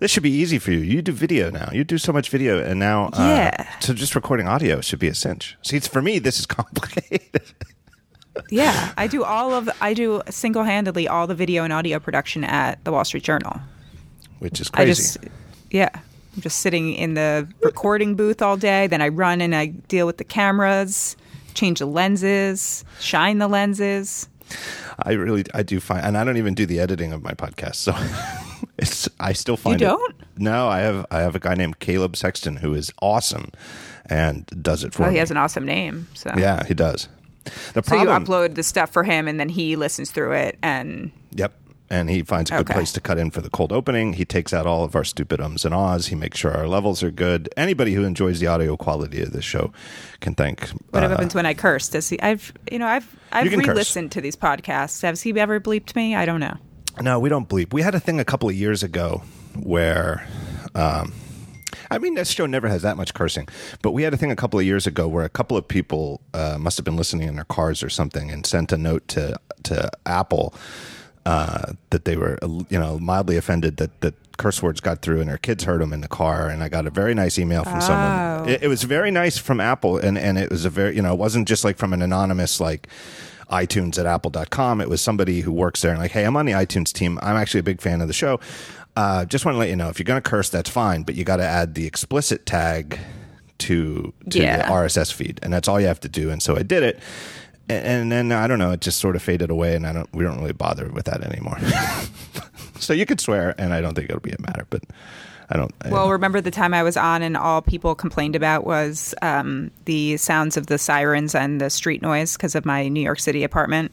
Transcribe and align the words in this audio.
This 0.00 0.10
should 0.10 0.22
be 0.22 0.30
easy 0.30 0.58
for 0.58 0.70
you. 0.72 0.78
You 0.78 1.02
do 1.02 1.12
video 1.12 1.50
now. 1.50 1.68
You 1.72 1.84
do 1.84 1.98
so 1.98 2.12
much 2.12 2.30
video, 2.30 2.62
and 2.62 2.78
now, 2.80 3.06
uh, 3.12 3.18
Yeah. 3.18 3.78
so 3.80 3.92
just 3.92 4.14
recording 4.14 4.48
audio 4.48 4.80
should 4.80 4.98
be 4.98 5.08
a 5.08 5.14
cinch. 5.14 5.56
See, 5.62 5.76
it's 5.76 5.86
for 5.88 6.00
me. 6.02 6.18
This 6.18 6.38
is 6.40 6.46
complicated. 6.58 7.42
Yeah, 8.50 8.92
I 8.96 9.06
do 9.06 9.22
all 9.24 9.52
of 9.52 9.68
I 9.80 9.92
do 9.94 10.22
single 10.30 10.62
handedly 10.64 11.06
all 11.08 11.26
the 11.26 11.34
video 11.34 11.64
and 11.64 11.72
audio 11.72 11.98
production 11.98 12.44
at 12.44 12.82
the 12.84 12.92
Wall 12.92 13.04
Street 13.04 13.24
Journal. 13.24 13.60
which 14.38 14.60
is 14.60 14.70
crazy. 14.70 14.90
I 14.90 14.94
just 14.94 15.18
yeah, 15.70 15.88
I'm 15.94 16.40
just 16.42 16.60
sitting 16.60 16.94
in 16.94 17.14
the 17.14 17.46
recording 17.62 18.14
booth 18.16 18.40
all 18.40 18.56
day. 18.56 18.86
Then 18.86 19.02
I 19.02 19.08
run 19.08 19.40
and 19.40 19.54
I 19.54 19.66
deal 19.66 20.06
with 20.06 20.16
the 20.16 20.24
cameras, 20.24 21.16
change 21.54 21.80
the 21.80 21.86
lenses, 21.86 22.84
shine 23.00 23.38
the 23.38 23.48
lenses. 23.48 24.28
I 25.02 25.12
really, 25.12 25.44
I 25.54 25.62
do 25.62 25.78
find, 25.78 26.04
and 26.04 26.16
I 26.18 26.24
don't 26.24 26.36
even 26.38 26.54
do 26.54 26.66
the 26.66 26.80
editing 26.80 27.12
of 27.12 27.22
my 27.22 27.32
podcast, 27.32 27.76
so 27.76 27.92
it's. 28.80 29.08
I 29.20 29.32
still 29.32 29.56
find 29.56 29.80
you 29.80 29.86
don't? 29.86 30.14
no, 30.38 30.68
I 30.68 30.80
have. 30.80 31.06
I 31.10 31.20
have 31.20 31.34
a 31.34 31.40
guy 31.40 31.54
named 31.54 31.78
Caleb 31.78 32.16
Sexton 32.16 32.56
who 32.56 32.74
is 32.74 32.92
awesome, 33.02 33.50
and 34.06 34.46
does 34.62 34.84
it 34.84 34.94
for 34.94 35.02
Well, 35.02 35.10
me. 35.10 35.16
he 35.16 35.18
has 35.20 35.30
an 35.30 35.36
awesome 35.36 35.64
name. 35.64 36.08
So 36.14 36.32
yeah, 36.36 36.64
he 36.64 36.74
does. 36.74 37.08
The 37.72 37.82
So 37.82 37.96
you 37.96 38.06
upload 38.08 38.54
the 38.54 38.62
stuff 38.62 38.90
for 38.92 39.02
him, 39.02 39.26
and 39.28 39.40
then 39.40 39.48
he 39.48 39.76
listens 39.76 40.10
through 40.10 40.32
it, 40.32 40.58
and 40.62 41.10
Yep. 41.32 41.54
And 41.92 42.08
he 42.08 42.22
finds 42.22 42.52
a 42.52 42.54
good 42.54 42.60
Okay. 42.70 42.74
place 42.74 42.92
to 42.92 43.00
cut 43.00 43.18
in 43.18 43.32
for 43.32 43.40
the 43.40 43.50
cold 43.50 43.72
opening. 43.72 44.12
He 44.12 44.24
takes 44.24 44.52
out 44.52 44.64
all 44.64 44.84
of 44.84 44.94
our 44.94 45.02
stupid 45.02 45.40
ums 45.40 45.64
and 45.64 45.74
ahs. 45.74 46.06
He 46.06 46.14
makes 46.14 46.38
sure 46.38 46.56
our 46.56 46.68
levels 46.68 47.02
are 47.02 47.10
good. 47.10 47.48
Anybody 47.56 47.94
who 47.94 48.04
enjoys 48.04 48.38
the 48.38 48.46
audio 48.46 48.76
quality 48.76 49.20
of 49.22 49.32
this 49.32 49.44
show 49.44 49.72
can 50.20 50.36
thank. 50.36 50.68
what 50.90 51.02
uh, 51.02 51.08
happens 51.08 51.34
when 51.34 51.46
I 51.46 51.54
curse? 51.54 51.88
Does 51.88 52.08
he? 52.08 52.20
I've 52.22 52.52
you 52.70 52.78
know 52.78 52.86
I've 52.86 53.08
I've 53.32 53.50
re-listened 53.52 54.12
to 54.12 54.20
these 54.20 54.36
podcasts. 54.36 55.02
Has 55.02 55.22
he 55.22 55.36
ever 55.40 55.58
bleeped 55.58 55.96
me? 55.96 56.14
I 56.14 56.26
don't 56.26 56.38
know. 56.38 56.56
No, 57.00 57.18
we 57.18 57.28
don't 57.28 57.48
bleep. 57.48 57.72
We 57.72 57.82
had 57.82 57.94
a 57.94 58.00
thing 58.00 58.20
a 58.20 58.24
couple 58.24 58.48
of 58.48 58.54
years 58.54 58.82
ago 58.82 59.22
where, 59.58 60.26
um, 60.74 61.12
I 61.90 61.98
mean, 61.98 62.14
this 62.14 62.30
show 62.30 62.46
never 62.46 62.68
has 62.68 62.82
that 62.82 62.96
much 62.96 63.14
cursing, 63.14 63.48
but 63.82 63.92
we 63.92 64.02
had 64.02 64.12
a 64.14 64.16
thing 64.16 64.30
a 64.30 64.36
couple 64.36 64.58
of 64.60 64.66
years 64.66 64.86
ago 64.86 65.08
where 65.08 65.24
a 65.24 65.28
couple 65.28 65.56
of 65.56 65.66
people 65.66 66.20
uh, 66.34 66.56
must 66.58 66.76
have 66.78 66.84
been 66.84 66.96
listening 66.96 67.28
in 67.28 67.36
their 67.36 67.44
cars 67.44 67.82
or 67.82 67.88
something 67.90 68.30
and 68.30 68.44
sent 68.46 68.72
a 68.72 68.76
note 68.78 69.06
to 69.08 69.38
to 69.64 69.90
Apple 70.06 70.54
uh, 71.26 71.72
that 71.90 72.04
they 72.06 72.16
were, 72.16 72.38
you 72.70 72.78
know, 72.78 72.98
mildly 72.98 73.36
offended 73.36 73.76
that 73.78 74.00
that 74.00 74.14
curse 74.38 74.62
words 74.62 74.80
got 74.80 75.02
through 75.02 75.20
and 75.20 75.28
their 75.28 75.36
kids 75.38 75.64
heard 75.64 75.80
them 75.82 75.92
in 75.92 76.00
the 76.00 76.08
car. 76.08 76.48
And 76.48 76.62
I 76.62 76.68
got 76.70 76.86
a 76.86 76.90
very 76.90 77.12
nice 77.14 77.38
email 77.38 77.62
from 77.64 77.76
Oh. 77.76 77.80
someone. 77.80 78.48
It, 78.48 78.62
it 78.62 78.68
was 78.68 78.84
very 78.84 79.10
nice 79.10 79.36
from 79.38 79.60
Apple, 79.60 79.98
and 79.98 80.16
and 80.18 80.38
it 80.38 80.50
was 80.50 80.64
a 80.64 80.70
very, 80.70 80.96
you 80.96 81.02
know, 81.02 81.12
it 81.12 81.18
wasn't 81.18 81.46
just 81.48 81.64
like 81.64 81.76
from 81.76 81.92
an 81.92 82.02
anonymous 82.02 82.60
like 82.60 82.88
iTunes 83.50 83.98
at 83.98 84.06
apple.com. 84.06 84.80
It 84.80 84.88
was 84.88 85.00
somebody 85.00 85.40
who 85.40 85.52
works 85.52 85.82
there 85.82 85.90
and 85.92 86.00
like, 86.00 86.12
hey, 86.12 86.24
I'm 86.24 86.36
on 86.36 86.46
the 86.46 86.52
iTunes 86.52 86.92
team. 86.92 87.18
I'm 87.22 87.36
actually 87.36 87.60
a 87.60 87.64
big 87.64 87.80
fan 87.80 88.00
of 88.00 88.08
the 88.08 88.14
show. 88.14 88.40
Uh, 88.96 89.24
just 89.24 89.44
want 89.44 89.54
to 89.54 89.58
let 89.58 89.68
you 89.68 89.76
know 89.76 89.88
if 89.88 89.98
you're 89.98 90.04
going 90.04 90.20
to 90.20 90.28
curse, 90.28 90.48
that's 90.50 90.68
fine, 90.70 91.02
but 91.02 91.14
you 91.14 91.24
got 91.24 91.36
to 91.36 91.44
add 91.44 91.74
the 91.74 91.86
explicit 91.86 92.44
tag 92.46 92.98
to 93.58 94.12
to 94.30 94.38
Yeah. 94.40 94.56
the 94.58 94.62
RSS 94.72 95.12
feed, 95.12 95.38
and 95.42 95.52
that's 95.52 95.68
all 95.68 95.80
you 95.80 95.86
have 95.86 96.00
to 96.00 96.08
do. 96.08 96.30
And 96.30 96.42
so 96.42 96.56
I 96.56 96.62
did 96.62 96.82
it, 96.82 96.98
and, 97.68 97.86
and 97.86 98.12
then 98.12 98.32
I 98.32 98.46
don't 98.46 98.58
know, 98.58 98.72
it 98.72 98.80
just 98.80 98.98
sort 98.98 99.16
of 99.16 99.22
faded 99.22 99.50
away, 99.50 99.76
and 99.76 99.86
I 99.86 99.92
don't 99.92 100.12
we 100.12 100.24
don't 100.24 100.38
really 100.38 100.52
bother 100.52 100.88
with 100.90 101.04
that 101.06 101.22
anymore. 101.22 101.58
so 102.80 102.92
you 102.92 103.06
could 103.06 103.20
swear, 103.20 103.54
and 103.58 103.72
I 103.72 103.80
don't 103.80 103.94
think 103.94 104.10
it'll 104.10 104.20
be 104.20 104.32
a 104.32 104.40
matter, 104.40 104.66
but. 104.70 104.82
I 105.50 105.56
don't. 105.56 105.74
I- 105.82 105.90
Well, 105.90 106.10
remember 106.10 106.40
the 106.40 106.50
time 106.50 106.72
I 106.74 106.82
was 106.82 106.96
on 106.96 107.22
and 107.22 107.36
all 107.36 107.60
people 107.62 107.94
complained 107.94 108.36
about 108.36 108.64
was 108.64 109.14
um, 109.22 109.70
the 109.84 110.16
sounds 110.16 110.56
of 110.56 110.66
the 110.68 110.78
sirens 110.78 111.34
and 111.34 111.60
the 111.60 111.70
street 111.70 112.02
noise 112.02 112.36
because 112.36 112.54
of 112.54 112.64
my 112.64 112.88
New 112.88 113.00
York 113.02 113.20
City 113.20 113.42
apartment. 113.44 113.90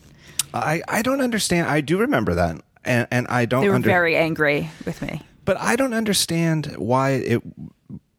I, 0.53 0.81
I 0.87 1.01
don't 1.01 1.21
understand. 1.21 1.67
I 1.67 1.81
do 1.81 1.97
remember 1.97 2.33
that, 2.35 2.61
and 2.85 3.07
and 3.11 3.27
I 3.27 3.45
don't. 3.45 3.61
They 3.61 3.69
were 3.69 3.75
under- 3.75 3.89
very 3.89 4.15
angry 4.15 4.69
with 4.85 5.01
me. 5.01 5.21
but 5.45 5.57
I 5.59 5.75
don't 5.75 5.93
understand 5.93 6.75
why 6.77 7.09
it 7.11 7.41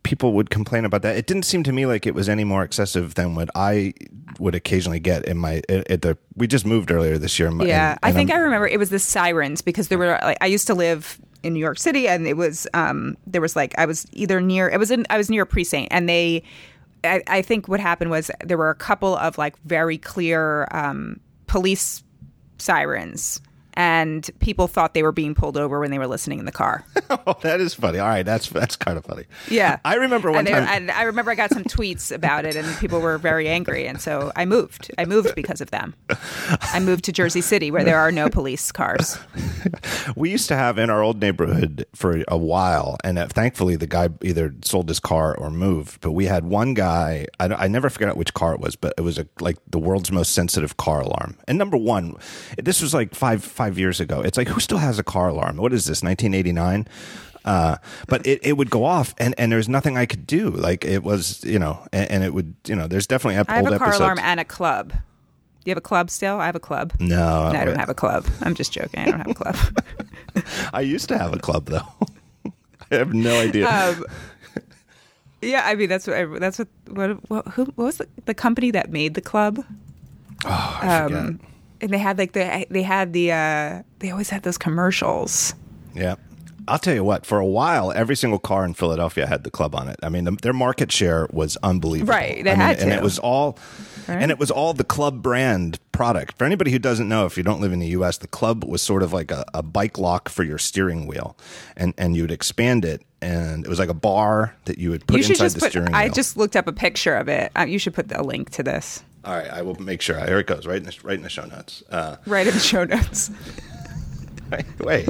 people 0.02 0.32
would 0.32 0.48
complain 0.48 0.84
about 0.86 1.02
that. 1.02 1.16
It 1.16 1.26
didn't 1.26 1.42
seem 1.44 1.62
to 1.64 1.72
me 1.72 1.84
like 1.84 2.06
it 2.06 2.14
was 2.14 2.28
any 2.30 2.44
more 2.44 2.62
excessive 2.62 3.14
than 3.14 3.34
what 3.34 3.50
I 3.54 3.92
would 4.38 4.54
occasionally 4.54 5.00
get 5.00 5.24
in 5.26 5.36
my 5.38 5.62
at 5.68 6.02
the. 6.02 6.16
We 6.36 6.46
just 6.46 6.64
moved 6.66 6.90
earlier 6.90 7.18
this 7.18 7.38
year. 7.38 7.50
Yeah, 7.62 7.90
and- 7.92 7.98
I 8.02 8.12
think 8.12 8.30
I'm- 8.30 8.40
I 8.40 8.42
remember 8.44 8.66
it 8.68 8.78
was 8.78 8.90
the 8.90 8.98
sirens 8.98 9.60
because 9.62 9.88
there 9.88 9.98
were 9.98 10.18
like 10.22 10.38
I 10.40 10.46
used 10.46 10.66
to 10.68 10.74
live 10.74 11.18
in 11.42 11.52
New 11.52 11.60
York 11.60 11.78
City 11.78 12.08
and 12.08 12.26
it 12.26 12.36
was 12.36 12.66
um 12.74 13.16
there 13.26 13.40
was 13.40 13.54
like 13.54 13.74
I 13.78 13.86
was 13.86 14.06
either 14.12 14.40
near 14.40 14.68
it 14.68 14.78
was 14.78 14.90
in 14.90 15.06
I 15.10 15.16
was 15.16 15.30
near 15.30 15.42
a 15.42 15.46
precinct 15.46 15.92
and 15.92 16.08
they 16.08 16.42
I, 17.04 17.22
I 17.26 17.42
think 17.42 17.68
what 17.68 17.80
happened 17.80 18.10
was 18.10 18.30
there 18.44 18.58
were 18.58 18.70
a 18.70 18.74
couple 18.74 19.16
of 19.16 19.38
like 19.38 19.56
very 19.64 19.98
clear 19.98 20.66
um 20.72 21.20
police 21.46 22.02
sirens 22.58 23.40
and 23.78 24.28
people 24.40 24.66
thought 24.66 24.92
they 24.92 25.04
were 25.04 25.12
being 25.12 25.36
pulled 25.36 25.56
over 25.56 25.78
when 25.78 25.92
they 25.92 26.00
were 26.00 26.08
listening 26.08 26.40
in 26.40 26.44
the 26.44 26.52
car. 26.52 26.84
Oh, 27.26 27.36
that 27.42 27.60
is 27.60 27.72
funny. 27.72 27.98
All 27.98 28.06
right, 28.06 28.24
that's 28.24 28.50
that's 28.50 28.76
kind 28.76 28.98
of 28.98 29.04
funny. 29.04 29.24
Yeah, 29.48 29.78
I 29.84 29.94
remember 29.94 30.30
one 30.30 30.46
and 30.46 30.48
time. 30.48 30.68
and 30.68 30.90
I 30.90 31.02
remember 31.04 31.30
I 31.30 31.34
got 31.34 31.50
some 31.50 31.64
tweets 31.64 32.14
about 32.14 32.44
it, 32.44 32.54
and 32.54 32.66
people 32.78 33.00
were 33.00 33.16
very 33.16 33.48
angry, 33.48 33.86
and 33.86 34.00
so 34.00 34.30
I 34.36 34.44
moved. 34.44 34.90
I 34.98 35.06
moved 35.06 35.34
because 35.34 35.60
of 35.62 35.70
them. 35.70 35.94
I 36.60 36.80
moved 36.80 37.04
to 37.04 37.12
Jersey 37.12 37.40
City, 37.40 37.70
where 37.70 37.84
there 37.84 37.98
are 37.98 38.12
no 38.12 38.28
police 38.28 38.72
cars. 38.72 39.18
we 40.16 40.30
used 40.30 40.48
to 40.48 40.56
have 40.56 40.78
in 40.78 40.90
our 40.90 41.02
old 41.02 41.20
neighborhood 41.20 41.86
for 41.94 42.22
a 42.28 42.36
while, 42.36 42.98
and 43.04 43.18
uh, 43.18 43.26
thankfully 43.26 43.76
the 43.76 43.86
guy 43.86 44.08
either 44.22 44.54
sold 44.62 44.88
his 44.88 45.00
car 45.00 45.34
or 45.36 45.50
moved. 45.50 46.00
But 46.00 46.12
we 46.12 46.26
had 46.26 46.44
one 46.44 46.74
guy. 46.74 47.26
I, 47.40 47.46
I 47.46 47.68
never 47.68 47.88
forget 47.88 48.16
which 48.16 48.34
car 48.34 48.54
it 48.54 48.60
was, 48.60 48.76
but 48.76 48.94
it 48.98 49.02
was 49.02 49.18
a, 49.18 49.26
like 49.40 49.56
the 49.66 49.78
world's 49.78 50.12
most 50.12 50.32
sensitive 50.32 50.76
car 50.76 51.00
alarm. 51.00 51.38
And 51.46 51.56
number 51.56 51.76
one, 51.76 52.16
this 52.58 52.82
was 52.82 52.92
like 52.92 53.14
five 53.14 53.42
five 53.42 53.67
years 53.76 53.98
ago. 54.00 54.20
It's 54.20 54.38
like 54.38 54.46
who 54.48 54.60
still 54.60 54.78
has 54.78 54.98
a 55.00 55.04
car 55.04 55.28
alarm? 55.28 55.56
What 55.56 55.72
is 55.72 55.84
this? 55.86 56.02
Nineteen 56.02 56.32
eighty 56.32 56.52
nine. 56.52 56.86
Uh, 57.44 57.76
but 58.08 58.26
it, 58.26 58.40
it 58.42 58.52
would 58.58 58.68
go 58.68 58.84
off, 58.84 59.14
and, 59.18 59.34
and 59.38 59.50
there's 59.50 59.68
nothing 59.68 59.96
I 59.96 60.04
could 60.06 60.26
do. 60.26 60.50
Like 60.50 60.84
it 60.84 61.02
was, 61.02 61.42
you 61.44 61.58
know, 61.58 61.86
and, 61.92 62.10
and 62.10 62.24
it 62.24 62.34
would, 62.34 62.54
you 62.66 62.76
know, 62.76 62.86
there's 62.86 63.06
definitely 63.06 63.36
ep- 63.36 63.48
I 63.48 63.56
have 63.56 63.64
old 63.64 63.74
a 63.74 63.78
car 63.78 63.88
episodes. 63.88 64.00
alarm 64.04 64.18
and 64.20 64.38
a 64.38 64.44
club. 64.44 64.92
You 65.64 65.70
have 65.70 65.78
a 65.78 65.82
club 65.82 66.10
still? 66.10 66.40
I 66.40 66.46
have 66.46 66.56
a 66.56 66.60
club. 66.60 66.92
no, 67.00 67.50
No, 67.50 67.58
I 67.58 67.64
don't 67.64 67.78
have 67.78 67.88
a 67.88 67.94
club. 67.94 68.26
I'm 68.42 68.54
just 68.54 68.72
joking. 68.72 69.00
I 69.00 69.04
don't 69.06 69.18
have 69.18 69.30
a 69.30 69.34
club. 69.34 69.56
I 70.74 70.80
used 70.82 71.08
to 71.08 71.16
have 71.18 71.32
a 71.32 71.38
club 71.38 71.66
though. 71.66 71.86
I 72.90 72.96
have 72.96 73.14
no 73.14 73.38
idea. 73.40 73.66
Um, 73.66 74.04
yeah, 75.40 75.62
I 75.64 75.74
mean 75.74 75.88
that's 75.88 76.06
what 76.06 76.16
I, 76.16 76.24
that's 76.24 76.58
what 76.58 76.68
what, 76.90 77.30
what 77.30 77.48
who 77.48 77.64
what 77.76 77.84
was 77.84 77.96
the, 77.98 78.08
the 78.26 78.34
company 78.34 78.70
that 78.72 78.90
made 78.90 79.14
the 79.14 79.20
club? 79.20 79.64
Oh, 80.44 80.78
I 80.82 81.02
forget. 81.04 81.34
And 81.80 81.90
they 81.90 81.98
had 81.98 82.18
like 82.18 82.32
the 82.32 82.66
they 82.70 82.82
had 82.82 83.12
the 83.12 83.32
uh, 83.32 83.82
they 84.00 84.10
always 84.10 84.30
had 84.30 84.42
those 84.42 84.58
commercials. 84.58 85.54
Yeah. 85.94 86.16
I'll 86.66 86.78
tell 86.78 86.92
you 86.94 87.02
what, 87.02 87.24
for 87.24 87.38
a 87.38 87.46
while, 87.46 87.92
every 87.92 88.14
single 88.14 88.38
car 88.38 88.62
in 88.62 88.74
Philadelphia 88.74 89.26
had 89.26 89.42
the 89.42 89.50
club 89.50 89.74
on 89.74 89.88
it. 89.88 89.96
I 90.02 90.10
mean, 90.10 90.24
the, 90.24 90.32
their 90.32 90.52
market 90.52 90.92
share 90.92 91.26
was 91.32 91.56
unbelievable. 91.62 92.12
Right, 92.12 92.44
they 92.44 92.50
I 92.50 92.54
mean, 92.54 92.60
had 92.60 92.78
And 92.80 92.92
it 92.92 93.00
was 93.00 93.18
all, 93.18 93.58
Right. 94.06 94.20
and 94.20 94.30
it 94.30 94.38
was 94.38 94.50
all 94.50 94.74
the 94.74 94.84
club 94.84 95.22
brand 95.22 95.78
product. 95.92 96.36
For 96.36 96.44
anybody 96.44 96.70
who 96.70 96.78
doesn't 96.78 97.08
know, 97.08 97.24
if 97.24 97.38
you 97.38 97.42
don't 97.42 97.62
live 97.62 97.72
in 97.72 97.78
the 97.78 97.86
U.S., 97.88 98.18
the 98.18 98.26
club 98.26 98.64
was 98.64 98.82
sort 98.82 99.02
of 99.02 99.14
like 99.14 99.30
a, 99.30 99.46
a 99.54 99.62
bike 99.62 99.96
lock 99.96 100.28
for 100.28 100.42
your 100.44 100.58
steering 100.58 101.06
wheel, 101.06 101.38
and 101.74 101.94
and 101.96 102.14
you 102.16 102.22
would 102.22 102.30
expand 102.30 102.84
it, 102.84 103.00
and 103.22 103.64
it 103.64 103.68
was 103.68 103.78
like 103.78 103.88
a 103.88 103.94
bar 103.94 104.54
that 104.66 104.76
you 104.76 104.90
would 104.90 105.06
put 105.06 105.20
you 105.20 105.26
inside 105.30 105.50
the 105.52 105.60
put. 105.60 105.70
steering 105.70 105.92
wheel. 105.92 105.96
I 106.02 106.10
just 106.10 106.36
looked 106.36 106.54
up 106.54 106.66
a 106.66 106.72
picture 106.72 107.16
of 107.16 107.28
it. 107.28 107.50
Uh, 107.58 107.62
you 107.62 107.78
should 107.78 107.94
put 107.94 108.12
a 108.12 108.22
link 108.22 108.50
to 108.50 108.62
this 108.62 109.02
all 109.24 109.34
right, 109.34 109.50
I 109.50 109.62
will 109.62 109.74
make 109.80 110.00
sure. 110.02 110.18
Here 110.24 110.38
it 110.38 110.46
goes, 110.46 110.66
right 110.66 110.76
in 110.78 110.84
the, 110.84 110.96
right 111.02 111.16
in 111.16 111.22
the 111.22 111.28
show 111.28 111.44
notes. 111.44 111.82
Uh, 111.90 112.16
right 112.26 112.46
in 112.46 112.54
the 112.54 112.60
show 112.60 112.84
notes. 112.84 113.30
wait, 114.80 115.08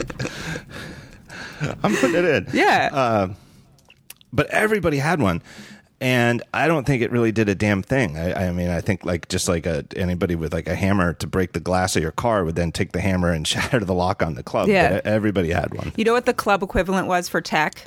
I'm 1.82 1.94
putting 1.96 2.16
it 2.16 2.24
in. 2.24 2.46
Yeah. 2.52 3.28
but 4.32 4.46
everybody 4.50 4.98
had 4.98 5.20
one 5.20 5.42
and 6.00 6.42
i 6.54 6.68
don't 6.68 6.84
think 6.86 7.02
it 7.02 7.10
really 7.10 7.32
did 7.32 7.48
a 7.48 7.54
damn 7.56 7.82
thing 7.82 8.16
i, 8.16 8.46
I 8.48 8.52
mean 8.52 8.68
i 8.68 8.80
think 8.80 9.04
like 9.04 9.26
just 9.28 9.48
like 9.48 9.66
a, 9.66 9.84
anybody 9.96 10.36
with 10.36 10.52
like 10.52 10.68
a 10.68 10.76
hammer 10.76 11.12
to 11.14 11.26
break 11.26 11.54
the 11.54 11.60
glass 11.60 11.96
of 11.96 12.02
your 12.02 12.12
car 12.12 12.44
would 12.44 12.54
then 12.54 12.70
take 12.70 12.92
the 12.92 13.00
hammer 13.00 13.32
and 13.32 13.44
shatter 13.48 13.80
the 13.80 13.94
lock 13.94 14.22
on 14.22 14.34
the 14.34 14.44
club 14.44 14.68
Yeah. 14.68 14.90
but 14.90 15.06
everybody 15.06 15.50
had 15.50 15.74
one 15.74 15.92
you 15.96 16.04
know 16.04 16.12
what 16.12 16.26
the 16.26 16.34
club 16.34 16.62
equivalent 16.62 17.08
was 17.08 17.28
for 17.28 17.40
tech? 17.40 17.84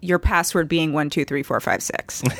Your 0.00 0.18
password 0.18 0.68
being 0.68 0.92
one 0.94 1.10
two 1.10 1.24
three 1.24 1.42
four 1.42 1.58
five 1.60 1.82
six. 1.82 2.22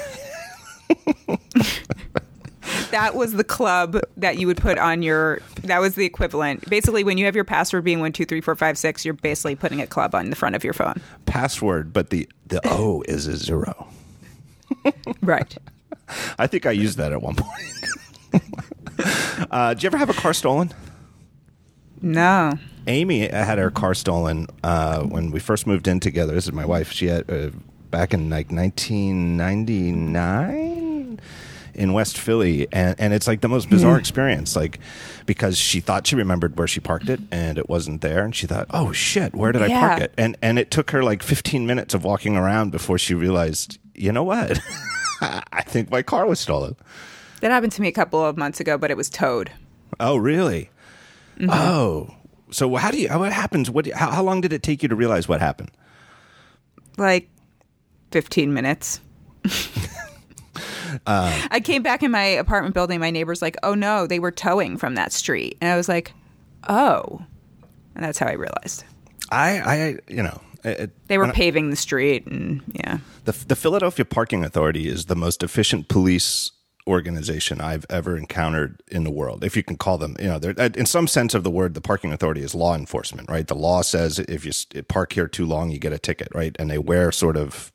that 2.91 3.15
was 3.15 3.33
the 3.33 3.45
club 3.45 3.99
that 4.17 4.39
you 4.39 4.47
would 4.47 4.57
put 4.59 4.79
on 4.79 5.03
your. 5.03 5.41
That 5.63 5.81
was 5.81 5.95
the 5.95 6.05
equivalent. 6.05 6.69
Basically, 6.69 7.05
when 7.05 7.19
you 7.19 7.25
have 7.27 7.35
your 7.35 7.45
password 7.45 7.85
being 7.85 8.01
one 8.01 8.13
two 8.13 8.25
three 8.25 8.41
four 8.41 8.55
five 8.55 8.79
six, 8.79 9.05
you're 9.05 9.15
basically 9.15 9.57
putting 9.57 9.81
a 9.81 9.87
club 9.87 10.15
on 10.15 10.31
the 10.31 10.37
front 10.37 10.55
of 10.57 10.65
your 10.65 10.73
phone. 10.73 11.01
password 11.27 11.93
but 11.93 12.11
the 12.11 12.29
the 12.47 12.61
o 12.65 13.03
is 13.09 13.27
a 13.27 13.37
zero 13.37 13.89
Right. 15.23 15.57
i 16.39 16.47
think 16.47 16.67
i 16.67 16.71
used 16.71 16.99
that 16.99 17.11
at 17.13 17.21
one 17.21 17.35
point 17.35 17.75
uh, 19.51 19.75
did 19.75 19.83
you 19.83 19.87
ever 19.89 19.97
have 19.97 20.11
a 20.11 20.15
car 20.15 20.33
stolen 20.35 20.73
No. 22.01 22.53
Amy 22.87 23.27
had 23.29 23.59
her 23.59 23.71
car 23.71 23.95
stolen 23.95 24.47
uh, 24.63 25.03
when 25.03 25.33
we 25.33 25.41
first 25.41 25.67
moved 25.67 25.89
in 25.89 25.99
together. 25.99 26.35
This 26.35 26.45
is 26.45 26.53
my 26.53 26.65
wife. 26.65 26.93
She 26.93 27.07
had 27.09 27.29
uh, 27.29 27.51
back 27.91 28.15
in 28.15 28.31
like 28.31 28.53
1999. 28.53 31.19
In 31.77 31.93
West 31.93 32.19
Philly, 32.19 32.67
and, 32.73 32.99
and 32.99 33.13
it's 33.13 33.27
like 33.27 33.41
the 33.41 33.49
most 33.49 33.71
bizarre 33.71 33.99
experience. 33.99 34.57
Like 34.57 34.81
because 35.27 35.59
she 35.59 35.81
thought 35.81 36.07
she 36.07 36.17
remembered 36.17 36.59
where 36.59 36.67
she 36.67 36.81
parked 36.81 37.09
it, 37.09 37.21
and 37.31 37.59
it 37.59 37.69
wasn't 37.69 38.01
there, 38.01 38.25
and 38.25 38.35
she 38.35 38.47
thought, 38.47 38.67
"Oh 38.71 38.93
shit, 38.93 39.35
where 39.35 39.53
did 39.53 39.63
I 39.63 39.69
park 39.69 40.01
it?" 40.03 40.15
And 40.17 40.37
and 40.43 40.59
it 40.59 40.71
took 40.71 40.91
her 40.91 41.03
like 41.03 41.23
15 41.23 41.67
minutes 41.67 41.95
of 41.95 42.05
walking 42.05 42.37
around 42.37 42.71
before 42.71 42.99
she 42.99 43.15
realized, 43.15 43.79
you 43.95 44.13
know 44.13 44.25
what, 44.25 44.61
I 45.21 45.63
think 45.63 45.91
my 45.91 46.03
car 46.03 46.27
was 46.27 46.41
stolen. 46.41 46.77
That 47.41 47.51
happened 47.51 47.73
to 47.73 47.83
me 47.83 47.89
a 47.89 47.93
couple 47.93 48.25
of 48.25 48.37
months 48.37 48.61
ago, 48.61 48.79
but 48.79 48.91
it 48.91 48.97
was 48.97 49.11
towed. 49.11 49.53
Oh 50.01 50.17
really? 50.17 50.71
Mm-hmm. 51.39 51.51
Oh, 51.53 52.15
so 52.51 52.75
how 52.77 52.91
do 52.91 52.99
you? 52.99 53.09
What 53.09 53.33
happens? 53.33 53.71
What? 53.71 53.87
How, 53.93 54.11
how 54.11 54.23
long 54.23 54.41
did 54.41 54.53
it 54.53 54.63
take 54.63 54.83
you 54.83 54.89
to 54.89 54.97
realize 54.97 55.29
what 55.29 55.41
happened? 55.41 55.71
Like 56.97 57.29
15 58.13 58.55
minutes. 58.55 59.01
Um, 61.07 61.33
I 61.51 61.61
came 61.61 61.83
back 61.83 62.03
in 62.03 62.11
my 62.11 62.25
apartment 62.25 62.75
building. 62.75 63.01
My 63.01 63.11
neighbor's 63.11 63.43
like, 63.43 63.57
"Oh 63.63 63.75
no, 63.75 64.07
they 64.07 64.19
were 64.19 64.31
towing 64.31 64.77
from 64.77 64.95
that 64.95 65.13
street," 65.13 65.59
and 65.61 65.71
I 65.71 65.77
was 65.77 65.89
like, 65.89 66.13
"Oh," 66.69 67.23
and 67.95 68.05
that's 68.05 68.19
how 68.19 68.27
I 68.27 68.33
realized 68.33 68.85
I, 69.31 69.61
I, 69.61 69.99
you 70.09 70.23
know, 70.23 70.41
it, 70.65 70.91
they 71.09 71.19
were 71.19 71.33
paving 71.33 71.71
the 71.71 71.77
street, 71.77 72.27
and 72.27 72.63
yeah, 72.75 72.99
The, 73.25 73.33
the 73.33 73.57
Philadelphia 73.57 74.05
Parking 74.05 74.45
Authority 74.45 74.89
is 74.89 75.07
the 75.07 75.17
most 75.17 75.43
efficient 75.43 75.89
police 75.89 76.53
organization 76.89 77.61
I've 77.61 77.85
ever 77.91 78.17
encountered 78.17 78.81
in 78.89 79.03
the 79.03 79.11
world. 79.11 79.43
If 79.43 79.57
you 79.57 79.65
can 79.65 79.77
call 79.77 79.99
them, 79.99 80.17
you 80.21 80.29
know, 80.29 80.39
they're, 80.39 80.55
uh, 80.57 80.71
in 80.77 80.87
some 80.87 81.09
sense 81.09 81.35
of 81.35 81.43
the 81.43 81.51
word, 81.51 81.75
the 81.75 81.81
parking 81.81 82.13
authority 82.13 82.43
is 82.43 82.55
law 82.55 82.77
enforcement, 82.77 83.29
right? 83.29 83.47
The 83.47 83.57
law 83.57 83.83
says 83.83 84.21
if 84.21 84.45
you 84.45 84.83
park 84.85 85.13
here 85.13 85.27
too 85.27 85.47
long, 85.47 85.71
you 85.71 85.79
get 85.79 85.93
a 85.93 85.99
ticket, 85.99 86.29
right? 86.33 86.55
And 86.59 86.71
they 86.71 86.79
wear 86.79 87.11
sort 87.11 87.37
of 87.37 87.73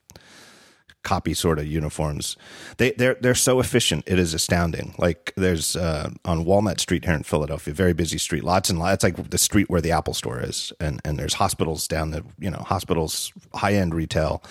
copy 1.03 1.33
sort 1.33 1.59
of 1.59 1.65
uniforms. 1.67 2.37
They 2.77 2.91
they're 2.91 3.15
they're 3.21 3.35
so 3.35 3.59
efficient. 3.59 4.03
It 4.07 4.19
is 4.19 4.33
astounding. 4.33 4.93
Like 4.97 5.33
there's 5.35 5.75
uh, 5.75 6.11
on 6.25 6.45
Walnut 6.45 6.79
Street 6.79 7.05
here 7.05 7.13
in 7.13 7.23
Philadelphia, 7.23 7.73
very 7.73 7.93
busy 7.93 8.17
street. 8.17 8.43
Lots 8.43 8.69
and 8.69 8.79
lots. 8.79 8.95
It's 8.95 9.03
like 9.03 9.29
the 9.29 9.37
street 9.37 9.69
where 9.69 9.81
the 9.81 9.91
Apple 9.91 10.13
Store 10.13 10.41
is, 10.41 10.71
and 10.79 11.01
and 11.05 11.17
there's 11.17 11.33
hospitals 11.35 11.87
down 11.87 12.11
the 12.11 12.23
you 12.39 12.49
know 12.49 12.59
hospitals, 12.59 13.31
high 13.53 13.73
end 13.73 13.93
retail, 13.95 14.43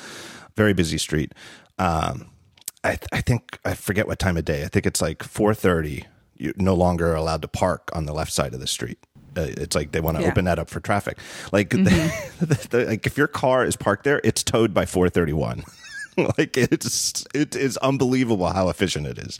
very 0.56 0.73
busy 0.75 0.99
street. 0.99 1.32
Um, 1.79 2.31
I 2.85 2.99
I 3.12 3.20
think 3.20 3.58
I 3.64 3.75
forget 3.75 4.06
what 4.06 4.19
time 4.19 4.37
of 4.37 4.44
day. 4.44 4.64
I 4.64 4.69
think 4.69 4.87
it's 4.87 5.00
like 5.02 5.23
four 5.23 5.55
thirty. 5.55 6.06
You're 6.37 6.55
no 6.56 6.75
longer 6.75 7.14
allowed 7.14 7.43
to 7.43 7.49
park 7.49 7.91
on 7.93 8.06
the 8.06 8.14
left 8.14 8.32
side 8.32 8.55
of 8.55 8.61
the 8.61 8.67
street. 8.67 8.99
Uh, 9.37 9.43
it's 9.43 9.76
like 9.76 9.93
they 9.93 10.00
want 10.00 10.17
to 10.17 10.23
Yeah. 10.25 10.31
open 10.31 10.47
that 10.47 10.58
up 10.58 10.69
for 10.70 10.81
traffic. 10.81 11.19
Like, 11.52 11.69
the, 11.70 12.67
the, 12.70 12.85
like 12.87 13.06
if 13.06 13.17
your 13.17 13.29
car 13.29 13.64
is 13.64 13.76
parked 13.76 14.05
there, 14.05 14.20
it's 14.25 14.43
towed 14.43 14.73
by 14.75 14.87
four 14.87 15.08
thirty 15.08 15.32
one. 15.35 15.62
like 16.38 16.56
it's 16.56 17.24
it 17.34 17.54
is 17.56 17.76
unbelievable 17.78 18.48
how 18.48 18.68
efficient 18.68 19.06
it 19.06 19.18
is. 19.18 19.38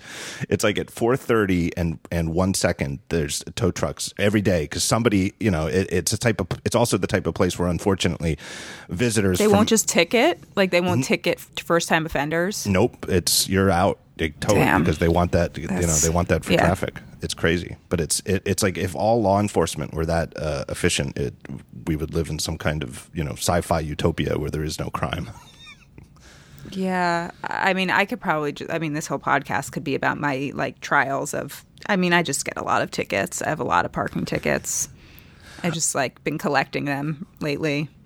It's 0.49 0.65
like 0.65 0.79
at 0.79 0.91
four 0.91 1.17
thirty 1.17 1.77
and 1.77 1.99
and 2.11 2.35
one 2.35 2.55
second 2.55 3.01
there's 3.09 3.43
tow 3.55 3.71
trucks 3.71 4.13
every 4.19 4.41
day 4.41 4.65
because 4.65 4.85
somebody 4.85 5.35
you 5.41 5.51
know 5.51 5.67
it, 5.67 5.89
it's 5.91 6.13
a 6.13 6.19
type 6.19 6.41
of 6.41 6.47
it's 6.65 6.77
also 6.77 6.97
the 6.97 7.07
type 7.07 7.27
of 7.27 7.35
place 7.35 7.59
where 7.59 7.69
unfortunately 7.69 8.39
visitors 8.89 9.39
they 9.39 9.45
from- 9.45 9.55
won't 9.55 9.69
just 9.69 9.89
ticket. 9.89 10.41
Like 10.57 10.71
they 10.71 10.81
won't 10.81 11.05
ticket 11.05 11.41
first 11.41 11.89
time 11.89 12.07
offenders. 12.07 12.67
Nope, 12.67 13.07
it's 13.09 13.49
you're 13.49 13.71
out. 13.71 13.99
They 14.17 14.31
tow 14.31 14.55
it 14.55 14.79
because 14.81 14.99
they 14.99 15.09
want 15.09 15.33
that. 15.33 15.57
You 15.57 15.67
know, 15.67 15.77
they 15.77 16.11
want 16.11 16.29
that 16.29 16.45
for 16.45 16.53
yeah. 16.53 16.61
traffic. 16.61 17.01
It's 17.23 17.33
crazy, 17.33 17.77
but 17.89 18.01
it's 18.01 18.21
it, 18.27 18.43
it's 18.45 18.63
like 18.63 18.77
if 18.77 18.95
all 18.95 19.23
law 19.23 19.41
enforcement 19.41 19.95
were 19.95 20.05
that 20.05 20.35
uh, 20.37 20.65
efficient, 20.69 21.17
it 21.17 21.35
we 21.87 21.97
would 21.97 22.15
live 22.15 22.29
in 22.29 22.39
some 22.39 22.59
kind 22.59 22.83
of 22.83 23.09
you 23.15 23.25
know 23.25 23.33
sci-fi 23.33 23.81
utopia 23.81 24.39
where 24.39 24.51
there 24.51 24.65
is 24.65 24.79
no 24.79 24.91
crime. 24.91 25.31
Yeah, 26.71 27.31
I 27.43 27.73
mean, 27.75 27.91
I 27.91 28.05
could 28.05 28.21
probably. 28.21 28.53
Just, 28.53 28.71
I 28.71 28.79
mean, 28.79 28.93
this 28.93 29.07
whole 29.07 29.19
podcast 29.19 29.73
could 29.73 29.85
be 29.85 29.95
about 29.95 30.19
my 30.19 30.53
like 30.55 30.81
trials 30.81 31.35
of. 31.35 31.65
I 31.87 31.97
mean, 31.97 32.13
I 32.13 32.23
just 32.23 32.45
get 32.45 32.57
a 32.57 32.63
lot 32.63 32.83
of 32.83 32.91
tickets. 32.91 33.41
I 33.43 33.49
have 33.49 33.61
a 33.61 33.65
lot 33.65 33.85
of 33.85 33.93
parking 33.93 34.25
tickets. 34.25 34.89
I 35.63 35.71
just 35.71 35.95
like 35.95 36.23
been 36.25 36.39
collecting 36.39 36.85
them 36.85 37.27
lately. 37.41 37.89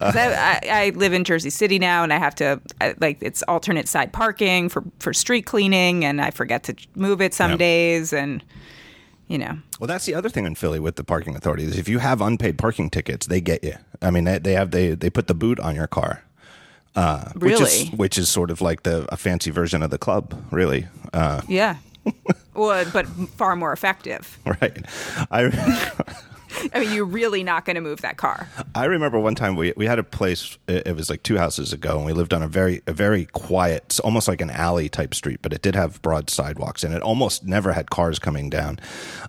Uh. 0.00 0.12
'Cause 0.12 0.16
I, 0.16 0.32
I, 0.32 0.60
I 0.86 0.90
live 0.90 1.12
in 1.12 1.24
Jersey 1.24 1.50
City 1.50 1.80
now, 1.80 2.04
and 2.04 2.12
I 2.12 2.18
have 2.18 2.36
to 2.36 2.60
I, 2.80 2.94
like 3.00 3.18
it's 3.20 3.42
alternate 3.48 3.88
side 3.88 4.12
parking 4.12 4.68
for 4.68 4.84
for 5.00 5.12
street 5.12 5.42
cleaning, 5.44 6.04
and 6.04 6.20
I 6.20 6.30
forget 6.30 6.62
to 6.64 6.74
move 6.94 7.20
it 7.20 7.34
some 7.34 7.50
Yeah. 7.52 7.56
days, 7.56 8.12
and 8.12 8.44
you 9.26 9.38
know, 9.38 9.58
Well, 9.80 9.88
that's 9.88 10.06
the 10.06 10.14
other 10.14 10.28
thing 10.28 10.44
in 10.46 10.54
Philly 10.54 10.78
with 10.78 10.94
the 10.94 11.02
parking 11.04 11.34
authority 11.34 11.64
is 11.64 11.76
if 11.76 11.88
you 11.88 11.98
have 11.98 12.20
unpaid 12.20 12.58
parking 12.58 12.90
tickets, 12.90 13.26
they 13.26 13.40
get 13.40 13.62
you. 13.64 13.74
I 14.00 14.10
mean, 14.12 14.22
they, 14.24 14.38
they 14.38 14.52
have 14.52 14.70
they 14.70 14.94
they 14.94 15.10
put 15.10 15.26
the 15.26 15.34
boot 15.34 15.58
on 15.58 15.74
your 15.74 15.88
car. 15.88 16.22
Uh, 16.96 17.30
Which 17.36 17.52
is, 17.52 17.60
Really? 17.60 17.86
which 17.96 18.18
is 18.18 18.28
sort 18.28 18.50
of 18.50 18.60
like 18.60 18.82
the 18.82 19.06
a 19.12 19.16
fancy 19.16 19.50
version 19.50 19.82
of 19.82 19.90
the 19.90 19.98
club, 19.98 20.34
really. 20.50 20.86
Uh, 21.12 21.40
yeah. 21.48 21.76
well, 22.54 22.84
but 22.92 23.06
far 23.36 23.54
more 23.56 23.72
effective. 23.72 24.38
right. 24.46 24.84
I 25.30 25.50
I 26.72 26.80
mean, 26.80 26.92
you're 26.92 27.04
really 27.04 27.42
not 27.42 27.64
going 27.64 27.76
to 27.76 27.80
move 27.80 28.00
that 28.02 28.16
car. 28.16 28.48
I 28.74 28.84
remember 28.84 29.18
one 29.18 29.34
time 29.34 29.56
we 29.56 29.72
we 29.76 29.86
had 29.86 29.98
a 29.98 30.02
place. 30.02 30.58
It 30.66 30.94
was 30.94 31.10
like 31.10 31.22
two 31.22 31.38
houses 31.38 31.72
ago, 31.72 31.96
and 31.96 32.06
we 32.06 32.12
lived 32.12 32.32
on 32.32 32.42
a 32.42 32.48
very 32.48 32.82
a 32.86 32.92
very 32.92 33.26
quiet, 33.26 33.98
almost 34.02 34.28
like 34.28 34.40
an 34.40 34.50
alley 34.50 34.88
type 34.88 35.14
street, 35.14 35.40
but 35.42 35.52
it 35.52 35.62
did 35.62 35.74
have 35.74 36.00
broad 36.02 36.30
sidewalks, 36.30 36.84
and 36.84 36.94
it 36.94 37.02
almost 37.02 37.44
never 37.44 37.72
had 37.72 37.90
cars 37.90 38.18
coming 38.18 38.50
down. 38.50 38.78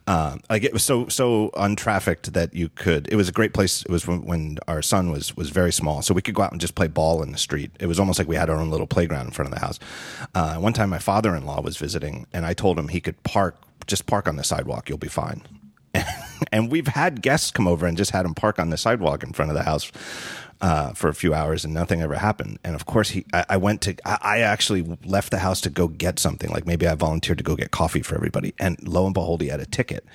Um, 0.08 0.42
like 0.50 0.64
it 0.64 0.74
was 0.74 0.84
so 0.84 1.08
so 1.08 1.52
untrafficked 1.58 2.34
that 2.34 2.54
you 2.54 2.70
could. 2.70 3.08
It 3.12 3.16
was 3.16 3.30
a 3.30 3.32
great 3.32 3.54
place. 3.54 3.84
It 3.84 3.92
was 3.92 4.08
when, 4.08 4.26
when 4.26 4.58
our 4.68 4.82
son 4.82 5.12
was 5.12 5.36
was 5.36 5.50
very 5.50 5.72
small, 5.72 6.02
so 6.02 6.14
we 6.14 6.22
could 6.22 6.36
go 6.36 6.42
out 6.44 6.52
and 6.52 6.62
just 6.62 6.76
play 6.76 6.88
ball 6.88 7.24
in 7.24 7.32
the 7.32 7.38
street. 7.38 7.72
It 7.80 7.88
was 7.88 8.00
almost 8.00 8.20
like 8.20 8.28
we 8.28 8.36
had 8.36 8.50
our 8.50 8.58
own 8.58 8.70
little 8.70 8.88
playground 8.88 9.28
in 9.28 9.32
front 9.32 9.52
of 9.52 9.54
the 9.54 9.66
house. 9.66 9.80
Uh, 10.36 10.56
one 10.56 10.74
time, 10.74 10.90
my 10.90 11.00
father 11.00 11.36
in 11.36 11.46
law 11.46 11.62
was 11.62 11.78
visiting, 11.78 12.28
and 12.34 12.46
I 12.46 12.54
told 12.54 12.78
him 12.78 12.90
he 12.90 13.02
could 13.02 13.22
park 13.24 13.58
just 13.88 14.06
park 14.06 14.28
on 14.28 14.36
the 14.36 14.44
sidewalk. 14.44 14.90
You'll 14.90 14.98
be 14.98 15.08
fine 15.08 15.42
and 16.52 16.72
we've 16.72 16.88
had 16.88 17.22
guests 17.22 17.52
come 17.52 17.68
over 17.68 17.86
and 17.86 17.98
just 17.98 18.12
had 18.12 18.26
him 18.26 18.34
park 18.34 18.60
on 18.60 18.70
the 18.70 18.78
sidewalk 18.78 19.24
in 19.24 19.34
front 19.34 19.52
of 19.52 19.58
the 19.58 19.64
house 19.64 19.92
uh, 20.62 20.94
for 20.94 21.10
a 21.10 21.14
few 21.14 21.34
hours 21.34 21.66
and 21.66 21.74
nothing 21.74 22.02
ever 22.02 22.16
happened. 22.16 22.60
And 22.64 22.76
of 22.76 22.86
course, 22.86 23.10
he, 23.10 23.26
I, 23.34 23.46
I 23.50 23.58
went 23.58 23.82
to, 23.82 23.96
I, 24.06 24.18
I 24.22 24.40
actually 24.40 24.98
left 25.06 25.32
the 25.32 25.40
house 25.40 25.62
to 25.62 25.70
go 25.70 25.88
get 25.88 26.20
something. 26.20 26.50
Like 26.50 26.66
maybe 26.66 26.88
I 26.88 26.96
volunteered 26.96 27.40
to 27.40 27.44
go 27.44 27.56
get 27.56 27.72
coffee 27.72 28.02
for 28.02 28.16
everybody. 28.16 28.54
And 28.60 28.78
lo 28.88 29.06
and 29.06 29.14
behold, 29.14 29.42
he 29.42 29.48
had 29.48 29.60
a 29.60 29.66
ticket. 29.66 30.06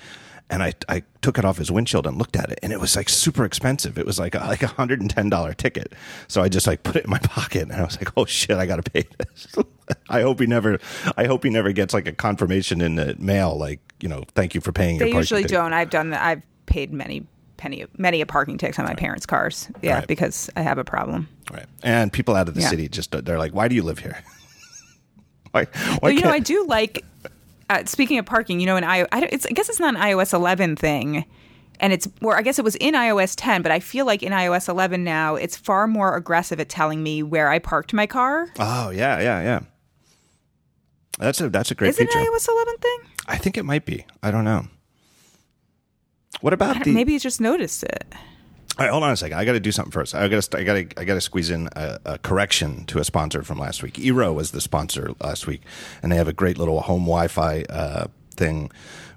And 0.49 0.63
I, 0.63 0.73
I 0.87 1.03
took 1.21 1.37
it 1.37 1.43
off 1.43 1.57
his 1.57 1.69
windshield 1.69 2.07
and 2.07 2.17
looked 2.17 2.37
at 2.37 2.49
it, 2.49 2.59
and 2.63 2.71
it 2.71 2.79
was 2.79 2.95
like 2.95 3.09
super 3.09 3.43
expensive. 3.43 3.97
It 3.97 4.05
was 4.05 4.17
like 4.17 4.33
a, 4.33 4.37
like 4.37 4.63
a 4.63 4.67
hundred 4.67 5.01
and 5.01 5.09
ten 5.09 5.29
dollar 5.29 5.53
ticket. 5.53 5.91
So 6.29 6.41
I 6.41 6.47
just 6.47 6.65
like 6.65 6.83
put 6.83 6.95
it 6.95 7.03
in 7.03 7.09
my 7.09 7.19
pocket, 7.21 7.63
and 7.63 7.73
I 7.73 7.83
was 7.83 7.97
like, 7.97 8.13
"Oh 8.15 8.23
shit, 8.23 8.55
I 8.55 8.65
got 8.65 8.81
to 8.81 8.89
pay 8.89 9.03
this." 9.17 9.53
I 10.09 10.21
hope 10.21 10.39
he 10.39 10.47
never, 10.47 10.79
I 11.17 11.25
hope 11.25 11.43
he 11.43 11.49
never 11.49 11.73
gets 11.73 11.93
like 11.93 12.07
a 12.07 12.13
confirmation 12.13 12.79
in 12.79 12.95
the 12.95 13.17
mail, 13.19 13.57
like 13.57 13.81
you 14.01 14.09
know, 14.09 14.23
thank 14.35 14.53
you 14.55 14.61
for 14.61 14.71
paying 14.71 14.97
your 14.97 15.07
They 15.09 15.15
usually 15.15 15.41
ticket." 15.43 15.55
don't. 15.57 15.73
I've 15.73 15.89
done 15.89 16.09
that. 16.11 16.21
I've 16.23 16.41
paid 16.65 16.91
many 16.93 17.25
penny 17.57 17.85
many 17.97 18.21
a 18.21 18.25
parking 18.25 18.57
ticket 18.57 18.77
on 18.79 18.85
my 18.85 18.93
parents' 18.93 19.25
cars. 19.25 19.69
Yeah, 19.81 19.95
Right. 19.95 20.07
because 20.07 20.49
I 20.55 20.61
have 20.61 20.77
a 20.77 20.83
problem. 20.83 21.27
Right. 21.51 21.65
And 21.83 22.13
people 22.13 22.35
out 22.35 22.47
of 22.47 22.53
the 22.53 22.61
Yeah. 22.61 22.69
city 22.69 22.87
just 22.89 23.11
they're 23.25 23.39
like, 23.39 23.53
why 23.53 23.67
do 23.67 23.73
you 23.75 23.81
live 23.83 23.99
here? 23.99 24.17
why? 25.51 25.65
Why 25.99 26.09
you 26.11 26.21
know, 26.21 26.29
I 26.29 26.39
do 26.39 26.65
like. 26.67 27.03
Uh, 27.69 27.83
speaking 27.83 28.17
of 28.17 28.25
parking, 28.25 28.61
you 28.61 28.65
know, 28.65 28.77
in 28.77 28.83
I, 28.85 29.05
I, 29.11 29.19
don't- 29.19 29.33
it's, 29.33 29.45
I 29.45 29.49
guess 29.49 29.67
it's 29.67 29.79
not 29.79 29.93
an 29.93 29.99
iOS 30.01 30.33
11 30.33 30.77
thing, 30.77 31.25
and 31.81 31.91
it's 31.91 32.07
or 32.21 32.37
I 32.37 32.41
guess 32.41 32.57
it 32.57 32.63
was 32.63 32.75
in 32.75 32.93
iOS 32.93 33.33
10, 33.35 33.61
but 33.61 33.73
I 33.73 33.81
feel 33.81 34.05
like 34.05 34.23
in 34.23 34.31
iOS 34.31 34.69
11 34.69 35.03
now, 35.03 35.35
it's 35.35 35.57
far 35.57 35.85
more 35.85 36.15
aggressive 36.15 36.61
at 36.61 36.69
telling 36.69 37.03
me 37.03 37.23
where 37.23 37.49
I 37.49 37.59
parked 37.59 37.91
my 37.93 38.07
car. 38.07 38.47
Oh 38.57 38.89
yeah, 38.91 39.19
yeah, 39.19 39.41
yeah. 39.41 39.59
That's 41.17 41.41
a 41.41 41.49
that's 41.49 41.71
a 41.71 41.75
great 41.75 41.89
Is 41.89 41.99
it 41.99 42.13
an 42.13 42.25
iOS 42.25 42.47
11 42.47 42.77
thing? 42.77 42.99
I 43.27 43.37
think 43.37 43.57
it 43.57 43.63
might 43.63 43.85
be. 43.85 44.05
I 44.21 44.31
don't 44.31 44.43
know. 44.45 44.67
What 46.41 46.53
about 46.53 46.83
the? 46.83 46.93
maybe 46.93 47.13
you 47.13 47.19
just 47.19 47.41
noticed 47.41 47.83
it. 47.83 48.05
All 48.77 48.85
right, 48.85 48.91
hold 48.91 49.03
on 49.03 49.11
a 49.11 49.17
second. 49.17 49.39
I 49.39 49.45
got 49.45 49.53
to 49.53 49.59
do 49.59 49.71
something 49.71 49.91
first. 49.91 50.13
I 50.13 50.27
got 50.27 50.43
to 50.43 50.57
I 50.57 50.63
got 50.63 50.73
to 50.73 51.01
I 51.01 51.03
got 51.03 51.15
to 51.15 51.21
squeeze 51.21 51.49
in 51.49 51.67
a, 51.75 51.99
a 52.05 52.17
correction 52.19 52.85
to 52.85 52.99
a 52.99 53.03
sponsor 53.03 53.41
from 53.41 53.57
last 53.57 53.81
week. 53.81 53.95
Eero 53.95 54.33
was 54.35 54.51
the 54.51 54.61
sponsor 54.61 55.13
last 55.19 55.47
week, 55.47 55.63
and 56.03 56.11
they 56.11 56.15
have 56.15 56.27
a 56.27 56.33
great 56.33 56.59
little 56.59 56.81
home 56.81 57.01
Wi-Fi 57.01 57.63
uh, 57.69 58.07
thing. 58.35 58.69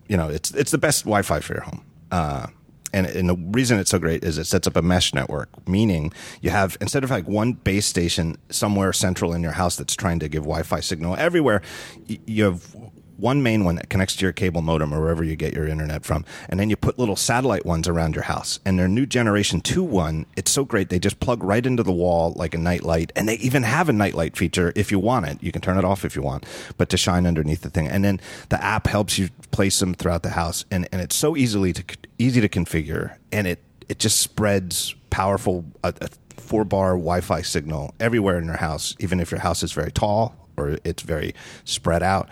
You 0.08 0.16
know, 0.16 0.30
it's 0.30 0.50
it's 0.52 0.70
the 0.70 0.78
best 0.78 1.04
Wi-Fi 1.04 1.40
for 1.40 1.52
your 1.52 1.62
home. 1.62 1.84
Uh, 2.10 2.46
and, 2.92 3.06
and 3.06 3.28
the 3.28 3.36
reason 3.36 3.78
it's 3.78 3.90
so 3.90 3.98
great 3.98 4.24
is 4.24 4.38
it 4.38 4.44
sets 4.44 4.66
up 4.66 4.76
a 4.76 4.82
mesh 4.82 5.14
network, 5.14 5.48
meaning 5.68 6.12
you 6.40 6.50
have 6.50 6.76
instead 6.80 7.04
of 7.04 7.10
like 7.10 7.26
one 7.28 7.52
base 7.52 7.86
station 7.86 8.36
somewhere 8.50 8.92
central 8.92 9.32
in 9.32 9.42
your 9.42 9.52
house 9.52 9.76
that's 9.76 9.94
trying 9.94 10.18
to 10.20 10.28
give 10.28 10.42
Wi-Fi 10.42 10.80
signal 10.80 11.16
everywhere, 11.16 11.62
you 12.06 12.44
have 12.44 12.74
one 13.20 13.42
main 13.42 13.64
one 13.64 13.76
that 13.76 13.88
connects 13.88 14.16
to 14.16 14.24
your 14.24 14.32
cable 14.32 14.62
modem 14.62 14.92
or 14.94 15.00
wherever 15.00 15.22
you 15.22 15.36
get 15.36 15.54
your 15.54 15.66
internet 15.66 16.04
from, 16.04 16.24
and 16.48 16.58
then 16.58 16.70
you 16.70 16.76
put 16.76 16.98
little 16.98 17.16
satellite 17.16 17.66
ones 17.66 17.88
around 17.88 18.14
your 18.14 18.24
house. 18.24 18.60
And 18.64 18.78
their 18.78 18.88
new 18.88 19.06
generation 19.06 19.60
two 19.60 19.82
one, 19.82 20.26
it's 20.36 20.50
so 20.50 20.64
great 20.64 20.88
they 20.88 20.98
just 20.98 21.20
plug 21.20 21.42
right 21.42 21.64
into 21.64 21.82
the 21.82 21.92
wall 21.92 22.32
like 22.36 22.54
a 22.54 22.58
nightlight. 22.58 23.12
and 23.16 23.28
they 23.28 23.36
even 23.36 23.62
have 23.62 23.88
a 23.88 23.92
nightlight 23.92 24.36
feature 24.36 24.72
if 24.74 24.90
you 24.90 24.98
want 24.98 25.26
it. 25.26 25.42
You 25.42 25.52
can 25.52 25.62
turn 25.62 25.78
it 25.78 25.84
off 25.84 26.04
if 26.04 26.16
you 26.16 26.22
want, 26.22 26.44
but 26.76 26.88
to 26.90 26.96
shine 26.96 27.26
underneath 27.26 27.62
the 27.62 27.70
thing. 27.70 27.86
And 27.88 28.04
then 28.04 28.20
the 28.48 28.62
app 28.62 28.86
helps 28.86 29.18
you 29.18 29.28
place 29.50 29.78
them 29.78 29.94
throughout 29.94 30.22
the 30.22 30.30
house, 30.30 30.64
and 30.70 30.88
and 30.92 31.00
it's 31.00 31.16
so 31.16 31.36
easily 31.36 31.72
to 31.72 31.84
easy 32.18 32.40
to 32.40 32.48
configure, 32.48 33.16
and 33.32 33.46
it 33.46 33.60
it 33.88 33.98
just 33.98 34.20
spreads 34.20 34.94
powerful 35.10 35.64
a, 35.82 35.92
a 36.00 36.08
four 36.36 36.64
bar 36.64 36.92
Wi-Fi 36.92 37.42
signal 37.42 37.94
everywhere 38.00 38.38
in 38.38 38.44
your 38.44 38.56
house, 38.56 38.96
even 38.98 39.20
if 39.20 39.30
your 39.30 39.40
house 39.40 39.62
is 39.62 39.72
very 39.72 39.92
tall 39.92 40.34
or 40.56 40.78
it's 40.84 41.02
very 41.02 41.34
spread 41.64 42.02
out. 42.02 42.28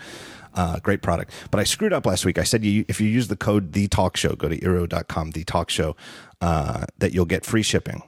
Uh, 0.59 0.77
great 0.79 1.01
product. 1.01 1.31
But 1.51 1.61
I 1.61 1.63
screwed 1.63 1.93
up 1.93 2.05
last 2.05 2.25
week. 2.25 2.37
I 2.37 2.43
said 2.43 2.65
you, 2.65 2.83
if 2.89 2.99
you 2.99 3.07
use 3.07 3.29
the 3.29 3.37
code 3.37 3.71
the 3.71 3.87
talk 3.87 4.17
show, 4.17 4.35
go 4.35 4.49
to 4.49 4.59
eero.com, 4.59 5.31
the 5.31 5.45
talk 5.45 5.69
show, 5.69 5.95
uh, 6.41 6.85
that 6.97 7.13
you'll 7.13 7.23
get 7.23 7.45
free 7.45 7.63
shipping. 7.63 8.03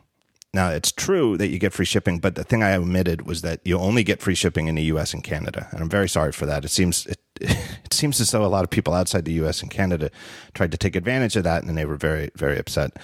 Now 0.54 0.70
it's 0.70 0.92
true 0.92 1.38
that 1.38 1.48
you 1.48 1.60
get 1.60 1.72
free 1.72 1.86
shipping, 1.86 2.20
but 2.20 2.36
the 2.36 2.44
thing 2.44 2.62
I 2.62 2.74
omitted 2.74 3.26
was 3.26 3.42
that 3.44 3.62
you 3.64 3.78
only 3.78 4.04
get 4.04 4.22
free 4.22 4.36
shipping 4.36 4.68
in 4.68 4.76
the 4.76 4.84
U.S. 4.84 5.14
and 5.14 5.24
Canada, 5.24 5.70
and 5.72 5.80
I'm 5.80 5.88
very 5.88 6.10
sorry 6.10 6.34
for 6.34 6.46
that. 6.46 6.66
It 6.66 6.72
seems 6.72 7.06
it, 7.06 7.20
it 7.40 7.94
seems 7.94 8.20
as 8.20 8.32
though 8.32 8.44
a 8.44 8.48
lot 8.48 8.66
of 8.66 8.70
people 8.70 8.94
outside 8.94 9.24
the 9.24 9.40
U.S. 9.44 9.62
and 9.62 9.72
Canada 9.72 10.12
tried 10.54 10.74
to 10.74 10.78
take 10.78 10.98
advantage 10.98 11.38
of 11.38 11.46
that, 11.46 11.64
and 11.64 11.78
they 11.78 11.86
were 11.86 11.96
very 11.96 12.32
very 12.36 12.60
upset, 12.60 12.98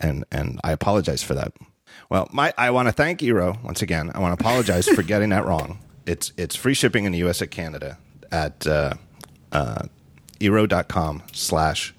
and 0.00 0.24
and 0.32 0.58
I 0.64 0.72
apologize 0.72 1.22
for 1.22 1.34
that. 1.34 1.52
Well, 2.08 2.30
my 2.32 2.54
I 2.56 2.70
want 2.70 2.88
to 2.88 2.92
thank 2.92 3.20
Eero 3.20 3.62
once 3.62 3.82
again. 3.82 4.10
I 4.14 4.20
want 4.20 4.38
to 4.38 4.42
apologize 4.42 4.88
for 4.88 5.02
getting 5.02 5.28
that 5.28 5.44
wrong. 5.44 5.80
It's 6.06 6.32
it's 6.38 6.56
free 6.56 6.72
shipping 6.72 7.04
in 7.04 7.12
the 7.12 7.18
U.S. 7.18 7.42
and 7.42 7.50
Canada 7.50 7.98
at 8.32 8.66
uh, 8.66 8.94
uh, 9.52 9.82
eero.com 10.40 11.22
slash 11.32 11.94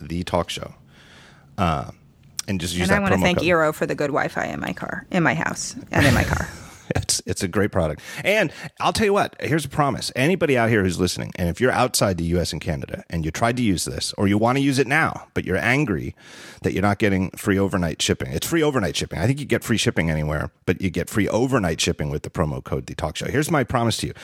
the 0.00 0.24
talk 0.24 0.50
show. 0.50 0.74
Uh, 1.58 1.90
and 2.48 2.60
just 2.60 2.74
use 2.74 2.82
and 2.82 2.90
that 2.90 2.96
I 2.96 3.00
want 3.00 3.14
to 3.14 3.20
thank 3.20 3.38
code. 3.38 3.46
Eero 3.46 3.74
for 3.74 3.86
the 3.86 3.94
good 3.94 4.08
Wi-Fi 4.08 4.44
in 4.46 4.60
my 4.60 4.72
car, 4.72 5.06
in 5.10 5.22
my 5.22 5.34
house, 5.34 5.74
and 5.90 6.06
in 6.06 6.14
my 6.14 6.24
car. 6.24 6.48
It's 6.96 7.22
it's 7.26 7.42
a 7.42 7.48
great 7.48 7.72
product. 7.72 8.00
And 8.24 8.52
I'll 8.80 8.92
tell 8.92 9.06
you 9.06 9.12
what, 9.12 9.36
here's 9.40 9.64
a 9.64 9.68
promise. 9.68 10.10
Anybody 10.16 10.56
out 10.56 10.70
here 10.70 10.82
who's 10.82 10.98
listening, 10.98 11.32
and 11.36 11.48
if 11.48 11.60
you're 11.60 11.70
outside 11.70 12.18
the 12.18 12.24
US 12.36 12.52
and 12.52 12.60
Canada 12.60 13.04
and 13.10 13.24
you 13.24 13.30
tried 13.30 13.56
to 13.58 13.62
use 13.62 13.84
this 13.84 14.12
or 14.14 14.28
you 14.28 14.38
want 14.38 14.58
to 14.58 14.62
use 14.62 14.78
it 14.78 14.86
now, 14.86 15.28
but 15.34 15.44
you're 15.44 15.56
angry 15.56 16.14
that 16.62 16.72
you're 16.72 16.82
not 16.82 16.98
getting 16.98 17.30
free 17.30 17.58
overnight 17.58 18.00
shipping. 18.02 18.32
It's 18.32 18.46
free 18.46 18.62
overnight 18.62 18.96
shipping. 18.96 19.18
I 19.18 19.26
think 19.26 19.38
you 19.38 19.46
get 19.46 19.62
free 19.62 19.76
shipping 19.76 20.10
anywhere, 20.10 20.50
but 20.64 20.80
you 20.80 20.90
get 20.90 21.08
free 21.08 21.28
overnight 21.28 21.80
shipping 21.80 22.10
with 22.10 22.22
the 22.22 22.30
promo 22.30 22.62
code 22.62 22.86
the 22.86 22.94
talk 22.94 23.16
show. 23.16 23.26
Here's 23.26 23.50
my 23.50 23.64
promise 23.64 23.98
to 23.98 24.08
you. 24.08 24.14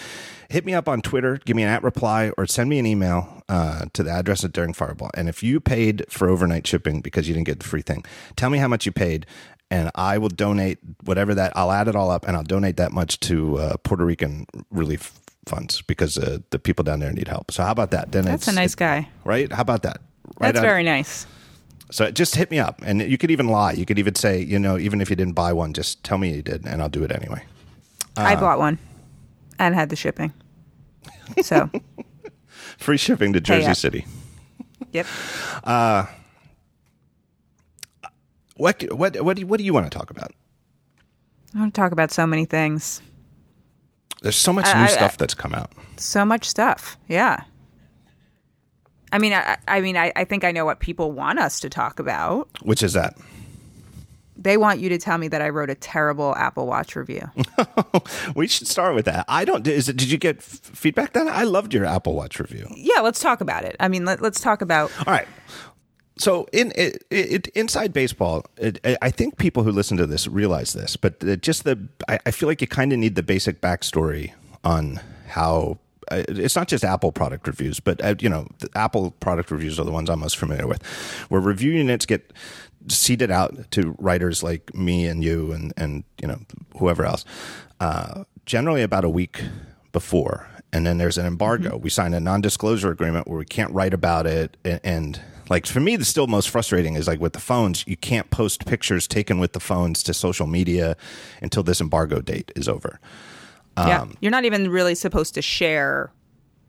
Hit 0.48 0.66
me 0.66 0.74
up 0.74 0.86
on 0.86 1.00
Twitter, 1.00 1.38
give 1.46 1.56
me 1.56 1.62
an 1.62 1.70
at 1.70 1.82
reply, 1.82 2.30
or 2.36 2.46
send 2.46 2.68
me 2.68 2.78
an 2.78 2.84
email 2.84 3.42
uh, 3.48 3.86
to 3.94 4.02
the 4.02 4.10
address 4.10 4.44
at 4.44 4.52
Daring 4.52 4.74
Fireball. 4.74 5.10
And 5.14 5.28
if 5.28 5.42
you 5.42 5.60
paid 5.60 6.04
for 6.10 6.28
overnight 6.28 6.66
shipping 6.66 7.00
because 7.00 7.26
you 7.26 7.32
didn't 7.32 7.46
get 7.46 7.60
the 7.60 7.66
free 7.66 7.80
thing, 7.80 8.04
tell 8.36 8.50
me 8.50 8.58
how 8.58 8.68
much 8.68 8.84
you 8.84 8.92
paid, 8.92 9.24
and 9.72 9.90
I 9.94 10.18
will 10.18 10.28
donate 10.28 10.78
whatever 11.04 11.34
that. 11.34 11.52
I'll 11.56 11.72
add 11.72 11.88
it 11.88 11.96
all 11.96 12.10
up, 12.10 12.26
and 12.28 12.36
I'll 12.36 12.42
donate 12.56 12.76
that 12.76 12.92
much 12.92 13.18
to 13.20 13.58
uh, 13.58 13.76
Puerto 13.78 14.04
Rican 14.04 14.46
relief 14.70 15.12
funds 15.46 15.80
because 15.82 16.18
uh, 16.18 16.38
the 16.50 16.58
people 16.58 16.84
down 16.84 17.00
there 17.00 17.12
need 17.12 17.26
help. 17.28 17.50
So 17.50 17.62
how 17.64 17.72
about 17.72 17.90
that? 17.90 18.12
Then 18.12 18.24
That's 18.24 18.46
it's 18.46 18.56
a 18.56 18.60
nice 18.60 18.74
guy. 18.74 19.08
right. 19.24 19.50
How 19.50 19.62
about 19.62 19.82
that? 19.82 19.98
Right 20.38 20.52
That's 20.52 20.58
on- 20.58 20.62
very 20.62 20.82
nice. 20.84 21.26
So 21.90 22.10
just 22.10 22.34
hit 22.36 22.50
me 22.50 22.58
up, 22.58 22.80
and 22.84 23.02
you 23.02 23.18
could 23.18 23.30
even 23.30 23.48
lie. 23.48 23.72
You 23.72 23.84
could 23.84 23.98
even 23.98 24.14
say, 24.14 24.40
you 24.40 24.58
know, 24.58 24.78
even 24.78 25.00
if 25.00 25.10
you 25.10 25.16
didn't 25.16 25.34
buy 25.34 25.52
one, 25.52 25.72
just 25.74 26.02
tell 26.04 26.16
me 26.18 26.34
you 26.34 26.42
did, 26.42 26.66
and 26.66 26.80
I'll 26.80 26.88
do 26.88 27.02
it 27.04 27.12
anyway. 27.12 27.42
Uh, 28.16 28.22
I 28.22 28.36
bought 28.36 28.58
one 28.58 28.78
and 29.58 29.74
had 29.74 29.88
the 29.90 29.96
shipping. 29.96 30.32
So, 31.42 31.70
Free 32.78 32.96
shipping 32.98 33.32
to 33.34 33.40
Jersey. 33.40 33.74
City. 33.74 34.06
yep. 34.92 35.06
What 38.56 38.82
what 38.92 39.20
what 39.22 39.36
do 39.36 39.40
you, 39.40 39.46
what 39.46 39.58
do 39.58 39.64
you 39.64 39.72
want 39.74 39.90
to 39.90 39.96
talk 39.98 40.10
about? 40.10 40.32
I 41.54 41.58
want 41.60 41.74
to 41.74 41.80
talk 41.80 41.92
about 41.92 42.10
so 42.10 42.26
many 42.26 42.44
things. 42.44 43.00
There's 44.22 44.36
so 44.36 44.52
much 44.52 44.66
I- 44.66 44.78
new 44.78 44.84
I- 44.84 44.88
stuff 44.88 45.16
that's 45.18 45.34
come 45.34 45.54
out. 45.54 45.72
So 45.96 46.24
much 46.24 46.48
stuff. 46.48 46.96
Yeah. 47.08 47.44
I 49.12 49.18
mean, 49.18 49.34
I, 49.34 49.58
I 49.68 49.80
mean, 49.82 49.96
I, 49.96 50.10
I 50.16 50.24
think 50.24 50.42
I 50.42 50.52
know 50.52 50.64
what 50.64 50.80
people 50.80 51.12
want 51.12 51.38
us 51.38 51.60
to 51.60 51.68
talk 51.68 51.98
about. 51.98 52.48
Which 52.62 52.82
is 52.82 52.94
that? 52.94 53.16
They 54.38 54.56
want 54.56 54.80
you 54.80 54.88
to 54.88 54.96
tell 54.98 55.18
me 55.18 55.28
that 55.28 55.42
I 55.42 55.50
wrote 55.50 55.68
a 55.68 55.74
terrible 55.74 56.34
Apple 56.36 56.66
Watch 56.66 56.96
review. 56.96 57.30
We 58.34 58.48
should 58.48 58.66
start 58.66 58.94
with 58.94 59.04
that. 59.04 59.26
I 59.28 59.44
don't. 59.44 59.66
Is 59.66 59.88
it? 59.90 59.96
Did 59.96 60.10
you 60.10 60.16
get 60.18 60.38
f- 60.38 60.44
feedback 60.44 61.12
then? 61.12 61.28
I 61.28 61.42
loved 61.44 61.74
your 61.74 61.84
Apple 61.84 62.14
Watch 62.14 62.40
review. 62.40 62.66
yeah, 62.74 63.00
let's 63.00 63.20
talk 63.20 63.40
about 63.42 63.64
it. 63.64 63.76
I 63.78 63.88
mean, 63.88 64.04
let, 64.06 64.22
let's 64.22 64.40
talk 64.40 64.62
about. 64.62 64.90
All 65.06 65.12
right. 65.12 65.28
So 66.22 66.46
in 66.52 66.72
it, 66.76 67.04
it, 67.10 67.48
inside 67.48 67.92
baseball, 67.92 68.46
it, 68.56 68.78
I 69.02 69.10
think 69.10 69.38
people 69.38 69.64
who 69.64 69.72
listen 69.72 69.96
to 69.96 70.06
this 70.06 70.28
realize 70.28 70.72
this, 70.72 70.96
but 70.96 71.18
just 71.40 71.64
the 71.64 71.88
I, 72.06 72.20
I 72.26 72.30
feel 72.30 72.48
like 72.48 72.60
you 72.60 72.68
kind 72.68 72.92
of 72.92 73.00
need 73.00 73.16
the 73.16 73.24
basic 73.24 73.60
backstory 73.60 74.32
on 74.62 75.00
how 75.26 75.78
uh, 76.12 76.22
it's 76.28 76.54
not 76.54 76.68
just 76.68 76.84
Apple 76.84 77.10
product 77.10 77.48
reviews, 77.48 77.80
but 77.80 78.00
uh, 78.04 78.14
you 78.20 78.28
know, 78.28 78.46
the 78.60 78.70
Apple 78.76 79.10
product 79.18 79.50
reviews 79.50 79.80
are 79.80 79.84
the 79.84 79.90
ones 79.90 80.08
I'm 80.08 80.20
most 80.20 80.36
familiar 80.36 80.68
with, 80.68 80.80
where 81.28 81.40
review 81.40 81.72
units 81.72 82.06
get 82.06 82.32
seeded 82.86 83.32
out 83.32 83.72
to 83.72 83.96
writers 83.98 84.44
like 84.44 84.72
me 84.76 85.06
and 85.06 85.24
you 85.24 85.50
and 85.50 85.72
and 85.76 86.04
you 86.20 86.28
know 86.28 86.38
whoever 86.78 87.04
else, 87.04 87.24
uh, 87.80 88.22
generally 88.46 88.82
about 88.82 89.04
a 89.04 89.10
week 89.10 89.42
before, 89.90 90.48
and 90.72 90.86
then 90.86 90.98
there's 90.98 91.18
an 91.18 91.26
embargo. 91.26 91.78
We 91.78 91.90
sign 91.90 92.14
a 92.14 92.20
non-disclosure 92.20 92.92
agreement 92.92 93.26
where 93.26 93.38
we 93.38 93.44
can't 93.44 93.72
write 93.72 93.92
about 93.92 94.28
it, 94.28 94.56
and, 94.64 94.80
and 94.84 95.20
like 95.52 95.66
for 95.66 95.80
me, 95.80 95.96
the 95.96 96.04
still 96.06 96.26
most 96.26 96.48
frustrating 96.48 96.94
is 96.94 97.06
like 97.06 97.20
with 97.20 97.34
the 97.34 97.40
phones, 97.40 97.84
you 97.86 97.96
can't 97.96 98.30
post 98.30 98.64
pictures 98.64 99.06
taken 99.06 99.38
with 99.38 99.52
the 99.52 99.60
phones 99.60 100.02
to 100.04 100.14
social 100.14 100.46
media 100.46 100.96
until 101.42 101.62
this 101.62 101.78
embargo 101.78 102.20
date 102.22 102.50
is 102.56 102.68
over. 102.68 102.98
yeah, 103.76 104.00
Um, 104.00 104.16
you're 104.20 104.30
not 104.30 104.46
even 104.46 104.70
really 104.70 104.94
supposed 104.94 105.34
to 105.34 105.42
share 105.42 106.10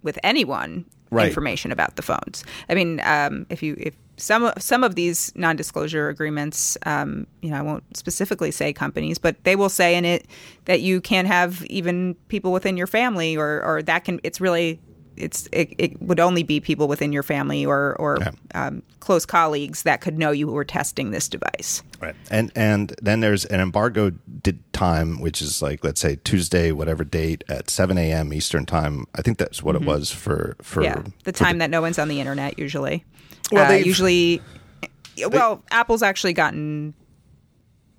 with 0.04 0.20
anyone 0.24 0.86
Right. 1.12 1.28
information 1.28 1.72
about 1.72 1.96
the 1.96 2.02
phones. 2.02 2.44
I 2.70 2.74
mean, 2.74 3.00
um, 3.04 3.46
if 3.50 3.62
you 3.62 3.76
if 3.80 3.94
some 4.18 4.52
some 4.58 4.84
of 4.84 4.96
these 4.96 5.32
non-disclosure 5.36 6.10
agreements, 6.10 6.76
um, 6.88 7.28
you 7.44 7.52
know, 7.52 7.58
I 7.58 7.62
won't 7.62 7.84
specifically 7.96 8.50
say 8.52 8.74
companies, 8.74 9.20
but 9.20 9.36
they 9.44 9.56
will 9.56 9.70
say 9.70 9.96
in 9.96 10.06
it 10.06 10.26
that 10.66 10.82
you 10.82 11.00
can't 11.02 11.28
have 11.28 11.64
even 11.66 12.16
people 12.30 12.52
within 12.52 12.78
your 12.78 12.88
family, 12.88 13.38
or 13.38 13.62
or 13.64 13.84
that 13.84 14.06
can. 14.06 14.20
It's 14.24 14.42
really 14.42 14.80
it's 15.18 15.48
it, 15.52 15.74
it 15.78 16.02
would 16.02 16.20
only 16.20 16.44
be 16.44 16.60
people 16.60 16.88
within 16.88 17.12
your 17.14 17.24
family 17.24 17.66
or 17.66 17.96
or 18.00 18.16
Okay. 18.22 18.32
um, 18.56 18.82
close 19.00 19.26
colleagues 19.26 19.84
that 19.84 20.02
could 20.02 20.18
know 20.18 20.32
you 20.32 20.48
were 20.48 20.64
testing 20.64 21.12
this 21.12 21.28
device. 21.28 21.82
Right. 22.02 22.16
And 22.32 22.52
and 22.56 22.96
then 23.02 23.20
there's 23.20 23.46
an 23.46 23.60
embargo 23.60 24.12
time, 24.72 25.20
which 25.22 25.42
is 25.42 25.62
like 25.62 25.84
let's 25.84 26.02
say 26.02 26.18
Tuesday, 26.24 26.72
whatever 26.72 27.04
date 27.04 27.44
at 27.50 27.70
7 27.70 27.98
a.m. 27.98 28.34
Eastern 28.34 28.66
time. 28.66 29.06
I 29.16 29.22
think 29.22 29.38
that's 29.38 29.62
what 29.64 29.76
it 29.76 29.82
was 29.84 30.12
for 30.12 30.56
for 30.62 30.82
Mm-hmm. 30.84 31.06
yeah, 31.06 31.12
the 31.24 31.32
time 31.32 31.58
that 31.60 31.70
no 31.70 31.82
one's 31.82 32.00
on 32.00 32.08
the 32.08 32.20
internet 32.20 32.58
usually. 32.58 33.04
Well, 33.52 33.72
uh, 33.72 33.76
usually, 33.76 34.42
well, 35.30 35.64
Apple's 35.70 36.02
actually 36.02 36.34
gotten 36.34 36.94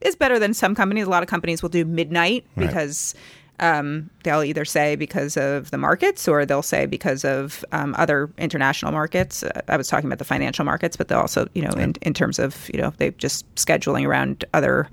is 0.01 0.17
better 0.17 0.39
than 0.39 0.53
some 0.55 0.75
companies. 0.75 1.07
A 1.07 1.11
lot 1.11 1.23
of 1.23 1.29
companies 1.29 1.63
will 1.63 1.69
do 1.71 1.85
midnight 1.85 2.45
Right. 2.57 2.67
because 2.67 3.15
um, 3.61 4.11
they'll 4.25 4.43
either 4.43 4.65
say 4.65 4.97
because 4.97 5.37
of 5.37 5.71
the 5.71 5.79
markets 5.79 6.27
or 6.27 6.45
they'll 6.45 6.63
say 6.63 6.87
because 6.87 7.25
of 7.25 7.65
um, 7.73 7.95
other 7.99 8.31
international 8.37 8.93
markets. 8.93 9.43
Uh, 9.43 9.61
I 9.69 9.77
was 9.77 9.89
talking 9.89 10.07
about 10.07 10.19
the 10.19 10.25
financial 10.25 10.65
markets, 10.65 10.97
but 10.97 11.09
they'll 11.09 11.21
also, 11.21 11.47
you 11.55 11.63
know, 11.63 11.71
in, 11.71 11.95
in 12.03 12.15
terms 12.15 12.39
of 12.39 12.69
you 12.73 12.81
know 12.81 12.93
they 12.97 13.13
just 13.13 13.53
scheduling 13.55 14.07
around 14.07 14.45
other 14.55 14.89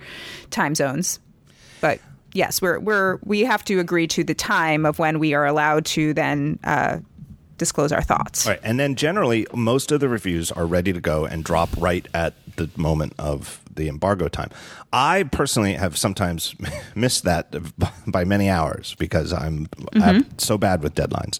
time 0.51 0.75
zones. 0.75 1.19
But 1.79 1.99
yes, 2.33 2.61
we're 2.61 2.79
we're 2.79 3.17
we 3.23 3.41
have 3.41 3.63
to 3.65 3.79
agree 3.79 4.07
to 4.07 4.23
the 4.23 4.35
time 4.35 4.85
of 4.85 4.99
when 4.99 5.19
we 5.19 5.33
are 5.33 5.45
allowed 5.45 5.85
to 5.85 6.13
then 6.13 6.59
uh, 6.63 6.99
disclose 7.61 7.91
our 7.91 8.01
thoughts. 8.01 8.47
Right. 8.47 8.59
And 8.63 8.79
then 8.79 8.95
generally, 8.95 9.45
most 9.53 9.91
of 9.91 9.99
the 9.99 10.09
reviews 10.09 10.51
are 10.51 10.65
ready 10.65 10.93
to 10.93 10.99
go 10.99 11.25
and 11.25 11.43
drop 11.43 11.69
right 11.77 12.07
at 12.13 12.33
the 12.55 12.69
moment 12.75 13.13
of 13.17 13.61
the 13.73 13.87
embargo 13.87 14.27
time. 14.27 14.49
I 14.91 15.23
personally 15.23 15.73
have 15.73 15.97
sometimes 15.97 16.55
missed 16.95 17.23
that 17.23 17.53
by 18.07 18.23
many 18.25 18.49
hours 18.49 18.95
because 18.97 19.33
I'm, 19.33 19.67
I'm 19.93 20.23
mm-hmm. 20.23 20.37
so 20.37 20.57
bad 20.57 20.83
with 20.83 20.95
deadlines. 20.95 21.39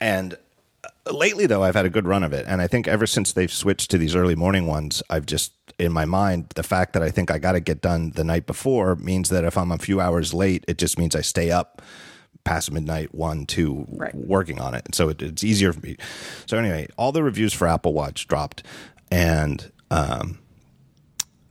And 0.00 0.36
uh, 0.84 1.12
lately, 1.12 1.46
though, 1.46 1.62
I've 1.62 1.74
had 1.74 1.86
a 1.86 1.90
good 1.90 2.06
run 2.06 2.22
of 2.22 2.32
it. 2.32 2.46
And 2.48 2.60
I 2.60 2.66
think 2.66 2.88
ever 2.88 3.06
since 3.06 3.32
they've 3.32 3.52
switched 3.52 3.90
to 3.90 3.98
these 3.98 4.14
early 4.14 4.34
morning 4.34 4.66
ones, 4.66 5.02
I've 5.10 5.26
just, 5.26 5.52
in 5.78 5.92
my 5.92 6.04
mind, 6.04 6.50
the 6.54 6.62
fact 6.62 6.92
that 6.92 7.02
I 7.02 7.10
think 7.10 7.30
I 7.30 7.38
got 7.38 7.52
to 7.52 7.60
get 7.60 7.80
done 7.80 8.10
the 8.12 8.24
night 8.24 8.46
before 8.46 8.96
means 8.96 9.28
that 9.30 9.44
if 9.44 9.58
I'm 9.58 9.72
a 9.72 9.78
few 9.78 10.00
hours 10.00 10.32
late, 10.32 10.64
it 10.68 10.78
just 10.78 10.98
means 10.98 11.16
I 11.16 11.22
stay 11.22 11.50
up 11.50 11.82
past 12.46 12.70
midnight, 12.70 13.14
one, 13.14 13.44
two, 13.44 13.86
Right. 13.90 14.14
working 14.14 14.60
on 14.60 14.74
it. 14.74 14.94
So 14.94 15.10
it, 15.10 15.20
it's 15.20 15.44
easier 15.44 15.72
for 15.72 15.80
me. 15.80 15.96
So 16.46 16.56
anyway, 16.56 16.86
all 16.96 17.12
the 17.12 17.22
reviews 17.22 17.52
for 17.52 17.66
Apple 17.66 17.92
Watch 17.92 18.28
dropped, 18.28 18.62
and 19.10 19.70
um, 19.90 20.38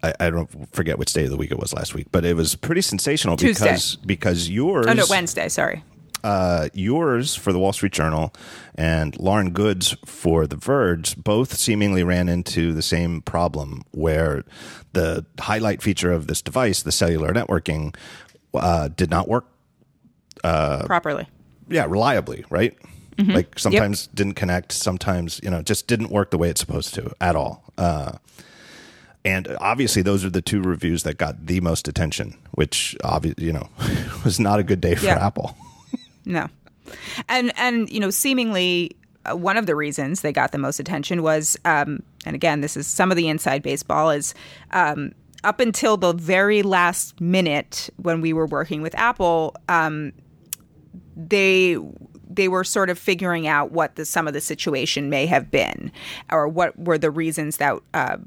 I, 0.03 0.13
I 0.19 0.29
don't 0.29 0.49
forget 0.75 0.97
which 0.97 1.13
day 1.13 1.23
of 1.25 1.29
the 1.31 1.37
week 1.37 1.51
it 1.51 1.59
was 1.59 1.73
last 1.73 1.93
week, 1.93 2.07
but 2.11 2.25
it 2.25 2.35
was 2.35 2.55
pretty 2.55 2.81
sensational 2.81 3.37
Tuesday. 3.37 3.65
because 3.65 3.95
because 3.97 4.49
yours 4.49 4.85
Oh 4.87 4.93
no, 4.93 5.05
Wednesday. 5.09 5.49
Sorry. 5.49 5.83
uh, 6.23 6.69
yours 6.73 7.35
for 7.35 7.51
the 7.53 7.59
Wall 7.59 7.73
Street 7.73 7.91
Journal 7.93 8.33
and 8.75 9.17
Lauren 9.19 9.51
Goode's 9.51 9.95
for 10.05 10.47
The 10.47 10.55
Verge 10.57 11.15
both 11.17 11.55
seemingly 11.55 12.03
ran 12.03 12.29
into 12.29 12.73
the 12.73 12.81
same 12.81 13.21
problem 13.21 13.83
where 13.91 14.43
the 14.93 15.25
highlight 15.39 15.81
feature 15.81 16.11
of 16.11 16.27
this 16.27 16.41
device, 16.41 16.81
the 16.83 16.91
cellular 16.91 17.33
networking, 17.33 17.95
uh, 18.53 18.87
did 18.89 19.09
not 19.09 19.27
work. 19.27 19.45
Properly. 20.43 21.27
Yeah, 21.67 21.85
reliably, 21.87 22.45
right? 22.49 22.77
Like 23.17 23.57
sometimes 23.57 24.07
didn't 24.07 24.33
connect, 24.33 24.71
sometimes 24.73 25.39
you 25.43 25.49
know 25.49 25.61
just 25.61 25.87
didn't 25.87 26.09
work 26.11 26.31
the 26.31 26.37
way 26.37 26.49
it's 26.49 26.59
supposed 26.59 26.93
to 26.95 27.13
at 27.21 27.35
all. 27.35 27.63
Uh, 27.77 28.13
and 29.23 29.47
obviously, 29.59 30.01
those 30.01 30.23
are 30.25 30.29
the 30.29 30.41
two 30.41 30.61
reviews 30.61 31.03
that 31.03 31.17
got 31.17 31.45
the 31.47 31.59
most 31.61 31.87
attention, 31.87 32.37
which 32.51 32.95
obviously 33.03 33.45
you 33.45 33.53
know 33.53 33.69
was 34.25 34.39
not 34.39 34.59
a 34.59 34.63
good 34.63 34.81
day 34.81 34.95
for 34.95 35.05
Yeah. 35.05 35.25
Apple. 35.25 35.55
No. 36.25 36.47
and 37.29 37.51
and 37.57 37.89
you 37.89 37.99
know, 37.99 38.09
seemingly 38.09 38.95
uh, 39.25 39.35
one 39.35 39.57
of 39.57 39.65
the 39.65 39.75
reasons 39.75 40.21
they 40.21 40.33
got 40.33 40.51
the 40.51 40.57
most 40.57 40.79
attention 40.79 41.23
was, 41.23 41.57
um, 41.65 42.03
and 42.25 42.35
again, 42.35 42.61
this 42.61 42.75
is 42.75 42.85
some 42.85 43.11
of 43.11 43.17
the 43.17 43.27
inside 43.29 43.63
baseball 43.63 44.09
is. 44.11 44.33
Um, 44.71 45.13
up 45.43 45.59
until 45.59 45.95
the 45.95 46.11
very 46.11 46.63
last 46.63 47.21
minute 47.21 47.91
when 47.97 48.19
we 48.19 48.33
were 48.33 48.47
working 48.47 48.81
with 48.81 48.95
Apple, 48.95 49.55
um, 49.69 50.11
they 51.15 51.77
they 52.35 52.47
were 52.47 52.63
sort 52.63 52.89
of 52.89 52.99
figuring 52.99 53.47
out 53.47 53.71
what 53.71 53.95
the 53.95 54.05
some 54.05 54.27
of 54.27 54.33
the 54.33 54.41
situation 54.41 55.09
may 55.09 55.25
have 55.25 55.49
been, 55.51 55.91
or 56.31 56.47
what 56.47 56.77
were 56.77 56.97
the 56.97 57.11
reasons 57.11 57.57
that. 57.57 57.79
Uh, 57.93 58.17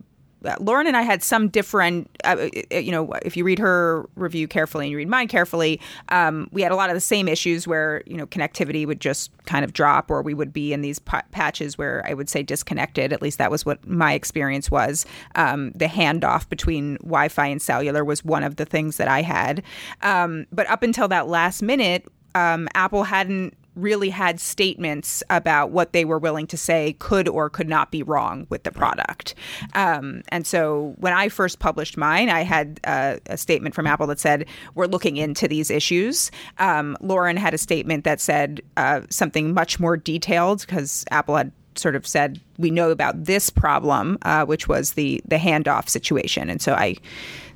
Lauren 0.60 0.86
and 0.86 0.96
I 0.96 1.02
had 1.02 1.22
some 1.22 1.48
different, 1.48 2.08
uh, 2.24 2.48
you 2.70 2.92
know, 2.92 3.12
if 3.22 3.36
you 3.36 3.44
read 3.44 3.58
her 3.58 4.08
review 4.14 4.46
carefully 4.46 4.86
and 4.86 4.92
you 4.92 4.96
read 4.96 5.08
mine 5.08 5.26
carefully, 5.26 5.80
um, 6.10 6.48
we 6.52 6.62
had 6.62 6.70
a 6.70 6.76
lot 6.76 6.90
of 6.90 6.94
the 6.94 7.00
same 7.00 7.26
issues 7.26 7.66
where, 7.66 8.02
you 8.06 8.16
know, 8.16 8.26
connectivity 8.26 8.86
would 8.86 9.00
just 9.00 9.32
kind 9.46 9.64
of 9.64 9.72
drop 9.72 10.10
or 10.10 10.22
we 10.22 10.34
would 10.34 10.52
be 10.52 10.72
in 10.72 10.80
these 10.80 11.00
p- 11.00 11.18
patches 11.32 11.76
where 11.76 12.04
I 12.06 12.14
would 12.14 12.28
say 12.28 12.42
disconnected. 12.42 13.12
At 13.12 13.20
least 13.20 13.38
that 13.38 13.50
was 13.50 13.66
what 13.66 13.84
my 13.86 14.12
experience 14.12 14.70
was. 14.70 15.06
Um, 15.34 15.72
the 15.74 15.86
handoff 15.86 16.48
between 16.48 16.98
Wi 16.98 17.28
Fi 17.28 17.46
and 17.48 17.60
cellular 17.60 18.04
was 18.04 18.24
one 18.24 18.44
of 18.44 18.56
the 18.56 18.64
things 18.64 18.96
that 18.98 19.08
I 19.08 19.22
had. 19.22 19.62
Um, 20.02 20.46
but 20.52 20.70
up 20.70 20.84
until 20.84 21.08
that 21.08 21.26
last 21.26 21.62
minute, 21.62 22.06
um, 22.34 22.68
Apple 22.74 23.02
hadn't 23.02 23.54
really 23.78 24.10
had 24.10 24.40
statements 24.40 25.22
about 25.30 25.70
what 25.70 25.92
they 25.92 26.04
were 26.04 26.18
willing 26.18 26.46
to 26.48 26.56
say 26.56 26.96
could 26.98 27.28
or 27.28 27.48
could 27.48 27.68
not 27.68 27.90
be 27.90 28.02
wrong 28.02 28.46
with 28.50 28.64
the 28.64 28.72
product. 28.72 29.34
Um, 29.74 30.22
and 30.28 30.46
so 30.46 30.94
when 30.98 31.12
I 31.12 31.28
first 31.28 31.58
published 31.58 31.96
mine, 31.96 32.28
I 32.28 32.42
had 32.42 32.80
uh, 32.84 33.16
a 33.26 33.36
statement 33.36 33.74
from 33.74 33.86
Apple 33.86 34.06
that 34.08 34.20
said, 34.20 34.46
We're 34.74 34.86
looking 34.86 35.16
into 35.16 35.48
these 35.48 35.70
issues. 35.70 36.30
Um, 36.58 36.96
Lauren 37.00 37.36
had 37.36 37.54
a 37.54 37.58
statement 37.58 38.04
that 38.04 38.20
said 38.20 38.60
uh, 38.76 39.02
something 39.10 39.54
much 39.54 39.80
more 39.80 39.96
detailed 39.96 40.60
because 40.60 41.04
Apple 41.10 41.36
had 41.36 41.52
sort 41.76 41.94
of 41.94 42.06
said 42.06 42.40
we 42.58 42.70
know 42.70 42.90
about 42.90 43.24
this 43.24 43.50
problem, 43.50 44.18
uh, 44.22 44.44
which 44.44 44.68
was 44.68 44.92
the 44.92 45.22
the 45.26 45.36
handoff 45.36 45.88
situation, 45.88 46.50
and 46.50 46.60
so 46.60 46.74
I 46.74 46.96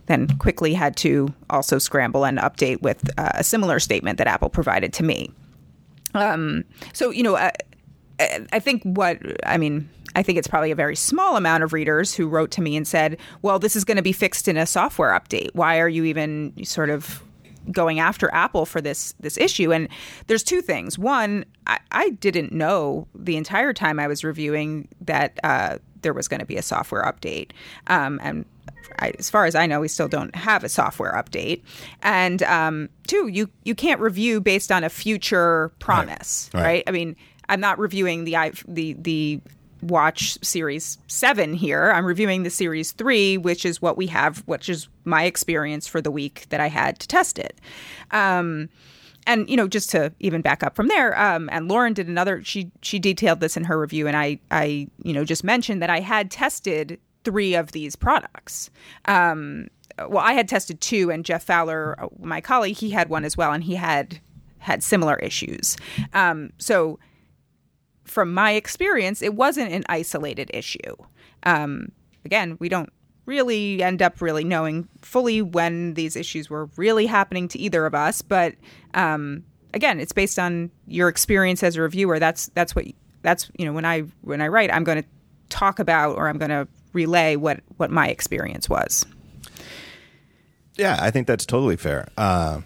then 0.06 0.28
quickly 0.38 0.74
had 0.74 0.96
to 0.96 1.32
also 1.50 1.78
scramble 1.78 2.24
and 2.24 2.38
update 2.38 2.82
with 2.82 3.08
uh, 3.18 3.30
a 3.34 3.44
similar 3.44 3.78
statement 3.78 4.18
that 4.18 4.26
Apple 4.26 4.48
provided 4.48 4.92
to 4.94 5.02
me. 5.02 5.30
Um, 6.14 6.64
so 6.92 7.10
you 7.10 7.22
know, 7.22 7.36
I, 7.36 7.52
I 8.52 8.58
think 8.58 8.82
what 8.84 9.18
I 9.46 9.56
mean. 9.58 9.88
I 10.14 10.22
think 10.22 10.36
it's 10.36 10.46
probably 10.46 10.70
a 10.70 10.74
very 10.76 10.94
small 10.94 11.38
amount 11.38 11.64
of 11.64 11.72
readers 11.72 12.14
who 12.14 12.28
wrote 12.28 12.50
to 12.52 12.60
me 12.60 12.76
and 12.76 12.86
said, 12.86 13.18
"Well, 13.40 13.58
this 13.58 13.74
is 13.76 13.84
going 13.84 13.96
to 13.96 14.02
be 14.02 14.12
fixed 14.12 14.46
in 14.46 14.56
a 14.58 14.66
software 14.66 15.18
update. 15.18 15.48
Why 15.54 15.78
are 15.80 15.88
you 15.88 16.04
even 16.04 16.52
sort 16.64 16.90
of 16.90 17.22
going 17.70 17.98
after 18.00 18.32
Apple 18.34 18.66
for 18.66 18.82
this 18.82 19.14
this 19.20 19.38
issue?" 19.38 19.72
And 19.72 19.88
there's 20.26 20.42
two 20.42 20.60
things. 20.60 20.98
One, 20.98 21.46
I, 21.66 21.78
I 21.92 22.10
didn't 22.10 22.52
know 22.52 23.08
the 23.14 23.38
entire 23.38 23.72
time 23.72 23.98
I 23.98 24.06
was 24.06 24.22
reviewing 24.22 24.86
that 25.00 25.40
uh, 25.42 25.78
there 26.02 26.12
was 26.12 26.28
going 26.28 26.40
to 26.40 26.46
be 26.46 26.56
a 26.56 26.62
software 26.62 27.04
update, 27.04 27.52
um, 27.86 28.20
and 28.22 28.44
I, 28.98 29.12
as 29.18 29.30
far 29.30 29.46
as 29.46 29.54
I 29.54 29.66
know, 29.66 29.80
we 29.80 29.88
still 29.88 30.08
don't 30.08 30.34
have 30.34 30.64
a 30.64 30.68
software 30.68 31.12
update. 31.12 31.62
And 32.02 32.42
um, 32.44 32.88
two, 33.06 33.28
you 33.28 33.48
you 33.64 33.74
can't 33.74 34.00
review 34.00 34.40
based 34.40 34.72
on 34.72 34.84
a 34.84 34.88
future 34.88 35.72
promise, 35.78 36.50
right? 36.52 36.60
right. 36.60 36.66
right. 36.66 36.84
I 36.86 36.90
mean, 36.90 37.16
I'm 37.48 37.60
not 37.60 37.78
reviewing 37.78 38.24
the 38.24 38.36
the 38.66 38.94
the 38.94 39.40
watch 39.82 40.38
series 40.42 40.96
7 41.08 41.54
here 41.54 41.90
i'm 41.90 42.06
reviewing 42.06 42.44
the 42.44 42.50
series 42.50 42.92
3 42.92 43.36
which 43.38 43.64
is 43.64 43.82
what 43.82 43.96
we 43.96 44.06
have 44.06 44.38
which 44.46 44.68
is 44.68 44.88
my 45.04 45.24
experience 45.24 45.88
for 45.88 46.00
the 46.00 46.10
week 46.10 46.46
that 46.50 46.60
i 46.60 46.68
had 46.68 47.00
to 47.00 47.08
test 47.08 47.36
it 47.36 47.60
um, 48.12 48.68
and 49.26 49.50
you 49.50 49.56
know 49.56 49.66
just 49.66 49.90
to 49.90 50.12
even 50.20 50.40
back 50.40 50.62
up 50.62 50.76
from 50.76 50.86
there 50.86 51.18
um, 51.20 51.48
and 51.52 51.68
lauren 51.68 51.92
did 51.92 52.06
another 52.06 52.42
she 52.44 52.70
she 52.80 53.00
detailed 53.00 53.40
this 53.40 53.56
in 53.56 53.64
her 53.64 53.78
review 53.78 54.06
and 54.06 54.16
i 54.16 54.38
i 54.52 54.86
you 55.02 55.12
know 55.12 55.24
just 55.24 55.42
mentioned 55.42 55.82
that 55.82 55.90
i 55.90 55.98
had 55.98 56.30
tested 56.30 57.00
three 57.24 57.54
of 57.54 57.72
these 57.72 57.96
products. 57.96 58.70
Um, 59.06 59.68
well, 59.98 60.24
I 60.24 60.32
had 60.32 60.48
tested 60.48 60.80
two, 60.80 61.10
and 61.10 61.24
Geoff 61.24 61.42
Fowler, 61.42 61.96
my 62.18 62.40
colleague, 62.40 62.76
he 62.76 62.90
had 62.90 63.08
one 63.08 63.24
as 63.24 63.36
well, 63.36 63.52
and 63.52 63.62
he 63.62 63.74
had 63.74 64.20
had 64.58 64.82
similar 64.82 65.16
issues. 65.16 65.76
Um, 66.14 66.52
so, 66.58 66.98
from 68.04 68.32
my 68.32 68.52
experience, 68.52 69.22
it 69.22 69.34
wasn't 69.34 69.72
an 69.72 69.84
isolated 69.88 70.50
issue. 70.54 70.96
Um, 71.44 71.92
again, 72.24 72.56
we 72.60 72.68
don't 72.68 72.90
really 73.26 73.82
end 73.82 74.02
up 74.02 74.20
really 74.20 74.44
knowing 74.44 74.88
fully 75.00 75.42
when 75.42 75.94
these 75.94 76.16
issues 76.16 76.50
were 76.50 76.66
really 76.76 77.06
happening 77.06 77.48
to 77.48 77.58
either 77.58 77.86
of 77.86 77.94
us, 77.94 78.22
but 78.22 78.54
um, 78.94 79.44
again, 79.74 80.00
it's 80.00 80.12
based 80.12 80.38
on 80.38 80.70
your 80.86 81.08
experience 81.08 81.62
as 81.62 81.76
a 81.76 81.82
reviewer. 81.82 82.18
That's 82.18 82.46
that's 82.54 82.74
what 82.74 82.86
that's 83.22 83.50
you 83.56 83.64
know 83.64 83.72
when 83.72 83.84
I 83.84 84.00
when 84.22 84.40
I 84.40 84.48
write, 84.48 84.72
I'm 84.72 84.84
going 84.84 85.02
to 85.02 85.08
talk 85.48 85.78
about 85.78 86.16
or 86.16 86.28
I'm 86.28 86.38
going 86.38 86.50
to 86.50 86.66
relay 86.92 87.36
what 87.36 87.60
what 87.76 87.90
my 87.90 88.08
experience 88.08 88.68
was. 88.68 89.04
Yeah, 90.74 90.96
I 91.00 91.10
think 91.10 91.26
that's 91.26 91.44
totally 91.46 91.76
fair. 91.76 92.08
Uh, 92.16 92.62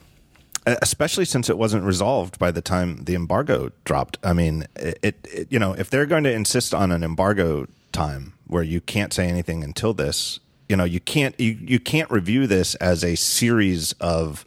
especially 0.67 1.25
since 1.25 1.49
it 1.49 1.59
wasn't 1.59 1.85
resolved 1.85 2.39
by 2.39 2.51
the 2.51 2.61
time 2.61 3.05
the 3.05 3.15
embargo 3.15 3.71
dropped. 3.85 4.19
I 4.23 4.33
mean, 4.33 4.67
it, 4.77 5.27
it, 5.33 5.49
you 5.51 5.59
know, 5.59 5.73
if 5.73 5.91
they're 5.91 6.07
going 6.07 6.25
to 6.25 6.33
insist 6.33 6.75
on 6.75 6.91
an 6.91 7.05
embargo 7.05 7.67
time 7.93 8.35
where 8.47 8.63
you 8.63 8.81
can't 8.81 9.13
say 9.13 9.29
anything 9.29 9.63
until 9.63 9.95
this, 9.95 10.41
you 10.69 10.77
know, 10.77 10.85
you 10.85 11.01
can't 11.01 11.39
you, 11.39 11.57
you 11.61 11.79
can't 11.79 12.11
review 12.11 12.47
this 12.47 12.75
as 12.77 13.05
a 13.05 13.15
series 13.15 13.93
of 13.95 14.45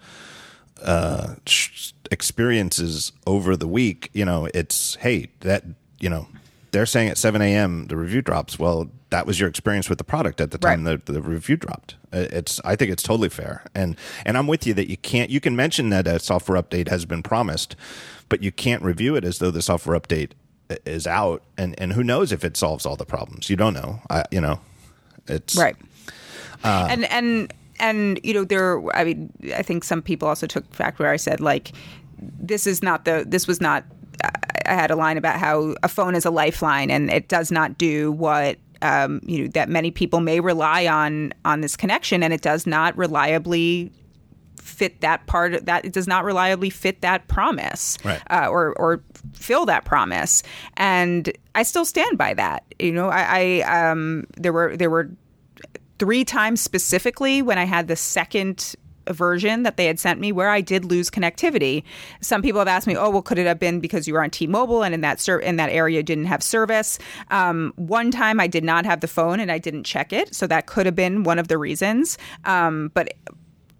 uh, 0.81 1.35
experiences 2.11 3.11
over 3.25 3.55
the 3.55 3.67
week. 3.67 4.09
You 4.13 4.25
know, 4.25 4.49
it's 4.53 4.95
hey 4.95 5.29
that 5.41 5.63
you 5.99 6.09
know 6.09 6.27
they're 6.71 6.85
saying 6.85 7.09
at 7.09 7.17
7 7.17 7.41
a.m. 7.41 7.87
the 7.87 7.95
review 7.95 8.21
drops. 8.21 8.59
Well, 8.59 8.89
that 9.09 9.25
was 9.25 9.39
your 9.39 9.49
experience 9.49 9.89
with 9.89 9.97
the 9.97 10.03
product 10.03 10.39
at 10.39 10.51
the 10.51 10.57
time 10.57 10.85
right. 10.85 11.05
the, 11.05 11.13
the 11.13 11.21
review 11.21 11.57
dropped. 11.57 11.95
It's 12.11 12.59
I 12.63 12.75
think 12.75 12.91
it's 12.91 13.03
totally 13.03 13.29
fair, 13.29 13.63
and 13.73 13.95
and 14.25 14.37
I'm 14.37 14.47
with 14.47 14.67
you 14.67 14.73
that 14.75 14.89
you 14.89 14.97
can't 14.97 15.29
you 15.29 15.39
can 15.39 15.55
mention 15.55 15.89
that 15.89 16.07
a 16.07 16.19
software 16.19 16.61
update 16.61 16.89
has 16.89 17.05
been 17.05 17.23
promised, 17.23 17.75
but 18.29 18.43
you 18.43 18.51
can't 18.51 18.83
review 18.83 19.15
it 19.15 19.23
as 19.23 19.39
though 19.39 19.51
the 19.51 19.61
software 19.61 19.99
update 19.99 20.31
is 20.85 21.07
out, 21.07 21.43
and 21.57 21.79
and 21.79 21.93
who 21.93 22.03
knows 22.03 22.31
if 22.31 22.43
it 22.43 22.57
solves 22.57 22.85
all 22.85 22.95
the 22.95 23.05
problems? 23.05 23.49
You 23.49 23.55
don't 23.55 23.73
know. 23.73 24.01
I 24.09 24.25
you 24.31 24.41
know, 24.41 24.59
it's 25.27 25.55
right. 25.55 25.75
Uh, 26.63 26.87
and 26.89 27.05
and 27.05 27.53
and 27.79 28.19
you 28.23 28.33
know 28.33 28.43
there. 28.43 28.81
I 28.95 29.03
mean, 29.03 29.31
I 29.55 29.63
think 29.63 29.83
some 29.83 30.01
people 30.01 30.27
also 30.27 30.47
took 30.47 30.71
fact 30.73 30.99
where 30.99 31.09
I 31.09 31.17
said 31.17 31.39
like, 31.39 31.71
this 32.17 32.67
is 32.67 32.83
not 32.83 33.05
the 33.05 33.23
this 33.27 33.47
was 33.47 33.59
not 33.59 33.85
I 34.65 34.73
had 34.73 34.91
a 34.91 34.95
line 34.95 35.17
about 35.17 35.39
how 35.39 35.75
a 35.83 35.87
phone 35.87 36.15
is 36.15 36.25
a 36.25 36.31
lifeline 36.31 36.91
and 36.91 37.09
it 37.09 37.27
does 37.27 37.51
not 37.51 37.77
do 37.77 38.11
what 38.11 38.57
um, 38.81 39.21
you 39.23 39.43
know 39.43 39.47
that 39.49 39.69
many 39.69 39.91
people 39.91 40.19
may 40.19 40.39
rely 40.39 40.87
on 40.87 41.33
on 41.45 41.61
this 41.61 41.75
connection, 41.75 42.23
and 42.23 42.33
it 42.33 42.41
does 42.41 42.65
not 42.65 42.97
reliably 42.97 43.91
fit 44.61 45.01
that 45.01 45.25
part 45.25 45.53
of 45.53 45.65
that 45.65 45.83
it 45.85 45.93
does 45.93 46.07
not 46.07 46.23
reliably 46.23 46.69
fit 46.69 47.01
that 47.01 47.27
promise 47.27 47.97
right. 48.03 48.21
uh, 48.29 48.47
or 48.47 48.73
or 48.77 49.01
fill 49.33 49.65
that 49.65 49.83
promise 49.85 50.43
and 50.77 51.31
i 51.55 51.63
still 51.63 51.85
stand 51.85 52.17
by 52.17 52.33
that 52.33 52.63
you 52.77 52.91
know 52.91 53.09
i, 53.09 53.61
I 53.65 53.89
um 53.89 54.25
there 54.37 54.53
were 54.53 54.77
there 54.77 54.89
were 54.89 55.09
three 55.97 56.23
times 56.23 56.61
specifically 56.61 57.41
when 57.41 57.57
i 57.57 57.65
had 57.65 57.87
the 57.87 57.95
second 57.95 58.75
version 59.13 59.63
that 59.63 59.77
they 59.77 59.85
had 59.85 59.99
sent 59.99 60.19
me 60.19 60.31
where 60.31 60.49
I 60.49 60.61
did 60.61 60.85
lose 60.85 61.09
connectivity. 61.09 61.83
Some 62.21 62.41
people 62.41 62.59
have 62.59 62.67
asked 62.67 62.87
me, 62.87 62.95
"Oh, 62.95 63.09
well, 63.09 63.21
could 63.21 63.37
it 63.37 63.47
have 63.47 63.59
been 63.59 63.79
because 63.79 64.07
you 64.07 64.13
were 64.13 64.23
on 64.23 64.29
T-Mobile 64.29 64.83
and 64.83 64.93
in 64.93 65.01
that 65.01 65.19
ser- 65.19 65.39
in 65.39 65.55
that 65.57 65.69
area 65.69 66.03
didn't 66.03 66.25
have 66.25 66.43
service?" 66.43 66.99
Um, 67.31 67.73
one 67.75 68.11
time 68.11 68.39
I 68.39 68.47
did 68.47 68.63
not 68.63 68.85
have 68.85 69.01
the 69.01 69.07
phone 69.07 69.39
and 69.39 69.51
I 69.51 69.57
didn't 69.57 69.83
check 69.83 70.13
it, 70.13 70.33
so 70.33 70.47
that 70.47 70.65
could 70.65 70.85
have 70.85 70.95
been 70.95 71.23
one 71.23 71.39
of 71.39 71.47
the 71.47 71.57
reasons. 71.57 72.17
Um, 72.45 72.91
but 72.93 73.13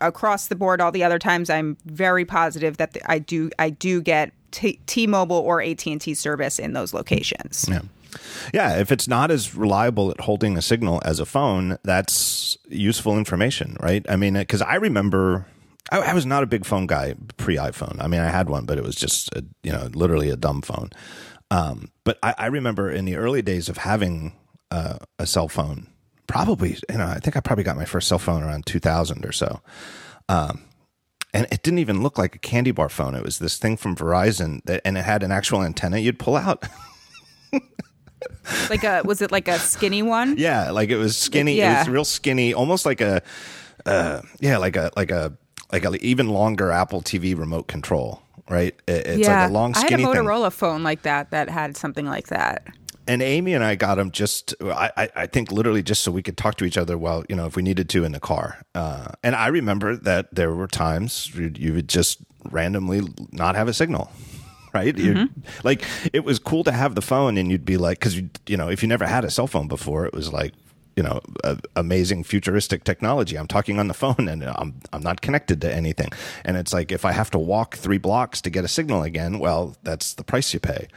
across 0.02 0.48
the 0.48 0.56
board, 0.56 0.82
all 0.82 0.92
the 0.92 1.04
other 1.04 1.20
times, 1.20 1.50
I'm 1.50 1.78
very 1.86 2.26
positive 2.26 2.78
that 2.78 2.98
I 3.06 3.20
do 3.20 3.50
I 3.60 3.70
do 3.70 4.02
get 4.02 4.32
T- 4.52 5.08
mobile 5.08 5.38
or 5.38 5.62
AT&T 5.62 6.16
service 6.16 6.58
in 6.58 6.74
those 6.74 6.92
locations. 6.94 7.66
Yeah. 7.70 7.82
Yeah, 8.54 8.78
if 8.78 8.92
it's 8.92 9.08
not 9.08 9.32
as 9.32 9.56
reliable 9.56 10.12
at 10.12 10.22
holding 10.22 10.58
a 10.58 10.62
signal 10.62 11.02
as 11.06 11.20
a 11.20 11.26
phone, 11.26 11.78
that's 11.84 12.58
useful 12.68 13.18
information, 13.18 13.78
right? 13.80 14.06
I 14.10 14.16
mean, 14.16 14.34
because 14.34 14.62
I 14.62 14.76
remember 14.76 15.46
I, 15.92 16.00
I, 16.00 16.14
was 16.14 16.26
not 16.26 16.44
a 16.44 16.48
big 16.48 16.66
phone 16.66 16.88
guy 16.88 17.16
pre 17.38 17.58
iPhone. 17.58 18.02
I 18.02 18.08
mean, 18.08 18.22
I 18.22 18.30
had 18.30 18.50
one, 18.50 18.66
but 18.66 18.78
it 18.78 18.84
was 18.84 18.96
just 18.96 19.34
a, 19.36 19.44
you 19.64 19.72
know 19.72 19.90
literally 19.94 20.30
a 20.30 20.36
dumb 20.36 20.62
phone. 20.62 20.90
Um, 21.52 21.92
but 22.04 22.20
I, 22.22 22.36
I, 22.38 22.46
remember 22.48 22.92
in 22.92 23.06
the 23.06 23.16
early 23.16 23.42
days 23.42 23.70
of 23.70 23.78
having 23.78 24.34
uh, 24.72 24.98
a 25.18 25.26
cell 25.26 25.48
phone, 25.48 25.88
probably 26.28 26.78
you 26.90 26.98
know 26.98 27.08
I 27.08 27.20
think 27.20 27.36
I 27.36 27.40
probably 27.40 27.64
got 27.64 27.78
my 27.78 27.86
first 27.86 28.08
cell 28.08 28.20
phone 28.20 28.44
around 28.44 28.66
2000 28.66 29.26
or 29.26 29.32
so. 29.32 29.62
Um, 30.28 30.62
and 31.34 31.48
it 31.52 31.62
didn't 31.62 31.80
even 31.80 32.02
look 32.02 32.18
like 32.18 32.36
a 32.36 32.40
candy 32.40 32.72
bar 32.72 32.90
phone. 32.90 33.16
It 33.16 33.24
was 33.24 33.40
this 33.40 33.58
thing 33.58 33.78
from 33.78 33.96
Verizon 33.96 34.64
that, 34.66 34.82
and 34.84 34.98
it 34.98 35.06
had 35.06 35.22
an 35.22 35.32
actual 35.32 35.64
antenna 35.64 35.98
you'd 36.00 36.20
pull 36.20 36.36
out. 36.36 36.68
like 38.70 38.84
a 38.84 39.02
was 39.06 39.22
it 39.22 39.32
like 39.32 39.48
a 39.48 39.60
skinny 39.60 40.02
one? 40.02 40.36
Yeah, 40.38 40.72
like 40.72 40.90
it 40.90 40.98
was 40.98 41.18
skinny. 41.18 41.56
Yeah. 41.56 41.76
It 41.76 41.80
was 41.80 41.90
real 41.90 42.06
skinny, 42.06 42.54
almost 42.54 42.86
like 42.86 43.02
a 43.02 43.22
uh, 43.86 44.22
yeah, 44.40 44.58
like 44.58 44.76
a 44.76 44.92
like 44.96 45.12
a 45.12 45.34
like 45.72 45.86
an 45.86 45.96
even 46.02 46.30
longer 46.30 46.72
Apple 46.72 47.02
TV 47.02 47.38
remote 47.38 47.68
control, 47.68 48.22
right? 48.50 48.76
It- 48.88 49.08
It's 49.08 49.20
yeah, 49.28 49.42
like 49.44 49.50
a 49.50 49.54
long 49.54 49.74
I 49.76 49.80
had 49.80 49.86
a 49.86 49.88
skinny 49.88 50.04
thing. 50.06 50.14
Motorola 50.24 50.52
phone 50.52 50.84
like 50.84 51.04
that 51.04 51.32
that 51.32 51.50
had 51.50 51.78
something 51.78 52.06
like 52.06 52.28
that. 52.28 52.68
and 53.08 53.22
Amy 53.24 53.54
and 53.56 53.64
I 53.64 53.74
got 53.76 53.96
them 53.96 54.12
just, 54.12 54.54
I, 54.62 54.92
I- 54.96 55.10
I 55.16 55.26
think 55.28 55.52
literally 55.52 55.82
just 55.82 56.04
so 56.04 56.12
we 56.12 56.22
could 56.22 56.38
talk 56.38 56.58
to 56.58 56.66
each 56.66 56.78
other 56.78 56.96
while, 56.96 57.24
you 57.30 57.36
know, 57.36 57.48
if 57.48 57.56
we 57.56 57.64
needed 57.64 57.90
to 57.90 58.04
in 58.04 58.12
the 58.12 58.20
car. 58.20 58.62
Uh, 58.76 59.08
and 59.24 59.36
I 59.36 59.48
remember 59.48 59.96
that 59.96 60.28
there 60.36 60.54
were 60.54 60.68
times 60.68 61.32
you 61.36 61.74
would 61.74 61.90
just 61.90 62.20
randomly 62.52 63.02
not 63.32 63.56
have 63.56 63.68
a 63.68 63.74
signal. 63.74 64.12
Right, 64.74 64.98
you 64.98 65.30
like 65.64 65.84
it 66.14 66.24
was 66.24 66.38
cool 66.40 66.64
to 66.64 66.72
have 66.72 66.94
the 66.96 67.02
phone, 67.02 67.38
and 67.38 67.50
you'd 67.52 67.66
be 67.66 67.78
like, 67.78 68.00
because 68.00 68.16
you, 68.18 68.30
you 68.48 68.56
know, 68.58 68.70
if 68.70 68.84
you 68.84 68.88
never 68.90 69.08
had 69.08 69.26
a 69.26 69.30
cell 69.32 69.48
phone 69.48 69.68
before, 69.68 70.06
it 70.06 70.14
was 70.14 70.32
like, 70.32 70.54
you 70.96 71.02
know, 71.02 71.22
amazing 71.76 72.24
futuristic 72.24 72.84
technology. 72.84 73.36
I'm 73.38 73.48
talking 73.48 73.80
on 73.80 73.88
the 73.88 73.94
phone, 73.96 74.28
and 74.28 74.44
I'm 74.44 74.80
I'm 74.94 75.02
not 75.02 75.22
connected 75.22 75.62
to 75.62 75.74
anything, 75.74 76.10
and 76.46 76.56
it's 76.56 76.72
like 76.72 76.92
if 76.92 77.04
I 77.04 77.14
have 77.14 77.32
to 77.32 77.40
walk 77.40 77.78
three 77.78 77.98
blocks 77.98 78.42
to 78.42 78.50
get 78.52 78.64
a 78.64 78.68
signal 78.68 79.02
again, 79.04 79.40
well, 79.40 79.76
that's 79.84 80.14
the 80.14 80.24
price 80.24 80.54
you 80.54 80.60
pay. 80.60 80.88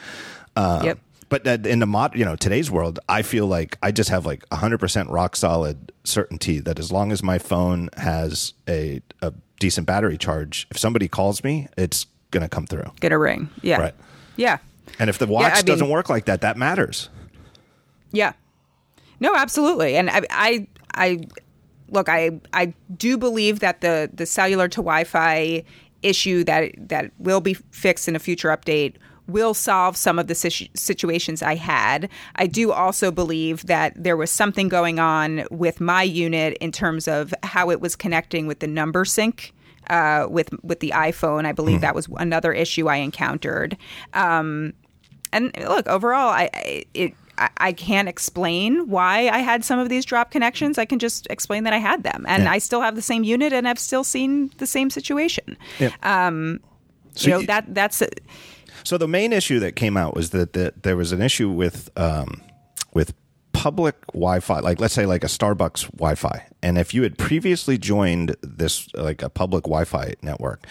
Uh, 0.54 0.82
Yep. 0.84 0.98
but 1.30 1.46
in 1.66 1.78
the 1.78 1.86
mod, 1.86 2.14
you 2.14 2.26
know, 2.26 2.36
today's 2.36 2.70
world, 2.70 2.98
I 3.08 3.22
feel 3.22 3.46
like 3.46 3.78
I 3.82 3.90
just 3.90 4.10
have 4.10 4.26
like 4.26 4.46
100% 4.50 5.08
rock 5.10 5.34
solid 5.34 5.92
certainty 6.04 6.58
that 6.60 6.78
as 6.78 6.92
long 6.92 7.10
as 7.10 7.22
my 7.22 7.38
phone 7.38 7.88
has 7.96 8.52
a, 8.68 9.00
a 9.22 9.32
decent 9.58 9.86
battery 9.86 10.18
charge, 10.18 10.66
if 10.70 10.76
somebody 10.76 11.08
calls 11.08 11.42
me, 11.42 11.68
it's 11.78 12.04
going 12.32 12.42
to 12.42 12.48
come 12.48 12.66
through. 12.66 12.90
Get 13.00 13.12
a 13.12 13.18
ring. 13.18 13.48
Yeah. 13.62 13.80
Right. 13.80 13.94
Yeah. 14.36 14.58
And 14.98 15.08
if 15.08 15.18
the 15.18 15.26
watch 15.28 15.52
I 15.52 15.56
mean- 15.58 15.64
doesn't 15.66 15.88
work 15.88 16.08
like 16.10 16.24
that, 16.24 16.40
that 16.40 16.56
matters. 16.56 17.08
Yeah. 18.10 18.32
No, 19.20 19.34
absolutely. 19.36 19.96
And 19.96 20.10
I, 20.10 20.22
I, 20.30 20.66
I 20.94 21.20
look, 21.88 22.08
I, 22.08 22.40
I 22.52 22.74
do 22.96 23.16
believe 23.16 23.60
that 23.60 23.80
the 23.80 24.10
the 24.12 24.26
cellular 24.26 24.66
to 24.68 24.76
Wi-Fi 24.80 25.62
issue 26.02 26.42
that 26.44 26.72
that 26.88 27.12
will 27.18 27.40
be 27.40 27.54
fixed 27.54 28.08
in 28.08 28.16
a 28.16 28.18
future 28.18 28.48
update 28.48 28.96
will 29.28 29.54
solve 29.54 29.96
some 29.96 30.18
of 30.18 30.26
the 30.26 30.34
situ- 30.34 30.66
situations 30.74 31.42
I 31.42 31.54
had. 31.54 32.08
I 32.34 32.48
do 32.48 32.72
also 32.72 33.12
believe 33.12 33.66
that 33.66 33.92
there 33.96 34.16
was 34.16 34.32
something 34.32 34.68
going 34.68 34.98
on 34.98 35.44
with 35.50 35.80
my 35.80 36.02
unit 36.02 36.58
in 36.60 36.72
terms 36.72 37.06
of 37.06 37.32
how 37.44 37.70
it 37.70 37.80
was 37.80 37.94
connecting 37.94 38.48
with 38.48 38.58
the 38.58 38.66
number 38.66 39.04
sync 39.04 39.54
uh, 39.90 40.26
with 40.28 40.50
with 40.62 40.80
the 40.80 40.92
iPhone. 40.94 41.46
I 41.46 41.52
believe 41.52 41.80
that 41.80 41.94
was 41.94 42.08
another 42.16 42.52
issue 42.52 42.88
I 42.88 42.96
encountered. 42.96 43.76
Um, 44.14 44.72
and 45.32 45.50
look, 45.66 45.86
overall, 45.88 46.28
I 46.30 46.50
I- 46.54 46.84
it. 46.94 47.14
I- 47.58 47.72
can't 47.72 48.08
explain 48.08 48.88
why 48.88 49.28
I 49.28 49.38
had 49.38 49.64
some 49.64 49.78
of 49.80 49.88
these 49.88 50.04
drop 50.04 50.30
connections. 50.30 50.76
I 50.78 50.84
can 50.84 50.98
just 50.98 51.26
explain 51.30 51.64
that 51.64 51.72
I 51.72 51.78
had 51.78 52.04
them, 52.04 52.24
and 52.28 52.44
Yeah. 52.44 52.52
I 52.52 52.58
still 52.58 52.82
have 52.82 52.94
the 52.94 53.02
same 53.02 53.24
unit, 53.24 53.52
and 53.54 53.66
I've 53.66 53.78
still 53.78 54.04
seen 54.04 54.50
the 54.58 54.66
same 54.66 54.90
situation. 54.90 55.56
Um, 56.02 56.60
So 57.14 57.24
you 57.26 57.30
know 57.32 57.40
you- 57.40 57.46
that 57.46 57.74
that's 57.74 58.02
So 58.84 58.98
the 58.98 59.08
main 59.08 59.32
issue 59.32 59.58
that 59.60 59.74
came 59.76 59.96
out 59.96 60.14
was 60.14 60.30
that, 60.30 60.52
that 60.52 60.82
there 60.82 60.96
was 60.96 61.10
an 61.12 61.22
issue 61.22 61.48
with 61.50 61.88
um, 61.96 62.42
with 62.94 63.14
public 63.62 63.94
Wi-Fi, 64.08 64.58
like 64.58 64.80
let's 64.80 64.92
say 64.92 65.06
like 65.06 65.22
a 65.22 65.28
Starbucks 65.28 65.92
Wi-Fi, 65.92 66.46
and 66.64 66.76
if 66.76 66.92
you 66.92 67.04
had 67.04 67.16
previously 67.16 67.78
joined 67.78 68.34
this 68.42 68.92
like 68.94 69.22
a 69.22 69.30
public 69.30 69.62
Wi-Fi 69.62 70.14
network, 70.20 70.66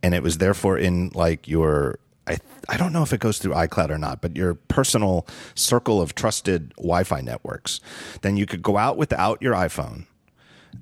and 0.00 0.14
it 0.14 0.22
was 0.22 0.38
therefore 0.38 0.78
in 0.78 1.10
like 1.12 1.48
your 1.48 1.98
I 2.28 2.38
I 2.68 2.76
don't 2.76 2.92
know 2.92 3.02
if 3.02 3.12
it 3.12 3.18
goes 3.18 3.38
through 3.38 3.54
iCloud 3.54 3.90
or 3.90 3.98
not, 3.98 4.20
but 4.20 4.36
your 4.36 4.54
personal 4.54 5.26
circle 5.56 6.00
of 6.00 6.14
trusted 6.14 6.72
Wi-Fi 6.76 7.20
networks, 7.20 7.80
then 8.22 8.36
you 8.36 8.46
could 8.46 8.62
go 8.62 8.76
out 8.76 8.96
without 8.96 9.42
your 9.42 9.54
iPhone 9.54 10.06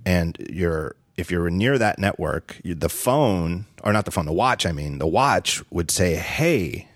and 0.05 0.37
you're 0.51 0.97
if 1.17 1.31
you're 1.31 1.49
near 1.49 1.79
that 1.79 1.99
network, 1.99 2.61
the 2.63 2.91
phone 2.91 3.65
or 3.83 3.95
not 3.95 4.05
the 4.05 4.11
phone, 4.11 4.27
the 4.27 4.35
watch, 4.35 4.67
I 4.67 4.73
mean, 4.73 4.99
the 4.99 5.07
watch 5.07 5.63
would 5.71 5.91
say, 5.91 6.17
"Hey, 6.17 6.89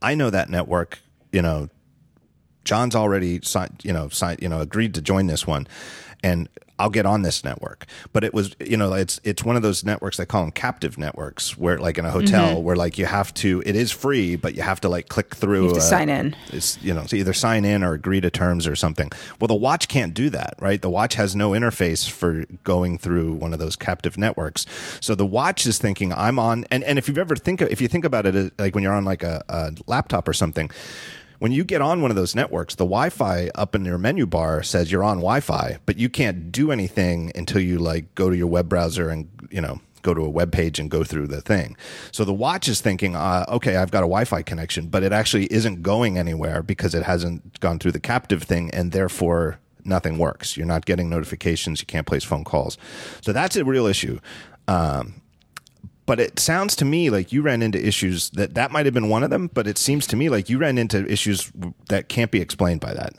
I 0.00 0.14
know 0.14 0.30
that 0.30 0.48
network, 0.48 1.00
you 1.30 1.42
know, 1.42 1.68
John's 2.64 2.94
already 2.94 3.40
signed, 3.42 3.80
you 3.84 3.92
know, 3.92 4.08
signed, 4.08 4.42
you 4.42 4.48
know, 4.48 4.60
agreed 4.60 4.94
to 4.94 5.02
join 5.02 5.26
this 5.26 5.46
one, 5.46 5.66
and 6.22 6.48
I'll 6.78 6.90
get 6.90 7.06
on 7.06 7.22
this 7.22 7.44
network. 7.44 7.86
But 8.12 8.24
it 8.24 8.34
was, 8.34 8.56
you 8.58 8.76
know, 8.76 8.94
it's 8.94 9.20
it's 9.22 9.44
one 9.44 9.54
of 9.54 9.62
those 9.62 9.84
networks 9.84 10.16
they 10.16 10.26
call 10.26 10.42
them 10.42 10.50
captive 10.50 10.98
networks, 10.98 11.56
where 11.56 11.78
like 11.78 11.98
in 11.98 12.04
a 12.04 12.10
hotel, 12.10 12.60
where 12.62 12.74
like 12.74 12.98
you 12.98 13.06
have 13.06 13.32
to, 13.34 13.62
it 13.64 13.76
is 13.76 13.92
free, 13.92 14.34
but 14.34 14.54
you 14.56 14.62
have 14.62 14.80
to 14.80 14.88
like 14.88 15.08
click 15.08 15.36
through, 15.36 15.62
You 15.62 15.68
have 15.68 15.74
to 15.74 15.80
uh, 15.80 15.88
sign 15.88 16.08
in. 16.08 16.34
It's 16.48 16.82
you 16.82 16.92
know, 16.92 17.06
so 17.06 17.14
either 17.14 17.32
sign 17.32 17.64
in 17.64 17.84
or 17.84 17.92
agree 17.92 18.20
to 18.20 18.30
terms 18.30 18.66
or 18.66 18.74
something. 18.74 19.10
Well, 19.40 19.48
the 19.48 19.54
watch 19.54 19.86
can't 19.86 20.14
do 20.14 20.30
that, 20.30 20.54
right? 20.60 20.82
The 20.82 20.90
watch 20.90 21.14
has 21.14 21.36
no 21.36 21.50
interface 21.50 22.10
for 22.10 22.44
going 22.64 22.98
through 22.98 23.34
one 23.34 23.52
of 23.52 23.60
those 23.60 23.76
captive 23.76 24.18
networks. 24.18 24.66
So 25.00 25.14
the 25.14 25.26
watch 25.26 25.66
is 25.66 25.78
thinking, 25.78 26.12
I'm 26.12 26.40
on, 26.40 26.64
and 26.72 26.82
and 26.82 26.98
if 26.98 27.06
you've 27.06 27.18
ever 27.18 27.36
think, 27.36 27.62
if 27.62 27.80
you 27.80 27.86
think 27.86 28.04
about 28.04 28.26
it, 28.26 28.34
uh, 28.34 28.50
like 28.58 28.74
when 28.74 28.82
you're 28.82 28.94
on 28.94 29.04
like 29.04 29.22
a, 29.22 29.44
a 29.48 29.72
laptop 29.86 30.26
or 30.26 30.32
something 30.32 30.70
when 31.44 31.52
you 31.52 31.62
get 31.62 31.82
on 31.82 32.00
one 32.00 32.10
of 32.10 32.16
those 32.16 32.34
networks, 32.34 32.76
the 32.76 32.86
Wi-Fi 32.86 33.50
up 33.54 33.74
in 33.74 33.84
your 33.84 33.98
menu 33.98 34.24
bar 34.24 34.62
says 34.62 34.90
you're 34.90 35.04
on 35.04 35.18
Wi-Fi, 35.18 35.76
but 35.84 35.98
you 35.98 36.08
can't 36.08 36.50
do 36.50 36.72
anything 36.72 37.30
until 37.34 37.60
you 37.60 37.78
like 37.78 38.14
go 38.14 38.30
to 38.30 38.36
your 38.36 38.46
web 38.46 38.66
browser 38.66 39.10
and 39.10 39.28
you 39.50 39.60
know 39.60 39.78
go 40.00 40.14
to 40.14 40.22
a 40.22 40.30
web 40.30 40.52
page 40.52 40.78
and 40.78 40.90
go 40.90 41.04
through 41.04 41.26
the 41.26 41.42
thing. 41.42 41.76
So 42.12 42.24
the 42.24 42.32
watch 42.32 42.66
is 42.66 42.80
thinking, 42.80 43.14
uh, 43.14 43.44
okay, 43.50 43.76
I've 43.76 43.90
got 43.90 43.98
a 43.98 44.08
Wi-Fi 44.08 44.40
connection, 44.40 44.86
but 44.86 45.02
it 45.02 45.12
actually 45.12 45.44
isn't 45.52 45.82
going 45.82 46.16
anywhere 46.16 46.62
because 46.62 46.94
it 46.94 47.02
hasn't 47.02 47.60
gone 47.60 47.78
through 47.78 47.92
the 47.92 48.00
captive 48.00 48.44
thing, 48.44 48.70
and 48.70 48.92
therefore 48.92 49.58
nothing 49.84 50.16
works. 50.16 50.56
You're 50.56 50.64
not 50.64 50.86
getting 50.86 51.10
notifications. 51.10 51.78
You 51.78 51.86
can't 51.86 52.06
place 52.06 52.24
phone 52.24 52.44
calls. 52.44 52.78
So 53.20 53.34
that's 53.34 53.54
a 53.56 53.66
real 53.66 53.84
issue. 53.84 54.18
Um, 54.66 55.20
but 56.06 56.20
it 56.20 56.38
sounds 56.38 56.76
to 56.76 56.84
me 56.84 57.10
like 57.10 57.32
you 57.32 57.42
ran 57.42 57.62
into 57.62 57.84
issues 57.84 58.30
that 58.30 58.54
that 58.54 58.70
might 58.70 58.86
have 58.86 58.94
been 58.94 59.08
one 59.08 59.22
of 59.22 59.30
them 59.30 59.50
but 59.52 59.66
it 59.66 59.78
seems 59.78 60.06
to 60.06 60.16
me 60.16 60.28
like 60.28 60.48
you 60.48 60.58
ran 60.58 60.78
into 60.78 61.06
issues 61.10 61.52
that 61.88 62.08
can't 62.08 62.30
be 62.30 62.40
explained 62.40 62.80
by 62.80 62.92
that 62.92 63.14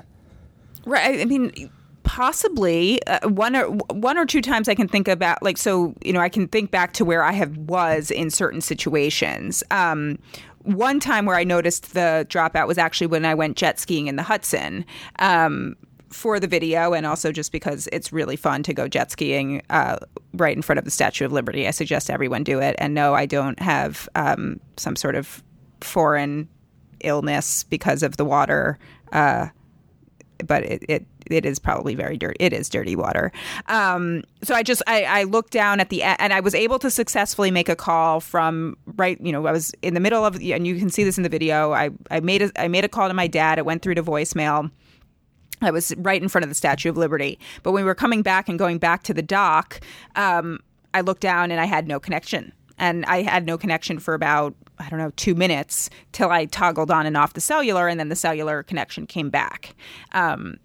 Right. 0.86 1.20
I 1.20 1.26
mean, 1.26 1.70
possibly 2.04 3.06
uh, 3.08 3.28
one 3.28 3.56
or 3.56 3.66
one 3.92 4.18
or 4.18 4.26
two 4.26 4.42
times 4.42 4.70
I 4.70 4.76
can 4.76 4.88
think 4.88 5.08
about 5.08 5.42
like 5.42 5.58
so 5.58 5.96
you 6.04 6.14
know 6.14 6.20
I 6.20 6.30
can 6.30 6.48
think 6.48 6.70
back 6.70 6.94
to 6.94 7.06
where 7.06 7.24
I 7.24 7.32
have 7.32 7.58
was 7.58 8.12
in 8.12 8.30
certain 8.30 8.62
situations. 8.62 9.64
Um, 9.72 10.20
one 10.62 11.00
time 11.00 11.26
where 11.26 11.36
I 11.36 11.44
noticed 11.44 11.94
the 11.94 12.26
dropout 12.30 12.68
was 12.68 12.78
actually 12.78 13.08
when 13.08 13.26
I 13.26 13.34
went 13.34 13.58
jet 13.58 13.80
skiing 13.80 14.08
in 14.08 14.16
the 14.16 14.24
Hudson. 14.24 14.86
Um, 15.20 15.76
for 16.16 16.40
the 16.40 16.48
video, 16.48 16.94
and 16.94 17.06
also 17.06 17.32
just 17.32 17.52
because 17.52 17.88
it's 17.92 18.12
really 18.14 18.36
fun 18.36 18.64
to 18.64 18.74
go 18.74 18.88
jet 18.88 19.12
skiing 19.12 19.62
uh, 19.70 19.98
right 20.34 20.56
in 20.56 20.62
front 20.62 20.80
of 20.80 20.86
the 20.86 20.92
Statue 20.92 21.26
of 21.26 21.32
Liberty, 21.32 21.68
I 21.68 21.72
suggest 21.72 22.10
everyone 22.10 22.44
do 22.44 22.60
it. 22.60 22.76
And 22.80 22.94
no, 22.94 23.14
I 23.14 23.26
don't 23.26 23.60
have 23.60 24.08
um, 24.16 24.60
some 24.78 24.96
sort 24.96 25.16
of 25.16 25.44
foreign 25.82 26.48
illness 27.02 27.64
because 27.66 28.02
of 28.02 28.18
the 28.18 28.26
water. 28.26 28.80
Uh, 29.12 29.48
but 30.46 30.64
it, 30.64 30.84
it 30.90 31.06
it 31.28 31.46
is 31.46 31.60
probably 31.60 31.96
very 31.96 32.18
dirty. 32.18 32.38
It 32.40 32.54
is 32.54 32.70
dirty 32.70 32.96
water. 32.96 33.32
Um, 33.68 34.24
so 34.44 34.54
I 34.54 34.64
just 34.64 34.82
I, 34.88 35.04
I 35.04 35.24
looked 35.24 35.52
down 35.52 35.80
at 35.80 35.90
the 35.90 36.04
and 36.04 36.34
I 36.34 36.40
was 36.40 36.54
able 36.54 36.80
to 36.80 36.92
successfully 36.92 37.52
make 37.52 37.70
a 37.70 37.76
call 37.76 38.20
from 38.20 38.78
right. 38.96 39.20
You 39.22 39.32
know, 39.32 39.46
I 39.48 39.52
was 39.52 39.72
in 39.82 39.94
the 39.94 40.00
middle 40.00 40.26
of 40.26 40.36
and 40.36 40.68
you 40.68 40.78
can 40.78 40.90
see 40.90 41.04
this 41.04 41.18
in 41.18 41.24
the 41.24 41.30
video. 41.30 41.74
I 41.74 41.90
I 42.12 42.20
made 42.20 42.42
a 42.42 42.52
I 42.62 42.68
made 42.68 42.86
a 42.86 42.90
call 42.90 43.08
to 43.08 43.14
my 43.14 43.28
dad. 43.28 43.58
It 43.58 43.66
went 43.66 43.82
through 43.82 43.96
to 43.96 44.04
voicemail. 44.04 44.72
I 45.62 45.72
was 45.72 45.94
right 45.98 46.22
in 46.22 46.30
front 46.30 46.44
of 46.44 46.50
the 46.50 46.56
Statue 46.56 46.90
of 46.90 46.98
Liberty. 46.98 47.40
But 47.64 47.72
when 47.72 47.84
we 47.84 47.88
were 47.88 47.96
coming 47.96 48.22
back 48.22 48.50
and 48.50 48.60
going 48.60 48.78
back 48.78 49.04
to 49.04 49.14
the 49.14 49.22
dock, 49.22 49.80
um, 50.16 50.60
I 50.94 51.02
looked 51.02 51.22
down 51.22 51.52
and 51.52 51.60
I 51.60 51.66
had 51.66 51.88
no 51.88 52.00
connection. 52.00 52.52
And 52.78 53.06
I 53.06 53.22
had 53.22 53.46
no 53.46 53.58
connection 53.58 54.00
for 54.00 54.14
about, 54.14 54.54
I 54.80 54.90
don't 54.90 55.00
know, 55.00 55.12
two 55.16 55.34
minutes 55.34 55.90
till 56.12 56.30
I 56.30 56.46
toggled 56.46 56.92
on 56.92 57.06
and 57.06 57.16
off 57.16 57.34
the 57.34 57.42
cellular, 57.42 57.88
and 57.88 58.00
then 58.00 58.10
the 58.10 58.16
cellular 58.16 58.64
connection 58.64 59.08
came 59.08 59.30
back. 59.30 59.76
Um, 60.12 60.58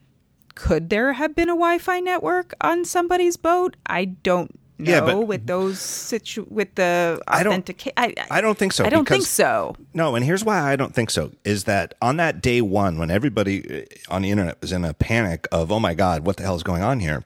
could 0.56 0.90
there 0.90 1.12
have 1.12 1.34
been 1.34 1.48
a 1.48 1.52
Wi 1.52 1.78
Fi 1.78 2.00
network 2.00 2.52
on 2.60 2.84
somebody's 2.84 3.36
boat? 3.36 3.76
I 3.86 4.04
don't 4.04 4.59
know 4.80 4.90
Yeah, 4.90 5.00
but- 5.00 5.26
with 5.26 5.46
those 5.46 5.78
situ- 5.80 6.46
with 6.48 6.74
the 6.74 7.20
I 7.28 7.42
don't- 7.42 7.70
I, 7.96 8.14
I 8.30 8.40
don't 8.40 8.56
think 8.58 8.72
so, 8.72 8.84
I 8.84 8.88
don't 8.90 9.06
think 9.08 9.24
so. 9.24 9.76
no 9.94 10.14
and 10.16 10.24
here's 10.24 10.44
why 10.44 10.60
i 10.72 10.76
don't 10.76 10.94
think 10.94 11.10
so 11.10 11.32
is 11.44 11.64
that 11.64 11.94
on 12.02 12.16
that 12.16 12.40
day 12.42 12.60
one 12.60 12.98
when 12.98 13.10
everybody 13.10 13.82
uh, 13.82 14.14
on 14.14 14.22
the 14.22 14.30
internet 14.30 14.60
was 14.60 14.72
in 14.72 14.84
a 14.84 14.94
panic 14.94 15.46
of 15.52 15.70
oh 15.70 15.80
my 15.80 15.94
god 15.94 16.24
what 16.26 16.36
the 16.36 16.42
hell 16.42 16.56
is 16.56 16.62
going 16.62 16.82
on 16.82 17.00
here? 17.00 17.24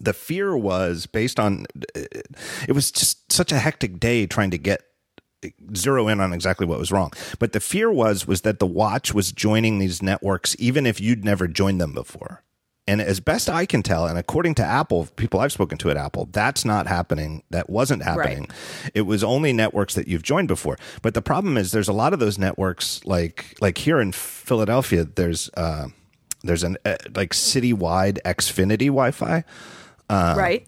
The 0.00 0.14
fear 0.14 0.56
was 0.56 1.06
based 1.06 1.38
on 1.38 1.66
uh, 1.94 2.00
it 2.66 2.72
was 2.72 2.90
just 2.90 3.30
such 3.30 3.52
a 3.52 3.58
hectic 3.58 4.00
day 4.00 4.26
trying 4.26 4.50
to 4.50 4.58
get 4.58 4.80
zero 5.76 6.08
in 6.08 6.18
on 6.20 6.32
exactly 6.32 6.66
what 6.66 6.78
was 6.78 6.90
wrong. 6.90 7.12
But 7.38 7.52
the 7.52 7.60
fear 7.60 7.90
was 7.92 8.26
was 8.26 8.40
that 8.40 8.58
the 8.58 8.66
watch 8.66 9.12
was 9.12 9.32
joining 9.32 9.78
these 9.78 10.02
networks 10.02 10.56
even 10.58 10.86
if 10.86 10.98
you'd 11.00 11.24
never 11.24 11.46
joined 11.46 11.80
them 11.80 11.92
before 11.92 12.42
and 12.86 13.00
as 13.00 13.20
best 13.20 13.48
i 13.48 13.64
can 13.64 13.82
tell 13.82 14.06
and 14.06 14.18
according 14.18 14.54
to 14.54 14.62
apple 14.62 15.06
people 15.16 15.40
i've 15.40 15.52
spoken 15.52 15.78
to 15.78 15.90
at 15.90 15.96
apple 15.96 16.28
that's 16.32 16.64
not 16.64 16.86
happening 16.86 17.42
that 17.50 17.70
wasn't 17.70 18.02
happening 18.02 18.48
it 18.94 19.02
was 19.02 19.22
only 19.22 19.52
networks 19.52 19.94
that 19.94 20.08
you've 20.08 20.22
joined 20.22 20.48
before 20.48 20.76
but 21.00 21.14
the 21.14 21.22
problem 21.22 21.56
is 21.56 21.72
there's 21.72 21.88
a 21.88 21.92
lot 21.92 22.12
of 22.12 22.18
those 22.18 22.38
networks 22.38 23.00
like 23.04 23.56
like 23.60 23.78
here 23.78 24.00
in 24.00 24.12
philadelphia 24.12 25.04
there's 25.04 25.50
uh 25.56 25.86
there's 26.42 26.64
an 26.64 26.76
uh, 26.84 26.96
like 27.14 27.30
citywide 27.30 28.18
xfinity 28.24 28.86
wi-fi 28.86 29.44
right. 30.36 30.66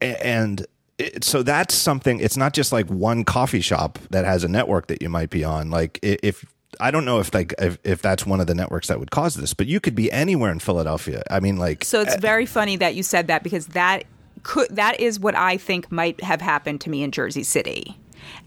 and 0.00 0.66
it, 1.00 1.24
so 1.24 1.42
that's 1.42 1.74
something. 1.74 2.20
It's 2.20 2.36
not 2.36 2.52
just 2.52 2.72
like 2.72 2.86
one 2.88 3.24
coffee 3.24 3.62
shop 3.62 3.98
that 4.10 4.24
has 4.24 4.44
a 4.44 4.48
network 4.48 4.88
that 4.88 5.00
you 5.00 5.08
might 5.08 5.30
be 5.30 5.44
on. 5.44 5.70
Like 5.70 5.98
if 6.02 6.44
I 6.80 6.90
don't 6.90 7.04
know 7.04 7.20
if 7.20 7.32
like 7.34 7.54
if, 7.58 7.78
if 7.84 8.02
that's 8.02 8.26
one 8.26 8.40
of 8.40 8.46
the 8.46 8.54
networks 8.54 8.88
that 8.88 8.98
would 8.98 9.10
cause 9.10 9.34
this, 9.34 9.54
but 9.54 9.66
you 9.66 9.80
could 9.80 9.94
be 9.94 10.10
anywhere 10.10 10.50
in 10.50 10.58
Philadelphia. 10.58 11.22
I 11.30 11.40
mean, 11.40 11.56
like 11.56 11.84
So 11.84 12.00
it's 12.00 12.16
very 12.16 12.46
funny 12.46 12.76
that 12.76 12.94
you 12.94 13.02
said 13.02 13.26
that 13.28 13.42
because 13.42 13.68
that 13.68 14.04
could 14.42 14.74
that 14.74 14.98
is 14.98 15.20
what 15.20 15.34
I 15.34 15.56
think 15.56 15.92
might 15.92 16.22
have 16.22 16.40
happened 16.40 16.80
to 16.82 16.90
me 16.90 17.02
in 17.02 17.12
Jersey 17.12 17.42
City. 17.42 17.96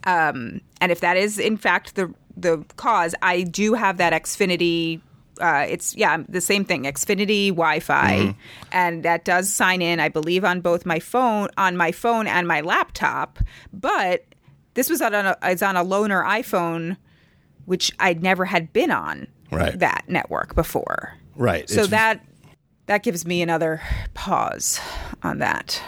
Um, 0.06 0.62
and 0.82 0.92
if 0.92 1.00
that 1.02 1.18
is 1.18 1.40
in 1.40 1.58
fact 1.58 1.96
the 1.96 2.14
the 2.36 2.64
cause, 2.76 3.16
I 3.22 3.44
do 3.44 3.74
have 3.74 3.98
that 3.98 4.14
Xfinity. 4.14 5.02
Uh, 5.42 5.66
it's 5.68 5.96
yeah, 5.96 6.24
the 6.30 6.42
same 6.42 6.64
thing. 6.64 6.84
Xfinity 6.84 7.50
Wi-Fi, 7.50 8.36
and 8.72 9.04
that 9.04 9.26
does 9.26 9.52
sign 9.52 9.82
in, 9.82 10.00
I 10.00 10.10
believe, 10.10 10.46
on 10.46 10.62
both 10.62 10.86
my 10.86 11.00
phone, 11.00 11.50
on 11.58 11.76
my 11.76 11.92
phone 11.92 12.28
and 12.28 12.48
my 12.48 12.62
laptop. 12.62 13.40
But 13.72 14.26
this 14.76 14.90
was 14.90 15.02
on 15.02 15.14
a, 15.14 15.38
it's 15.44 15.64
on 15.64 15.76
a 15.76 15.84
loaner 15.84 16.24
iPhone, 16.24 16.98
which 17.66 17.92
I'd 18.00 18.22
never 18.24 18.46
had 18.46 18.74
been 18.74 18.92
on 18.92 19.28
Right. 19.52 19.78
that 19.80 20.06
network 20.08 20.56
before. 20.56 21.14
right. 21.36 21.70
So 21.70 21.82
it's- 21.84 21.90
that 21.92 22.22
that 22.88 23.02
gives 23.04 23.26
me 23.26 23.42
another 23.42 23.82
pause 24.14 24.80
on 25.24 25.40
that. 25.40 25.82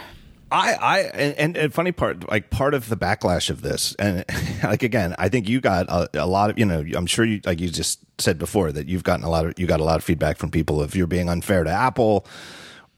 I, 0.50 0.74
I, 0.74 0.98
and, 1.00 1.56
and, 1.56 1.74
funny 1.74 1.90
part, 1.90 2.30
like 2.30 2.50
part 2.50 2.72
of 2.72 2.88
the 2.88 2.96
backlash 2.96 3.50
of 3.50 3.62
this, 3.62 3.94
and 3.98 4.24
like 4.62 4.84
again, 4.84 5.14
I 5.18 5.28
think 5.28 5.48
you 5.48 5.60
got 5.60 5.88
a, 5.88 6.08
a 6.14 6.26
lot 6.26 6.50
of, 6.50 6.58
you 6.58 6.64
know, 6.64 6.84
I'm 6.94 7.06
sure 7.06 7.24
you, 7.24 7.40
like 7.44 7.60
you 7.60 7.68
just 7.68 7.98
said 8.18 8.38
before, 8.38 8.70
that 8.70 8.86
you've 8.88 9.02
gotten 9.02 9.24
a 9.24 9.28
lot 9.28 9.44
of, 9.44 9.58
you 9.58 9.66
got 9.66 9.80
a 9.80 9.84
lot 9.84 9.96
of 9.96 10.04
feedback 10.04 10.36
from 10.38 10.50
people 10.52 10.82
if 10.82 10.94
you're 10.94 11.08
being 11.08 11.28
unfair 11.28 11.64
to 11.64 11.70
Apple, 11.70 12.24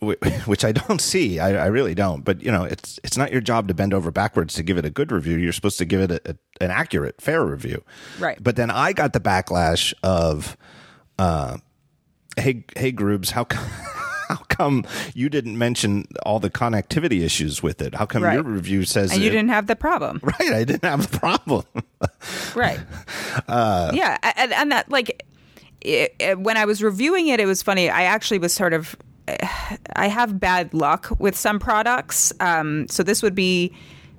which 0.46 0.64
I 0.64 0.72
don't 0.72 1.00
see, 1.00 1.40
I, 1.40 1.64
I 1.64 1.66
really 1.66 1.94
don't. 1.94 2.24
But 2.24 2.42
you 2.42 2.50
know, 2.52 2.64
it's 2.64 3.00
it's 3.02 3.16
not 3.16 3.32
your 3.32 3.40
job 3.40 3.68
to 3.68 3.74
bend 3.74 3.92
over 3.92 4.10
backwards 4.10 4.54
to 4.54 4.62
give 4.62 4.78
it 4.78 4.84
a 4.84 4.90
good 4.90 5.10
review. 5.10 5.36
You're 5.36 5.52
supposed 5.52 5.78
to 5.78 5.84
give 5.84 6.00
it 6.00 6.10
a, 6.10 6.30
a, 6.30 6.64
an 6.64 6.70
accurate, 6.70 7.20
fair 7.20 7.44
review, 7.44 7.82
Right. 8.20 8.38
But 8.42 8.56
then 8.56 8.70
I 8.70 8.92
got 8.92 9.12
the 9.12 9.20
backlash 9.20 9.92
of, 10.02 10.56
uh, 11.18 11.58
hey, 12.36 12.64
hey, 12.76 12.92
Groobs, 12.92 13.30
how 13.30 13.44
come? 13.44 13.68
How 14.28 14.36
come 14.50 14.84
you 15.14 15.30
didn't 15.30 15.56
mention 15.56 16.04
all 16.22 16.38
the 16.38 16.50
connectivity 16.50 17.22
issues 17.22 17.62
with 17.62 17.80
it? 17.80 17.94
How 17.94 18.04
come 18.04 18.22
Right. 18.22 18.34
your 18.34 18.42
review 18.42 18.84
says 18.84 19.10
And 19.10 19.22
you 19.22 19.28
it- 19.28 19.32
didn't 19.32 19.48
have 19.48 19.68
the 19.68 19.74
problem, 19.74 20.20
Right, 20.22 20.52
I 20.52 20.64
didn't 20.64 20.84
have 20.84 21.10
the 21.10 21.18
problem. 21.18 21.64
right? 22.54 22.78
Uh, 23.48 23.90
yeah, 23.94 24.18
and, 24.36 24.52
and 24.52 24.70
that 24.72 24.90
like 24.90 25.24
it, 25.80 26.14
it- 26.18 26.38
when 26.38 26.58
I 26.58 26.66
was 26.66 26.82
reviewing 26.82 27.28
it, 27.28 27.40
it 27.40 27.46
was 27.46 27.62
funny. 27.62 27.88
I 27.88 28.02
actually 28.02 28.38
was 28.38 28.52
sort 28.52 28.74
of 28.74 28.94
I 29.96 30.08
have 30.08 30.38
bad 30.38 30.74
luck 30.74 31.08
with 31.18 31.36
some 31.36 31.58
products, 31.58 32.32
um, 32.40 32.88
so 32.88 33.02
this 33.02 33.22
would 33.22 33.34
be 33.34 33.72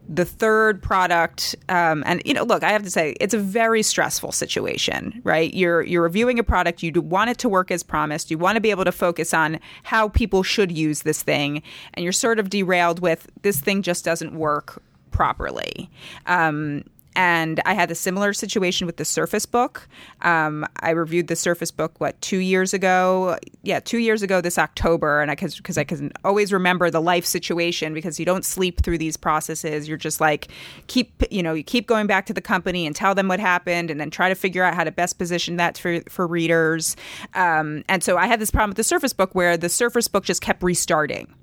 the 0.07 0.25
third 0.25 0.81
product. 0.81 1.55
Um, 1.69 2.03
and 2.05 2.21
you 2.25 2.33
know 2.33 2.43
look 2.43 2.63
i 2.63 2.71
have 2.71 2.81
to 2.81 2.89
say 2.89 3.15
it's 3.19 3.35
a 3.35 3.37
very 3.37 3.83
stressful 3.83 4.31
situation 4.31 5.19
right? 5.23 5.53
You're 5.53 5.81
you're 5.83 6.01
reviewing 6.01 6.39
a 6.39 6.43
product. 6.43 6.83
You 6.83 6.91
want 7.01 7.29
it 7.29 7.37
to 7.39 7.49
work 7.49 7.71
as 7.71 7.83
promised. 7.83 8.31
You 8.31 8.37
want 8.37 8.55
to 8.55 8.61
be 8.61 8.71
able 8.71 8.85
to 8.85 8.91
focus 8.91 9.33
on 9.33 9.59
how 9.83 10.09
people 10.09 10.43
should 10.43 10.71
use 10.71 11.03
this 11.03 11.23
thing. 11.23 11.61
And 11.93 12.03
you're 12.03 12.11
sort 12.11 12.39
of 12.39 12.49
derailed 12.49 12.99
with 12.99 13.27
this 13.41 13.59
thing 13.59 13.81
just 13.81 14.03
doesn't 14.05 14.33
work 14.33 14.81
properly. 15.11 15.89
Um, 16.25 16.83
and 17.15 17.59
I 17.65 17.73
had 17.73 17.91
a 17.91 17.95
similar 17.95 18.33
situation 18.33 18.85
with 18.85 18.97
the 18.97 19.05
Surface 19.05 19.45
Book. 19.45 19.87
Um, 20.21 20.65
I 20.81 20.91
reviewed 20.91 21.27
the 21.27 21.35
Surface 21.35 21.71
Book 21.71 21.99
what 21.99 22.19
two 22.21 22.37
years 22.37 22.73
ago? 22.73 23.37
Yeah, 23.63 23.79
two 23.79 23.97
years 23.97 24.21
ago 24.21 24.41
this 24.41 24.57
October, 24.57 25.21
and 25.21 25.31
I 25.31 25.35
because 25.35 25.77
I 25.77 25.83
can 25.83 26.11
always 26.23 26.53
remember 26.53 26.89
the 26.89 27.01
life 27.01 27.25
situation 27.25 27.93
because 27.93 28.19
you 28.19 28.25
don't 28.25 28.45
sleep 28.45 28.81
through 28.81 28.99
these 28.99 29.17
processes. 29.17 29.87
You're 29.87 29.97
just 29.97 30.21
like 30.21 30.49
keep 30.87 31.23
you 31.31 31.41
know 31.41 31.53
you 31.53 31.63
keep 31.63 31.87
going 31.87 32.07
back 32.07 32.25
to 32.27 32.33
the 32.33 32.41
company 32.41 32.85
and 32.85 32.95
tell 32.95 33.15
them 33.15 33.27
what 33.27 33.39
happened, 33.39 33.89
and 33.89 33.99
then 33.99 34.09
try 34.09 34.29
to 34.29 34.35
figure 34.35 34.63
out 34.63 34.75
how 34.75 34.83
to 34.83 34.91
best 34.91 35.17
position 35.17 35.57
that 35.57 35.77
for 35.77 36.01
for 36.09 36.27
readers. 36.27 36.95
Um, 37.33 37.83
and 37.89 38.03
so 38.03 38.17
I 38.17 38.27
had 38.27 38.39
this 38.39 38.51
problem 38.51 38.71
with 38.71 38.77
the 38.77 38.83
Surface 38.83 39.13
Book 39.13 39.33
where 39.33 39.57
the 39.57 39.69
Surface 39.69 40.07
Book 40.07 40.25
just 40.25 40.41
kept 40.41 40.61
restarting. 40.61 41.33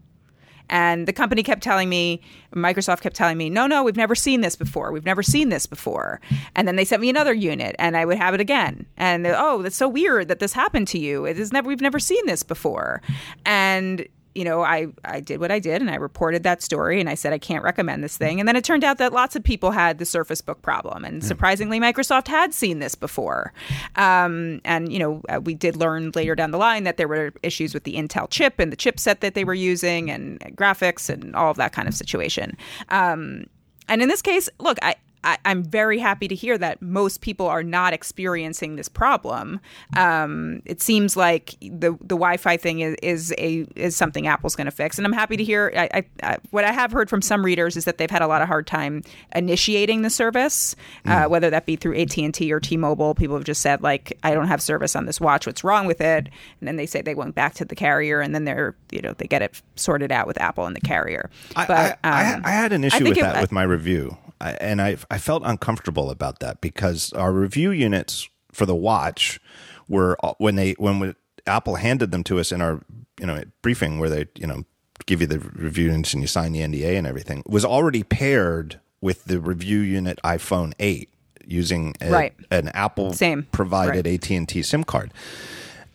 And 0.68 1.06
the 1.06 1.12
company 1.12 1.42
kept 1.42 1.62
telling 1.62 1.88
me, 1.88 2.20
Microsoft 2.54 3.00
kept 3.00 3.16
telling 3.16 3.36
me, 3.36 3.50
no, 3.50 3.66
no, 3.66 3.82
we've 3.82 3.96
never 3.96 4.14
seen 4.14 4.40
this 4.40 4.56
before. 4.56 4.92
We've 4.92 5.04
never 5.04 5.22
seen 5.22 5.48
this 5.48 5.66
before. 5.66 6.20
And 6.54 6.66
then 6.66 6.76
they 6.76 6.84
sent 6.84 7.02
me 7.02 7.10
another 7.10 7.34
unit 7.34 7.76
and 7.78 7.96
I 7.96 8.04
would 8.04 8.18
have 8.18 8.34
it 8.34 8.40
again. 8.40 8.86
And 8.96 9.26
oh, 9.26 9.62
that's 9.62 9.76
so 9.76 9.88
weird 9.88 10.28
that 10.28 10.38
this 10.38 10.52
happened 10.52 10.88
to 10.88 10.98
you. 10.98 11.24
It 11.24 11.38
is 11.38 11.52
never, 11.52 11.68
we've 11.68 11.80
never 11.80 11.98
seen 11.98 12.24
this 12.26 12.42
before. 12.42 13.02
And 13.44 14.06
you 14.36 14.44
know, 14.44 14.62
I, 14.62 14.88
I 15.04 15.20
did 15.20 15.40
what 15.40 15.50
I 15.50 15.58
did 15.58 15.80
and 15.80 15.90
I 15.90 15.94
reported 15.94 16.42
that 16.42 16.62
story 16.62 17.00
and 17.00 17.08
I 17.08 17.14
said 17.14 17.32
I 17.32 17.38
can't 17.38 17.64
recommend 17.64 18.04
this 18.04 18.18
thing. 18.18 18.38
And 18.38 18.46
then 18.46 18.54
it 18.54 18.64
turned 18.64 18.84
out 18.84 18.98
that 18.98 19.12
lots 19.12 19.34
of 19.34 19.42
people 19.42 19.70
had 19.70 19.98
the 19.98 20.04
Surface 20.04 20.42
Book 20.42 20.60
problem. 20.60 21.04
And 21.04 21.24
surprisingly, 21.24 21.80
Microsoft 21.80 22.28
had 22.28 22.52
seen 22.52 22.78
this 22.78 22.94
before. 22.94 23.54
Um, 23.96 24.60
and, 24.64 24.92
you 24.92 24.98
know, 24.98 25.22
uh, 25.30 25.40
we 25.40 25.54
did 25.54 25.76
learn 25.76 26.12
later 26.14 26.34
down 26.34 26.50
the 26.50 26.58
line 26.58 26.84
that 26.84 26.98
there 26.98 27.08
were 27.08 27.32
issues 27.42 27.72
with 27.72 27.84
the 27.84 27.94
Intel 27.94 28.28
chip 28.28 28.58
and 28.58 28.70
the 28.70 28.76
chipset 28.76 29.20
that 29.20 29.34
they 29.34 29.44
were 29.44 29.54
using 29.54 30.10
and 30.10 30.38
graphics 30.54 31.08
and 31.08 31.34
all 31.34 31.50
of 31.50 31.56
that 31.56 31.72
kind 31.72 31.88
of 31.88 31.94
situation. 31.94 32.56
Um, 32.90 33.46
and 33.88 34.02
in 34.02 34.08
this 34.08 34.20
case, 34.20 34.50
look, 34.58 34.78
I, 34.82 34.96
I, 35.26 35.38
I'm 35.44 35.64
very 35.64 35.98
happy 35.98 36.28
to 36.28 36.34
hear 36.34 36.56
that 36.58 36.80
most 36.80 37.20
people 37.20 37.46
are 37.46 37.62
not 37.62 37.92
experiencing 37.92 38.76
this 38.76 38.88
problem. 38.88 39.60
Um, 39.96 40.62
it 40.64 40.80
seems 40.80 41.16
like 41.16 41.56
the 41.60 41.92
the 42.00 42.14
Wi-Fi 42.16 42.56
thing 42.56 42.80
is, 42.80 42.96
is 43.02 43.34
a 43.38 43.66
is 43.74 43.96
something 43.96 44.26
Apple's 44.26 44.54
going 44.56 44.66
to 44.66 44.70
fix, 44.70 44.98
and 44.98 45.06
I'm 45.06 45.12
happy 45.12 45.36
to 45.36 45.44
hear. 45.44 45.72
I, 45.76 45.88
I, 45.92 46.04
I, 46.22 46.36
what 46.50 46.64
I 46.64 46.72
have 46.72 46.92
heard 46.92 47.10
from 47.10 47.20
some 47.22 47.44
readers 47.44 47.76
is 47.76 47.84
that 47.86 47.98
they've 47.98 48.10
had 48.10 48.22
a 48.22 48.26
lot 48.28 48.40
of 48.40 48.48
hard 48.48 48.66
time 48.66 49.02
initiating 49.34 50.02
the 50.02 50.10
service, 50.10 50.76
uh, 51.04 51.24
whether 51.26 51.50
that 51.50 51.66
be 51.66 51.76
through 51.76 51.98
AT 52.00 52.16
and 52.18 52.32
T 52.32 52.52
or 52.52 52.60
T-Mobile. 52.60 53.14
People 53.14 53.36
have 53.36 53.44
just 53.44 53.60
said 53.60 53.82
like, 53.82 54.16
I 54.22 54.32
don't 54.32 54.48
have 54.48 54.62
service 54.62 54.94
on 54.96 55.06
this 55.06 55.20
watch. 55.20 55.46
What's 55.46 55.64
wrong 55.64 55.86
with 55.86 56.00
it? 56.00 56.28
And 56.60 56.68
then 56.68 56.76
they 56.76 56.86
say 56.86 57.02
they 57.02 57.14
went 57.14 57.34
back 57.34 57.54
to 57.54 57.64
the 57.64 57.74
carrier, 57.74 58.20
and 58.20 58.34
then 58.34 58.44
they're 58.44 58.76
you 58.92 59.00
know 59.02 59.12
they 59.18 59.26
get 59.26 59.42
it 59.42 59.60
sorted 59.74 60.12
out 60.12 60.26
with 60.26 60.40
Apple 60.40 60.66
and 60.66 60.76
the 60.76 60.80
carrier. 60.80 61.30
I, 61.56 61.66
But 61.66 61.98
I, 62.04 62.10
I, 62.10 62.34
um, 62.34 62.42
I 62.44 62.50
had 62.50 62.72
an 62.72 62.84
issue 62.84 62.98
with 63.04 63.18
it- 63.18 63.22
that 63.22 63.40
with 63.40 63.52
my 63.52 63.64
review, 63.64 64.16
and 64.40 64.80
I 64.82 64.96
I 65.10 65.18
felt 65.18 65.42
uncomfortable 65.44 66.10
about 66.10 66.40
that 66.40 66.60
because 66.60 67.12
our 67.12 67.32
review 67.32 67.70
units 67.70 68.28
for 68.52 68.66
the 68.66 68.74
watch 68.74 69.40
were 69.88 70.16
uh, 70.24 70.34
when 70.38 70.56
they 70.56 70.72
when 70.72 70.98
we, 70.98 71.14
Apple 71.46 71.76
handed 71.76 72.10
them 72.10 72.24
to 72.24 72.38
us 72.38 72.52
in 72.52 72.60
our 72.60 72.82
you 73.20 73.26
know 73.26 73.42
briefing 73.62 73.98
where 73.98 74.10
they 74.10 74.26
you 74.36 74.46
know 74.46 74.64
give 75.06 75.20
you 75.20 75.26
the 75.26 75.38
review 75.38 75.86
units 75.86 76.12
and 76.14 76.22
you 76.22 76.26
sign 76.26 76.52
the 76.52 76.60
NDA 76.60 76.96
and 76.96 77.06
everything 77.06 77.42
was 77.46 77.64
already 77.64 78.02
paired 78.02 78.80
with 79.00 79.24
the 79.24 79.38
review 79.40 79.78
unit 79.80 80.18
iPhone 80.24 80.72
eight 80.78 81.10
using 81.46 81.94
a, 82.00 82.10
Right. 82.10 82.34
an 82.50 82.68
Apple 82.70 83.12
Same. 83.12 83.44
provided 83.52 84.06
Right. 84.06 84.14
AT 84.14 84.30
and 84.30 84.48
T 84.48 84.62
SIM 84.62 84.82
card. 84.84 85.12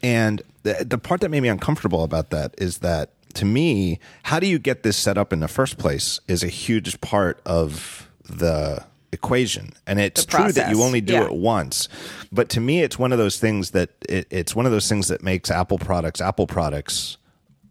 And 0.01 0.41
the, 0.63 0.85
the 0.87 0.97
part 0.97 1.21
that 1.21 1.29
made 1.29 1.41
me 1.41 1.49
uncomfortable 1.49 2.03
about 2.03 2.29
that 2.29 2.55
is 2.57 2.77
that 2.79 3.09
to 3.35 3.45
me, 3.45 3.99
how 4.23 4.39
do 4.39 4.47
you 4.47 4.59
get 4.59 4.83
this 4.83 4.97
set 4.97 5.17
up 5.17 5.31
in 5.33 5.39
the 5.39 5.47
first 5.47 5.77
place 5.77 6.19
is 6.27 6.43
a 6.43 6.47
huge 6.47 6.99
part 7.01 7.41
of 7.45 8.09
the 8.25 8.83
equation. 9.11 9.73
And 9.85 9.99
it's 9.99 10.25
true 10.25 10.51
that 10.53 10.71
you 10.71 10.83
only 10.83 11.01
do 11.01 11.13
Yeah. 11.13 11.25
it 11.25 11.33
once. 11.33 11.89
But 12.31 12.49
to 12.49 12.59
me, 12.61 12.81
it's 12.81 12.97
one 12.97 13.11
of 13.11 13.17
those 13.17 13.37
things 13.39 13.71
that 13.71 13.89
it, 14.07 14.27
it's 14.29 14.55
one 14.55 14.65
of 14.65 14.71
those 14.71 14.87
things 14.87 15.07
that 15.09 15.21
makes 15.21 15.51
Apple 15.51 15.77
products 15.77 16.21
Apple 16.21 16.47
products 16.47 17.17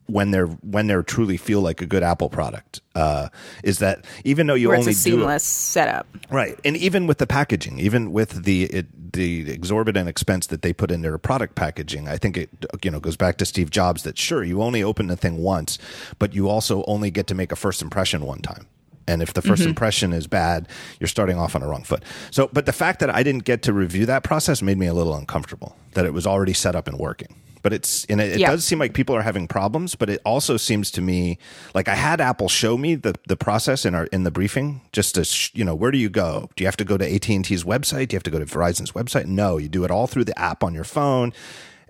when 0.07 0.33
they're 0.33 0.47
when 0.47 0.87
they're 0.89 1.03
truly 1.05 1.37
feel 1.37 1.61
like 1.61 1.81
a 1.81 1.87
good 1.87 2.03
Apple 2.03 2.29
product. 2.29 2.81
Uh, 2.95 3.29
is 3.65 3.79
that 3.79 4.05
even 4.25 4.47
though 4.49 4.55
you 4.55 4.69
where 4.69 4.77
it's 4.77 4.87
only 4.87 4.93
a 4.93 4.95
do 4.95 4.99
it, 4.99 5.21
seamless 5.21 5.45
setup. 5.45 6.07
Right. 6.31 6.59
And 6.65 6.77
even 6.77 7.07
with 7.07 7.19
the 7.19 7.27
packaging, 7.27 7.79
even 7.79 8.13
with 8.13 8.45
the 8.45 8.65
it, 8.65 9.13
the 9.13 9.51
exorbitant 9.51 10.09
expense 10.09 10.47
that 10.49 10.63
they 10.63 10.73
put 10.73 10.91
in 10.91 11.01
their 11.03 11.17
product 11.17 11.55
packaging, 11.55 12.07
I 12.07 12.19
think 12.19 12.37
it 12.37 12.51
you 12.85 12.91
know 12.91 13.01
goes 13.01 13.17
back 13.17 13.39
to 13.39 13.47
Steve 13.47 13.71
Jobs 13.71 14.03
that 14.03 14.19
sure 14.19 14.45
you 14.45 14.63
only 14.63 14.83
open 14.83 15.07
the 15.07 15.17
thing 15.17 15.39
once, 15.39 15.79
but 16.19 16.35
you 16.35 16.49
also 16.51 16.85
only 16.87 17.11
get 17.11 17.27
to 17.29 17.35
make 17.35 17.51
a 17.51 17.57
first 17.57 17.81
impression 17.81 18.27
one 18.27 18.41
time. 18.41 18.67
And 19.11 19.23
if 19.23 19.35
the 19.35 19.43
1st 19.43 19.55
mm-hmm. 19.55 19.69
impression 19.71 20.13
is 20.13 20.27
bad, 20.29 20.69
you're 21.01 21.09
starting 21.09 21.37
off 21.37 21.57
on 21.57 21.63
a 21.63 21.69
wrong 21.69 21.83
foot. 21.83 22.05
So, 22.31 22.49
but 22.53 22.67
the 22.67 22.73
fact 22.73 23.01
that 23.01 23.11
I 23.11 23.23
didn't 23.25 23.45
get 23.45 23.63
to 23.63 23.73
review 23.73 24.07
that 24.07 24.23
process 24.23 24.63
made 24.63 24.79
me 24.79 24.87
a 24.87 24.95
little 24.95 25.15
uncomfortable. 25.15 25.77
That 25.95 26.07
it 26.07 26.13
was 26.13 26.27
already 26.27 26.53
set 26.53 26.77
up 26.77 26.87
and 26.87 26.97
working. 26.97 27.35
But 27.63 27.73
it's 27.73 28.05
and 28.07 28.21
it, 28.21 28.33
it 28.33 28.39
Yeah. 28.41 28.51
does 28.51 28.65
seem 28.65 28.79
like 28.79 28.95
people 28.95 29.15
are 29.15 29.23
having 29.23 29.47
problems. 29.47 29.95
But 29.95 30.09
it 30.09 30.21
also 30.25 30.57
seems 30.57 30.91
to 30.93 31.03
me 31.03 31.39
like 31.75 31.89
I 31.89 31.95
had 31.95 32.21
Apple 32.21 32.49
show 32.49 32.79
me 32.79 32.95
the 32.95 33.15
the 33.27 33.37
process 33.37 33.85
in 33.85 33.95
our 33.95 34.05
in 34.07 34.23
the 34.25 34.31
briefing 34.31 34.81
just 34.93 35.17
to 35.17 35.25
sh- 35.25 35.51
you 35.53 35.65
know 35.65 35.75
where 35.75 35.91
do 35.91 35.99
you 35.99 36.09
go? 36.09 36.49
Do 36.57 36.63
you 36.63 36.69
have 36.69 36.77
to 36.79 36.85
go 36.85 36.97
to 36.97 37.15
AT 37.15 37.29
and 37.29 37.45
T's 37.45 37.65
website? 37.65 38.09
Do 38.09 38.15
you 38.15 38.17
have 38.17 38.23
to 38.23 38.31
go 38.31 38.39
to 38.39 38.47
Verizon's 38.47 38.93
website? 38.93 39.27
No, 39.27 39.59
you 39.59 39.69
do 39.69 39.85
it 39.85 39.91
all 39.91 40.07
through 40.07 40.25
the 40.25 40.39
app 40.39 40.65
on 40.65 40.73
your 40.73 40.85
phone, 40.85 41.33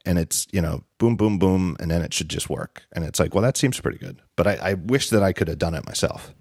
and 0.05 0.19
it's 0.19 0.49
you 0.51 0.61
know 0.61 0.83
boom 0.99 1.17
boom 1.17 1.39
boom, 1.39 1.77
and 1.79 1.91
then 1.91 2.03
it 2.03 2.13
should 2.13 2.31
just 2.31 2.51
work. 2.51 2.83
And 2.93 3.05
it's 3.05 3.21
like 3.21 3.35
well 3.35 3.43
that 3.43 3.57
seems 3.57 3.79
pretty 3.79 3.99
good. 3.99 4.21
But 4.35 4.47
I, 4.49 4.55
I 4.71 4.75
wish 4.75 5.11
that 5.11 5.23
I 5.23 5.33
could 5.33 5.49
have 5.49 5.59
done 5.59 5.75
it 5.75 5.87
myself. 5.87 6.35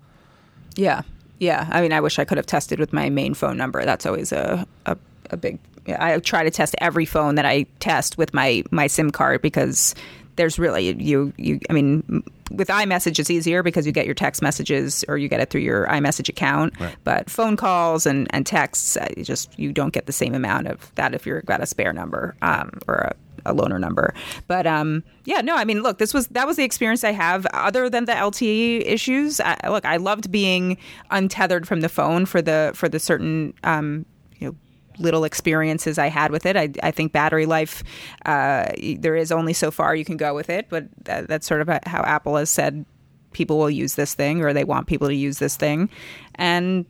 Yeah, 0.75 1.01
yeah. 1.39 1.67
I 1.71 1.81
mean, 1.81 1.93
I 1.93 2.01
wish 2.01 2.19
I 2.19 2.25
could 2.25 2.37
have 2.37 2.45
tested 2.45 2.79
with 2.79 2.93
my 2.93 3.09
main 3.09 3.33
phone 3.33 3.57
number. 3.57 3.83
That's 3.85 4.05
always 4.05 4.31
a 4.31 4.65
a, 4.85 4.97
a 5.29 5.37
big. 5.37 5.59
I 5.87 6.19
try 6.19 6.43
to 6.43 6.51
test 6.51 6.75
every 6.79 7.05
phone 7.05 7.35
that 7.35 7.45
I 7.45 7.65
test 7.79 8.17
with 8.17 8.33
my 8.33 8.63
my 8.71 8.87
SIM 8.87 9.11
card 9.11 9.41
because 9.41 9.95
there's 10.35 10.59
really 10.59 10.95
you 11.01 11.33
you. 11.37 11.59
I 11.69 11.73
mean, 11.73 12.23
with 12.51 12.67
iMessage, 12.67 13.19
it's 13.19 13.29
easier 13.29 13.63
because 13.63 13.85
you 13.85 13.91
get 13.91 14.05
your 14.05 14.15
text 14.15 14.41
messages 14.41 15.03
or 15.07 15.17
you 15.17 15.27
get 15.27 15.39
it 15.39 15.49
through 15.49 15.61
your 15.61 15.85
iMessage 15.87 16.29
account. 16.29 16.73
But 17.03 17.29
phone 17.29 17.57
calls 17.57 18.05
and 18.05 18.27
and 18.33 18.45
texts, 18.45 18.97
you 19.17 19.23
just 19.23 19.57
you 19.57 19.71
don't 19.73 19.93
get 19.93 20.05
the 20.05 20.13
same 20.13 20.33
amount 20.35 20.67
of 20.67 20.93
that 20.95 21.13
if 21.13 21.25
you've 21.25 21.45
got 21.45 21.61
a 21.61 21.65
spare 21.65 21.93
number 21.93 22.35
um, 22.41 22.71
or 22.87 22.95
a 22.95 23.15
a 23.49 23.53
loaner 23.53 23.79
number. 23.79 24.13
But 24.47 24.67
um, 24.67 25.03
yeah, 25.25 25.41
no, 25.41 25.55
I 25.55 25.65
mean, 25.65 25.81
look, 25.81 25.97
this 25.97 26.13
was 26.13 26.27
that 26.29 26.47
was 26.47 26.57
the 26.57 26.63
experience 26.63 27.03
I 27.03 27.11
have. 27.11 27.45
Other 27.47 27.89
than 27.89 28.05
the 28.05 28.13
LTE 28.13 28.85
issues, 28.85 29.39
I, 29.39 29.57
look, 29.69 29.85
I 29.85 29.97
loved 29.97 30.31
being 30.31 30.77
untethered 31.11 31.67
from 31.67 31.81
the 31.81 31.89
phone 31.89 32.25
for 32.25 32.41
the 32.41 32.71
for 32.75 32.87
the 32.87 32.99
certain 32.99 33.53
um, 33.63 34.05
you 34.37 34.47
know 34.47 34.55
little 34.99 35.23
experiences 35.23 35.97
I 35.97 36.07
had 36.07 36.31
with 36.31 36.45
it. 36.45 36.55
I, 36.55 36.69
I 36.83 36.91
think 36.91 37.11
battery 37.11 37.45
life, 37.45 37.83
uh, 38.25 38.71
there 38.97 39.15
is 39.15 39.31
only 39.31 39.53
so 39.53 39.71
far 39.71 39.95
you 39.95 40.05
can 40.05 40.17
go 40.17 40.35
with 40.35 40.49
it, 40.49 40.67
but 40.69 40.87
that, 41.05 41.27
that's 41.27 41.47
sort 41.47 41.61
of 41.61 41.69
how 41.85 42.03
Apple 42.03 42.35
has 42.35 42.49
said 42.49 42.85
people 43.31 43.57
will 43.57 43.69
use 43.69 43.95
this 43.95 44.13
thing 44.13 44.43
or 44.43 44.53
they 44.53 44.63
want 44.63 44.87
people 44.87 45.07
to 45.07 45.15
use 45.15 45.39
this 45.39 45.55
thing. 45.55 45.89
And 46.35 46.85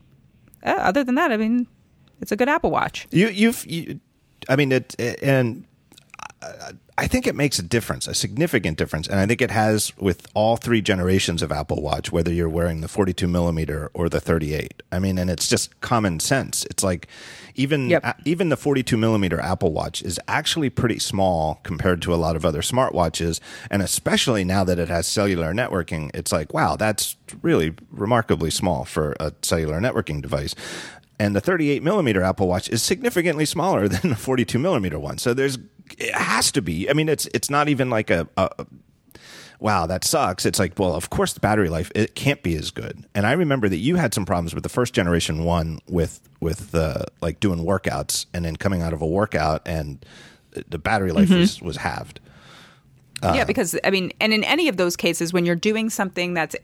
uh, 0.63 0.71
other 0.79 1.03
than 1.03 1.15
that, 1.15 1.31
I 1.31 1.37
mean, 1.37 1.67
it's 2.21 2.31
a 2.31 2.35
good 2.35 2.49
Apple 2.49 2.71
Watch. 2.71 3.07
You, 3.11 3.29
you've, 3.29 3.65
you, 3.65 3.99
I 4.47 4.55
mean, 4.55 4.71
it, 4.71 4.95
and 5.21 5.65
I 6.97 7.07
think 7.07 7.27
it 7.27 7.35
makes 7.35 7.59
a 7.59 7.63
difference, 7.63 8.07
a 8.07 8.13
significant 8.13 8.77
difference, 8.77 9.07
and 9.07 9.19
I 9.19 9.25
think 9.25 9.41
it 9.41 9.51
has 9.51 9.95
with 9.97 10.27
all 10.33 10.57
three 10.57 10.81
generations 10.81 11.41
of 11.41 11.51
Apple 11.51 11.81
Watch, 11.81 12.11
whether 12.11 12.31
you're 12.31 12.49
wearing 12.49 12.81
the 12.81 12.87
42 12.87 13.27
millimeter 13.27 13.89
or 13.93 14.09
the 14.09 14.19
38. 14.19 14.81
I 14.91 14.99
mean, 14.99 15.17
and 15.17 15.29
it's 15.29 15.47
just 15.47 15.79
common 15.81 16.19
sense. 16.19 16.65
It's 16.65 16.83
like 16.83 17.07
even 17.55 17.89
Yep. 17.89 18.21
even 18.25 18.49
the 18.49 18.57
42 18.57 18.95
millimeter 18.95 19.39
Apple 19.39 19.71
Watch 19.73 20.01
is 20.01 20.19
actually 20.27 20.69
pretty 20.69 20.99
small 20.99 21.59
compared 21.63 22.01
to 22.03 22.13
a 22.13 22.15
lot 22.17 22.35
of 22.35 22.45
other 22.45 22.61
smartwatches, 22.61 23.39
and 23.69 23.81
especially 23.81 24.43
now 24.43 24.63
that 24.63 24.79
it 24.79 24.87
has 24.87 25.07
cellular 25.07 25.53
networking, 25.53 26.11
it's 26.13 26.31
like 26.31 26.53
wow, 26.53 26.75
that's 26.75 27.17
really 27.41 27.73
remarkably 27.91 28.49
small 28.49 28.85
for 28.85 29.15
a 29.19 29.33
cellular 29.41 29.79
networking 29.79 30.21
device 30.21 30.55
and 31.19 31.35
the 31.35 31.41
38 31.41 31.83
millimeter 31.83 32.23
Apple 32.23 32.47
Watch 32.47 32.69
is 32.69 32.81
significantly 32.81 33.45
smaller 33.45 33.87
than 33.89 34.11
the 34.11 34.15
42 34.15 34.57
millimeter 34.57 34.97
one. 34.97 35.17
So 35.17 35.33
there's 35.33 35.57
it 35.97 36.13
has 36.13 36.51
to 36.53 36.61
be. 36.61 36.89
I 36.89 36.93
mean, 36.93 37.09
it's 37.09 37.27
it's 37.33 37.49
not 37.49 37.69
even 37.69 37.89
like 37.89 38.09
a, 38.09 38.27
a 38.37 38.65
wow 39.59 39.85
that 39.85 40.03
sucks. 40.03 40.45
It's 40.45 40.59
like 40.59 40.77
well, 40.77 40.93
of 40.95 41.09
course 41.09 41.33
the 41.33 41.39
battery 41.39 41.69
life 41.69 41.91
it 41.95 42.15
can't 42.15 42.41
be 42.41 42.55
as 42.55 42.71
good. 42.71 43.05
And 43.13 43.25
I 43.25 43.33
remember 43.33 43.69
that 43.69 43.77
you 43.77 43.95
had 43.95 44.13
some 44.13 44.25
problems 44.25 44.53
with 44.53 44.63
the 44.63 44.69
first 44.69 44.93
generation 44.93 45.43
one 45.43 45.79
with 45.87 46.21
with 46.39 46.71
the 46.71 47.05
like 47.21 47.39
doing 47.39 47.59
workouts 47.59 48.25
and 48.33 48.45
then 48.45 48.55
coming 48.55 48.81
out 48.81 48.93
of 48.93 49.01
a 49.01 49.07
workout 49.07 49.61
and 49.65 50.03
the 50.67 50.79
battery 50.79 51.11
life 51.11 51.29
mm-hmm. 51.29 51.39
was 51.39 51.61
was 51.61 51.77
halved. 51.77 52.19
yeah, 53.21 53.41
um, 53.41 53.47
because 53.47 53.77
I 53.83 53.89
mean, 53.89 54.11
and 54.19 54.33
in 54.33 54.43
any 54.43 54.69
of 54.69 54.77
those 54.77 54.95
cases, 54.95 55.33
when 55.33 55.45
you're 55.45 55.55
doing 55.55 55.89
something 55.89 56.33
that's 56.33 56.55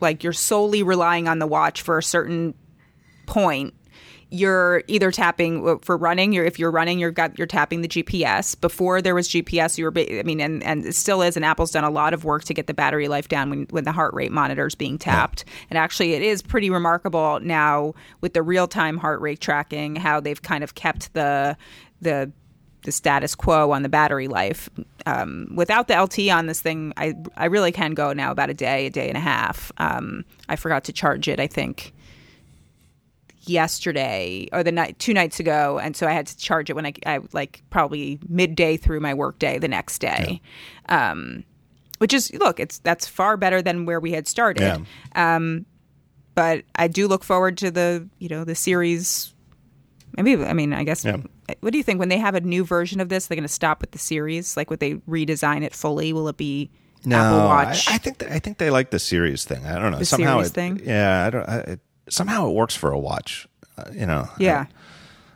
like 0.00 0.22
you're 0.22 0.32
solely 0.32 0.82
relying 0.82 1.28
on 1.28 1.38
the 1.38 1.46
watch 1.46 1.82
for 1.82 1.98
a 1.98 2.02
certain 2.02 2.54
point, 3.26 3.74
you're 4.30 4.82
either 4.88 5.12
tapping 5.12 5.78
for 5.80 5.96
running. 5.96 6.32
You're 6.32 6.44
if 6.44 6.58
you're 6.58 6.70
running, 6.70 6.98
you've 6.98 7.14
got 7.14 7.38
you're 7.38 7.46
tapping 7.46 7.82
the 7.82 7.88
GPS. 7.88 8.60
Before 8.60 9.00
there 9.00 9.14
was 9.14 9.28
GPS, 9.28 9.78
you 9.78 9.84
were. 9.84 9.92
I 9.96 10.22
mean, 10.24 10.40
and 10.40 10.62
and 10.64 10.84
it 10.84 10.94
still 10.94 11.22
is. 11.22 11.36
And 11.36 11.44
Apple's 11.44 11.70
done 11.70 11.84
a 11.84 11.90
lot 11.90 12.12
of 12.12 12.24
work 12.24 12.44
to 12.44 12.54
get 12.54 12.66
the 12.66 12.74
battery 12.74 13.08
life 13.08 13.28
down 13.28 13.50
when 13.50 13.66
when 13.70 13.84
the 13.84 13.92
heart 13.92 14.14
rate 14.14 14.32
monitor 14.32 14.66
is 14.66 14.74
being 14.74 14.98
tapped. 14.98 15.44
And 15.70 15.78
actually, 15.78 16.14
it 16.14 16.22
is 16.22 16.42
pretty 16.42 16.70
remarkable 16.70 17.38
now 17.40 17.94
with 18.20 18.34
the 18.34 18.42
real 18.42 18.66
time 18.66 18.98
heart 18.98 19.20
rate 19.20 19.40
tracking 19.40 19.96
how 19.96 20.18
they've 20.18 20.42
kind 20.42 20.64
of 20.64 20.74
kept 20.74 21.14
the 21.14 21.56
the 22.00 22.32
the 22.82 22.92
status 22.92 23.34
quo 23.34 23.70
on 23.72 23.82
the 23.82 23.88
battery 23.88 24.28
life. 24.28 24.68
Um, 25.06 25.52
without 25.54 25.88
the 25.88 25.94
LTE 25.94 26.34
on 26.34 26.46
this 26.46 26.60
thing, 26.60 26.92
I 26.96 27.14
I 27.36 27.46
really 27.46 27.70
can 27.70 27.94
go 27.94 28.12
now 28.12 28.32
about 28.32 28.50
a 28.50 28.54
day, 28.54 28.86
a 28.86 28.90
day 28.90 29.08
and 29.08 29.16
a 29.16 29.20
half. 29.20 29.70
Um, 29.78 30.24
I 30.48 30.56
forgot 30.56 30.84
to 30.84 30.92
charge 30.92 31.28
it. 31.28 31.38
I 31.38 31.46
think 31.46 31.92
yesterday 33.48 34.48
or 34.52 34.62
the 34.62 34.72
night 34.72 34.98
two 34.98 35.14
nights 35.14 35.40
ago, 35.40 35.78
and 35.78 35.96
so 35.96 36.06
I 36.06 36.12
had 36.12 36.26
to 36.26 36.36
charge 36.36 36.70
it 36.70 36.74
when 36.74 36.86
I, 36.86 36.94
I 37.06 37.20
like 37.32 37.62
probably 37.70 38.18
midday 38.28 38.76
through 38.76 39.00
my 39.00 39.14
workday 39.14 39.58
the 39.58 39.68
next 39.68 39.98
day. 39.98 40.40
Um, 40.88 41.44
which 41.98 42.12
is 42.12 42.32
look, 42.34 42.60
it's 42.60 42.78
that's 42.80 43.06
far 43.06 43.36
better 43.36 43.62
than 43.62 43.86
where 43.86 44.00
we 44.00 44.12
had 44.12 44.28
started. 44.28 44.84
Yeah. 45.14 45.38
But 46.34 46.64
I 46.74 46.86
do 46.86 47.08
look 47.08 47.24
forward 47.24 47.56
to 47.58 47.70
the 47.70 48.08
you 48.18 48.28
know 48.28 48.44
the 48.44 48.54
series. 48.54 49.34
Maybe 50.16 50.44
I 50.44 50.52
mean 50.52 50.72
I 50.72 50.84
guess. 50.84 51.04
Yeah. 51.04 51.16
What 51.60 51.72
do 51.72 51.78
you 51.78 51.84
think 51.84 52.00
when 52.00 52.08
they 52.08 52.18
have 52.18 52.34
a 52.34 52.40
new 52.40 52.64
version 52.64 53.00
of 53.00 53.08
this? 53.08 53.26
They're 53.26 53.36
going 53.36 53.46
to 53.46 53.48
stop 53.48 53.80
with 53.80 53.92
the 53.92 53.98
series. 53.98 54.56
Like, 54.56 54.68
would 54.68 54.80
they 54.80 54.94
redesign 54.94 55.62
it 55.62 55.72
fully? 55.72 56.12
Will 56.12 56.26
it 56.26 56.36
be 56.36 56.70
No, 57.04 57.16
Apple 57.16 57.40
I, 57.40 57.64
Watch? 57.64 57.88
I 57.88 57.98
think 57.98 58.18
th- 58.18 58.32
I 58.32 58.40
think 58.40 58.58
they 58.58 58.68
like 58.68 58.90
the 58.90 58.98
series 58.98 59.44
thing. 59.44 59.64
I 59.64 59.78
don't 59.78 59.92
know. 59.92 59.98
The 59.98 60.04
somehow 60.04 60.38
series 60.38 60.48
it, 60.48 60.54
thing? 60.54 60.80
Yeah, 60.84 61.24
I 61.24 61.30
don't. 61.30 61.48
I, 61.48 61.56
it, 61.58 61.80
somehow 62.08 62.48
it 62.48 62.54
works 62.54 62.74
for 62.76 62.90
a 62.90 62.98
watch. 62.98 63.46
Uh, 63.78 63.90
you 63.92 64.06
know. 64.06 64.28
yeah. 64.38 64.66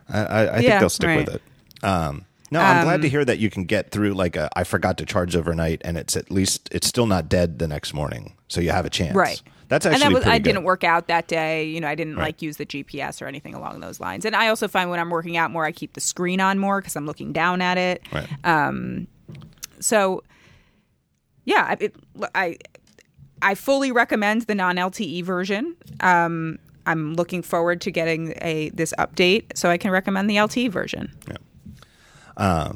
I, 0.08 0.18
I, 0.24 0.42
I 0.42 0.52
think 0.56 0.68
Yeah, 0.68 0.80
they'll 0.80 0.88
stick 0.88 1.06
right. 1.08 1.26
with 1.26 1.36
it. 1.36 1.42
Um, 1.84 2.24
no, 2.50 2.60
I'm 2.60 2.84
glad 2.84 3.02
to 3.02 3.08
hear 3.08 3.24
that 3.24 3.38
you 3.38 3.48
can 3.48 3.64
get 3.64 3.92
through 3.92 4.14
like 4.14 4.34
a 4.34 4.48
I 4.56 4.64
forgot 4.64 4.98
to 4.98 5.06
charge 5.06 5.36
overnight, 5.36 5.82
and 5.84 5.96
it's 5.96 6.16
at 6.16 6.32
least 6.32 6.68
it's 6.72 6.88
still 6.88 7.06
not 7.06 7.28
dead 7.28 7.60
the 7.60 7.68
next 7.68 7.94
morning, 7.94 8.34
so 8.48 8.60
you 8.60 8.70
have 8.70 8.84
a 8.84 8.90
chance. 8.90 9.14
Right. 9.14 9.40
That's 9.68 9.86
and 9.86 9.94
actually 9.94 10.14
that 10.14 10.18
was, 10.18 10.26
I 10.26 10.38
good. 10.38 10.42
didn't 10.42 10.64
work 10.64 10.82
out 10.82 11.06
that 11.06 11.28
day. 11.28 11.64
You 11.66 11.80
know, 11.80 11.86
I 11.86 11.94
didn't 11.94 12.16
Right. 12.16 12.24
like 12.24 12.42
use 12.42 12.56
the 12.56 12.66
GPS 12.66 13.22
or 13.22 13.26
anything 13.26 13.54
along 13.54 13.78
those 13.78 14.00
lines. 14.00 14.24
And 14.24 14.34
I 14.34 14.48
also 14.48 14.66
find 14.66 14.90
when 14.90 14.98
I'm 14.98 15.10
working 15.10 15.36
out 15.36 15.52
more, 15.52 15.64
I 15.64 15.70
keep 15.70 15.92
the 15.92 16.00
screen 16.00 16.40
on 16.40 16.58
more 16.58 16.80
because 16.80 16.96
I'm 16.96 17.06
looking 17.06 17.32
down 17.32 17.60
at 17.62 17.78
it. 17.78 18.02
Right. 18.12 19.06
So, 19.78 20.24
yeah, 21.44 21.76
it, 21.78 21.94
I 22.34 22.56
I 23.42 23.54
fully 23.54 23.92
recommend 23.92 24.42
the 24.42 24.54
non 24.54 24.76
LTE 24.76 25.24
version. 25.24 25.76
Um, 26.00 26.58
I'm 26.86 27.14
looking 27.14 27.42
forward 27.42 27.80
to 27.82 27.90
getting 27.90 28.34
a 28.40 28.70
this 28.70 28.92
update 28.98 29.56
so 29.56 29.70
I 29.70 29.76
can 29.76 29.90
recommend 29.90 30.28
the 30.28 30.36
LTE 30.36 30.70
version. 30.70 31.12
Yeah. 31.28 31.36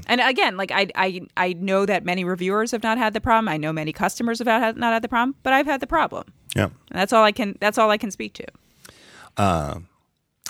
and 0.07 0.21
again, 0.21 0.57
like 0.57 0.71
I, 0.71 0.89
I 0.95 1.23
I 1.37 1.53
know 1.55 1.87
that 1.87 2.05
many 2.05 2.25
reviewers 2.25 2.71
have 2.73 2.83
not 2.83 2.99
had 2.99 3.15
the 3.15 3.21
problem. 3.21 3.49
I 3.49 3.57
know 3.57 3.73
many 3.73 3.93
customers 3.93 4.39
have 4.39 4.47
not 4.47 4.61
had, 4.61 4.77
not 4.77 4.93
had 4.93 5.03
the 5.03 5.09
problem, 5.09 5.37
but 5.43 5.53
I've 5.53 5.67
had 5.67 5.81
the 5.81 5.87
problem. 5.87 6.33
yeah. 6.55 6.65
And 6.65 6.73
that's 6.91 7.13
all 7.13 7.25
I 7.25 7.33
can. 7.33 7.57
That's 7.61 7.79
all 7.79 7.91
I 7.91 7.97
can 7.97 8.11
speak 8.11 8.35
to. 8.35 8.45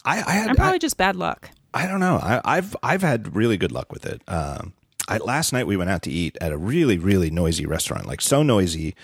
I, 0.05 0.18
I 0.18 0.33
had 0.33 0.50
I'm 0.50 0.57
probably 0.57 0.77
I, 0.77 0.79
just 0.79 0.96
bad 0.96 1.16
luck. 1.16 1.50
I 1.72 1.87
don't 1.87 2.00
know. 2.00 2.18
I, 2.22 2.40
I've 2.44 2.77
I've 2.83 3.03
had 3.03 3.35
really 3.35 3.57
good 3.57 3.72
luck 3.72 3.92
with 3.92 4.05
it. 4.07 4.22
Um, 4.29 4.74
I, 5.09 5.18
last 5.18 5.53
night 5.53 5.66
we 5.66 5.77
went 5.77 5.90
out 5.90 6.03
to 6.03 6.11
eat 6.11 6.37
at 6.40 6.53
a 6.53 6.59
really 6.59 6.98
really 6.98 7.31
noisy 7.31 7.66
restaurant, 7.66 8.07
like 8.07 8.20
so 8.20 8.42
noisy 8.42 8.94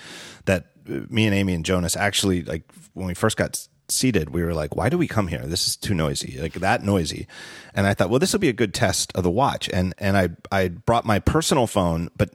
that 0.44 0.66
uh, 0.79 0.79
me 1.09 1.26
and 1.26 1.35
Amy 1.35 1.55
and 1.55 1.64
Jonas 1.64 1.96
actually 1.96 2.42
like 2.42 2.62
when 2.94 3.07
we 3.07 3.14
first 3.14 3.37
got 3.37 3.66
seated, 3.88 4.31
we 4.31 4.42
were 4.42 4.55
like, 4.55 4.76
"Why 4.76 4.88
do 4.88 4.98
we 4.98 5.09
come 5.09 5.29
here? 5.29 5.44
This 5.46 5.66
is 5.66 5.76
too 5.76 5.94
noisy, 5.94 6.38
like 6.40 6.55
that 6.55 6.83
noisy." 6.85 7.26
And 7.74 7.87
I 7.87 7.94
thought, 7.94 8.11
well, 8.11 8.18
this 8.18 8.33
will 8.33 8.40
be 8.40 8.48
a 8.48 8.53
good 8.53 8.74
test 8.74 9.12
of 9.14 9.22
the 9.24 9.31
watch. 9.31 9.68
And 9.72 9.94
and 9.98 10.16
I 10.16 10.29
I 10.53 10.68
brought 10.68 11.05
my 11.05 11.18
personal 11.18 11.66
phone, 11.66 12.11
but 12.16 12.31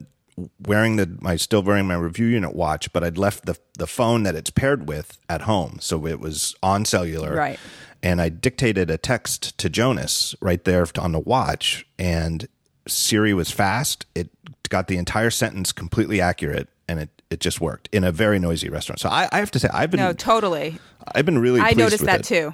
wearing 0.65 0.97
the 0.97 1.17
my 1.21 1.37
still 1.37 1.61
wearing 1.63 1.87
my 1.87 1.95
review 1.95 2.25
unit 2.27 2.53
watch, 2.55 2.91
but 2.91 3.03
I'd 3.03 3.17
left 3.17 3.45
the 3.45 3.57
the 3.77 3.87
phone 3.87 4.23
that 4.23 4.35
it's 4.35 4.49
paired 4.49 4.87
with 4.87 5.17
at 5.29 5.41
home, 5.41 5.77
so 5.79 6.05
it 6.05 6.19
was 6.19 6.55
on 6.61 6.83
cellular, 6.85 7.33
Right. 7.35 7.59
and 8.03 8.21
I 8.21 8.27
dictated 8.29 8.89
a 8.89 8.97
text 8.97 9.57
to 9.59 9.69
Jonas 9.69 10.35
right 10.41 10.61
there 10.63 10.85
on 10.99 11.13
the 11.13 11.19
watch, 11.19 11.85
and 11.97 12.47
Siri 12.87 13.33
was 13.33 13.49
fast. 13.51 14.05
It 14.13 14.29
got 14.67 14.87
the 14.87 14.97
entire 14.97 15.29
sentence 15.29 15.71
completely 15.71 16.19
accurate, 16.19 16.67
and 16.89 16.99
it, 16.99 17.14
it 17.29 17.39
just 17.39 17.59
worked 17.61 17.89
in 17.91 18.03
a 18.03 18.11
very 18.11 18.39
noisy 18.39 18.69
restaurant. 18.69 18.99
So 18.99 19.09
I, 19.09 19.27
I 19.31 19.39
have 19.39 19.51
to 19.51 19.59
say, 19.59 19.67
I've 19.73 19.91
been 19.91 19.99
No, 19.99 20.13
totally. 20.13 20.77
I've 21.13 21.25
been 21.25 21.39
really. 21.39 21.59
I 21.61 21.73
noticed 21.73 22.05
that 22.05 22.21
it. 22.21 22.25
too. 22.25 22.53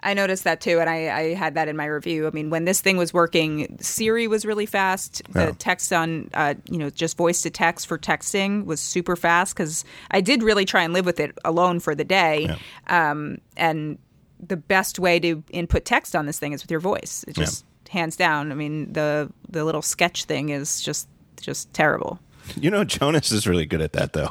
I 0.00 0.14
noticed 0.14 0.44
that 0.44 0.60
too, 0.60 0.78
and 0.78 0.88
I, 0.88 1.08
I 1.18 1.34
had 1.34 1.54
that 1.54 1.66
in 1.68 1.76
my 1.76 1.86
review. 1.86 2.26
I 2.28 2.30
mean, 2.30 2.50
when 2.50 2.64
this 2.64 2.80
thing 2.80 2.96
was 2.96 3.12
working, 3.14 3.76
Siri 3.80 4.28
was 4.28 4.44
really 4.44 4.66
fast. 4.66 5.22
The 5.32 5.46
Yeah. 5.46 5.52
text 5.58 5.92
on, 5.92 6.30
uh, 6.34 6.54
you 6.70 6.78
know, 6.78 6.90
just 6.90 7.16
voice 7.16 7.42
to 7.42 7.50
text 7.50 7.86
for 7.88 7.98
texting 7.98 8.66
was 8.66 8.78
super 8.78 9.16
fast 9.16 9.54
because 9.56 9.84
I 10.10 10.20
did 10.20 10.42
really 10.44 10.64
try 10.64 10.82
and 10.82 10.92
live 10.92 11.06
with 11.06 11.18
it 11.18 11.36
alone 11.44 11.80
for 11.80 11.94
the 11.94 12.04
day. 12.04 12.54
Um, 12.88 13.38
and 13.56 13.98
the 14.38 14.56
best 14.58 14.98
way 14.98 15.18
to 15.20 15.42
input 15.50 15.84
text 15.84 16.14
on 16.14 16.26
this 16.26 16.38
thing 16.38 16.52
is 16.52 16.62
with 16.62 16.70
your 16.70 16.78
voice. 16.80 17.24
It 17.26 17.34
just 17.34 17.64
hands 17.88 18.16
down. 18.16 18.52
I 18.52 18.54
mean, 18.54 18.92
the 18.92 19.32
the 19.48 19.64
little 19.64 19.82
sketch 19.82 20.24
thing 20.24 20.50
is 20.50 20.82
just 20.82 21.08
just 21.40 21.72
terrible. 21.72 22.20
You 22.54 22.70
know, 22.70 22.84
Jonas 22.84 23.32
is 23.32 23.46
really 23.46 23.66
good 23.66 23.80
at 23.80 23.92
that, 23.94 24.12
though. 24.12 24.30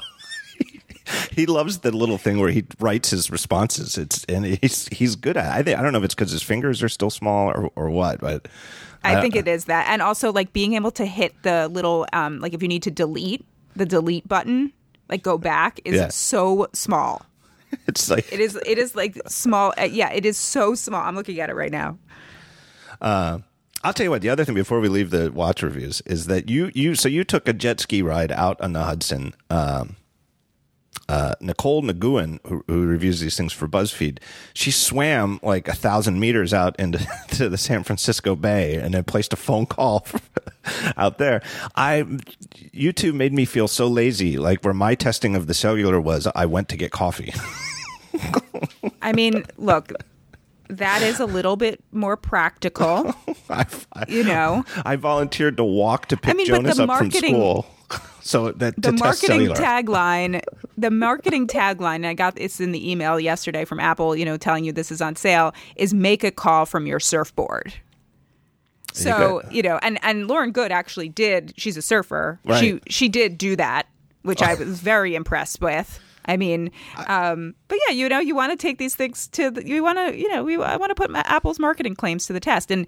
he 1.31 1.45
loves 1.45 1.79
the 1.79 1.91
little 1.91 2.17
thing 2.17 2.39
where 2.39 2.49
he 2.49 2.65
writes 2.79 3.09
his 3.09 3.29
responses. 3.29 3.97
It's 3.97 4.23
and 4.25 4.45
he's 4.45 4.87
he's 4.89 5.15
good 5.15 5.37
at. 5.37 5.45
It. 5.45 5.59
I 5.59 5.63
think 5.63 5.79
I 5.79 5.81
don't 5.81 5.91
know 5.91 5.99
if 5.99 6.05
it's 6.05 6.15
because 6.15 6.31
his 6.31 6.43
fingers 6.43 6.81
are 6.81 6.89
still 6.89 7.09
small 7.09 7.49
or 7.49 7.69
or 7.75 7.89
what, 7.89 8.19
but 8.19 8.47
I 9.03 9.21
think 9.21 9.35
it 9.35 9.47
is 9.47 9.65
that, 9.65 9.87
and 9.89 10.01
also 10.01 10.31
like 10.31 10.51
being 10.53 10.73
able 10.73 10.91
to 10.91 11.05
hit 11.05 11.35
the 11.43 11.67
little 11.67 12.07
um, 12.13 12.39
like 12.39 12.53
if 12.53 12.61
you 12.63 12.67
need 12.67 12.83
to 12.83 12.91
delete 12.91 13.45
the 13.75 13.85
delete 13.85 14.27
button, 14.27 14.73
like 15.09 15.21
go 15.21 15.37
back, 15.37 15.79
is 15.85 15.95
Yeah. 15.95 16.07
so 16.09 16.67
small. 16.73 17.23
it's 17.87 18.09
like 18.09 18.31
It 18.33 18.39
is 18.39 18.55
it 18.65 18.77
is 18.79 18.95
like 18.95 19.17
small. 19.27 19.73
Uh, 19.79 19.83
yeah, 19.83 20.11
it 20.11 20.25
is 20.25 20.37
so 20.37 20.73
small. 20.73 21.01
I'm 21.01 21.15
looking 21.15 21.39
at 21.39 21.49
it 21.49 21.55
right 21.55 21.71
now. 21.71 21.97
I'll 23.85 23.93
tell 23.93 24.05
you 24.05 24.09
what. 24.09 24.23
The 24.23 24.29
other 24.29 24.43
thing 24.43 24.55
before 24.55 24.79
we 24.79 24.89
leave 24.89 25.11
the 25.11 25.31
watch 25.31 25.61
reviews 25.61 26.01
is 26.07 26.25
that 26.25 26.49
you 26.49 26.71
you 26.73 26.95
so 26.95 27.07
you 27.07 27.23
took 27.23 27.47
a 27.47 27.53
jet 27.53 27.79
ski 27.79 28.01
ride 28.01 28.31
out 28.31 28.59
on 28.59 28.73
the 28.73 28.83
Hudson 28.83 29.35
um, 29.51 29.95
uh, 31.07 31.35
Nicole 31.39 31.83
Nguyen, 31.83 32.39
who, 32.47 32.63
who 32.67 32.85
reviews 32.85 33.19
these 33.19 33.37
things 33.37 33.53
for 33.53 33.67
BuzzFeed, 33.67 34.17
she 34.55 34.71
swam 34.71 35.39
like 35.43 35.67
a 35.67 35.75
thousand 35.75 36.19
meters 36.19 36.53
out 36.53 36.75
into 36.79 37.05
to 37.29 37.47
the 37.47 37.59
San 37.59 37.83
Francisco 37.83 38.35
Bay 38.35 38.75
and 38.75 38.93
then 38.93 39.03
placed 39.03 39.33
a 39.33 39.35
phone 39.35 39.67
call 39.67 40.07
out 40.97 41.19
there. 41.19 41.43
I 41.75 42.05
YouTube 42.73 43.13
made 43.13 43.33
me 43.33 43.45
feel 43.45 43.67
so 43.67 43.87
lazy. 43.87 44.37
Like 44.37 44.63
where 44.63 44.73
my 44.73 44.95
testing 44.95 45.35
of 45.35 45.45
the 45.45 45.53
cellular 45.53 46.01
was, 46.01 46.27
I 46.33 46.47
went 46.47 46.69
to 46.69 46.77
get 46.77 46.91
coffee. 46.91 47.33
I 49.03 49.13
mean, 49.13 49.43
look, 49.57 49.91
that 50.69 51.01
is 51.01 51.19
a 51.19 51.25
little 51.25 51.55
bit 51.55 51.83
more 51.91 52.17
practical. 52.17 53.13
I, 53.49 53.65
I, 53.93 54.05
you 54.07 54.23
know, 54.23 54.63
I 54.85 54.95
volunteered 54.95 55.57
to 55.57 55.63
walk 55.63 56.07
to 56.07 56.17
pick 56.17 56.33
I 56.33 56.37
mean, 56.37 56.45
Jonas 56.47 56.79
up 56.79 56.87
from 56.87 56.87
marketing- 56.87 57.33
school. 57.35 57.65
So 58.21 58.51
that 58.53 58.75
the 58.75 58.89
to 58.89 58.91
marketing 58.93 59.49
tagline 59.49 60.41
the 60.79 60.89
marketing 60.89 61.45
tagline 61.45 62.07
i 62.07 62.15
got 62.15 62.33
it's 62.37 62.59
in 62.59 62.71
the 62.71 62.91
email 62.91 63.19
yesterday 63.19 63.65
from 63.65 63.79
apple 63.79 64.15
you 64.15 64.25
know 64.25 64.35
telling 64.35 64.65
you 64.65 64.71
this 64.71 64.91
is 64.91 64.99
on 64.99 65.15
sale 65.15 65.53
is 65.75 65.93
make 65.93 66.23
a 66.23 66.31
call 66.31 66.65
from 66.65 66.87
your 66.87 66.99
surfboard. 66.99 67.71
So 68.93 69.41
got- 69.43 69.51
you 69.51 69.61
know 69.61 69.77
and 69.83 69.99
and 70.01 70.27
Lauren 70.27 70.51
Goode 70.51 70.71
actually 70.71 71.07
did 71.07 71.53
she's 71.55 71.77
a 71.77 71.83
surfer. 71.83 72.39
She 72.59 72.79
she 72.89 73.09
did 73.09 73.37
do 73.37 73.55
that 73.57 73.85
which 74.23 74.41
i 74.41 74.55
was 74.59 74.79
very 74.79 75.13
impressed 75.13 75.61
with 75.61 75.99
I 76.25 76.37
mean, 76.37 76.71
um, 77.07 77.53
but 77.67 77.77
yeah, 77.87 77.93
you 77.93 78.09
know, 78.09 78.19
you 78.19 78.35
want 78.35 78.51
to 78.51 78.57
take 78.57 78.77
these 78.77 78.95
things 78.95 79.27
to, 79.29 79.51
the, 79.51 79.67
you 79.67 79.83
want 79.83 79.97
to, 79.99 80.17
you 80.17 80.27
know, 80.31 80.43
we, 80.43 80.55
I 80.61 80.75
want 80.77 80.89
to 80.89 80.95
put 80.95 81.09
my, 81.11 81.21
Apple's 81.25 81.59
marketing 81.59 81.95
claims 81.95 82.25
to 82.27 82.33
the 82.33 82.39
test. 82.39 82.71
And 82.71 82.87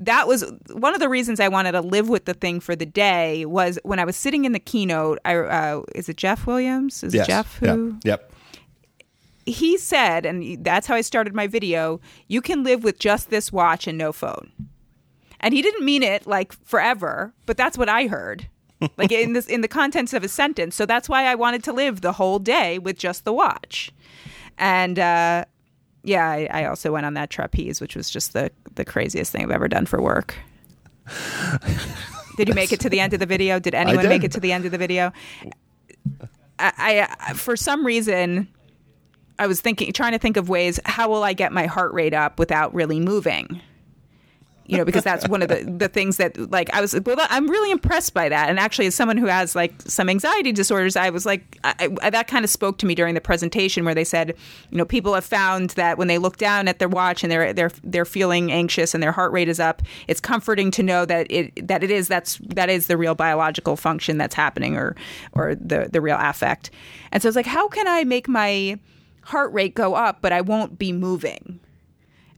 that 0.00 0.28
was 0.28 0.44
one 0.72 0.94
of 0.94 1.00
the 1.00 1.08
reasons 1.08 1.40
I 1.40 1.48
wanted 1.48 1.72
to 1.72 1.80
live 1.80 2.08
with 2.08 2.24
the 2.24 2.34
thing 2.34 2.60
for 2.60 2.76
the 2.76 2.86
day 2.86 3.44
was 3.46 3.78
when 3.82 3.98
I 3.98 4.04
was 4.04 4.16
sitting 4.16 4.44
in 4.44 4.52
the 4.52 4.60
keynote. 4.60 5.18
I 5.24 5.36
uh, 5.36 5.82
is 5.94 6.08
it 6.08 6.16
Jeff 6.16 6.46
Williams? 6.46 7.02
Is 7.02 7.14
Yes. 7.14 7.26
it 7.26 7.30
Jeff 7.30 7.58
who 7.58 7.98
Yep. 8.04 8.32
he 9.44 9.76
said, 9.78 10.24
and 10.24 10.64
that's 10.64 10.86
how 10.86 10.94
I 10.94 11.00
started 11.00 11.34
my 11.34 11.46
video. 11.48 12.00
You 12.28 12.40
can 12.40 12.62
live 12.62 12.84
with 12.84 12.98
just 12.98 13.30
this 13.30 13.50
watch 13.50 13.86
and 13.88 13.98
no 13.98 14.12
phone. 14.12 14.52
And 15.40 15.54
he 15.54 15.62
didn't 15.62 15.84
mean 15.84 16.02
it 16.02 16.26
like 16.26 16.52
forever, 16.64 17.32
but 17.46 17.56
that's 17.56 17.78
what 17.78 17.88
I 17.88 18.06
heard. 18.08 18.48
Like 18.96 19.12
in 19.12 19.32
this 19.32 19.46
in 19.46 19.60
the 19.60 19.68
contents 19.68 20.12
of 20.12 20.22
a 20.24 20.28
sentence. 20.28 20.76
So 20.76 20.86
that's 20.86 21.08
why 21.08 21.24
I 21.24 21.34
wanted 21.34 21.64
to 21.64 21.72
live 21.72 22.00
the 22.00 22.12
whole 22.12 22.38
day 22.38 22.78
with 22.78 22.98
just 22.98 23.24
the 23.24 23.32
watch. 23.32 23.92
And 24.56 24.98
uh 24.98 25.44
yeah, 26.04 26.28
I, 26.28 26.48
I 26.50 26.64
also 26.66 26.92
went 26.92 27.06
on 27.06 27.14
that 27.14 27.28
trapeze, 27.28 27.80
which 27.80 27.96
was 27.96 28.08
just 28.08 28.32
the 28.32 28.50
the 28.74 28.84
craziest 28.84 29.32
thing 29.32 29.42
I've 29.42 29.50
ever 29.50 29.68
done 29.68 29.86
for 29.86 30.00
work. 30.00 30.36
Did 32.36 32.48
you 32.48 32.54
make 32.54 32.72
it 32.72 32.80
to 32.80 32.88
the 32.88 33.00
end 33.00 33.12
of 33.14 33.20
the 33.20 33.26
video? 33.26 33.58
Did 33.58 33.74
anyone 33.74 34.04
did. 34.04 34.08
make 34.08 34.22
it 34.22 34.32
to 34.32 34.40
the 34.40 34.52
end 34.52 34.64
of 34.64 34.70
the 34.70 34.78
video? 34.78 35.12
I, 36.60 37.08
I 37.20 37.32
for 37.34 37.56
some 37.56 37.84
reason 37.84 38.48
I 39.38 39.46
was 39.46 39.60
thinking 39.60 39.92
trying 39.92 40.12
to 40.12 40.18
think 40.18 40.36
of 40.36 40.48
ways 40.48 40.78
how 40.84 41.08
will 41.08 41.24
I 41.24 41.32
get 41.32 41.52
my 41.52 41.66
heart 41.66 41.92
rate 41.92 42.14
up 42.14 42.38
without 42.38 42.74
really 42.74 43.00
moving? 43.00 43.60
You 44.68 44.76
know, 44.76 44.84
because 44.84 45.02
that's 45.02 45.26
one 45.26 45.40
of 45.40 45.48
the, 45.48 45.64
the 45.78 45.88
things 45.88 46.18
that 46.18 46.50
like 46.50 46.72
I 46.74 46.82
was 46.82 46.94
well 47.04 47.16
I'm 47.30 47.48
really 47.48 47.70
impressed 47.70 48.12
by 48.12 48.28
that. 48.28 48.50
And 48.50 48.60
actually 48.60 48.86
as 48.86 48.94
someone 48.94 49.16
who 49.16 49.26
has 49.26 49.56
like 49.56 49.72
some 49.82 50.10
anxiety 50.10 50.52
disorders, 50.52 50.94
I 50.94 51.08
was 51.08 51.24
like 51.24 51.58
I, 51.64 51.88
I, 52.02 52.10
that 52.10 52.28
kind 52.28 52.44
of 52.44 52.50
spoke 52.50 52.76
to 52.78 52.86
me 52.86 52.94
during 52.94 53.14
the 53.14 53.20
presentation 53.20 53.86
where 53.86 53.94
they 53.94 54.04
said, 54.04 54.36
you 54.70 54.76
know, 54.76 54.84
people 54.84 55.14
have 55.14 55.24
found 55.24 55.70
that 55.70 55.96
when 55.96 56.06
they 56.06 56.18
look 56.18 56.36
down 56.36 56.68
at 56.68 56.78
their 56.78 56.88
watch 56.88 57.24
and 57.24 57.32
they're 57.32 57.54
they're 57.54 57.70
they're 57.82 58.04
feeling 58.04 58.52
anxious 58.52 58.92
and 58.92 59.02
their 59.02 59.12
heart 59.12 59.32
rate 59.32 59.48
is 59.48 59.58
up, 59.58 59.80
it's 60.06 60.20
comforting 60.20 60.70
to 60.72 60.82
know 60.82 61.06
that 61.06 61.26
it 61.30 61.66
that 61.66 61.82
it 61.82 61.90
is 61.90 62.06
that's 62.06 62.36
that 62.48 62.68
is 62.68 62.88
the 62.88 62.98
real 62.98 63.14
biological 63.14 63.74
function 63.74 64.18
that's 64.18 64.34
happening 64.34 64.76
or 64.76 64.94
or 65.32 65.54
the 65.54 65.88
the 65.90 66.02
real 66.02 66.18
affect. 66.20 66.70
And 67.10 67.22
so 67.22 67.28
it's 67.28 67.36
like 67.36 67.46
how 67.46 67.68
can 67.68 67.88
I 67.88 68.04
make 68.04 68.28
my 68.28 68.78
heart 69.22 69.50
rate 69.54 69.74
go 69.74 69.94
up 69.94 70.20
but 70.20 70.32
I 70.32 70.42
won't 70.42 70.78
be 70.78 70.92
moving? 70.92 71.58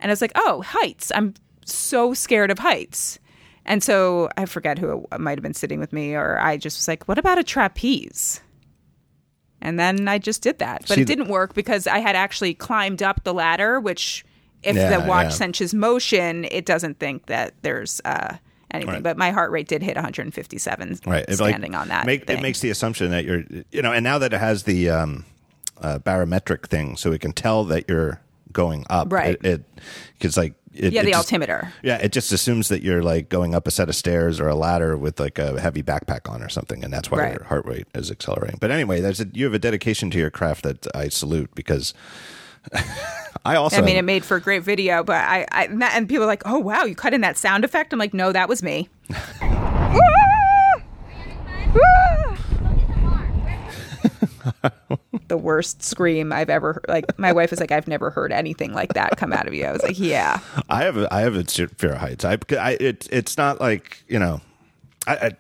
And 0.01 0.11
I 0.11 0.12
was 0.12 0.20
like, 0.20 0.33
oh, 0.35 0.62
heights. 0.62 1.12
I'm 1.14 1.35
so 1.75 2.14
scared 2.14 2.51
of 2.51 2.59
heights. 2.59 3.18
And 3.66 3.83
so 3.83 4.29
I 4.37 4.47
forget 4.47 4.79
who 4.79 5.07
might 5.18 5.39
have 5.39 5.43
been 5.43 5.55
sitting 5.55 5.79
with 5.81 5.93
me, 5.93 6.14
or 6.14 6.39
I 6.41 6.57
just 6.57 6.79
was 6.79 6.89
like, 6.89 7.07
what 7.07 7.18
about 7.18 7.39
a 7.39 7.45
trapeze? 7.45 8.41
And 9.62 9.79
then 9.79 10.09
I 10.09 10.18
just 10.18 10.43
did 10.43 10.59
that. 10.59 10.83
But 10.89 10.95
See, 10.97 11.03
it 11.03 11.07
didn't 11.07 11.29
work 11.29 11.55
because 11.55 11.87
I 11.87 11.99
had 11.99 12.16
actually 12.16 12.55
climbed 12.55 13.03
up 13.03 13.25
the 13.25 13.35
ladder, 13.35 13.79
which 13.79 14.25
if 14.62 14.75
Yeah, 14.77 14.99
the 14.99 15.07
watch 15.07 15.25
yeah. 15.27 15.31
senses 15.31 15.75
motion, 15.75 16.47
it 16.51 16.64
doesn't 16.64 16.99
think 16.99 17.27
that 17.27 17.53
there's 17.62 18.01
uh, 18.07 18.37
anything. 18.71 18.95
Right. 18.95 19.03
But 19.03 19.18
my 19.18 19.31
heart 19.31 19.51
rate 19.51 19.68
did 19.68 19.83
hit 19.83 19.97
157 19.97 21.01
right 21.07 21.25
It, 21.29 21.41
like, 21.41 21.55
on 21.75 21.89
that. 21.89 22.07
make, 22.07 22.29
it 22.29 22.41
makes 22.41 22.61
the 22.61 22.71
assumption 22.71 23.11
that 23.11 23.25
you're 23.25 23.45
you 23.71 23.83
know 23.83 23.93
and 23.93 24.03
now 24.05 24.18
that 24.18 24.33
it 24.33 24.39
has 24.39 24.62
the 24.64 24.89
um 24.91 25.25
uh, 25.83 25.99
barometric 25.99 26.66
thing 26.68 26.97
so 26.97 27.11
it 27.12 27.21
can 27.21 27.33
tell 27.33 27.64
that 27.64 27.89
you're 27.89 28.21
going 28.53 28.85
up 28.91 29.11
Right. 29.12 29.39
it 29.45 29.62
because 30.18 30.37
like 30.37 30.55
it, 30.75 30.93
yeah, 30.93 31.01
it 31.01 31.05
the 31.05 31.11
just- 31.12 31.33
altimeter. 31.33 31.73
yeah 31.83 31.97
it 31.99 32.12
just 32.12 32.33
assumes 32.33 32.68
that 32.68 32.83
you're 32.83 33.03
like 33.03 33.29
going 33.29 33.55
up 33.55 33.66
a 33.66 33.71
set 33.71 33.89
of 33.89 33.95
stairs 33.97 34.39
or 34.41 34.49
a 34.49 34.55
ladder 34.55 34.97
with 34.97 35.18
like 35.18 35.39
a 35.39 35.61
heavy 35.61 35.83
backpack 35.83 36.31
on 36.31 36.43
or 36.43 36.49
something 36.49 36.85
and 36.85 36.93
that's 36.93 37.11
why 37.11 37.18
Right. 37.18 37.35
your 37.35 37.45
heart 37.45 37.66
rate 37.66 37.87
is 37.95 38.11
accelerating 38.11 38.59
but 38.61 38.71
anyway 38.71 39.01
there's 39.01 39.21
a, 39.21 39.27
you 39.33 39.45
have 39.47 39.55
a 39.55 39.59
dedication 39.59 40.11
to 40.11 40.18
your 40.18 40.31
craft 40.31 40.62
that 40.62 40.87
i 40.95 41.09
salute 41.09 41.51
because 41.55 41.93
i 43.45 43.57
also 43.57 43.79
I 43.79 43.81
mean, 43.81 43.97
it 43.97 44.05
made 44.05 44.23
for 44.25 44.37
a 44.37 44.41
great 44.41 44.62
video, 44.62 45.03
but 45.03 45.16
I, 45.16 45.47
I 45.51 45.64
and 45.64 45.81
that- 45.81 45.95
and 45.97 46.07
people 46.09 46.25
are 46.25 46.27
like, 46.27 46.43
"Oh 46.45 46.59
wow, 46.59 46.85
you 46.85 46.95
cut 46.95 47.14
in 47.14 47.23
that 47.23 47.39
sound 47.39 47.64
effect." 47.64 47.93
I'm 47.95 47.99
like, 47.99 48.12
"No, 48.12 48.33
that 48.33 48.51
was 48.51 48.62
me." 48.62 48.91
the 55.29 55.37
worst 55.37 55.83
scream 55.83 56.33
I've 56.33 56.51
ever 56.51 56.75
heard. 56.75 56.87
Like 56.89 57.18
my 57.18 57.33
wife 57.33 57.51
was 57.51 57.61
like, 57.61 57.73
"I've 57.73 57.89
never 57.89 58.11
heard 58.11 58.33
anything 58.33 58.73
like 58.73 58.95
that 58.95 59.16
come 59.16 59.33
out 59.33 59.47
of 59.47 59.55
you." 59.55 59.64
I 59.64 59.73
was 59.73 59.83
like, 59.83 59.99
"Yeah." 59.99 60.41
I 60.68 60.83
have 60.85 61.07
I 61.11 61.21
have 61.21 61.37
a 61.37 61.45
fear 61.45 61.93
of 61.93 61.99
heights. 61.99 62.25
I, 62.25 62.39
I 62.59 62.77
it, 62.81 63.09
it's 63.11 63.37
not 63.37 63.61
like 63.61 64.03
you 64.09 64.18
know, 64.18 64.41
I, 65.07 65.14
I 65.16 65.31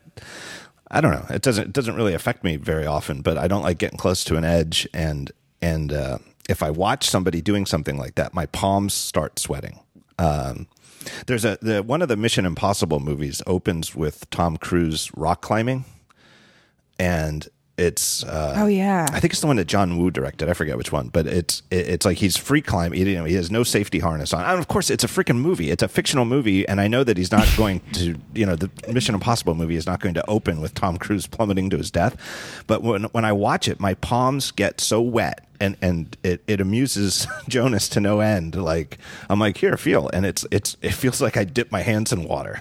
I 0.90 1.00
don't 1.00 1.12
know. 1.12 1.26
It 1.34 1.42
doesn't 1.42 1.68
it 1.68 1.72
doesn't 1.72 1.94
really 1.94 2.14
affect 2.14 2.44
me 2.44 2.56
very 2.56 2.86
often, 2.86 3.22
but 3.22 3.38
I 3.38 3.48
don't 3.48 3.62
like 3.62 3.78
getting 3.78 3.98
close 3.98 4.24
to 4.24 4.36
an 4.36 4.44
edge 4.44 4.88
and 4.92 5.30
and 5.62 5.92
uh, 5.92 6.18
if 6.48 6.62
I 6.62 6.70
watch 6.70 7.08
somebody 7.08 7.40
doing 7.40 7.66
something 7.66 7.96
like 7.96 8.14
that, 8.16 8.34
my 8.34 8.46
palms 8.46 8.94
start 8.94 9.38
sweating. 9.38 9.80
Um, 10.18 10.66
there's 11.26 11.44
a 11.44 11.58
the 11.62 11.82
one 11.82 12.02
of 12.02 12.08
the 12.08 12.16
Mission 12.16 12.44
Impossible 12.44 13.00
movies 13.00 13.42
opens 13.46 13.94
with 13.94 14.28
Tom 14.30 14.56
Cruise 14.56 15.10
rock 15.16 15.42
climbing, 15.42 15.84
and 16.98 17.48
it's 17.80 18.22
uh, 18.24 18.54
Oh 18.58 18.66
yeah. 18.66 19.06
I 19.10 19.20
think 19.20 19.32
it's 19.32 19.40
the 19.40 19.46
one 19.46 19.56
that 19.56 19.64
John 19.66 19.98
Woo 19.98 20.10
directed. 20.10 20.48
I 20.48 20.52
forget 20.52 20.76
which 20.76 20.92
one, 20.92 21.08
but 21.08 21.26
it's 21.26 21.62
it, 21.70 21.88
it's 21.88 22.06
like 22.06 22.18
he's 22.18 22.36
free 22.36 22.60
climbing. 22.60 22.98
You 23.06 23.14
know, 23.16 23.24
he 23.24 23.34
has 23.34 23.50
no 23.50 23.62
safety 23.64 23.98
harness 23.98 24.32
on. 24.34 24.44
And 24.44 24.58
of 24.58 24.68
course, 24.68 24.90
it's 24.90 25.02
a 25.02 25.06
freaking 25.08 25.38
movie. 25.38 25.70
It's 25.70 25.82
a 25.82 25.88
fictional 25.88 26.24
movie, 26.26 26.68
and 26.68 26.80
I 26.80 26.88
know 26.88 27.02
that 27.04 27.16
he's 27.16 27.32
not 27.32 27.48
going 27.56 27.80
to. 27.94 28.16
You 28.34 28.46
know, 28.46 28.56
the 28.56 28.70
Mission 28.92 29.14
Impossible 29.14 29.54
movie 29.54 29.76
is 29.76 29.86
not 29.86 30.00
going 30.00 30.14
to 30.14 30.30
open 30.30 30.60
with 30.60 30.74
Tom 30.74 30.98
Cruise 30.98 31.26
plummeting 31.26 31.70
to 31.70 31.78
his 31.78 31.90
death. 31.90 32.16
But 32.66 32.82
when 32.82 33.04
when 33.04 33.24
I 33.24 33.32
watch 33.32 33.66
it, 33.68 33.80
my 33.80 33.94
palms 33.94 34.50
get 34.50 34.80
so 34.80 35.00
wet. 35.00 35.46
And 35.62 35.76
and 35.82 36.16
it, 36.22 36.42
it 36.46 36.60
amuses 36.60 37.26
Jonas 37.48 37.88
to 37.90 38.00
no 38.00 38.20
end. 38.20 38.54
Like 38.56 38.98
I'm 39.28 39.38
like 39.38 39.56
here, 39.58 39.76
feel, 39.76 40.08
and 40.12 40.24
it's 40.24 40.46
it's 40.50 40.76
it 40.82 40.92
feels 40.94 41.20
like 41.20 41.36
I 41.36 41.44
dip 41.44 41.70
my 41.72 41.82
hands 41.82 42.12
in 42.12 42.24
water. 42.24 42.60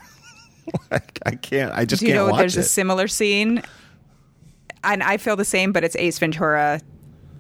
I, 0.91 0.99
I 1.25 1.31
can't. 1.35 1.71
I 1.73 1.85
just 1.85 2.01
Do 2.01 2.07
you 2.07 2.13
can't 2.13 2.25
know 2.27 2.31
watch 2.31 2.39
there's 2.39 2.57
it. 2.57 2.61
a 2.61 2.63
similar 2.63 3.07
scene? 3.07 3.63
And 4.83 5.03
I 5.03 5.17
feel 5.17 5.35
the 5.35 5.45
same, 5.45 5.71
but 5.71 5.83
it's 5.83 5.95
Ace 5.95 6.19
Ventura 6.19 6.81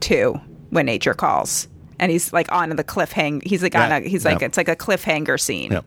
2 0.01 0.39
when 0.69 0.85
nature 0.85 1.13
calls. 1.13 1.67
And 1.99 2.11
he's 2.11 2.31
like 2.31 2.51
on 2.51 2.69
the 2.69 2.83
cliffhanger. 2.83 3.45
He's 3.45 3.63
like 3.63 3.75
on 3.75 3.89
Yeah, 3.89 3.97
a. 3.97 4.01
He's 4.01 4.25
like 4.25 4.39
yeah. 4.41 4.47
it's 4.47 4.57
like 4.57 4.69
a 4.69 4.75
cliffhanger 4.75 5.39
scene. 5.39 5.71
Yeah. 5.71 5.81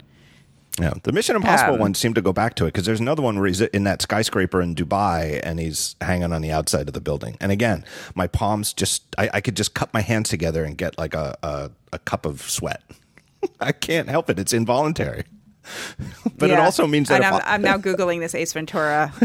Yeah, 0.81 0.95
the 1.03 1.13
Mission 1.13 1.37
Impossible 1.37 1.75
Um, 1.75 1.81
one 1.81 1.95
seemed 1.95 2.15
to 2.15 2.23
go 2.23 2.33
back 2.33 2.55
to 2.55 2.65
it 2.65 2.69
because 2.69 2.87
there's 2.87 3.01
another 3.01 3.21
one 3.21 3.39
where 3.39 3.47
he's 3.47 3.61
in 3.61 3.85
that 3.85 4.01
skyscraper 4.01 4.63
in 4.63 4.75
Dubai 4.75 5.39
and 5.43 5.61
he's 5.61 5.97
hanging 6.01 6.33
on 6.33 6.41
the 6.41 6.51
outside 6.51 6.89
of 6.89 6.95
the 6.95 7.01
building. 7.01 7.37
And 7.43 7.53
again, 7.53 7.85
my 8.15 8.27
palms 8.27 8.73
just, 8.73 9.03
I, 9.19 9.29
I 9.35 9.41
could 9.43 9.55
just 9.55 9.75
cup 9.75 9.93
my 9.93 10.01
hands 10.01 10.31
together 10.31 10.65
and 10.65 10.79
get 10.79 10.97
like 10.97 11.13
a, 11.13 11.37
a, 11.43 11.71
a 11.93 11.99
cup 11.99 12.25
of 12.25 12.41
sweat. 12.41 12.83
I 13.61 13.73
can't 13.73 14.09
help 14.09 14.31
it. 14.31 14.39
It's 14.39 14.55
involuntary. 14.55 15.25
but 16.39 16.51
it 16.51 16.59
also 16.59 16.87
means 16.87 17.09
that 17.09 17.25
I'm, 17.25 17.35
I, 17.35 17.43
I'm 17.55 17.63
now 17.63 17.79
googling 17.79 18.21
this 18.21 18.35
Ace 18.35 18.53
Ventura. 18.53 19.13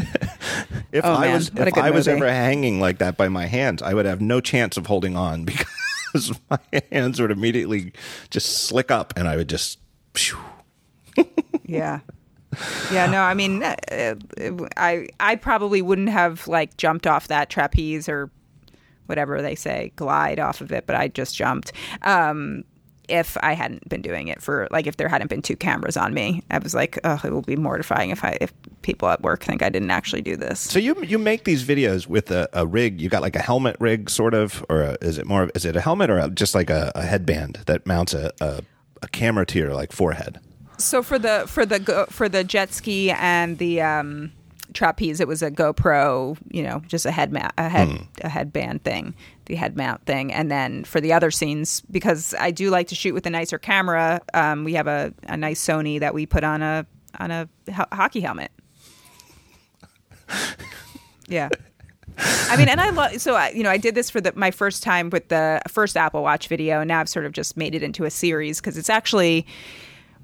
if 0.92 1.04
Oh, 1.06 1.14
I 1.16 1.22
man, 1.22 1.34
was, 1.36 1.50
if 1.56 1.78
I 1.78 1.92
was 1.92 2.08
movie. 2.08 2.18
ever 2.22 2.30
hanging 2.32 2.80
like 2.80 3.00
that 3.00 3.18
by 3.18 3.28
my 3.30 3.46
hands, 3.46 3.82
I 3.82 3.94
would 3.94 4.06
have 4.06 4.22
no 4.22 4.40
chance 4.42 4.78
of 4.78 4.86
holding 4.88 5.16
on 5.16 5.46
because 6.14 6.32
my 6.50 6.60
hands 6.92 7.20
would 7.20 7.32
immediately 7.32 7.92
just 8.30 8.66
slick 8.66 8.92
up 8.92 9.14
and 9.18 9.28
I 9.28 9.36
would 9.36 9.50
just. 9.50 9.80
Yeah. 11.66 12.00
Yeah, 12.92 13.06
no, 13.08 13.22
I 13.22 13.34
mean, 13.34 13.62
uh, 13.62 13.76
uh, 13.92 14.16
I 14.78 15.08
I 15.20 15.36
probably 15.36 15.82
wouldn't 15.82 16.10
have 16.10 16.48
like 16.48 16.78
jumped 16.78 17.06
off 17.06 17.28
that 17.28 17.50
trapeze 17.50 18.08
or 18.10 18.32
whatever 19.06 19.42
they 19.42 19.54
say, 19.54 19.92
glide 19.96 20.40
off 20.40 20.62
of 20.62 20.72
it, 20.72 20.88
but 20.88 20.96
I 20.96 21.08
just 21.10 21.36
jumped. 21.36 21.72
Um, 22.04 22.64
if 23.08 23.38
I 23.42 23.54
hadn't 23.54 23.88
been 23.88 24.02
doing 24.02 24.28
it 24.28 24.42
for 24.42 24.68
like 24.72 24.88
if 24.88 24.98
there 24.98 25.08
hadn't 25.08 25.30
been 25.30 25.42
two 25.42 25.56
cameras 25.56 25.96
on 25.98 26.14
me. 26.14 26.44
I 26.52 26.58
was 26.58 26.74
like, 26.74 27.00
oh, 27.04 27.20
it 27.24 27.32
will 27.32 27.42
be 27.42 27.56
mortifying 27.56 28.10
if 28.10 28.24
I 28.24 28.38
if 28.42 28.52
people 28.82 29.08
at 29.10 29.22
work 29.22 29.44
think 29.44 29.62
I 29.64 29.70
didn't 29.70 29.92
actually 29.92 30.22
do 30.22 30.36
this. 30.36 30.60
So 30.60 30.80
you 30.80 31.02
you 31.04 31.18
make 31.18 31.44
these 31.46 31.64
videos 31.64 32.08
with 32.08 32.32
a, 32.32 32.50
a 32.54 32.66
rig. 32.68 33.00
You 33.02 33.10
got 33.10 33.22
like 33.22 33.36
a 33.36 33.42
helmet 33.42 33.76
rig, 33.80 34.10
sort 34.10 34.34
of, 34.34 34.66
or 34.70 34.82
a, 34.82 34.98
is 35.02 35.18
it 35.18 35.26
more? 35.26 35.44
of- 35.44 35.52
Is 35.56 35.66
it 35.66 35.76
a 35.76 35.82
helmet 35.82 36.10
or 36.10 36.18
a, 36.20 36.30
just 36.30 36.54
like 36.56 36.70
a, 36.70 36.92
a 36.96 37.04
headband 37.04 37.60
that 37.66 37.86
mounts 37.86 38.14
a, 38.14 38.32
a 38.42 38.62
a 39.02 39.08
camera 39.08 39.46
to 39.46 39.60
your 39.60 39.74
like 39.74 39.92
forehead? 39.92 40.40
So 40.78 41.02
for 41.02 41.18
the 41.18 41.46
for 41.48 41.66
the 41.66 41.80
go, 41.80 42.06
for 42.10 42.30
the 42.30 42.44
jet 42.44 42.74
ski 42.74 43.10
and 43.12 43.58
the 43.58 43.82
um, 43.82 44.32
trapeze, 44.78 45.20
it 45.20 45.28
was 45.28 45.42
a 45.42 45.50
GoPro, 45.50 46.38
you 46.50 46.62
know, 46.64 46.82
just 46.88 47.06
a 47.06 47.12
head 47.12 47.34
ma- 47.34 47.50
a 47.58 47.68
head 47.68 47.90
a 48.22 48.30
headband 48.30 48.84
thing, 48.84 49.16
the 49.46 49.56
head 49.56 49.76
mount 49.76 50.06
thing, 50.06 50.32
and 50.32 50.52
then 50.52 50.84
for 50.84 51.02
the 51.02 51.12
other 51.12 51.32
scenes, 51.32 51.82
because 51.90 52.36
I 52.40 52.52
do 52.52 52.70
like 52.70 52.88
to 52.90 52.96
shoot 52.96 53.14
with 53.14 53.26
a 53.26 53.30
nicer 53.30 53.58
camera, 53.58 54.22
um, 54.34 54.64
we 54.64 54.74
have 54.74 54.88
a, 54.88 55.14
a 55.28 55.36
nice 55.36 55.64
Sony 55.64 56.00
that 56.00 56.14
we 56.14 56.26
put 56.26 56.44
on 56.44 56.62
a 56.62 56.86
on 57.20 57.32
a 57.32 57.50
ho- 57.74 57.86
hockey 57.92 58.22
helmet. 58.22 58.52
Yeah. 61.30 61.50
I 62.18 62.56
mean, 62.56 62.70
and 62.70 62.80
I 62.80 62.90
love 62.92 63.22
so 63.22 63.36
I, 63.36 63.50
you 63.50 63.62
know 63.62 63.70
I 63.70 63.76
did 63.78 63.94
this 63.94 64.10
for 64.10 64.22
the 64.22 64.32
my 64.34 64.50
first 64.50 64.82
time 64.82 65.10
with 65.10 65.28
the 65.28 65.62
first 65.68 65.98
Apple 65.98 66.24
Watch 66.24 66.48
video, 66.48 66.80
and 66.80 66.88
now 66.88 67.02
I've 67.02 67.10
sort 67.10 67.26
of 67.26 67.34
just 67.34 67.58
made 67.58 67.76
it 67.76 67.84
into 67.84 68.06
a 68.06 68.10
series 68.10 68.62
because 68.62 68.78
it's 68.78 68.90
actually 68.90 69.46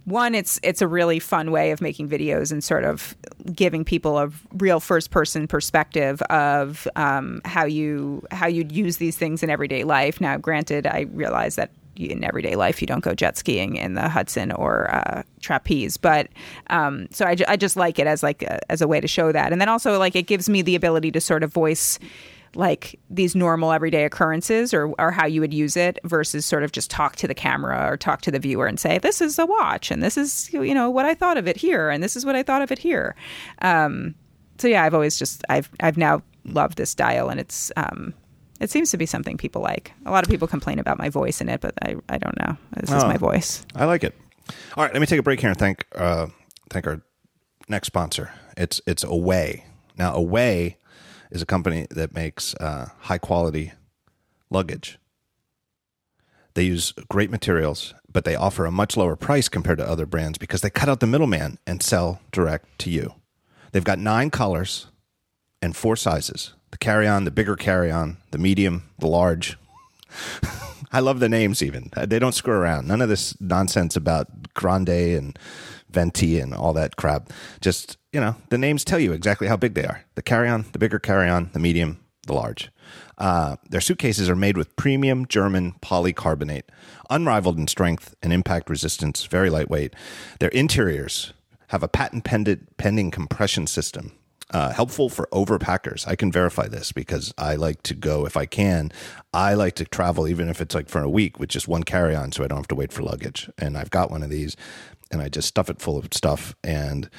one 0.05 0.35
it's 0.35 0.59
it's 0.63 0.81
a 0.81 0.87
really 0.87 1.19
fun 1.19 1.51
way 1.51 1.71
of 1.71 1.81
making 1.81 2.09
videos 2.09 2.51
and 2.51 2.63
sort 2.63 2.83
of 2.83 3.15
giving 3.53 3.85
people 3.85 4.17
a 4.17 4.29
real 4.55 4.79
first 4.79 5.11
person 5.11 5.47
perspective 5.47 6.21
of 6.23 6.87
um, 6.95 7.41
how 7.45 7.65
you 7.65 8.25
how 8.31 8.47
you'd 8.47 8.71
use 8.71 8.97
these 8.97 9.17
things 9.17 9.43
in 9.43 9.49
everyday 9.49 9.83
life. 9.83 10.19
Now, 10.19 10.37
granted, 10.37 10.87
I 10.87 11.07
realize 11.11 11.55
that 11.55 11.71
in 11.95 12.23
everyday 12.23 12.55
life 12.55 12.81
you 12.81 12.87
don't 12.87 13.03
go 13.03 13.13
jet 13.13 13.37
skiing 13.37 13.75
in 13.75 13.93
the 13.93 14.09
Hudson 14.09 14.51
or 14.51 14.93
uh, 14.93 15.23
trapeze, 15.41 15.95
but 15.95 16.27
um, 16.67 17.07
so 17.11 17.25
I, 17.25 17.37
I 17.47 17.55
just 17.55 17.77
like 17.77 17.99
it 17.99 18.07
as 18.07 18.23
like 18.23 18.41
a, 18.41 18.71
as 18.71 18.81
a 18.81 18.87
way 18.87 18.99
to 18.99 19.07
show 19.07 19.31
that, 19.31 19.51
and 19.51 19.61
then 19.61 19.69
also 19.69 19.99
like 19.99 20.15
it 20.15 20.27
gives 20.27 20.49
me 20.49 20.61
the 20.61 20.75
ability 20.75 21.11
to 21.11 21.21
sort 21.21 21.43
of 21.43 21.53
voice 21.53 21.99
like 22.55 22.99
these 23.09 23.35
normal 23.35 23.71
everyday 23.71 24.05
occurrences 24.05 24.73
or, 24.73 24.93
or 24.99 25.11
how 25.11 25.25
you 25.25 25.41
would 25.41 25.53
use 25.53 25.75
it 25.75 25.97
versus 26.03 26.45
sort 26.45 26.63
of 26.63 26.71
just 26.71 26.89
talk 26.91 27.15
to 27.15 27.27
the 27.27 27.33
camera 27.33 27.89
or 27.89 27.97
talk 27.97 28.21
to 28.21 28.31
the 28.31 28.39
viewer 28.39 28.67
and 28.67 28.79
say 28.79 28.97
this 28.99 29.21
is 29.21 29.39
a 29.39 29.45
watch 29.45 29.89
and 29.91 30.03
this 30.03 30.17
is 30.17 30.51
you 30.53 30.73
know 30.73 30.89
what 30.89 31.05
i 31.05 31.13
thought 31.13 31.37
of 31.37 31.47
it 31.47 31.57
here 31.57 31.89
and 31.89 32.03
this 32.03 32.15
is 32.15 32.25
what 32.25 32.35
i 32.35 32.43
thought 32.43 32.61
of 32.61 32.71
it 32.71 32.79
here 32.79 33.15
um, 33.61 34.13
so 34.59 34.67
yeah 34.67 34.83
i've 34.83 34.93
always 34.93 35.17
just 35.17 35.43
i've 35.49 35.69
i've 35.79 35.97
now 35.97 36.21
loved 36.45 36.77
this 36.77 36.93
dial 36.93 37.29
and 37.29 37.39
it's 37.39 37.71
um, 37.77 38.13
it 38.59 38.69
seems 38.69 38.91
to 38.91 38.97
be 38.97 39.05
something 39.05 39.35
people 39.37 39.61
like 39.61 39.91
a 40.05 40.11
lot 40.11 40.23
of 40.23 40.29
people 40.29 40.47
complain 40.47 40.77
about 40.79 40.97
my 40.97 41.09
voice 41.09 41.41
in 41.41 41.49
it 41.49 41.59
but 41.61 41.73
i, 41.81 41.95
I 42.09 42.17
don't 42.17 42.37
know 42.39 42.55
this 42.77 42.91
is 42.91 43.03
Oh. 43.03 43.07
my 43.07 43.17
voice 43.17 43.65
I 43.75 43.85
like 43.85 44.03
it. 44.03 44.15
All 44.75 44.83
right, 44.83 44.93
let 44.93 44.99
me 44.99 45.05
take 45.05 45.19
a 45.19 45.23
break 45.23 45.39
here 45.39 45.49
and 45.49 45.57
thank 45.57 45.85
uh, 45.95 46.27
thank 46.69 46.85
our 46.85 47.01
next 47.69 47.87
sponsor. 47.87 48.31
It's 48.57 48.81
it's 48.85 49.03
Away. 49.03 49.65
Now 49.97 50.13
Away 50.13 50.77
is 51.33 51.41
a 51.41 51.45
company 51.45 51.87
that 51.89 52.13
makes 52.13 52.55
uh, 52.55 52.89
high 53.01 53.17
quality 53.17 53.73
luggage. 54.49 54.99
They 56.53 56.63
use 56.63 56.93
great 57.09 57.31
materials, 57.31 57.95
but 58.11 58.23
they 58.23 58.35
offer 58.35 58.65
a 58.65 58.71
much 58.71 58.95
lower 58.95 59.15
price 59.15 59.49
compared 59.49 59.79
to 59.79 59.89
other 59.89 60.05
brands 60.05 60.37
because 60.37 60.61
they 60.61 60.69
cut 60.69 60.87
out 60.87 60.99
the 60.99 61.07
middleman 61.07 61.57
and 61.65 61.81
sell 61.81 62.21
direct 62.31 62.77
to 62.79 62.91
you. 62.91 63.15
They've 63.71 63.83
got 63.83 63.97
nine 63.97 64.29
colors 64.29 64.87
and 65.63 65.75
four 65.75 65.95
sizes: 65.95 66.53
the 66.69 66.77
carry-on, 66.77 67.25
the 67.25 67.31
bigger 67.31 67.55
carry-on, 67.55 68.17
the 68.29 68.37
medium, 68.37 68.83
the 68.99 69.07
large. 69.07 69.57
I 70.91 70.99
love 70.99 71.19
the 71.19 71.29
names 71.29 71.63
even. 71.63 71.89
Uh, 71.97 72.05
They 72.05 72.19
don't 72.19 72.35
screw 72.35 72.53
around. 72.53 72.87
None 72.87 73.01
of 73.01 73.09
this 73.09 73.35
nonsense 73.41 73.95
about 73.95 74.53
grande 74.53 74.89
and 74.89 75.39
venti 75.89 76.39
and 76.39 76.53
all 76.53 76.73
that 76.73 76.97
crap. 76.97 77.31
Just, 77.61 77.97
you 78.13 78.21
know, 78.21 78.35
the 78.49 78.57
names 78.57 78.85
tell 78.85 78.99
you 78.99 79.11
exactly 79.11 79.47
how 79.47 79.57
big 79.57 79.73
they 79.73 79.85
are. 79.85 80.05
The 80.15 80.21
carry-on, 80.21 80.65
the 80.71 80.79
bigger 80.79 80.99
carry-on, 80.99 81.49
the 81.53 81.59
medium, 81.59 81.99
the 82.27 82.33
large. 82.33 82.71
Uh, 83.17 83.57
their 83.69 83.81
suitcases 83.81 84.29
are 84.29 84.35
made 84.35 84.55
with 84.55 84.75
premium 84.75 85.27
German 85.27 85.73
polycarbonate, 85.81 86.63
unrivaled 87.09 87.57
in 87.57 87.67
strength 87.67 88.15
and 88.21 88.31
impact 88.31 88.69
resistance, 88.69 89.25
very 89.25 89.49
lightweight. 89.49 89.93
Their 90.39 90.49
interiors 90.49 91.33
have 91.67 91.83
a 91.83 91.87
patent 91.87 92.23
pending 92.23 93.11
compression 93.11 93.67
system 93.67 94.13
uh, 94.53 94.71
helpful 94.71 95.09
for 95.09 95.27
overpackers. 95.31 96.07
I 96.07 96.15
can 96.15 96.31
verify 96.31 96.67
this 96.67 96.91
because 96.91 97.33
I 97.37 97.55
like 97.55 97.81
to 97.83 97.95
go 97.95 98.25
if 98.25 98.37
I 98.37 98.45
can. 98.45 98.91
I 99.33 99.55
like 99.55 99.75
to 99.75 99.85
travel 99.85 100.27
even 100.27 100.47
if 100.47 100.61
it's 100.61 100.75
like 100.75 100.89
for 100.89 101.01
a 101.01 101.09
week 101.09 101.39
with 101.39 101.49
just 101.49 101.67
one 101.67 101.83
carry 101.83 102.15
on, 102.15 102.31
so 102.31 102.43
I 102.43 102.47
don't 102.47 102.59
have 102.59 102.67
to 102.67 102.75
wait 102.75 102.93
for 102.93 103.01
luggage. 103.01 103.49
And 103.57 103.77
I've 103.77 103.89
got 103.89 104.11
one 104.11 104.21
of 104.21 104.29
these, 104.29 104.55
and 105.11 105.21
I 105.21 105.29
just 105.29 105.47
stuff 105.47 105.69
it 105.69 105.81
full 105.81 105.97
of 105.97 106.07
stuff. 106.13 106.55
And 106.63 107.09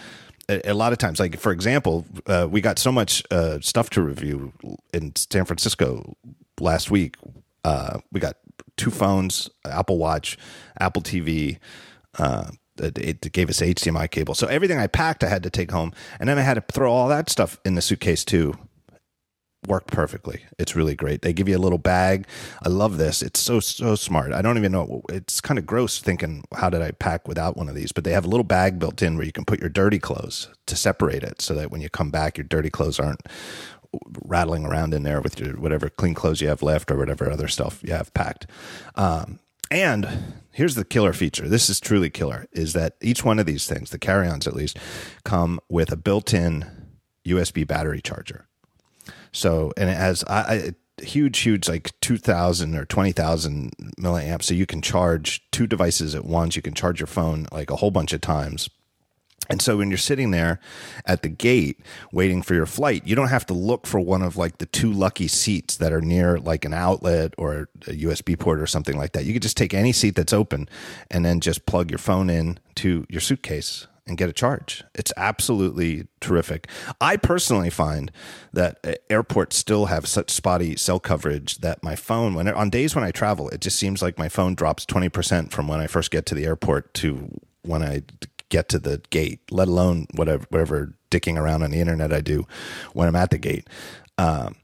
a, 0.48 0.70
a 0.70 0.74
lot 0.74 0.92
of 0.92 0.98
times, 0.98 1.20
like 1.20 1.38
for 1.38 1.52
example, 1.52 2.04
uh, 2.26 2.46
we 2.50 2.60
got 2.60 2.78
so 2.78 2.92
much 2.92 3.22
uh, 3.30 3.58
stuff 3.60 3.90
to 3.90 4.02
review 4.02 4.52
in 4.92 5.14
San 5.16 5.44
Francisco 5.44 6.16
last 6.60 6.90
week. 6.90 7.16
Uh, 7.64 7.98
we 8.12 8.20
got 8.20 8.36
two 8.76 8.90
phones, 8.90 9.50
Apple 9.64 9.98
Watch, 9.98 10.36
Apple 10.78 11.02
TV. 11.02 11.58
Uh, 12.18 12.50
it, 12.78 12.98
it 12.98 13.32
gave 13.32 13.48
us 13.48 13.60
HDMI 13.60 14.10
cable. 14.10 14.34
So 14.34 14.46
everything 14.46 14.78
I 14.78 14.86
packed, 14.86 15.22
I 15.22 15.28
had 15.28 15.42
to 15.44 15.50
take 15.50 15.70
home, 15.70 15.92
and 16.18 16.28
then 16.28 16.38
I 16.38 16.42
had 16.42 16.54
to 16.54 16.64
throw 16.72 16.92
all 16.92 17.08
that 17.08 17.30
stuff 17.30 17.58
in 17.64 17.74
the 17.74 17.82
suitcase 17.82 18.24
too. 18.24 18.54
Worked 19.66 19.92
perfectly. 19.92 20.44
It's 20.58 20.76
really 20.76 20.94
great. 20.94 21.22
They 21.22 21.32
give 21.32 21.48
you 21.48 21.56
a 21.56 21.58
little 21.58 21.78
bag. 21.78 22.26
I 22.62 22.68
love 22.68 22.98
this. 22.98 23.22
It's 23.22 23.40
so 23.40 23.60
so 23.60 23.94
smart. 23.94 24.32
I 24.32 24.42
don't 24.42 24.58
even 24.58 24.72
know. 24.72 25.02
It's 25.08 25.40
kind 25.40 25.58
of 25.58 25.64
gross 25.64 26.00
thinking 26.00 26.44
how 26.54 26.68
did 26.68 26.82
I 26.82 26.90
pack 26.90 27.26
without 27.26 27.56
one 27.56 27.68
of 27.68 27.74
these? 27.74 27.92
But 27.92 28.04
they 28.04 28.12
have 28.12 28.26
a 28.26 28.28
little 28.28 28.44
bag 28.44 28.78
built 28.78 29.00
in 29.00 29.16
where 29.16 29.24
you 29.24 29.32
can 29.32 29.44
put 29.44 29.60
your 29.60 29.70
dirty 29.70 29.98
clothes 29.98 30.48
to 30.66 30.76
separate 30.76 31.22
it, 31.22 31.40
so 31.40 31.54
that 31.54 31.70
when 31.70 31.80
you 31.80 31.88
come 31.88 32.10
back, 32.10 32.36
your 32.36 32.44
dirty 32.44 32.70
clothes 32.70 33.00
aren't 33.00 33.22
rattling 34.24 34.66
around 34.66 34.92
in 34.92 35.02
there 35.02 35.20
with 35.20 35.38
your 35.40 35.54
whatever 35.54 35.88
clean 35.88 36.14
clothes 36.14 36.40
you 36.40 36.48
have 36.48 36.62
left 36.62 36.90
or 36.90 36.96
whatever 36.96 37.30
other 37.30 37.48
stuff 37.48 37.80
you 37.82 37.92
have 37.92 38.12
packed. 38.14 38.46
Um, 38.96 39.38
and 39.70 40.34
here's 40.52 40.74
the 40.74 40.84
killer 40.84 41.12
feature. 41.12 41.48
This 41.48 41.68
is 41.70 41.80
truly 41.80 42.10
killer. 42.10 42.46
Is 42.52 42.72
that 42.74 42.96
each 43.00 43.24
one 43.24 43.38
of 43.38 43.46
these 43.46 43.66
things, 43.66 43.90
the 43.90 43.98
carry-ons 43.98 44.46
at 44.46 44.54
least, 44.54 44.78
come 45.24 45.58
with 45.68 45.90
a 45.90 45.96
built-in 45.96 46.66
USB 47.26 47.66
battery 47.66 48.00
charger. 48.00 48.46
So 49.32 49.72
and 49.76 49.90
it 49.90 49.96
has 49.96 50.24
I 50.24 50.74
huge, 51.02 51.40
huge 51.40 51.68
like 51.68 51.98
two 52.00 52.16
thousand 52.16 52.76
or 52.76 52.84
twenty 52.84 53.12
thousand 53.12 53.72
milliamps. 53.98 54.44
So 54.44 54.54
you 54.54 54.66
can 54.66 54.82
charge 54.82 55.42
two 55.50 55.66
devices 55.66 56.14
at 56.14 56.24
once. 56.24 56.56
You 56.56 56.62
can 56.62 56.74
charge 56.74 57.00
your 57.00 57.06
phone 57.06 57.46
like 57.52 57.70
a 57.70 57.76
whole 57.76 57.90
bunch 57.90 58.12
of 58.12 58.20
times. 58.20 58.68
And 59.50 59.60
so 59.60 59.76
when 59.76 59.90
you're 59.90 59.98
sitting 59.98 60.30
there 60.30 60.58
at 61.04 61.20
the 61.20 61.28
gate 61.28 61.80
waiting 62.12 62.40
for 62.40 62.54
your 62.54 62.64
flight, 62.64 63.06
you 63.06 63.14
don't 63.14 63.28
have 63.28 63.44
to 63.46 63.54
look 63.54 63.86
for 63.86 64.00
one 64.00 64.22
of 64.22 64.38
like 64.38 64.56
the 64.56 64.64
two 64.66 64.90
lucky 64.90 65.28
seats 65.28 65.76
that 65.76 65.92
are 65.92 66.00
near 66.00 66.38
like 66.38 66.64
an 66.64 66.72
outlet 66.72 67.34
or 67.36 67.68
a 67.86 67.90
USB 67.92 68.38
port 68.38 68.58
or 68.58 68.66
something 68.66 68.96
like 68.96 69.12
that. 69.12 69.26
You 69.26 69.34
could 69.34 69.42
just 69.42 69.58
take 69.58 69.74
any 69.74 69.92
seat 69.92 70.14
that's 70.16 70.32
open 70.32 70.66
and 71.10 71.26
then 71.26 71.40
just 71.40 71.66
plug 71.66 71.90
your 71.90 71.98
phone 71.98 72.30
in 72.30 72.58
to 72.76 73.04
your 73.10 73.20
suitcase 73.20 73.86
and 74.06 74.18
get 74.18 74.28
a 74.28 74.32
charge. 74.32 74.84
It's 74.94 75.12
absolutely 75.16 76.08
terrific. 76.20 76.68
I 77.00 77.16
personally 77.16 77.70
find 77.70 78.12
that 78.52 78.78
uh, 78.84 78.94
airports 79.08 79.56
still 79.56 79.86
have 79.86 80.06
such 80.06 80.30
spotty 80.30 80.76
cell 80.76 81.00
coverage 81.00 81.58
that 81.58 81.82
my 81.82 81.96
phone, 81.96 82.34
when 82.34 82.48
on 82.48 82.70
days 82.70 82.94
when 82.94 83.04
I 83.04 83.10
travel, 83.10 83.48
it 83.48 83.60
just 83.60 83.78
seems 83.78 84.02
like 84.02 84.18
my 84.18 84.28
phone 84.28 84.54
drops 84.54 84.84
20% 84.84 85.50
from 85.50 85.68
when 85.68 85.80
I 85.80 85.86
first 85.86 86.10
get 86.10 86.26
to 86.26 86.34
the 86.34 86.44
airport 86.44 86.92
to 86.94 87.40
when 87.62 87.82
I 87.82 88.02
get 88.50 88.68
to 88.68 88.78
the 88.78 89.02
gate, 89.10 89.40
let 89.50 89.68
alone 89.68 90.06
whatever 90.14 90.44
whatever 90.50 90.94
dicking 91.10 91.38
around 91.38 91.62
on 91.62 91.70
the 91.70 91.80
internet 91.80 92.12
I 92.12 92.20
do 92.20 92.46
when 92.92 93.08
I'm 93.08 93.16
at 93.16 93.30
the 93.30 93.38
gate. 93.38 93.68
Um, 94.18 94.56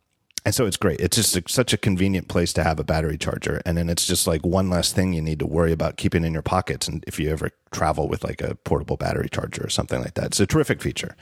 and 0.45 0.55
so 0.55 0.67
it's 0.67 0.77
great. 0.77 1.01
It's 1.01 1.17
just 1.17 1.37
a, 1.37 1.43
such 1.49 1.73
a 1.73 1.77
convenient 1.77 2.29
place 2.29 2.53
to 2.55 2.65
have 2.65 2.79
a 2.81 2.85
battery 2.85 3.19
charger, 3.19 3.61
and 3.67 3.77
then 3.77 3.89
it's 3.91 4.07
just 4.07 4.27
like 4.27 4.45
one 4.45 4.71
less 4.71 4.93
thing 4.93 5.13
you 5.13 5.23
need 5.23 5.39
to 5.41 5.47
worry 5.47 5.73
about 5.73 5.97
keeping 5.97 6.25
in 6.25 6.33
your 6.33 6.43
pockets. 6.43 6.89
And 6.89 7.05
if 7.07 7.19
you 7.21 7.31
ever 7.31 7.51
travel 7.73 8.09
with 8.09 8.25
like 8.25 8.41
a 8.41 8.55
portable 8.57 8.97
battery 8.97 9.29
charger 9.31 9.65
or 9.65 9.69
something 9.69 10.01
like 10.01 10.15
that, 10.15 10.27
it's 10.27 10.41
a 10.41 10.47
terrific 10.47 10.81
feature. 10.83 11.15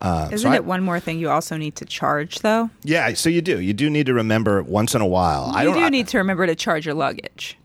Uh, 0.00 0.28
isn't 0.32 0.38
so 0.48 0.52
I- 0.52 0.56
it 0.56 0.64
one 0.64 0.82
more 0.82 1.00
thing 1.00 1.18
you 1.18 1.30
also 1.30 1.56
need 1.56 1.76
to 1.76 1.84
charge 1.84 2.40
though 2.40 2.70
yeah, 2.84 3.12
so 3.14 3.28
you 3.30 3.40
do. 3.42 3.60
You 3.60 3.72
do 3.72 3.88
need 3.90 4.06
to 4.06 4.14
remember 4.14 4.62
once 4.62 4.94
in 4.94 5.00
a 5.00 5.06
while. 5.06 5.50
I 5.54 5.62
you 5.62 5.70
don't 5.70 5.78
do 5.78 5.84
I- 5.86 5.88
need 5.90 6.08
to 6.08 6.18
remember 6.18 6.46
to 6.46 6.54
charge 6.54 6.84
your 6.86 6.94
luggage 6.94 7.56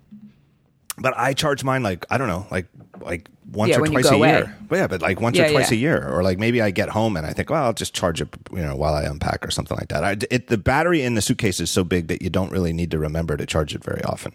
but 0.98 1.14
I 1.18 1.34
charge 1.34 1.64
mine 1.64 1.84
like 1.84 2.06
I 2.10 2.18
don't 2.18 2.28
know, 2.28 2.46
like 2.52 2.68
like 3.02 3.30
once 3.52 3.70
Yeah, 3.72 3.80
or 3.80 3.88
twice 3.88 4.10
a 4.10 4.14
away. 4.16 4.30
year. 4.30 4.58
But 4.68 4.76
yeah, 4.78 4.88
but 4.88 5.02
like 5.02 5.20
once 5.22 5.38
Yeah, 5.38 5.46
or 5.48 5.52
twice 5.52 5.72
yeah. 5.72 5.78
a 5.78 5.80
year, 5.80 6.08
or 6.10 6.24
like 6.24 6.40
maybe 6.40 6.62
I 6.62 6.72
get 6.72 6.90
home 6.90 7.18
and 7.18 7.26
I 7.26 7.34
think, 7.34 7.50
well, 7.50 7.64
I'll 7.66 7.74
just 7.74 7.94
charge 7.94 8.22
it, 8.22 8.30
you 8.52 8.62
know, 8.62 8.76
while 8.76 8.94
I 8.94 9.04
unpack 9.04 9.46
or 9.46 9.52
something 9.52 9.78
like 9.78 9.90
that. 9.90 10.04
I, 10.04 10.18
it, 10.32 10.48
the 10.48 10.58
battery 10.58 11.02
in 11.02 11.16
the 11.16 11.22
suitcase 11.22 11.60
is 11.60 11.70
so 11.70 11.84
big 11.84 12.08
that 12.08 12.22
you 12.22 12.30
don't 12.30 12.52
really 12.52 12.74
need 12.74 12.92
to 12.92 12.98
remember 13.00 13.36
to 13.38 13.46
charge 13.46 13.76
it 13.76 13.84
very 13.84 14.02
often. 14.04 14.34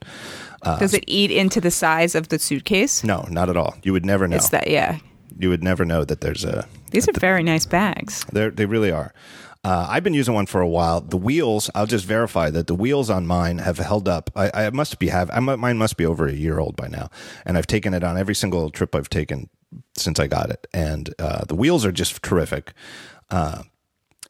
Uh, 0.62 0.78
does 0.78 0.94
it 0.94 1.04
eat 1.06 1.30
into 1.30 1.60
the 1.60 1.70
size 1.70 2.14
of 2.14 2.28
the 2.28 2.38
suitcase 2.38 3.02
No, 3.04 3.26
not 3.30 3.48
at 3.48 3.56
all. 3.56 3.76
You 3.82 3.92
would 3.92 4.04
never 4.04 4.26
know. 4.28 4.36
it's 4.36 4.48
that 4.50 4.68
yeah 4.68 4.98
You 5.38 5.48
would 5.50 5.62
never 5.62 5.84
know 5.84 6.04
that 6.04 6.20
there's 6.20 6.44
a. 6.44 6.66
these 6.90 7.08
are 7.08 7.12
very 7.20 7.42
nice 7.44 7.64
bags 7.66 8.24
They 8.32 8.48
they 8.50 8.66
really 8.66 8.90
are. 8.90 9.12
Uh, 9.64 9.86
I've 9.90 10.04
been 10.04 10.14
using 10.14 10.34
one 10.34 10.46
for 10.46 10.60
a 10.60 10.68
while. 10.68 11.00
The 11.00 11.16
wheels, 11.16 11.70
I'll 11.74 11.86
just 11.86 12.04
verify 12.04 12.48
that 12.50 12.68
the 12.68 12.74
wheels 12.74 13.10
on 13.10 13.26
mine 13.26 13.58
have 13.58 13.78
held 13.78 14.08
up. 14.08 14.30
I, 14.36 14.66
I 14.66 14.70
must 14.70 14.98
be 14.98 15.08
have 15.08 15.30
I, 15.32 15.40
mine 15.40 15.78
must 15.78 15.96
be 15.96 16.06
over 16.06 16.26
a 16.26 16.32
year 16.32 16.58
old 16.58 16.76
by 16.76 16.88
now, 16.88 17.10
and 17.44 17.58
I've 17.58 17.66
taken 17.66 17.92
it 17.92 18.04
on 18.04 18.16
every 18.16 18.34
single 18.34 18.70
trip 18.70 18.94
I've 18.94 19.10
taken 19.10 19.50
since 19.96 20.18
I 20.20 20.26
got 20.26 20.50
it, 20.50 20.66
and 20.72 21.12
uh, 21.18 21.44
the 21.44 21.56
wheels 21.56 21.84
are 21.84 21.92
just 21.92 22.22
terrific. 22.22 22.72
Uh, 23.30 23.64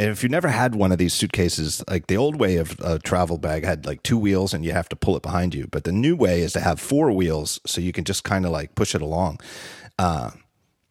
and 0.01 0.11
if 0.11 0.22
you 0.22 0.29
never 0.29 0.49
had 0.49 0.76
one 0.76 0.93
of 0.93 0.99
these 0.99 1.12
suitcases, 1.12 1.83
like 1.89 2.07
the 2.07 2.16
old 2.16 2.37
way 2.37 2.57
of 2.57 2.79
a 2.81 3.01
travel 3.01 3.37
bag 3.37 3.64
had 3.64 3.85
like 3.85 4.03
two 4.05 4.16
wheels 4.16 4.55
and 4.55 4.64
you 4.64 4.70
have 4.72 4.89
to 4.91 4.97
pull 4.97 5.16
it 5.16 5.22
behind 5.22 5.55
you, 5.55 5.66
but 5.66 5.83
the 5.83 5.93
new 5.93 6.14
way 6.14 6.41
is 6.43 6.53
to 6.53 6.61
have 6.61 6.79
four 6.79 7.11
wheels 7.11 7.61
so 7.66 7.81
you 7.81 7.93
can 7.93 8.05
just 8.05 8.22
kind 8.22 8.47
of 8.47 8.53
like 8.53 8.76
push 8.76 8.95
it 8.95 9.03
along. 9.03 9.41
Uh, 9.99 10.31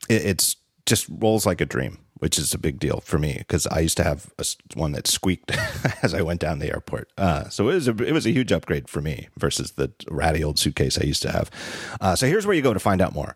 it, 0.09 0.25
it's 0.25 0.57
just 0.85 1.07
rolls 1.09 1.45
like 1.45 1.61
a 1.61 1.65
dream, 1.65 1.99
which 2.20 2.38
is 2.38 2.53
a 2.53 2.57
big 2.57 2.80
deal 2.80 3.01
for 3.01 3.18
me 3.18 3.36
because 3.39 3.68
I 3.68 3.80
used 3.80 3.97
to 3.97 4.03
have 4.03 4.32
a 4.38 4.45
one 4.74 4.91
that 4.93 5.07
squeaked 5.07 5.51
as 6.03 6.13
I 6.13 6.22
went 6.22 6.39
down 6.41 6.59
the 6.59 6.72
airport. 6.72 7.11
Uh, 7.18 7.49
so 7.49 7.70
it 7.70 7.76
was 7.76 7.88
a 7.88 8.03
it 8.03 8.11
was 8.13 8.26
a 8.26 8.32
huge 8.32 8.51
upgrade 8.51 8.89
for 8.89 9.01
me 9.01 9.28
versus 9.38 9.74
the 9.74 9.91
ratty 10.09 10.43
old 10.43 10.59
suitcase 10.59 10.99
I 10.99 11.03
used 11.05 11.22
to 11.24 11.32
have. 11.32 11.51
Uh, 12.01 12.15
so 12.15 12.28
here's 12.28 12.45
where 12.45 12.55
you 12.55 12.61
go 12.61 12.74
to 12.74 12.80
find 12.80 13.01
out 13.01 13.13
more: 13.13 13.36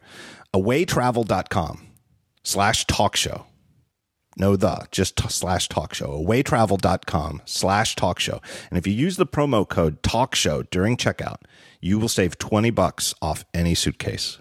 awaytravel.com 0.53 1.87
slash 2.43 2.85
talk 2.87 3.15
show. 3.15 3.45
No, 4.37 4.55
the 4.55 4.87
just 4.91 5.17
t- 5.17 5.27
slash 5.27 5.67
talk 5.67 5.93
show. 5.93 6.07
Awaytravel.com 6.07 7.41
slash 7.45 7.95
talk 7.95 8.19
show. 8.19 8.41
And 8.69 8.77
if 8.77 8.87
you 8.87 8.93
use 8.93 9.17
the 9.17 9.25
promo 9.25 9.67
code 9.67 10.01
talk 10.03 10.35
show 10.35 10.63
during 10.63 10.95
checkout, 10.95 11.37
you 11.81 11.99
will 11.99 12.07
save 12.07 12.37
20 12.37 12.69
bucks 12.69 13.13
off 13.21 13.43
any 13.53 13.75
suitcase. 13.75 14.39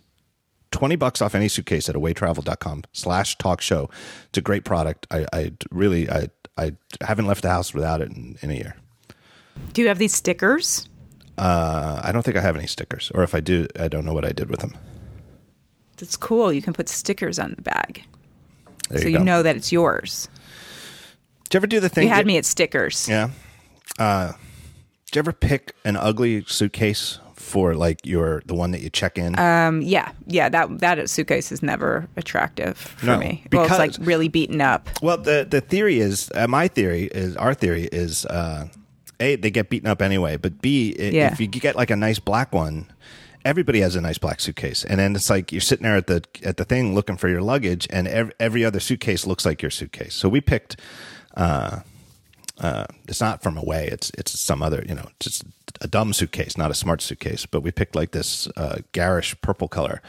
20 0.71 0.97
bucks 0.97 1.21
off 1.21 1.35
any 1.35 1.49
suitcase 1.49 1.89
at 1.89 1.95
awaytravel.com 1.95 2.85
slash 2.93 3.37
talk 3.39 3.61
show. 3.61 3.91
It's 4.29 4.39
a 4.39 4.43
great 4.43 4.65
product. 4.65 5.07
I, 5.11 5.27
I 5.33 5.53
really, 5.71 6.09
I, 6.11 6.29
I 6.57 6.73
haven't 7.01 7.27
left 7.27 7.43
the 7.43 7.51
house 7.51 7.75
without 7.75 8.01
it 8.01 8.11
in, 8.11 8.39
in 8.43 8.51
a 8.51 8.55
year. 8.55 8.77
Do 9.73 9.83
you 9.83 9.89
have 9.89 9.99
these 9.99 10.15
stickers? 10.15 10.89
Uh, 11.39 12.01
I 12.05 12.13
don't 12.13 12.23
think 12.23 12.37
I 12.37 12.41
have 12.41 12.57
any 12.57 12.67
stickers, 12.67 13.11
or 13.15 13.23
if 13.23 13.35
I 13.35 13.41
do, 13.41 13.67
I 13.79 13.89
don't 13.89 14.05
know 14.05 14.13
what 14.13 14.25
I 14.25 14.33
did 14.33 14.51
with 14.51 14.61
them. 14.61 14.77
That's 15.97 16.17
cool. 16.17 16.53
You 16.53 16.63
can 16.63 16.73
put 16.73 16.89
stickers 16.89 17.39
on 17.39 17.55
the 17.57 17.63
bag. 17.63 18.05
There 18.89 19.03
so 19.03 19.09
you 19.09 19.19
you, 19.19 19.25
know 19.25 19.43
that 19.43 19.57
it's 19.57 19.71
yours. 19.71 20.29
Did 21.45 21.55
you 21.55 21.59
ever 21.59 21.67
do 21.67 21.81
the 21.81 21.89
thing? 21.89 22.05
You 22.05 22.11
had 22.11 22.21
that- 22.21 22.27
me 22.27 22.37
at 22.37 22.45
stickers. 22.45 23.09
Yeah. 23.09 23.31
Uh, 23.99 24.33
did 25.07 25.17
you 25.17 25.19
ever 25.21 25.33
pick 25.33 25.75
an 25.85 25.97
ugly 25.97 26.45
suitcase 26.47 27.19
for 27.51 27.75
like 27.75 28.07
your 28.07 28.43
the 28.47 28.55
one 28.55 28.71
that 28.71 28.81
you 28.81 28.89
check 28.91 29.19
in? 29.19 29.39
Um, 29.39 29.83
yeah, 29.83 30.13
yeah. 30.27 30.49
That 30.49 30.79
that 30.79 31.11
suitcase 31.11 31.53
is 31.53 31.63
never 31.63 32.09
attractive 32.17 32.77
for 32.79 33.07
No, 33.07 33.19
me. 33.19 33.45
Well, 33.53 33.65
it's 33.65 33.79
like 33.79 33.95
really 34.01 34.29
beaten 34.29 34.61
up. 34.61 34.89
well, 35.03 35.19
the 35.19 35.47
the 35.51 35.61
theory 35.61 35.99
is 36.01 36.31
uh, 36.35 36.47
my 36.47 36.69
theory 36.69 37.05
is 37.13 37.37
our 37.37 37.53
theory 37.55 37.85
is 37.93 38.25
uh, 38.27 38.69
a 39.19 39.37
they 39.37 39.51
get 39.51 39.69
beaten 39.71 39.89
up 39.91 40.01
anyway, 40.01 40.37
but 40.37 40.63
b 40.63 40.95
i- 40.99 41.03
Yeah. 41.13 41.33
if 41.33 41.41
you 41.41 41.47
get 41.49 41.77
like 41.77 41.91
a 41.91 41.97
nice 41.97 42.19
black 42.21 42.55
one. 42.55 42.87
Everybody 43.43 43.81
has 43.81 43.97
a 43.97 44.03
nice 44.03 44.19
black 44.19 44.39
suitcase, 44.39 44.85
and 44.85 44.99
then 45.01 45.17
it's 45.17 45.31
like 45.31 45.51
you're 45.51 45.63
sitting 45.63 45.85
there 45.85 45.97
at 45.97 46.09
the 46.09 46.23
at 46.45 46.59
the 46.59 46.65
thing 46.67 46.95
looking 46.95 47.17
for 47.17 47.27
your 47.31 47.41
luggage, 47.41 47.87
and 47.89 48.07
every, 48.07 48.35
every 48.39 48.65
other 48.67 48.81
suitcase 48.81 49.27
looks 49.27 49.47
like 49.47 49.63
your 49.63 49.71
suitcase. 49.71 50.13
So 50.15 50.29
we 50.29 50.43
picked 50.43 50.77
uh, 51.39 51.81
it's 53.09 53.21
not 53.21 53.43
from 53.43 53.57
away. 53.57 53.89
It's 53.91 54.11
it's 54.19 54.39
some 54.39 54.63
other 54.63 54.85
you 54.89 54.95
know 54.95 55.09
just 55.19 55.45
a 55.81 55.87
dumb 55.87 56.13
suitcase, 56.13 56.57
not 56.57 56.71
a 56.71 56.75
smart 56.75 57.03
suitcase. 57.03 57.47
But 57.47 57.63
we 57.63 57.71
picked 57.71 57.95
like 57.95 58.13
this 58.13 58.49
uh, 58.57 58.79
garish 58.93 59.41
purple 59.41 59.69
color. 59.69 60.03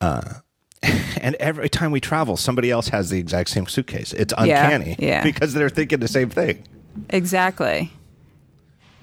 Uh, 0.00 0.34
and 1.20 1.34
every 1.36 1.68
time 1.68 1.90
we 1.90 2.00
travel, 2.00 2.36
somebody 2.36 2.70
else 2.70 2.88
has 2.88 3.10
the 3.10 3.18
exact 3.18 3.48
same 3.50 3.66
suitcase. 3.66 4.12
It's 4.12 4.34
uncanny 4.36 4.96
yeah. 4.98 5.22
because 5.22 5.54
they're 5.54 5.70
thinking 5.70 6.00
the 6.00 6.08
same 6.08 6.30
thing. 6.30 6.64
Exactly. 7.10 7.90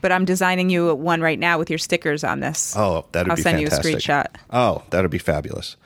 But 0.02 0.12
I'm 0.12 0.26
designing 0.26 0.70
you 0.70 0.94
one 0.96 1.22
right 1.22 1.40
now 1.40 1.58
with 1.58 1.70
your 1.70 1.80
stickers 1.80 2.24
on 2.24 2.42
this. 2.42 2.76
Oh, 2.76 3.06
that'd 3.12 3.34
be 3.34 3.42
fabulous. 3.42 3.74
I'll 3.74 3.84
send 3.84 3.94
you 3.94 3.94
a 3.94 3.98
screenshot. 3.98 4.26
Oh, 4.50 4.84
that'd 4.90 5.10
be 5.10 5.18
fabulous. 5.18 5.78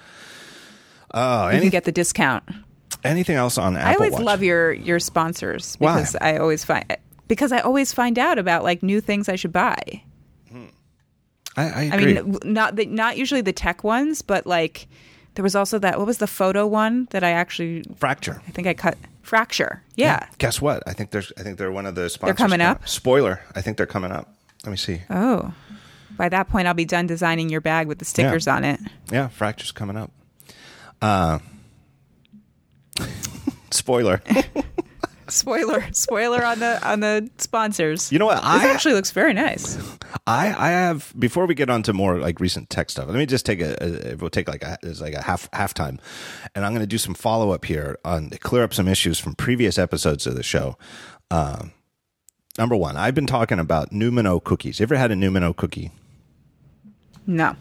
Oh, 1.14 1.46
You 1.46 1.54
any, 1.54 1.62
can 1.62 1.70
get 1.70 1.84
the 1.86 1.92
discount. 1.92 2.44
Anything 3.04 3.36
else 3.36 3.58
on 3.58 3.78
Apple 3.78 3.90
I 3.90 3.94
always 3.96 4.14
Watch? 4.14 4.24
love 4.24 4.44
your 4.44 4.74
your 4.74 5.00
sponsors 5.00 5.76
Why? 5.80 5.96
because 5.96 6.16
I 6.20 6.38
always 6.38 6.64
find 6.64 6.98
because 7.28 7.52
I 7.52 7.60
always 7.60 7.94
find 7.94 8.18
out 8.18 8.38
about 8.38 8.64
like 8.64 8.84
new 8.84 9.02
things 9.02 9.30
I 9.30 9.36
should 9.36 9.54
buy. 9.54 10.04
I, 11.58 11.64
I 11.64 11.90
I 11.94 11.98
mean, 11.98 12.38
not 12.46 12.76
the, 12.76 12.86
not 12.86 13.18
usually 13.18 13.42
the 13.42 13.52
tech 13.52 13.84
ones, 13.84 14.22
but 14.22 14.46
like 14.46 14.88
there 15.34 15.44
was 15.44 15.56
also 15.56 15.80
that. 15.80 15.98
What 15.98 16.06
was 16.06 16.20
the 16.20 16.28
photo 16.28 16.68
one 16.68 17.08
that 17.10 17.24
I 17.24 17.32
actually? 17.32 17.84
Fracture. 17.98 18.42
I 18.48 18.52
think 18.52 18.68
I 18.68 18.74
cut 18.76 18.98
fracture. 19.24 19.82
Yeah. 19.96 20.28
Guess 20.38 20.62
what? 20.62 20.84
I 20.88 20.94
think 20.94 21.10
there's. 21.12 21.34
I 21.38 21.42
think 21.42 21.58
they're 21.58 21.72
one 21.72 21.88
of 21.88 21.96
the 21.96 22.10
sponsors. 22.10 22.38
They're 22.38 22.46
coming 22.46 22.60
now. 22.60 22.72
up? 22.72 22.88
Spoiler. 22.88 23.42
I 23.56 23.62
think 23.62 23.78
they're 23.78 23.88
coming 23.88 24.12
up. 24.12 24.32
Let 24.66 24.72
me 24.72 24.78
see. 24.78 25.02
Oh. 25.10 25.54
By 26.16 26.30
that 26.30 26.50
point, 26.50 26.68
I'll 26.68 26.74
be 26.74 26.86
done 26.86 27.06
designing 27.06 27.50
your 27.50 27.62
bag 27.62 27.88
with 27.88 28.00
the 28.00 28.06
stickers 28.06 28.48
on 28.48 28.64
it. 28.64 28.80
Yeah, 29.12 29.28
fracture's 29.28 29.72
coming 29.72 29.98
up. 29.98 30.12
Uh, 31.00 31.38
spoiler. 33.72 34.22
Spoiler, 35.30 35.84
spoiler 35.92 36.42
on 36.42 36.60
the 36.60 36.80
on 36.90 37.02
the 37.02 37.30
sponsors. 37.38 38.14
You 38.14 38.18
know 38.18 38.28
what? 38.28 38.36
This 38.36 38.46
I 38.46 38.70
actually 38.70 38.94
looks 38.94 39.12
very 39.12 39.34
nice. 39.34 39.78
I 40.26 40.54
I 40.58 40.70
have 40.70 41.14
before 41.20 41.46
we 41.46 41.54
get 41.54 41.70
on 41.70 41.84
to 41.84 41.92
more 41.92 42.18
like 42.18 42.40
recent 42.40 42.70
tech 42.70 42.90
stuff. 42.90 43.08
Let 43.08 43.18
me 43.18 43.26
just 43.26 43.46
take 43.46 43.60
a, 43.60 44.12
a 44.12 44.16
we'll 44.16 44.30
take 44.30 44.48
like 44.48 44.64
a 44.64 44.78
it's 44.84 45.02
like 45.02 45.16
a 45.16 45.22
half 45.22 45.52
halftime, 45.52 46.00
and 46.56 46.64
I'm 46.66 46.72
going 46.72 46.80
to 46.80 46.88
do 46.88 46.98
some 46.98 47.14
follow 47.14 47.52
up 47.52 47.66
here 47.66 47.98
on 48.06 48.30
clear 48.40 48.64
up 48.64 48.74
some 48.74 48.88
issues 48.88 49.20
from 49.20 49.36
previous 49.36 49.78
episodes 49.78 50.26
of 50.28 50.36
the 50.36 50.44
show. 50.44 50.78
Um, 51.30 51.74
number 52.58 52.78
one, 52.78 52.96
I've 52.96 53.14
been 53.16 53.28
talking 53.28 53.60
about 53.60 53.92
Newman-O 53.92 54.40
cookies. 54.40 54.80
You 54.80 54.84
ever 54.84 54.96
had 54.96 55.12
a 55.12 55.16
Newman-O 55.18 55.52
cookie? 55.56 55.92
No. 57.26 57.54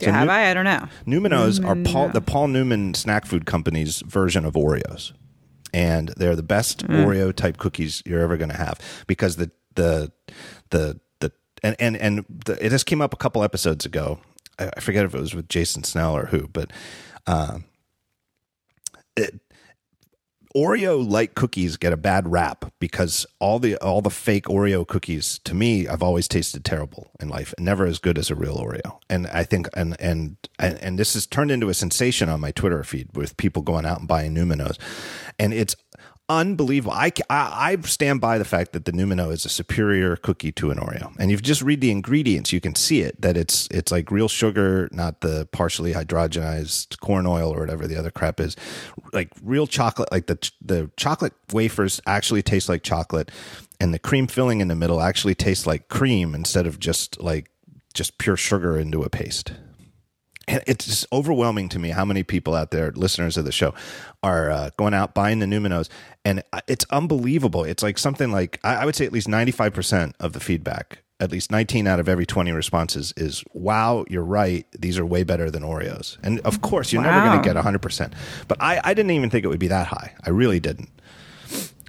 So 0.00 0.10
have 0.10 0.26
Nu- 0.26 0.32
I? 0.32 0.50
I 0.50 0.54
don't 0.54 0.64
know. 0.64 0.88
Newman-O's 1.06 1.60
are 1.60 1.76
Paul, 1.76 2.08
the 2.08 2.20
Paul 2.20 2.48
Newman 2.48 2.94
snack 2.94 3.24
food 3.24 3.46
company's 3.46 4.00
version 4.00 4.44
of 4.44 4.54
Oreos, 4.54 5.12
and 5.72 6.08
they're 6.16 6.36
the 6.36 6.42
best 6.42 6.86
Oreo 6.86 7.34
type 7.34 7.58
cookies 7.58 8.02
you're 8.06 8.20
ever 8.20 8.36
going 8.36 8.50
to 8.50 8.56
have 8.56 8.80
because 9.06 9.36
the 9.36 9.50
the 9.74 10.12
the 10.70 11.00
the 11.20 11.32
and 11.62 11.76
and 11.78 11.96
and 11.96 12.24
the, 12.28 12.64
it 12.64 12.70
just 12.70 12.86
came 12.86 13.00
up 13.00 13.12
a 13.12 13.16
couple 13.16 13.42
episodes 13.42 13.86
ago. 13.86 14.18
I, 14.58 14.70
I 14.76 14.80
forget 14.80 15.04
if 15.04 15.14
it 15.14 15.20
was 15.20 15.34
with 15.34 15.48
Jason 15.48 15.84
Snell 15.84 16.16
or 16.16 16.26
who, 16.26 16.48
but 16.48 16.72
um, 17.26 17.64
it, 19.16 19.40
Oreo 20.58 21.08
like 21.08 21.36
cookies 21.36 21.76
get 21.76 21.92
a 21.92 21.96
bad 21.96 22.32
rap 22.32 22.72
because 22.80 23.24
all 23.38 23.60
the 23.60 23.76
all 23.76 24.02
the 24.02 24.10
fake 24.10 24.46
Oreo 24.46 24.84
cookies 24.84 25.38
to 25.44 25.54
me 25.54 25.86
I've 25.86 26.02
always 26.02 26.26
tasted 26.26 26.64
terrible 26.64 27.12
in 27.20 27.28
life 27.28 27.54
never 27.60 27.86
as 27.86 28.00
good 28.00 28.18
as 28.18 28.28
a 28.28 28.34
real 28.34 28.56
Oreo. 28.56 28.98
And 29.08 29.28
I 29.28 29.44
think 29.44 29.68
and 29.74 29.96
and 30.00 30.36
and, 30.58 30.76
and 30.78 30.98
this 30.98 31.14
has 31.14 31.28
turned 31.28 31.52
into 31.52 31.68
a 31.68 31.74
sensation 31.74 32.28
on 32.28 32.40
my 32.40 32.50
Twitter 32.50 32.82
feed 32.82 33.16
with 33.16 33.36
people 33.36 33.62
going 33.62 33.86
out 33.86 34.00
and 34.00 34.08
buying 34.08 34.34
Newman-O's. 34.34 34.80
And 35.38 35.54
it's 35.54 35.76
unbelievable. 36.28 36.92
I, 36.92 37.12
I, 37.30 37.72
I 37.72 37.80
stand 37.82 38.20
by 38.20 38.38
the 38.38 38.44
fact 38.44 38.72
that 38.72 38.84
the 38.84 38.92
Newman-O 38.92 39.30
is 39.30 39.44
a 39.44 39.48
superior 39.48 40.16
cookie 40.16 40.52
to 40.52 40.70
an 40.70 40.78
Oreo. 40.78 41.14
And 41.18 41.30
if 41.30 41.38
you 41.38 41.42
just 41.42 41.62
read 41.62 41.80
the 41.80 41.90
ingredients, 41.90 42.52
you 42.52 42.60
can 42.60 42.74
see 42.74 43.00
it 43.00 43.20
that 43.20 43.36
it's 43.36 43.68
it's 43.70 43.90
like 43.90 44.10
real 44.10 44.28
sugar, 44.28 44.88
not 44.92 45.20
the 45.20 45.48
partially 45.52 45.94
hydrogenized 45.94 47.00
corn 47.00 47.26
oil 47.26 47.54
or 47.54 47.60
whatever 47.60 47.86
the 47.86 47.96
other 47.96 48.10
crap 48.10 48.40
is. 48.40 48.56
Like 49.12 49.30
real 49.42 49.66
chocolate, 49.66 50.10
like 50.12 50.26
the 50.26 50.50
the 50.60 50.90
chocolate 50.96 51.34
wafers 51.52 52.00
actually 52.06 52.42
taste 52.42 52.68
like 52.68 52.82
chocolate, 52.82 53.30
and 53.80 53.94
the 53.94 53.98
cream 53.98 54.26
filling 54.26 54.60
in 54.60 54.68
the 54.68 54.76
middle 54.76 55.00
actually 55.00 55.34
tastes 55.34 55.66
like 55.66 55.88
cream 55.88 56.34
instead 56.34 56.66
of 56.66 56.78
just 56.78 57.20
like 57.20 57.50
just 57.94 58.18
pure 58.18 58.36
sugar 58.36 58.78
into 58.78 59.02
a 59.02 59.08
paste 59.08 59.52
it's 60.48 60.86
just 60.86 61.06
overwhelming 61.12 61.68
to 61.70 61.78
me 61.78 61.90
how 61.90 62.04
many 62.04 62.22
people 62.22 62.54
out 62.54 62.70
there, 62.70 62.90
listeners 62.92 63.36
of 63.36 63.44
the 63.44 63.52
show, 63.52 63.74
are 64.22 64.50
uh, 64.50 64.70
going 64.76 64.94
out 64.94 65.14
buying 65.14 65.38
the 65.38 65.46
Newman-O's, 65.46 65.88
and 66.24 66.42
it's 66.66 66.84
unbelievable. 66.90 67.64
It's 67.64 67.82
like 67.82 67.98
something 67.98 68.30
like 68.32 68.58
I, 68.64 68.76
I 68.76 68.84
would 68.84 68.96
say 68.96 69.04
at 69.06 69.12
least 69.12 69.28
ninety 69.28 69.52
five 69.52 69.72
percent 69.74 70.16
of 70.20 70.32
the 70.32 70.40
feedback, 70.40 71.02
at 71.20 71.30
least 71.30 71.50
nineteen 71.50 71.86
out 71.86 72.00
of 72.00 72.08
every 72.08 72.26
twenty 72.26 72.52
responses, 72.52 73.12
is 73.16 73.44
"Wow, 73.52 74.04
you're 74.08 74.24
right. 74.24 74.66
These 74.78 74.98
are 74.98 75.06
way 75.06 75.22
better 75.22 75.50
than 75.50 75.62
Oreos." 75.62 76.16
And 76.22 76.40
of 76.40 76.60
course, 76.60 76.92
you're 76.92 77.02
never 77.02 77.20
going 77.20 77.40
to 77.42 77.46
get 77.46 77.56
hundred 77.56 77.82
percent, 77.82 78.14
but 78.48 78.60
I, 78.60 78.80
I 78.82 78.94
didn't 78.94 79.12
even 79.12 79.30
think 79.30 79.44
it 79.44 79.48
would 79.48 79.60
be 79.60 79.68
that 79.68 79.86
high. 79.88 80.14
I 80.24 80.30
really 80.30 80.60
didn't. 80.60 80.88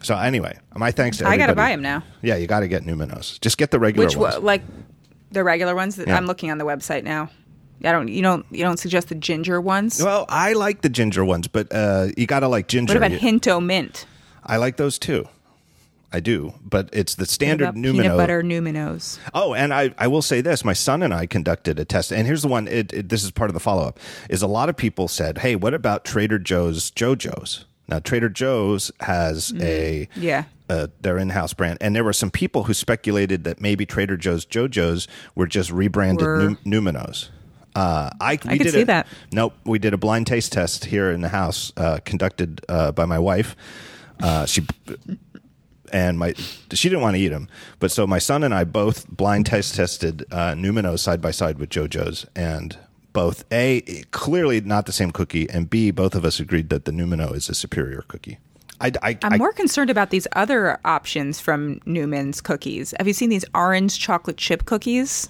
So 0.02 0.18
anyway, 0.18 0.58
my 0.76 0.92
thanks 0.92 1.18
to 1.18 1.26
everybody. 1.26 1.44
I 1.44 1.46
gotta 1.46 1.56
buy 1.56 1.72
them 1.72 1.82
now. 1.82 2.04
Yeah, 2.22 2.36
you 2.38 2.48
got 2.48 2.62
to 2.62 2.70
get 2.70 2.86
Newman-O's. 2.86 3.38
Just 3.40 3.58
get 3.58 3.72
the 3.72 3.80
regular 3.80 4.08
Which 4.08 4.16
ones. 4.16 4.38
like 4.38 4.62
the 5.32 5.44
regular 5.44 5.76
ones? 5.76 5.98
That 5.98 6.08
Yeah. 6.08 6.16
I'm 6.16 6.26
looking 6.26 6.52
on 6.52 6.58
the 6.58 6.66
website 6.66 7.04
now. 7.04 7.30
I 7.84 7.92
don't. 7.92 8.08
You 8.08 8.22
don't. 8.22 8.46
You 8.52 8.64
don't 8.64 8.78
suggest 8.78 9.10
the 9.10 9.16
ginger 9.16 9.60
ones. 9.62 10.02
well, 10.04 10.26
I 10.30 10.54
like 10.54 10.82
the 10.82 10.90
ginger 10.90 11.24
ones, 11.24 11.48
but 11.48 11.72
uh, 11.74 12.08
you 12.18 12.26
got 12.28 12.42
to 12.42 12.48
like 12.48 12.68
ginger. 12.68 12.94
what 12.94 12.98
about 12.98 13.12
Hint-O-Mint? 13.12 14.06
I 14.46 14.58
like 14.58 14.78
those 14.78 15.00
too. 15.00 15.28
I 16.12 16.20
do, 16.20 16.56
but 16.64 16.90
it's 16.92 17.14
the 17.16 17.26
standard 17.28 17.78
Newman-O. 17.78 18.02
peanut 18.02 18.18
butter 18.18 18.42
Newman-O's. 18.42 19.20
Oh, 19.36 19.54
and 19.54 19.72
I, 19.72 19.94
I 19.98 20.08
will 20.08 20.24
say 20.24 20.42
this: 20.42 20.66
my 20.66 20.74
son 20.74 21.04
and 21.04 21.14
I 21.14 21.28
conducted 21.28 21.78
a 21.78 21.86
test, 21.86 22.12
and 22.12 22.26
here's 22.26 22.42
the 22.42 22.48
one. 22.48 22.68
It, 22.68 22.92
it, 22.92 23.10
this 23.10 23.24
is 23.24 23.30
part 23.30 23.50
of 23.52 23.54
the 23.54 23.60
follow 23.60 23.84
up. 23.84 24.00
Is 24.28 24.42
a 24.42 24.48
lot 24.48 24.70
of 24.70 24.76
people 24.76 25.08
said, 25.08 25.38
"Hey, 25.38 25.56
what 25.56 25.74
about 25.76 26.04
Trader 26.06 26.40
Joe's 26.40 26.90
JoJo's?" 26.92 27.66
Now, 27.88 28.00
Trader 28.00 28.30
Joe's 28.30 28.92
has 29.02 29.54
a 29.60 30.08
Yeah. 30.16 30.44
uh, 30.70 30.88
their 31.02 31.18
in-house 31.18 31.54
brand, 31.54 31.78
and 31.82 31.96
there 31.96 32.04
were 32.04 32.14
some 32.14 32.30
people 32.32 32.64
who 32.64 32.74
speculated 32.74 33.44
that 33.46 33.62
maybe 33.62 33.86
Trader 33.86 34.18
Joe's 34.18 34.46
JoJo's 34.48 35.08
were 35.36 35.48
just 35.48 35.72
rebranded 35.72 36.26
Were- 36.26 36.50
Nu- 36.50 36.58
Newman-O's. 36.66 37.30
Uh, 37.80 38.10
I, 38.20 38.32
we 38.32 38.38
could 38.58 38.64
did 38.64 38.74
see 38.74 38.82
a- 38.82 38.86
that. 38.86 39.08
Nope, 39.32 39.54
we 39.64 39.80
did 39.80 39.94
a 39.94 39.98
blind 39.98 40.28
taste 40.28 40.52
test 40.52 40.86
here 40.86 41.12
in 41.12 41.22
the 41.22 41.30
house, 41.30 41.72
uh, 41.78 42.00
conducted 42.04 42.66
uh, 42.68 42.92
by 42.92 43.06
my 43.06 43.20
wife. 43.20 43.56
Uh, 44.22 44.46
she 44.46 44.62
and 45.92 46.20
my 46.20 46.34
she 46.74 46.90
didn't 46.90 47.02
want 47.02 47.16
to 47.16 47.22
eat 47.22 47.30
them, 47.30 47.48
but 47.80 47.90
so 47.92 48.06
my 48.06 48.20
son 48.20 48.44
and 48.44 48.54
I 48.54 48.64
both 48.64 49.08
blind 49.10 49.46
taste 49.46 49.76
tested 49.76 50.26
uh, 50.32 50.54
Newman-O's 50.56 51.02
side 51.02 51.22
by 51.22 51.32
side 51.32 51.58
with 51.58 51.70
JoJo's, 51.70 52.26
and 52.36 52.78
both 53.14 53.44
a 53.52 53.82
clearly 54.12 54.62
not 54.62 54.86
the 54.86 54.92
same 54.92 55.12
cookie, 55.12 55.50
and 55.50 55.70
b 55.70 55.92
both 55.92 56.16
of 56.16 56.26
us 56.26 56.40
agreed 56.40 56.70
that 56.70 56.86
the 56.86 56.92
Newman-O 56.92 57.30
is 57.30 57.50
a 57.50 57.56
superior 57.56 58.04
cookie. 58.08 58.38
I, 58.82 58.92
I, 59.02 59.18
I'm 59.24 59.34
I- 59.34 59.38
more 59.38 59.54
concerned 59.54 59.90
about 59.90 60.10
these 60.10 60.28
other 60.34 60.80
options 60.86 61.40
from 61.40 61.80
Newman's 61.86 62.40
cookies. 62.42 62.94
Have 62.98 63.08
you 63.08 63.14
seen 63.14 63.30
these 63.30 63.46
orange 63.56 64.00
chocolate 64.00 64.38
chip 64.38 64.66
cookies? 64.66 65.30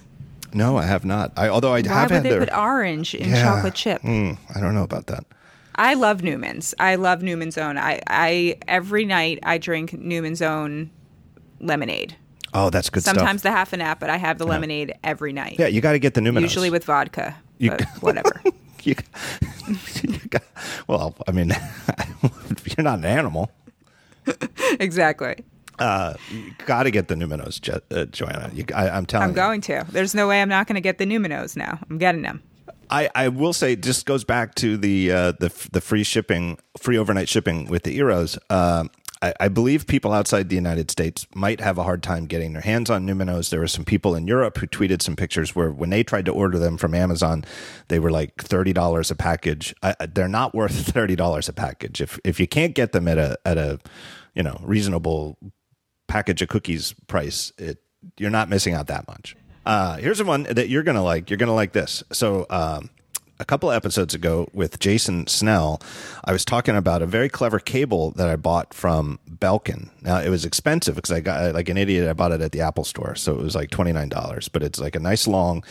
No, 0.54 0.76
I 0.76 0.84
have 0.86 1.04
not. 1.04 1.32
I 1.36 1.48
although 1.48 1.72
I 1.74 1.80
Why 1.82 1.88
have 1.88 2.10
would 2.10 2.14
had 2.16 2.22
they 2.24 2.30
their 2.30 2.40
put 2.40 2.52
orange 2.56 3.14
in 3.14 3.30
Yeah. 3.30 3.42
chocolate 3.42 3.74
chip? 3.74 4.02
Hmm, 4.02 4.32
I 4.54 4.60
don't 4.60 4.74
know 4.74 4.82
about 4.84 5.06
that. 5.06 5.24
I 5.74 5.94
love 5.94 6.22
Newman's. 6.22 6.74
I 6.78 6.96
love 6.96 7.22
Newman's 7.22 7.56
Own. 7.56 7.78
I, 7.78 8.00
I 8.06 8.58
every 8.68 9.04
night 9.04 9.38
I 9.42 9.56
drink 9.58 9.92
Newman's 9.94 10.42
Own 10.42 10.90
lemonade. 11.60 12.16
Oh, 12.52 12.68
that's 12.68 12.90
good 12.90 13.02
Sometimes 13.04 13.40
stuff. 13.42 13.52
the 13.52 13.56
half 13.56 13.72
and 13.72 13.80
nap, 13.80 14.00
but 14.00 14.10
I 14.10 14.16
have 14.16 14.38
the 14.38 14.46
lemonade 14.46 14.92
every 15.04 15.32
night. 15.32 15.56
Yeah, 15.58 15.68
you 15.68 15.80
got 15.80 15.92
to 15.92 15.98
get 16.00 16.14
the 16.14 16.20
Newman's. 16.20 16.42
usually 16.42 16.68
with 16.70 16.84
vodka. 16.84 17.36
You- 17.58 17.70
but 17.70 17.82
whatever. 18.00 18.42
you, 18.82 18.94
you 20.02 20.18
got, 20.30 20.42
well, 20.88 21.14
I 21.28 21.32
mean, 21.32 21.52
you're 22.76 22.82
not 22.84 22.98
an 22.98 23.04
animal. 23.04 23.50
exactly. 24.80 25.36
Uh, 25.80 26.14
you 26.30 26.52
got 26.66 26.84
to 26.84 26.90
get 26.90 27.08
the 27.08 27.16
Newman-O's, 27.16 27.58
Jo- 27.58 27.80
uh, 27.90 28.04
Joanna. 28.06 28.50
You, 28.54 28.64
I, 28.74 28.90
I'm 28.90 29.06
telling 29.06 29.24
I'm 29.24 29.30
you. 29.30 29.36
going 29.36 29.60
to. 29.62 29.84
There's 29.90 30.14
no 30.14 30.28
way 30.28 30.42
I'm 30.42 30.48
not 30.48 30.66
going 30.66 30.74
to 30.74 30.80
get 30.80 30.98
the 30.98 31.06
Newman-O's 31.06 31.56
now. 31.56 31.78
I'm 31.88 31.98
getting 31.98 32.22
them. 32.22 32.42
I, 32.90 33.08
I 33.14 33.28
will 33.28 33.52
say, 33.52 33.76
just 33.76 34.04
goes 34.04 34.24
back 34.24 34.54
to 34.56 34.76
the 34.76 35.12
uh, 35.12 35.32
the 35.40 35.50
the 35.72 35.80
free 35.80 36.02
shipping, 36.04 36.58
free 36.78 36.98
overnight 36.98 37.28
shipping 37.28 37.66
with 37.66 37.84
the 37.84 37.96
Eros. 37.96 38.36
Uh, 38.50 38.84
I, 39.22 39.34
I 39.38 39.48
believe 39.48 39.86
people 39.86 40.12
outside 40.12 40.48
the 40.48 40.56
United 40.56 40.90
States 40.90 41.26
might 41.34 41.60
have 41.60 41.78
a 41.78 41.82
hard 41.84 42.02
time 42.02 42.26
getting 42.26 42.52
their 42.52 42.62
hands 42.62 42.90
on 42.90 43.06
Newman-O's. 43.06 43.50
There 43.50 43.60
were 43.60 43.68
some 43.68 43.84
people 43.84 44.14
in 44.16 44.26
Europe 44.26 44.56
who 44.58 44.66
tweeted 44.66 45.02
some 45.02 45.14
pictures 45.14 45.54
where, 45.54 45.70
when 45.70 45.90
they 45.90 46.02
tried 46.02 46.24
to 46.24 46.32
order 46.32 46.58
them 46.58 46.76
from 46.78 46.94
Amazon, 46.94 47.44
they 47.88 48.00
were 48.00 48.10
like 48.10 48.42
thirty 48.42 48.72
dollars 48.72 49.10
a 49.10 49.14
package. 49.14 49.72
I, 49.82 49.94
I- 50.00 50.06
they're 50.06 50.26
not 50.28 50.52
worth 50.54 50.72
thirty 50.92 51.14
dollars 51.16 51.48
a 51.48 51.52
package. 51.52 52.00
If 52.00 52.18
if 52.24 52.40
you 52.40 52.48
can't 52.48 52.74
get 52.74 52.90
them 52.92 53.06
at 53.08 53.18
a 53.18 53.38
at 53.46 53.56
a 53.56 53.78
you 54.34 54.42
know 54.42 54.58
reasonable 54.64 55.38
package 56.10 56.42
of 56.42 56.48
cookies 56.48 56.94
price, 57.06 57.52
it 57.56 57.78
you're 58.18 58.30
not 58.30 58.48
missing 58.48 58.74
out 58.74 58.86
that 58.88 59.06
much. 59.06 59.36
Uh, 59.64 59.96
here's 59.96 60.22
one 60.22 60.44
that 60.44 60.68
you're 60.68 60.82
gonna 60.82 61.02
like. 61.02 61.30
You're 61.30 61.36
gonna 61.36 61.54
like 61.54 61.72
this. 61.72 62.02
So, 62.12 62.46
um, 62.50 62.90
a 63.38 63.44
couple 63.44 63.70
episodes 63.70 64.14
ago 64.14 64.48
with 64.52 64.78
Jason 64.80 65.26
Snell, 65.26 65.80
I 66.24 66.32
was 66.32 66.44
talking 66.44 66.76
about 66.76 67.00
a 67.00 67.06
very 67.06 67.28
clever 67.30 67.58
cable 67.58 68.10
that 68.12 68.28
I 68.28 68.36
bought 68.36 68.74
from 68.74 69.18
Belkin. 69.30 69.88
Now 70.02 70.18
it 70.18 70.28
was 70.28 70.44
expensive 70.44 70.94
because 70.94 71.10
I 71.10 71.20
got 71.20 71.54
like 71.54 71.68
an 71.68 71.78
idiot. 71.78 72.08
I 72.08 72.12
bought 72.12 72.32
it 72.32 72.40
at 72.40 72.52
the 72.52 72.60
Apple 72.60 72.84
Store, 72.84 73.14
so 73.14 73.34
it 73.34 73.42
was 73.42 73.54
like 73.54 73.70
twenty 73.70 73.92
nine 73.92 74.08
dollars. 74.08 74.48
But 74.48 74.62
it's 74.62 74.78
like 74.78 74.96
a 74.96 75.00
nice 75.00 75.26
long. 75.26 75.64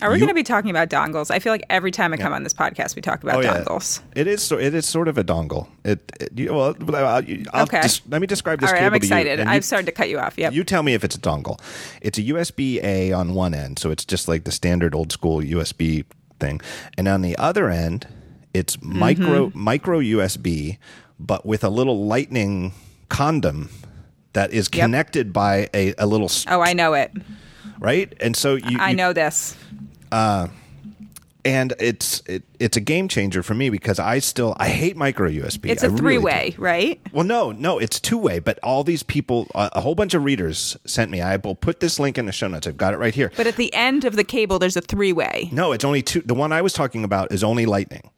Are 0.00 0.08
we 0.10 0.14
You- 0.16 0.20
going 0.20 0.28
to 0.28 0.34
be 0.34 0.42
talking 0.42 0.70
about 0.70 0.88
dongles? 0.88 1.30
I 1.30 1.38
feel 1.38 1.52
like 1.52 1.64
every 1.68 1.90
time 1.90 2.12
I 2.14 2.16
come 2.16 2.32
on 2.32 2.44
this 2.44 2.54
podcast, 2.54 2.96
we 2.96 3.02
talk 3.02 3.22
about 3.22 3.36
Oh 3.36 3.40
yeah, 3.40 3.62
dongles. 3.62 4.00
it 4.16 4.26
is. 4.26 4.42
So, 4.42 4.58
it 4.58 4.72
is 4.74 4.86
sort 4.86 5.06
of 5.08 5.18
a 5.18 5.24
dongle. 5.24 5.68
It. 5.84 6.10
it 6.20 6.30
you, 6.34 6.52
well, 6.54 6.74
I'll, 6.94 7.22
I'll 7.52 7.62
Okay. 7.64 7.82
let 8.08 8.20
me 8.20 8.26
describe 8.26 8.60
this 8.60 8.70
All 8.70 8.74
right, 8.76 8.84
I'm 8.84 8.94
excited. 8.94 9.38
you- 9.38 9.44
I've 9.46 9.64
started 9.64 9.86
to 9.86 9.92
cut 9.92 10.08
you 10.08 10.18
off. 10.18 10.38
Yep. 10.38 10.54
You 10.54 10.64
tell 10.64 10.82
me 10.82 10.94
if 10.94 11.04
it's 11.04 11.16
a 11.16 11.20
dongle. 11.20 11.60
It's 12.00 12.16
a 12.18 12.22
USB 12.22 12.82
A 12.82 13.12
on 13.12 13.34
one 13.34 13.52
end, 13.54 13.78
so 13.78 13.90
it's 13.90 14.04
just 14.04 14.28
like 14.28 14.44
the 14.44 14.52
standard 14.52 14.94
old 14.94 15.12
school 15.12 15.40
USB 15.42 16.04
thing, 16.40 16.60
and 16.96 17.06
on 17.06 17.20
the 17.20 17.36
other 17.36 17.68
end, 17.68 18.06
it's 18.54 18.80
micro 18.82 19.48
Mm-hmm. 19.48 19.58
micro 19.62 20.00
USB, 20.00 20.78
but 21.20 21.44
with 21.44 21.62
a 21.64 21.68
little 21.70 22.06
lightning 22.06 22.72
condom 23.10 23.68
that 24.32 24.50
is 24.52 24.68
Yep. 24.72 24.84
connected 24.84 25.32
by 25.34 25.68
a, 25.74 25.94
a 25.98 26.06
little 26.06 26.26
s- 26.26 26.46
oh, 26.48 26.60
I 26.62 26.72
know 26.72 26.94
it. 26.94 27.12
right, 27.78 28.12
and 28.20 28.34
so 28.36 28.54
you, 28.54 28.78
I 28.80 28.92
know 28.94 29.12
this. 29.12 29.54
Uh, 30.12 30.48
and 31.44 31.74
it's 31.80 32.22
it, 32.26 32.44
it's 32.60 32.76
a 32.76 32.80
game 32.80 33.08
changer 33.08 33.42
for 33.42 33.54
me 33.54 33.70
because 33.70 33.98
I 33.98 34.20
still 34.20 34.54
I 34.58 34.68
hate 34.68 34.96
micro 34.96 35.28
USB. 35.28 35.70
It's 35.70 35.82
a 35.82 35.90
three 35.90 36.18
way, 36.18 36.54
right? 36.58 37.00
Well, 37.12 37.24
no, 37.24 37.50
no, 37.50 37.78
it's 37.78 37.98
two 37.98 38.18
way. 38.18 38.38
But 38.38 38.58
all 38.62 38.84
these 38.84 39.02
people, 39.02 39.48
a, 39.54 39.70
a 39.72 39.80
whole 39.80 39.94
bunch 39.94 40.14
of 40.14 40.22
readers 40.24 40.76
sent 40.84 41.10
me. 41.10 41.20
I 41.20 41.36
will 41.36 41.54
put 41.54 41.80
this 41.80 41.98
link 41.98 42.18
in 42.18 42.26
the 42.26 42.32
show 42.32 42.48
notes. 42.48 42.66
I've 42.66 42.76
got 42.76 42.94
it 42.94 42.98
right 42.98 43.14
here. 43.14 43.32
But 43.36 43.46
at 43.46 43.56
the 43.56 43.72
end 43.74 44.04
of 44.04 44.14
the 44.14 44.24
cable, 44.24 44.58
there's 44.58 44.76
a 44.76 44.80
three 44.80 45.12
way. 45.12 45.48
No, 45.50 45.72
it's 45.72 45.84
only 45.84 46.02
two. 46.02 46.20
The 46.20 46.34
one 46.34 46.52
I 46.52 46.62
was 46.62 46.72
talking 46.72 47.02
about 47.02 47.32
is 47.32 47.42
only 47.42 47.66
Lightning. 47.66 48.10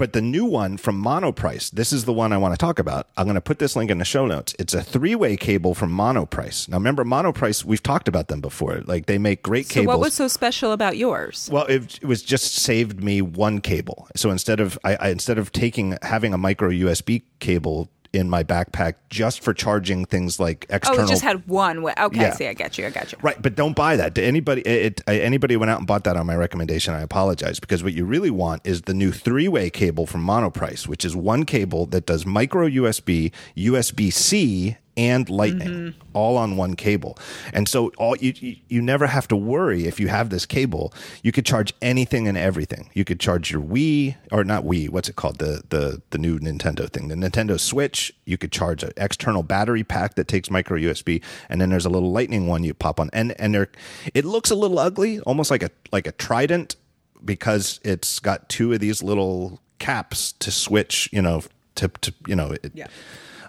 But 0.00 0.14
the 0.14 0.22
new 0.22 0.46
one 0.46 0.78
from 0.78 1.04
Monoprice, 1.04 1.72
this 1.72 1.92
is 1.92 2.06
the 2.06 2.12
one 2.14 2.32
I 2.32 2.38
want 2.38 2.54
to 2.54 2.56
talk 2.58 2.78
about. 2.78 3.08
I'm 3.18 3.26
going 3.26 3.34
to 3.34 3.40
put 3.42 3.58
this 3.58 3.76
link 3.76 3.90
in 3.90 3.98
the 3.98 4.04
show 4.06 4.24
notes. 4.24 4.54
It's 4.58 4.72
a 4.72 4.82
three 4.82 5.14
way 5.14 5.36
cable 5.36 5.74
from 5.74 5.92
Monoprice. 5.92 6.70
Now, 6.70 6.78
remember, 6.78 7.04
Monoprice, 7.04 7.66
we've 7.66 7.82
talked 7.82 8.08
about 8.08 8.28
them 8.28 8.40
before. 8.40 8.80
Like, 8.86 9.04
they 9.04 9.18
make 9.18 9.42
great 9.42 9.68
cables. 9.68 9.84
So 9.84 9.88
what 9.88 10.00
was 10.00 10.14
so 10.14 10.26
special 10.26 10.72
about 10.72 10.96
yours? 10.96 11.50
Well, 11.52 11.66
it, 11.66 11.98
it 12.00 12.06
was 12.06 12.22
just 12.22 12.54
saved 12.54 13.04
me 13.04 13.20
one 13.20 13.60
cable. 13.60 14.08
So 14.16 14.30
instead 14.30 14.58
of 14.58 14.78
I, 14.84 14.96
I 14.96 15.08
instead 15.10 15.36
of 15.36 15.52
taking 15.52 15.98
having 16.00 16.32
a 16.32 16.38
micro 16.38 16.70
USB 16.70 17.20
cable 17.38 17.90
in 18.12 18.28
my 18.28 18.42
backpack 18.42 18.94
just 19.08 19.40
for 19.40 19.54
charging 19.54 20.04
things 20.04 20.40
like 20.40 20.66
external. 20.68 21.02
Oh, 21.02 21.04
it 21.04 21.08
just 21.08 21.22
had 21.22 21.46
one 21.46 21.82
way. 21.82 21.94
Okay, 21.98 22.20
Yeah. 22.20 22.34
see, 22.34 22.46
I 22.48 22.54
get 22.54 22.76
you. 22.76 22.86
I 22.86 22.90
got 22.90 23.12
you. 23.12 23.18
Right, 23.22 23.40
but 23.40 23.54
don't 23.54 23.76
buy 23.76 23.96
that. 23.96 24.14
To 24.16 24.22
anybody, 24.22 24.62
it, 24.62 25.00
it, 25.00 25.08
anybody 25.08 25.56
went 25.56 25.70
out 25.70 25.78
and 25.78 25.86
bought 25.86 26.04
that 26.04 26.16
on 26.16 26.26
my 26.26 26.34
recommendation. 26.34 26.92
I 26.94 27.02
apologize 27.02 27.60
because 27.60 27.82
what 27.84 27.92
you 27.92 28.04
really 28.04 28.30
want 28.30 28.62
is 28.66 28.82
the 28.82 28.94
new 28.94 29.12
three-way 29.12 29.70
cable 29.70 30.06
from 30.06 30.24
Monoprice, 30.26 30.88
which 30.88 31.04
is 31.04 31.14
one 31.14 31.44
cable 31.44 31.86
that 31.86 32.06
does 32.06 32.26
micro 32.26 32.68
USB, 32.68 33.32
USB 33.56 34.12
C, 34.12 34.76
and 35.08 35.28
Lightning 35.30 35.68
Mm-hmm. 35.68 36.00
all 36.12 36.36
on 36.36 36.56
one 36.58 36.74
cable. 36.76 37.16
And 37.54 37.66
so 37.68 37.88
all 37.96 38.16
you, 38.16 38.32
you 38.36 38.56
you 38.68 38.82
never 38.82 39.06
have 39.06 39.26
to 39.28 39.36
worry 39.36 39.86
if 39.86 39.98
you 40.00 40.08
have 40.08 40.28
this 40.30 40.44
cable. 40.46 40.92
You 41.22 41.32
could 41.32 41.46
charge 41.46 41.72
anything 41.80 42.28
and 42.28 42.36
everything. 42.36 42.90
You 42.92 43.04
could 43.04 43.18
charge 43.20 43.50
your 43.50 43.62
Wii 43.62 44.16
or 44.30 44.44
not 44.44 44.64
Wii. 44.64 44.90
What's 44.90 45.08
it 45.08 45.16
called? 45.16 45.38
The 45.38 45.62
the 45.70 46.02
the 46.10 46.18
new 46.18 46.38
Nintendo 46.38 46.88
thing, 46.92 47.08
the 47.08 47.14
Nintendo 47.14 47.58
Switch. 47.58 48.12
You 48.26 48.36
could 48.36 48.52
charge 48.52 48.82
an 48.82 48.92
external 48.96 49.42
battery 49.42 49.84
pack 49.84 50.14
that 50.16 50.28
takes 50.28 50.50
micro 50.50 50.76
USB, 50.78 51.22
and 51.48 51.60
then 51.60 51.70
there's 51.70 51.86
a 51.86 51.90
little 51.90 52.12
Lightning 52.12 52.46
one 52.46 52.62
you 52.64 52.74
pop 52.74 53.00
on. 53.00 53.08
And 53.12 53.32
and 53.40 53.54
there, 53.54 53.68
it 54.14 54.24
looks 54.24 54.50
a 54.50 54.56
little 54.56 54.78
ugly, 54.78 55.20
almost 55.20 55.50
like 55.50 55.62
a 55.62 55.70
like 55.92 56.06
a 56.06 56.12
Trident, 56.12 56.76
because 57.24 57.80
it's 57.84 58.18
got 58.20 58.48
two 58.48 58.72
of 58.72 58.80
these 58.80 59.02
little 59.02 59.60
caps 59.78 60.32
to 60.40 60.50
switch. 60.50 61.08
You 61.12 61.22
know, 61.22 61.42
to 61.76 61.88
to 61.88 62.12
you 62.26 62.36
know. 62.36 62.52
It, 62.62 62.72
Yeah. 62.74 62.88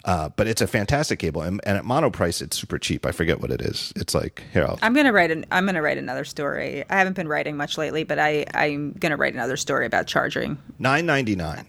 Uh, 0.05 0.29
but 0.29 0.47
it's 0.47 0.61
a 0.61 0.67
fantastic 0.67 1.19
cable, 1.19 1.41
and, 1.41 1.61
and 1.63 1.77
at 1.77 1.83
Monoprice, 1.83 2.41
it's 2.41 2.57
super 2.57 2.79
cheap. 2.79 3.05
I 3.05 3.11
forget 3.11 3.39
what 3.39 3.51
it 3.51 3.61
is. 3.61 3.93
It's 3.95 4.15
like 4.15 4.43
here. 4.51 4.63
I'll, 4.63 4.79
I'm 4.81 4.93
gonna 4.93 5.13
write 5.13 5.31
an. 5.31 5.45
I'm 5.51 5.65
gonna 5.65 5.81
write 5.81 5.97
another 5.97 6.25
story. 6.25 6.83
I 6.89 6.97
haven't 6.97 7.15
been 7.15 7.27
writing 7.27 7.55
much 7.55 7.77
lately, 7.77 8.03
but 8.03 8.17
I 8.17 8.45
I'm 8.53 8.93
gonna 8.93 9.17
write 9.17 9.33
another 9.33 9.57
story 9.57 9.85
about 9.85 10.07
charging. 10.07 10.57
nine 10.79 11.05
ninety 11.05 11.35
nine. 11.35 11.67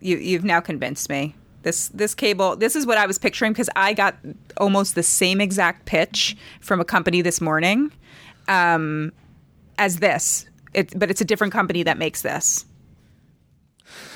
You 0.00 0.16
you've 0.16 0.44
now 0.44 0.60
convinced 0.60 1.08
me. 1.08 1.34
This 1.62 1.88
this 1.88 2.14
cable. 2.14 2.56
This 2.56 2.74
is 2.74 2.86
what 2.86 2.98
I 2.98 3.06
was 3.06 3.18
picturing 3.18 3.52
because 3.52 3.70
I 3.76 3.92
got 3.92 4.16
almost 4.56 4.94
the 4.94 5.02
same 5.02 5.40
exact 5.40 5.86
pitch 5.86 6.36
from 6.60 6.80
a 6.80 6.84
company 6.84 7.20
this 7.22 7.40
morning, 7.40 7.92
um, 8.48 9.12
as 9.76 9.98
this. 9.98 10.46
It 10.74 10.98
but 10.98 11.10
it's 11.10 11.20
a 11.20 11.24
different 11.24 11.52
company 11.52 11.84
that 11.84 11.98
makes 11.98 12.22
this. 12.22 12.64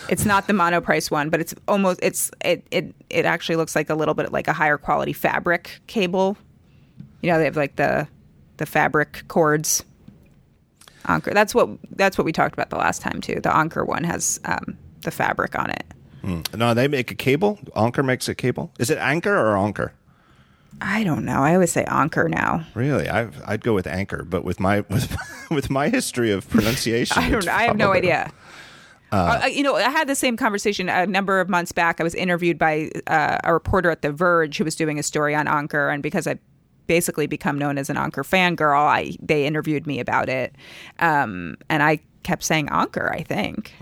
It's 0.08 0.24
not 0.24 0.46
the 0.46 0.52
monoprice 0.52 1.10
one, 1.10 1.30
but 1.30 1.40
it's 1.40 1.54
almost 1.68 2.00
it's 2.02 2.30
it 2.44 2.66
it 2.70 2.94
it 3.10 3.24
actually 3.24 3.56
looks 3.56 3.76
like 3.76 3.90
a 3.90 3.94
little 3.94 4.14
bit 4.14 4.32
like 4.32 4.48
a 4.48 4.52
higher 4.52 4.78
quality 4.78 5.12
fabric 5.12 5.80
cable. 5.86 6.36
You 7.20 7.30
know, 7.30 7.38
they 7.38 7.44
have 7.44 7.56
like 7.56 7.76
the 7.76 8.08
the 8.56 8.66
fabric 8.66 9.24
cords. 9.28 9.84
Anchor. 11.06 11.32
That's 11.34 11.54
what 11.54 11.68
that's 11.96 12.16
what 12.16 12.24
we 12.24 12.32
talked 12.32 12.54
about 12.54 12.70
the 12.70 12.76
last 12.76 13.02
time 13.02 13.20
too. 13.20 13.40
The 13.40 13.54
Anchor 13.54 13.84
one 13.84 14.04
has 14.04 14.38
um, 14.44 14.78
the 15.02 15.10
fabric 15.10 15.58
on 15.58 15.70
it. 15.70 15.84
No, 16.56 16.72
they 16.72 16.86
make 16.86 17.10
a 17.10 17.16
cable. 17.16 17.58
Anker 17.74 18.04
makes 18.04 18.28
a 18.28 18.34
cable. 18.34 18.70
Is 18.78 18.90
it 18.90 18.98
Anchor 18.98 19.36
or 19.36 19.56
Anker? 19.56 19.92
I 20.80 21.04
don't 21.04 21.24
know. 21.24 21.42
I 21.42 21.54
always 21.54 21.72
say 21.72 21.84
Anchor 21.84 22.28
now. 22.28 22.64
Really, 22.74 23.08
I, 23.08 23.28
I'd 23.44 23.62
go 23.62 23.74
with 23.74 23.86
Anchor, 23.86 24.24
but 24.24 24.44
with 24.44 24.60
my 24.60 24.80
with, 24.88 25.16
with 25.50 25.70
my 25.70 25.88
history 25.88 26.30
of 26.30 26.48
pronunciation, 26.48 27.18
I 27.22 27.30
don't. 27.30 27.48
I 27.48 27.62
have 27.64 27.76
no 27.76 27.92
idea. 27.92 28.30
Uh, 29.12 29.46
you 29.46 29.62
know, 29.62 29.76
I 29.76 29.90
had 29.90 30.08
the 30.08 30.14
same 30.14 30.36
conversation 30.36 30.88
a 30.88 31.06
number 31.06 31.38
of 31.40 31.48
months 31.48 31.70
back. 31.72 32.00
I 32.00 32.02
was 32.02 32.14
interviewed 32.14 32.58
by 32.58 32.90
uh, 33.06 33.38
a 33.44 33.52
reporter 33.52 33.90
at 33.90 34.02
The 34.02 34.10
Verge 34.10 34.56
who 34.56 34.64
was 34.64 34.74
doing 34.74 34.98
a 34.98 35.02
story 35.02 35.34
on 35.34 35.46
Anchor, 35.46 35.90
and 35.90 36.02
because 36.02 36.26
I 36.26 36.38
basically 36.86 37.26
become 37.26 37.58
known 37.58 37.78
as 37.78 37.90
an 37.90 37.96
Anchor 37.96 38.22
fangirl, 38.22 38.80
I 38.80 39.14
they 39.20 39.46
interviewed 39.46 39.86
me 39.86 40.00
about 40.00 40.28
it, 40.28 40.54
um, 40.98 41.56
and 41.68 41.82
I 41.82 42.00
kept 42.22 42.42
saying 42.42 42.68
Anchor. 42.70 43.12
I 43.12 43.22
think. 43.22 43.72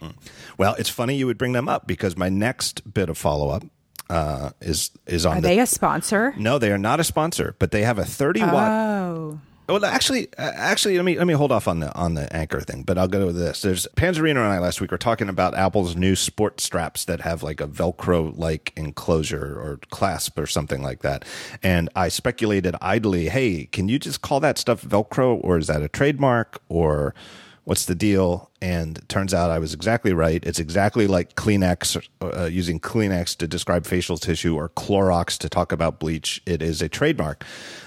Well, 0.58 0.74
it's 0.78 0.90
funny 0.90 1.16
you 1.16 1.26
would 1.26 1.38
bring 1.38 1.52
them 1.52 1.68
up 1.68 1.86
because 1.86 2.16
my 2.16 2.28
next 2.28 2.92
bit 2.92 3.08
of 3.08 3.16
follow 3.16 3.50
up 3.50 3.64
uh, 4.10 4.50
is 4.60 4.90
is 5.06 5.24
on 5.24 5.38
Are 5.38 5.40
the. 5.40 5.48
they 5.48 5.58
a 5.60 5.66
sponsor? 5.66 6.34
no, 6.36 6.58
they 6.58 6.72
are 6.72 6.78
not 6.78 6.98
a 7.00 7.04
sponsor, 7.04 7.54
but 7.58 7.70
they 7.70 7.82
have 7.82 7.98
a 7.98 8.04
30 8.04 8.40
watt. 8.40 8.52
Oh. 8.52 9.40
Well, 9.70 9.84
actually, 9.84 10.28
uh, 10.36 10.50
actually, 10.54 10.96
let 10.96 11.04
me 11.04 11.16
let 11.16 11.28
me 11.28 11.34
hold 11.34 11.52
off 11.52 11.68
on 11.68 11.78
the 11.78 11.94
on 11.94 12.14
the 12.14 12.34
anchor 12.34 12.60
thing, 12.60 12.82
but 12.82 12.98
I'll 12.98 13.06
go 13.06 13.26
with 13.26 13.36
this. 13.36 13.62
There's 13.62 13.86
Panzarino 13.94 14.30
and 14.30 14.40
I 14.40 14.58
last 14.58 14.80
week 14.80 14.90
were 14.90 14.98
talking 14.98 15.28
about 15.28 15.54
Apple's 15.54 15.94
new 15.94 16.16
sport 16.16 16.60
straps 16.60 17.04
that 17.04 17.20
have 17.20 17.44
like 17.44 17.60
a 17.60 17.68
Velcro 17.68 18.36
like 18.36 18.72
enclosure 18.76 19.54
or 19.60 19.78
clasp 19.90 20.38
or 20.40 20.46
something 20.48 20.82
like 20.82 21.02
that, 21.02 21.24
and 21.62 21.88
I 21.94 22.08
speculated 22.08 22.74
idly, 22.80 23.28
hey, 23.28 23.66
can 23.66 23.88
you 23.88 24.00
just 24.00 24.22
call 24.22 24.40
that 24.40 24.58
stuff 24.58 24.82
Velcro 24.82 25.38
or 25.40 25.56
is 25.58 25.68
that 25.68 25.82
a 25.82 25.88
trademark 25.88 26.60
or 26.68 27.14
what's 27.62 27.84
the 27.84 27.94
deal? 27.94 28.49
And 28.62 29.00
turns 29.08 29.32
out 29.32 29.50
I 29.50 29.58
was 29.58 29.72
exactly 29.72 30.12
right. 30.12 30.44
It's 30.44 30.58
exactly 30.58 31.06
like 31.06 31.34
Kleenex, 31.34 32.06
uh, 32.20 32.44
using 32.44 32.78
Kleenex 32.78 33.36
to 33.38 33.48
describe 33.48 33.86
facial 33.86 34.18
tissue 34.18 34.54
or 34.54 34.68
Clorox 34.68 35.38
to 35.38 35.48
talk 35.48 35.72
about 35.72 35.98
bleach. 35.98 36.42
It 36.44 36.60
is 36.60 36.82
a 36.82 36.88
trademark. 36.88 37.44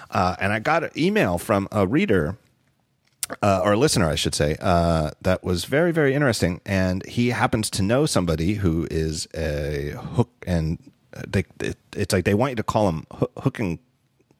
Uh, 0.09 0.35
and 0.39 0.51
I 0.51 0.59
got 0.59 0.83
an 0.83 0.91
email 0.97 1.37
from 1.37 1.67
a 1.71 1.85
reader 1.85 2.37
uh, 3.41 3.61
or 3.63 3.73
a 3.73 3.77
listener, 3.77 4.09
I 4.09 4.15
should 4.15 4.35
say, 4.35 4.57
uh, 4.59 5.11
that 5.21 5.43
was 5.43 5.65
very, 5.65 5.91
very 5.91 6.13
interesting. 6.13 6.61
And 6.65 7.05
he 7.05 7.29
happens 7.29 7.69
to 7.71 7.81
know 7.81 8.05
somebody 8.05 8.55
who 8.55 8.87
is 8.91 9.27
a 9.35 9.91
hook, 9.97 10.29
and 10.45 10.77
they, 11.27 11.45
it, 11.59 11.77
it's 11.95 12.13
like 12.13 12.25
they 12.25 12.33
want 12.33 12.51
you 12.51 12.55
to 12.57 12.63
call 12.63 12.89
him 12.89 13.05
hook 13.37 13.59
and 13.59 13.79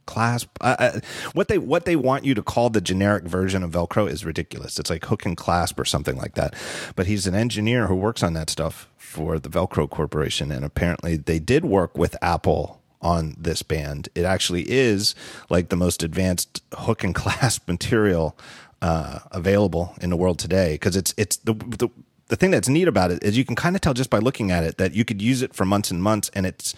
clasp. 0.05 0.49
Uh, 0.61 0.75
uh, 0.79 0.99
what 1.33 1.47
they 1.47 1.57
what 1.57 1.85
they 1.85 1.95
want 1.95 2.25
you 2.25 2.33
to 2.33 2.43
call 2.43 2.69
the 2.69 2.81
generic 2.81 3.23
version 3.23 3.63
of 3.63 3.71
Velcro 3.71 4.09
is 4.09 4.25
ridiculous. 4.25 4.79
It's 4.79 4.89
like 4.89 5.05
hook 5.05 5.25
and 5.25 5.37
clasp 5.37 5.79
or 5.79 5.85
something 5.85 6.17
like 6.17 6.35
that. 6.35 6.53
But 6.95 7.07
he's 7.07 7.27
an 7.27 7.35
engineer 7.35 7.87
who 7.87 7.95
works 7.95 8.23
on 8.23 8.33
that 8.33 8.49
stuff 8.49 8.89
for 8.97 9.39
the 9.39 9.49
Velcro 9.49 9.89
Corporation, 9.89 10.51
and 10.51 10.65
apparently 10.65 11.17
they 11.17 11.39
did 11.39 11.65
work 11.65 11.97
with 11.97 12.15
Apple 12.21 12.81
on 13.01 13.35
this 13.37 13.61
band. 13.61 14.09
It 14.15 14.23
actually 14.23 14.63
is 14.69 15.13
like 15.49 15.69
the 15.69 15.75
most 15.75 16.01
advanced 16.01 16.63
hook 16.73 17.03
and 17.03 17.13
clasp 17.15 17.67
material 17.67 18.37
uh, 18.81 19.19
available 19.31 19.95
in 20.01 20.09
the 20.09 20.17
world 20.17 20.39
today 20.39 20.73
because 20.73 20.95
it's 20.95 21.13
it's 21.17 21.37
the, 21.37 21.53
the 21.53 21.89
the 22.27 22.35
thing 22.35 22.51
that's 22.51 22.69
neat 22.69 22.87
about 22.87 23.11
it 23.11 23.21
is 23.21 23.37
you 23.37 23.45
can 23.45 23.55
kind 23.55 23.75
of 23.75 23.81
tell 23.81 23.93
just 23.93 24.09
by 24.09 24.17
looking 24.17 24.51
at 24.51 24.63
it 24.63 24.77
that 24.77 24.93
you 24.93 25.05
could 25.05 25.21
use 25.21 25.41
it 25.41 25.53
for 25.53 25.65
months 25.65 25.91
and 25.91 26.01
months, 26.01 26.31
and 26.33 26.45
it's 26.45 26.73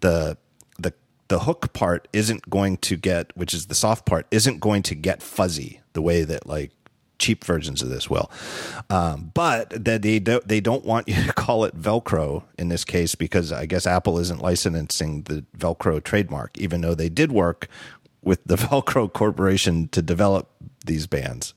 the 0.00 0.36
the 1.30 1.38
hook 1.40 1.72
part 1.72 2.08
isn't 2.12 2.50
going 2.50 2.76
to 2.78 2.96
get, 2.96 3.34
which 3.36 3.54
is 3.54 3.66
the 3.66 3.74
soft 3.74 4.04
part, 4.04 4.26
isn't 4.32 4.58
going 4.58 4.82
to 4.82 4.96
get 4.96 5.22
fuzzy 5.22 5.80
the 5.92 6.02
way 6.02 6.24
that 6.24 6.44
like 6.44 6.72
cheap 7.20 7.44
versions 7.44 7.82
of 7.82 7.88
this 7.88 8.10
will. 8.10 8.28
Um, 8.90 9.30
but 9.32 9.84
that 9.84 10.02
they 10.02 10.18
don't, 10.18 10.46
they 10.46 10.60
don't 10.60 10.84
want 10.84 11.06
you 11.06 11.14
to 11.26 11.32
call 11.32 11.64
it 11.64 11.80
Velcro 11.80 12.42
in 12.58 12.68
this 12.68 12.84
case 12.84 13.14
because 13.14 13.52
I 13.52 13.66
guess 13.66 13.86
Apple 13.86 14.18
isn't 14.18 14.42
licensing 14.42 15.22
the 15.22 15.44
Velcro 15.56 16.02
trademark, 16.02 16.58
even 16.58 16.80
though 16.80 16.96
they 16.96 17.08
did 17.08 17.30
work 17.30 17.68
with 18.22 18.42
the 18.44 18.56
Velcro 18.66 19.10
Corporation 19.10 19.86
to 19.90 20.02
develop 20.02 20.50
these 20.84 21.06
bands. 21.06 21.54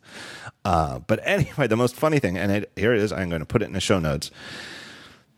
Uh, 0.64 1.00
but 1.00 1.20
anyway, 1.24 1.66
the 1.66 1.76
most 1.76 1.96
funny 1.96 2.20
thing, 2.20 2.38
and 2.38 2.52
it, 2.52 2.72
here 2.76 2.94
it 2.94 3.02
is, 3.02 3.12
I'm 3.12 3.30
going 3.30 3.42
to 3.42 3.46
put 3.48 3.64
it 3.64 3.66
in 3.66 3.74
the 3.74 3.82
show 3.82 3.98
notes. 3.98 4.30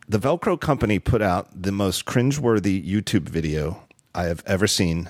The 0.09 0.19
Velcro 0.19 0.59
company 0.59 0.99
put 0.99 1.21
out 1.21 1.47
the 1.63 1.71
most 1.71 2.05
cringeworthy 2.05 2.85
YouTube 2.85 3.29
video 3.29 3.84
I 4.15 4.23
have 4.25 4.41
ever 4.45 4.65
seen 4.65 5.09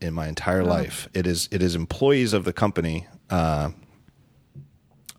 in 0.00 0.12
my 0.14 0.28
entire 0.28 0.62
life. 0.62 1.08
It 1.14 1.26
is 1.26 1.48
it 1.50 1.62
is 1.62 1.74
employees 1.74 2.32
of 2.32 2.44
the 2.44 2.52
company. 2.52 3.06
Uh, 3.30 3.70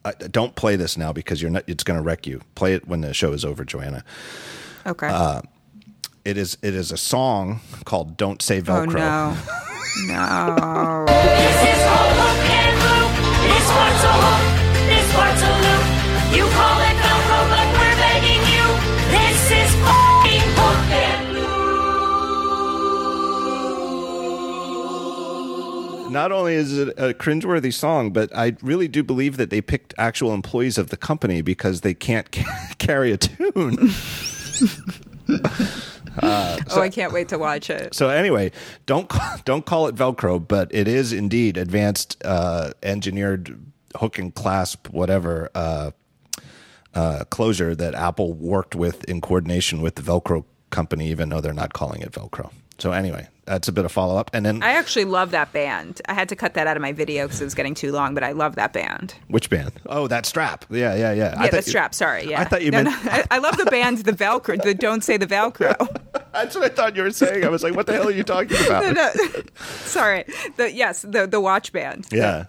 I, 0.06 0.12
don't 0.14 0.56
play 0.56 0.76
this 0.76 0.96
now 0.98 1.12
because 1.12 1.42
you're 1.42 1.50
not. 1.52 1.64
It's 1.66 1.84
going 1.84 1.98
to 1.98 2.04
wreck 2.04 2.28
you. 2.28 2.42
Play 2.54 2.76
it 2.76 2.88
when 2.88 3.02
the 3.02 3.14
show 3.14 3.34
is 3.34 3.44
over, 3.44 3.66
Joanna. 3.66 4.04
Okay. 4.86 5.08
Uh, 5.08 5.42
It 6.24 6.38
is 6.38 6.58
it 6.62 6.76
is 6.76 6.92
a 6.92 6.98
song 6.98 7.62
called 7.86 8.16
"Don't 8.16 8.42
Say 8.42 8.60
oh 8.60 8.64
Velcro." 8.64 8.94
no. 8.94 9.38
No. 10.08 11.06
Not 26.16 26.32
only 26.32 26.54
is 26.54 26.78
it 26.78 26.88
a 26.98 27.14
cringeworthy 27.14 27.74
song, 27.74 28.14
but 28.14 28.34
I 28.34 28.56
really 28.62 28.88
do 28.88 29.04
believe 29.04 29.36
that 29.36 29.50
they 29.50 29.60
picked 29.60 29.94
actual 29.98 30.34
employees 30.34 30.78
of 30.78 30.90
the 30.90 30.96
company 30.96 31.42
because 31.42 31.82
they 31.82 31.94
can't 31.94 32.32
ca- 32.32 32.70
carry 32.78 33.12
a 33.12 33.18
tune. 33.18 33.50
oh, 36.24 36.58
I 36.72 36.90
can't 36.90 37.12
wait 37.12 37.28
to 37.28 37.38
watch 37.38 37.70
it. 37.70 37.94
So 37.94 38.08
anyway, 38.08 38.54
don't 38.86 39.10
ca- 39.10 39.42
don't 39.46 39.66
call 39.66 39.88
it 39.88 39.96
Velcro, 39.96 40.40
but 40.40 40.74
it 40.74 40.88
is 40.88 41.12
indeed 41.12 41.58
advanced 41.58 42.16
uh, 42.24 42.72
engineered 42.82 43.60
hook 43.98 44.18
and 44.18 44.34
clasp, 44.34 44.88
whatever 44.92 45.50
uh, 45.54 45.92
uh, 46.94 47.26
closure 47.30 47.76
that 47.76 47.94
Apple 47.94 48.32
worked 48.32 48.74
with 48.74 49.04
in 49.04 49.20
coordination 49.20 49.82
with 49.82 49.96
the 49.96 50.02
Velcro 50.02 50.46
company, 50.70 51.10
even 51.10 51.28
though 51.28 51.42
they're 51.42 51.52
not 51.52 51.74
calling 51.74 52.02
it 52.02 52.14
Velcro. 52.14 52.54
So 52.78 52.94
anyway, 52.94 53.28
that's 53.46 53.68
a 53.68 53.72
bit 53.72 53.86
of 53.86 53.92
follow 53.92 54.18
up. 54.18 54.32
And 54.34 54.46
then 54.46 54.64
I 54.64 54.72
actually 54.72 55.06
love 55.06 55.32
that 55.32 55.52
band. 55.54 56.02
I 56.08 56.14
had 56.14 56.30
to 56.30 56.36
cut 56.36 56.54
that 56.56 56.68
out 56.68 56.76
of 56.78 56.82
my 56.82 56.92
video 56.94 57.26
because 57.26 57.42
it 57.42 57.44
was 57.46 57.54
getting 57.56 57.74
too 57.76 57.92
long, 57.92 58.14
but 58.14 58.24
I 58.24 58.32
love 58.32 58.56
that 58.56 58.74
band. 58.74 59.14
which 59.28 59.50
band? 59.50 59.72
Oh, 59.86 60.08
that 60.08 60.26
strap. 60.26 60.66
Yeah, 60.70 60.96
yeah, 60.96 61.12
yeah. 61.14 61.44
Yeah, 61.44 61.50
the 61.52 61.62
strap. 61.62 61.94
Sorry. 61.94 62.26
Yeah. 62.30 62.42
I 62.42 62.46
thought 62.46 62.64
you 62.64 62.72
No, 62.72 62.84
meant- 62.84 63.06
no, 63.06 63.12
I, 63.12 63.24
I 63.32 63.38
love 63.38 63.58
the 63.58 63.66
band, 63.66 64.00
the 64.00 64.14
Velcro, 64.14 64.62
the 64.62 64.74
Don't 64.74 65.04
Say 65.04 65.18
the 65.18 65.28
Velcro. 65.28 65.76
That's 66.34 66.56
what 66.56 66.66
I 66.66 66.70
thought 66.70 66.96
you 66.96 67.04
were 67.04 67.12
saying. 67.12 67.46
I 67.46 67.50
was 67.50 67.64
like, 67.64 67.76
what 67.76 67.86
the 67.88 67.94
hell 67.94 68.08
are 68.08 68.12
you 68.12 68.24
talking 68.24 68.58
about? 68.66 68.84
No, 68.96 69.12
Sorry. 69.86 70.26
The 70.58 70.72
yes, 70.72 71.02
the 71.04 71.28
the 71.28 71.40
watch 71.40 71.72
band. 71.72 72.08
Yeah. 72.12 72.46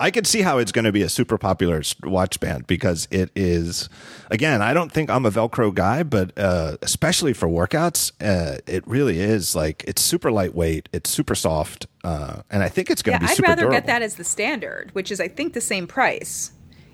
I 0.00 0.10
could 0.10 0.26
see 0.26 0.42
how 0.42 0.58
it's 0.58 0.72
going 0.72 0.84
to 0.84 0.92
be 0.92 1.02
a 1.02 1.08
super 1.08 1.38
popular 1.38 1.82
watch 2.04 2.38
band 2.40 2.66
because 2.66 3.08
it 3.10 3.30
is, 3.34 3.88
again, 4.30 4.62
I 4.62 4.72
don't 4.72 4.92
think 4.92 5.10
I'm 5.10 5.26
a 5.26 5.30
Velcro 5.30 5.74
guy, 5.74 6.02
but 6.02 6.32
uh, 6.38 6.76
especially 6.82 7.32
for 7.32 7.48
workouts, 7.48 8.12
uh, 8.20 8.58
it 8.66 8.86
really 8.86 9.18
is 9.20 9.56
like 9.56 9.84
it's 9.86 10.00
super 10.02 10.30
lightweight, 10.30 10.88
it's 10.92 11.10
super 11.10 11.34
soft, 11.34 11.86
uh, 12.04 12.42
and 12.50 12.62
I 12.62 12.68
think 12.68 12.90
it's 12.90 13.02
going 13.02 13.14
Yeah, 13.20 13.26
to 13.28 13.36
be 13.42 13.44
I'd 13.44 13.48
rather 13.48 13.62
durable. 13.62 13.76
get 13.78 13.86
that 13.86 14.02
as 14.02 14.14
the 14.16 14.24
standard, 14.24 14.90
which 14.94 15.10
is 15.10 15.20
I 15.20 15.28
think 15.28 15.52
the 15.54 15.60
same 15.60 15.86
price. 15.86 16.52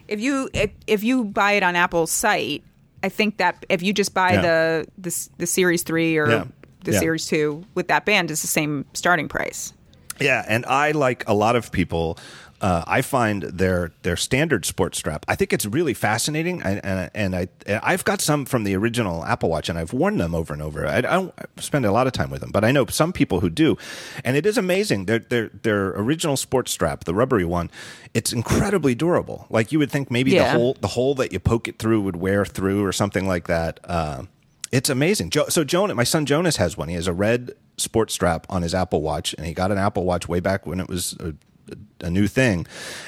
If 0.09 0.21
you 0.21 0.49
if, 0.53 0.71
if 0.87 1.03
you 1.05 1.25
buy 1.25 1.53
it 1.53 1.63
on 1.63 1.77
Apple's 1.77 2.11
site, 2.11 2.63
I 3.03 3.09
think 3.09 3.37
that 3.39 3.65
if 3.69 3.83
you 3.83 3.93
just 3.93 4.15
buy 4.15 4.33
Yeah. 4.35 4.41
the 4.43 4.87
the 4.99 5.29
the 5.39 5.47
Series 5.47 5.83
3 5.83 6.17
or 6.19 6.29
Yeah. 6.31 6.45
the 6.85 6.93
Yeah. 6.93 6.99
Series 7.01 7.27
2 7.27 7.65
with 7.75 7.89
that 7.89 8.05
band 8.05 8.31
is 8.31 8.41
the 8.43 8.49
same 8.49 8.85
starting 8.95 9.29
price. 9.29 9.73
Yeah, 10.21 10.45
and 10.47 10.65
I 10.67 10.93
like 10.93 11.25
a 11.29 11.35
lot 11.35 11.57
of 11.57 11.73
people. 11.73 12.19
Uh, 12.61 12.83
I 12.87 13.03
find 13.03 13.43
their 13.43 13.93
their 14.03 14.17
standard 14.17 14.65
sports 14.65 14.97
strap. 14.97 15.27
I 15.29 15.35
think 15.35 15.53
it's 15.53 15.67
really 15.67 15.93
fascinating, 15.93 16.63
and 16.63 16.83
and, 16.85 17.11
and 17.15 17.37
I 17.37 17.49
and 17.67 17.81
I've 17.83 18.05
got 18.05 18.23
some 18.23 18.47
from 18.47 18.65
the 18.65 18.75
original 18.75 19.23
Apple 19.25 19.51
Watch, 19.51 19.69
and 19.69 19.79
I've 19.79 19.93
worn 19.93 20.17
them 20.17 20.35
over 20.35 20.55
and 20.55 20.63
over. 20.63 20.87
I, 20.87 20.99
I 20.99 21.01
don't 21.03 21.35
spend 21.59 21.85
a 21.85 21.93
lot 21.93 22.07
of 22.07 22.15
time 22.15 22.31
with 22.31 22.41
them, 22.41 22.51
but 22.53 22.65
I 22.65 22.71
know 22.73 22.87
some 22.87 23.13
people 23.13 23.41
who 23.41 23.51
do, 23.51 23.77
and 24.25 24.37
it 24.37 24.47
is 24.47 24.57
amazing. 24.57 25.07
Their 25.07 25.19
their 25.19 25.49
their 25.49 25.89
original 25.91 26.39
sports 26.39 26.73
strap, 26.73 27.05
the 27.05 27.13
rubbery 27.13 27.45
one, 27.45 27.71
it's 28.15 28.33
incredibly 28.33 28.95
durable. 28.95 29.47
Like 29.51 29.71
you 29.73 29.79
would 29.81 29.91
think 29.91 30.11
maybe 30.11 30.31
the 30.31 30.59
hole 30.59 30.77
the 30.81 30.89
hole 30.89 31.15
that 31.17 31.33
you 31.33 31.41
poke 31.41 31.69
it 31.69 31.79
through 31.79 32.01
would 32.03 32.17
wear 32.17 32.47
through 32.47 32.83
or 32.85 32.93
something 32.93 33.27
like 33.27 33.47
that. 33.49 33.81
Uh, 33.85 34.23
it's 34.75 34.91
amazing. 34.91 35.31
Jo- 35.31 35.49
so 35.49 35.63
Jonas, 35.63 35.95
my 35.95 36.03
son 36.03 36.27
Jonas 36.27 36.57
has 36.57 36.77
one. 36.77 36.89
He 36.89 36.97
has 36.97 37.07
a 37.07 37.13
red 37.13 37.53
sports 37.77 38.13
strap 38.13 38.45
on 38.51 38.63
his 38.63 38.75
Apple 38.75 39.03
Watch, 39.03 39.33
and 39.35 39.47
he 39.47 39.55
got 39.55 39.71
an 39.71 39.79
Apple 39.79 40.05
Watch 40.05 40.29
way 40.29 40.41
back 40.41 40.67
when 40.67 40.81
it 40.81 40.89
was 40.89 41.17
a, 41.21 41.35
a 42.01 42.11
new 42.11 42.27
thing. 42.27 42.67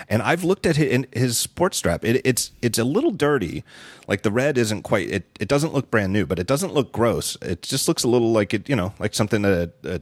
And 0.09 0.23
I've 0.23 0.45
looked 0.45 0.65
at 0.65 0.77
his, 0.77 1.07
his 1.13 1.37
sports 1.37 1.77
strap. 1.77 2.05
It, 2.05 2.23
it's 2.25 2.53
it's 2.63 2.79
a 2.79 2.85
little 2.85 3.11
dirty. 3.11 3.65
Like 4.07 4.23
the 4.23 4.31
red 4.31 4.57
isn't 4.57 4.83
quite. 4.83 5.11
It 5.11 5.27
it 5.41 5.49
doesn't 5.49 5.75
look 5.75 5.91
brand 5.91 6.13
new, 6.13 6.25
but 6.25 6.39
it 6.39 6.47
doesn't 6.47 6.73
look 6.73 6.93
gross. 6.93 7.37
It 7.43 7.63
just 7.63 7.89
looks 7.89 8.05
a 8.05 8.09
little 8.09 8.31
like 8.31 8.55
it. 8.55 8.69
You 8.69 8.77
know, 8.77 8.95
like 9.01 9.15
something 9.15 9.43
that. 9.43 9.73
A, 9.85 9.95
a 9.97 10.01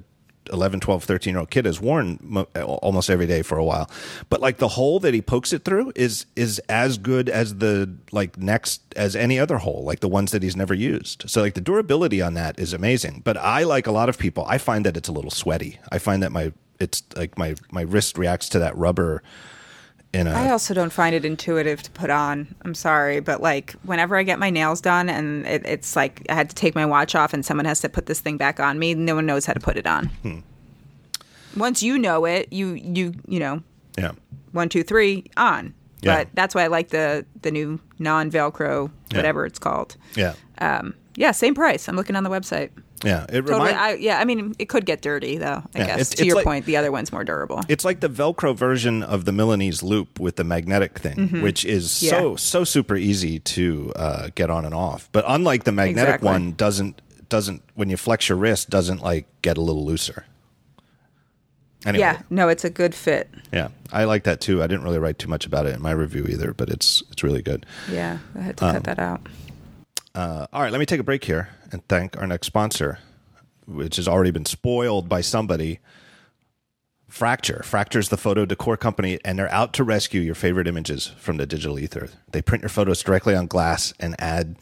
11 0.53 0.81
12 0.81 1.05
13 1.05 1.33
year 1.33 1.41
old 1.41 1.51
kid 1.51 1.65
has 1.65 1.81
worn 1.81 2.19
mo- 2.23 2.49
almost 2.65 3.11
every 3.11 3.27
day 3.27 3.43
for 3.43 3.59
a 3.59 3.65
while. 3.65 3.91
But 4.29 4.41
like 4.41 4.59
the 4.59 4.69
hole 4.69 5.01
that 5.01 5.15
he 5.15 5.23
pokes 5.23 5.53
it 5.53 5.65
through 5.65 5.93
is 5.95 6.27
is 6.37 6.59
as 6.69 6.99
good 6.99 7.29
as 7.29 7.57
the 7.57 7.95
like 8.13 8.37
next 8.39 8.83
as 8.97 9.17
any 9.17 9.39
other 9.39 9.59
hole 9.59 9.85
like 9.85 10.01
the 10.01 10.09
ones 10.09 10.33
that 10.33 10.43
he's 10.43 10.57
never 10.57 10.75
used. 10.75 11.29
So 11.29 11.41
like 11.41 11.55
the 11.55 11.61
durability 11.61 12.21
on 12.21 12.35
that 12.35 12.59
is 12.59 12.73
amazing. 12.73 13.23
But 13.25 13.37
i 13.37 13.63
like 13.63 13.87
a 13.87 13.93
lot 13.93 14.09
of 14.09 14.19
people 14.19 14.45
i 14.49 14.59
find 14.59 14.85
that 14.87 14.97
it's 14.97 15.09
a 15.09 15.13
little 15.13 15.31
sweaty. 15.31 15.81
I 15.91 15.99
find 15.99 16.23
that 16.23 16.33
my 16.33 16.53
it's 16.81 17.03
like 17.17 17.39
my 17.39 17.55
my 17.71 17.83
wrist 17.83 18.19
reacts 18.19 18.49
to 18.51 18.59
that 18.59 18.77
rubber 18.77 19.23
in 20.15 20.27
a 20.27 20.33
I 20.33 20.51
also 20.51 20.73
don't 20.75 20.93
find 20.93 21.15
it 21.15 21.25
intuitive 21.25 21.83
to 21.83 21.91
put 21.91 22.09
on. 22.11 22.55
I'm 22.63 22.75
sorry, 22.75 23.21
but 23.21 23.41
like 23.43 23.73
whenever 23.83 24.17
I 24.17 24.23
get 24.23 24.39
my 24.39 24.51
nails 24.51 24.81
done 24.81 25.09
and 25.09 25.47
it, 25.47 25.63
it's 25.67 25.97
like 25.97 26.25
I 26.29 26.35
had 26.35 26.49
to 26.51 26.55
take 26.55 26.75
my 26.75 26.87
watch 26.87 27.15
off 27.15 27.33
and 27.35 27.45
someone 27.45 27.67
has 27.67 27.81
to 27.81 27.89
put 27.89 28.07
this 28.07 28.21
thing 28.21 28.37
back 28.37 28.61
on 28.61 28.79
me, 28.79 28.95
no 28.95 29.15
one 29.15 29.27
knows 29.27 29.45
how 29.47 29.53
to 29.53 29.61
put 29.61 29.77
it 29.77 29.87
on. 29.87 30.07
Hmm. 30.23 30.39
Once 31.57 31.83
you 31.83 31.99
know 31.99 32.25
it, 32.25 32.53
you 32.53 32.75
you 32.75 33.15
you 33.29 33.39
know 33.39 33.63
yeah 33.99 34.13
one 34.53 34.69
two 34.69 34.83
three 34.83 35.25
on. 35.37 35.75
Yeah. 36.03 36.17
But 36.19 36.29
that's 36.35 36.55
why 36.55 36.65
I 36.65 36.67
like 36.67 36.89
the 36.89 37.25
the 37.43 37.51
new 37.51 37.81
non 37.99 38.31
Velcro 38.31 38.91
Yeah. 39.11 39.17
whatever 39.19 39.47
it's 39.47 39.59
called. 39.59 39.97
yeah 40.17 40.35
Um, 40.59 40.95
yeah, 41.17 41.31
same 41.31 41.55
price. 41.55 41.89
I'm 41.89 41.97
looking 41.97 42.17
on 42.17 42.25
the 42.25 42.31
website. 42.31 42.71
Yeah, 43.05 43.25
it 43.25 43.43
Totally. 43.43 43.53
remind- 43.53 43.77
I, 43.77 43.95
yeah, 43.95 44.19
I 44.19 44.25
mean, 44.25 44.55
it 44.59 44.69
could 44.69 44.87
get 44.87 45.03
dirty 45.03 45.37
though. 45.39 45.63
I 45.75 45.79
Yeah, 45.79 45.87
guess 45.87 45.95
it's- 46.01 46.09
to 46.11 46.15
it's 46.23 46.23
your 46.27 46.37
like- 46.37 46.45
point, 46.45 46.67
the 46.67 46.77
other 46.77 46.91
one's 46.91 47.13
more 47.13 47.23
durable. 47.25 47.61
It's 47.69 47.85
like 47.85 48.01
the 48.01 48.09
Velcro 48.09 48.57
version 48.57 49.03
of 49.03 49.25
the 49.25 49.33
Milanese 49.33 49.83
loop 49.83 50.19
with 50.19 50.37
the 50.37 50.45
magnetic 50.45 50.99
thing, 50.99 51.43
which 51.43 51.65
is 51.65 51.91
so 51.91 52.33
Mm-hmm. 52.33 52.37
So 52.37 52.65
super 52.65 52.97
easy 52.97 53.39
to 53.41 53.93
uh, 53.97 54.29
get 54.35 54.49
on 54.51 54.65
and 54.65 54.75
off. 54.75 55.09
But 55.13 55.25
unlike 55.29 55.65
the 55.65 55.73
magnetic 55.73 56.15
Exactly. 56.17 56.27
one, 56.29 56.53
doesn't 56.53 57.01
doesn't 57.29 57.63
when 57.75 57.91
you 57.91 57.97
flex 57.97 58.29
your 58.29 58.39
wrist 58.39 58.71
doesn't 58.71 59.03
like 59.03 59.27
get 59.43 59.57
a 59.57 59.61
little 59.61 59.85
looser. 59.85 60.25
Anyway, 61.87 62.01
Yeah, 62.01 62.23
no, 62.31 62.49
it's 62.49 62.65
a 62.65 62.71
good 62.71 62.95
fit. 62.95 63.29
yeah, 63.53 63.69
I 63.93 64.05
like 64.05 64.25
that 64.25 64.41
too. 64.41 64.63
I 64.63 64.67
didn't 64.67 64.85
really 64.85 64.99
write 64.99 65.19
too 65.19 65.29
much 65.29 65.45
about 65.45 65.67
it 65.67 65.75
in 65.75 65.83
my 65.83 65.91
review 65.91 66.25
either, 66.29 66.55
but 66.55 66.71
it's 66.71 67.03
it's 67.11 67.23
really 67.23 67.43
good. 67.43 67.67
Yeah, 67.91 68.19
I 68.39 68.41
had 68.41 68.57
to 68.59 68.67
Um, 68.67 68.73
cut 68.75 68.85
that 68.85 68.99
out. 68.99 69.21
Uh, 70.15 70.47
all 70.53 70.63
right, 70.63 70.71
let 70.71 70.79
me 70.79 70.87
take 70.87 71.01
a 71.01 71.05
break 71.05 71.25
here 71.25 71.49
and 71.73 71.87
thank 71.89 72.17
our 72.17 72.27
next 72.27 72.47
sponsor, 72.47 72.99
which 73.67 73.97
has 73.97 74.07
already 74.07 74.31
been 74.31 74.45
spoiled 74.45 75.09
by 75.09 75.21
somebody. 75.21 75.81
Fracture. 77.09 77.63
Fracture's 77.65 78.09
the 78.09 78.17
photo 78.17 78.45
decor 78.45 78.77
company, 78.77 79.19
and 79.25 79.39
they're 79.39 79.53
out 79.53 79.73
to 79.75 79.85
rescue 79.85 80.21
your 80.21 80.35
favorite 80.35 80.67
images 80.67 81.13
from 81.19 81.37
the 81.37 81.47
digital 81.47 81.79
ether. 81.79 82.09
They 82.31 82.43
print 82.43 82.63
your 82.63 82.69
photos 82.71 83.03
directly 83.03 83.35
on 83.35 83.47
glass 83.47 83.93
and 84.01 84.15
add 84.21 84.57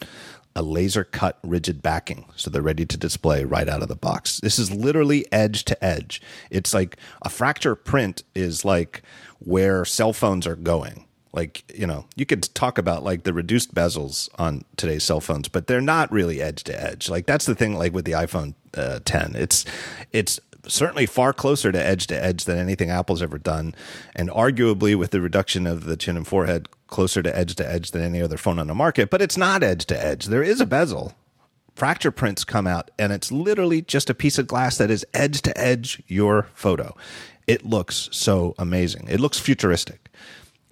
a 0.55 0.63
laser 0.63 1.05
cut 1.05 1.39
rigid 1.43 1.83
backing 1.83 2.27
so 2.37 2.51
they're 2.51 2.61
ready 2.61 2.85
to 2.85 2.97
display 2.99 3.45
right 3.45 3.69
out 3.69 3.83
of 3.83 3.89
the 3.89 3.97
box. 3.97 4.41
This 4.41 4.59
is 4.59 4.71
literally 4.71 5.25
edge 5.33 5.65
to 5.65 5.85
edge. 5.85 6.21
It's 6.51 6.75
like 6.75 6.97
a 7.23 7.31
fracture 7.31 7.75
print 7.75 8.23
is 8.35 8.65
like 8.65 9.03
where 9.39 9.85
cell 9.85 10.13
phones 10.13 10.47
are 10.47 10.57
going 10.57 11.07
like 11.33 11.65
you 11.75 11.87
know 11.87 12.05
you 12.15 12.27
could 12.27 12.43
talk 12.55 12.79
about 12.79 13.03
like 13.03 13.25
the 13.25 13.33
reduced 13.33 13.75
bezels 13.75 14.29
on 14.39 14.65
today's 14.77 15.05
cell 15.05 15.21
phones 15.21 15.49
but 15.49 15.67
they're 15.67 15.81
not 15.81 16.11
really 16.13 16.43
edge 16.43 16.65
to 16.65 16.83
edge. 16.83 17.09
Like 17.09 17.27
that's 17.27 17.47
the 17.47 17.55
thing 17.55 17.77
like 17.77 17.93
with 17.93 18.05
the 18.05 18.13
iphone 18.13 18.55
uh, 18.75 19.01
10 19.05 19.35
it's 19.37 19.65
it's 20.13 20.41
certainly 20.67 21.07
far 21.07 21.33
closer 21.33 21.73
to 21.73 21.85
edge 21.85 22.07
to 22.07 22.25
edge 22.25 22.45
than 22.45 22.59
anything 22.59 22.91
apple's 22.91 23.23
ever 23.23 23.39
done 23.39 23.75
and 24.15 24.31
arguably 24.31 24.97
with 24.97 25.11
the 25.11 25.21
reduction 25.21 25.67
of 25.67 25.85
the 25.85 25.97
chin 25.97 26.17
and 26.17 26.27
forehead 26.27 26.69
closer 26.87 27.23
to 27.23 27.37
edge 27.37 27.57
to 27.57 27.69
edge 27.69 27.91
than 27.91 28.03
any 28.03 28.23
other 28.23 28.37
phone 28.37 28.59
on 28.59 28.67
the 28.67 28.75
market 28.75 29.11
but 29.11 29.23
it's 29.23 29.37
not 29.37 29.63
edge 29.63 29.87
to 29.87 30.05
edge. 30.05 30.27
There 30.27 30.43
is 30.43 30.61
a 30.61 30.67
bezel. 30.67 31.15
Fracture 31.75 32.11
prints 32.11 32.45
come 32.45 32.67
out 32.67 32.91
and 32.99 33.13
it's 33.13 33.33
literally 33.33 33.83
just 33.83 34.11
a 34.11 34.15
piece 34.15 34.39
of 34.39 34.47
glass 34.47 34.77
that 34.77 34.91
is 34.91 35.07
edge 35.15 35.43
to 35.43 35.59
edge 35.59 36.03
your 36.07 36.49
photo. 36.55 36.95
It 37.47 37.65
looks 37.65 38.09
so 38.13 38.55
amazing. 38.59 39.09
It 39.09 39.19
looks 39.19 39.41
futuristic 39.41 40.02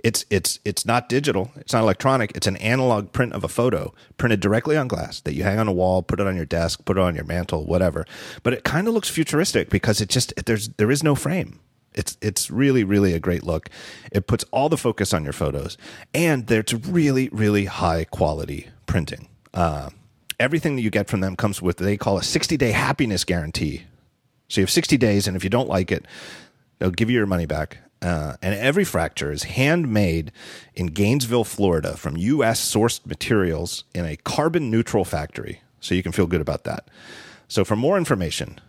it's 0.04 0.24
it's 0.30 0.58
it's 0.64 0.84
not 0.84 1.08
digital. 1.08 1.50
It's 1.56 1.72
not 1.72 1.82
electronic. 1.82 2.32
It's 2.34 2.46
an 2.46 2.56
analog 2.58 3.12
print 3.12 3.32
of 3.32 3.44
a 3.44 3.48
photo 3.48 3.94
printed 4.18 4.40
directly 4.40 4.76
on 4.76 4.88
glass 4.88 5.20
that 5.20 5.34
you 5.34 5.42
hang 5.42 5.58
on 5.58 5.68
a 5.68 5.72
wall 5.72 6.02
put 6.02 6.20
it 6.20 6.26
on 6.26 6.36
your 6.36 6.44
desk 6.44 6.84
put 6.84 6.96
it 6.96 7.00
on 7.00 7.14
your 7.14 7.24
mantle 7.24 7.66
whatever. 7.66 8.06
But 8.42 8.52
it 8.52 8.64
kind 8.64 8.88
of 8.88 8.94
looks 8.94 9.08
futuristic 9.08 9.70
because 9.70 10.00
it 10.00 10.08
just 10.08 10.32
there's 10.46 10.68
there 10.70 10.90
is 10.90 11.02
no 11.02 11.14
frame. 11.14 11.60
It's 11.94 12.16
it's 12.20 12.50
really 12.50 12.84
really 12.84 13.14
a 13.14 13.20
great 13.20 13.44
look. 13.44 13.68
It 14.12 14.26
puts 14.26 14.44
all 14.50 14.68
the 14.68 14.76
focus 14.76 15.12
on 15.12 15.24
your 15.24 15.32
photos 15.32 15.76
and 16.14 16.46
there's 16.46 16.74
really 16.74 17.28
really 17.30 17.66
high 17.66 18.04
quality 18.04 18.68
printing. 18.86 19.28
Uh, 19.52 19.90
everything 20.38 20.76
that 20.76 20.82
you 20.82 20.90
get 20.90 21.08
from 21.08 21.20
them 21.20 21.36
comes 21.36 21.60
with 21.60 21.76
they 21.76 21.96
call 21.96 22.18
a 22.18 22.22
60 22.22 22.56
day 22.56 22.72
happiness 22.72 23.24
guarantee. 23.24 23.84
So 24.50 24.60
you 24.60 24.64
have 24.64 24.70
60 24.70 24.96
days, 24.96 25.28
and 25.28 25.36
if 25.36 25.44
you 25.44 25.50
don't 25.50 25.68
like 25.68 25.92
it, 25.92 26.04
they'll 26.78 26.90
give 26.90 27.08
you 27.08 27.16
your 27.16 27.26
money 27.26 27.46
back. 27.46 27.78
Uh, 28.02 28.36
and 28.40 28.54
every 28.54 28.84
fracture 28.84 29.30
is 29.30 29.42
handmade 29.44 30.32
in 30.74 30.86
Gainesville, 30.86 31.44
Florida, 31.44 31.96
from 31.96 32.16
U.S. 32.16 32.60
sourced 32.60 33.04
materials 33.04 33.84
in 33.94 34.06
a 34.06 34.16
carbon 34.16 34.70
neutral 34.70 35.04
factory. 35.04 35.60
So 35.80 35.94
you 35.94 36.02
can 36.02 36.12
feel 36.12 36.26
good 36.26 36.40
about 36.40 36.64
that. 36.64 36.88
So 37.48 37.64
for 37.64 37.76
more 37.76 37.98
information 37.98 38.60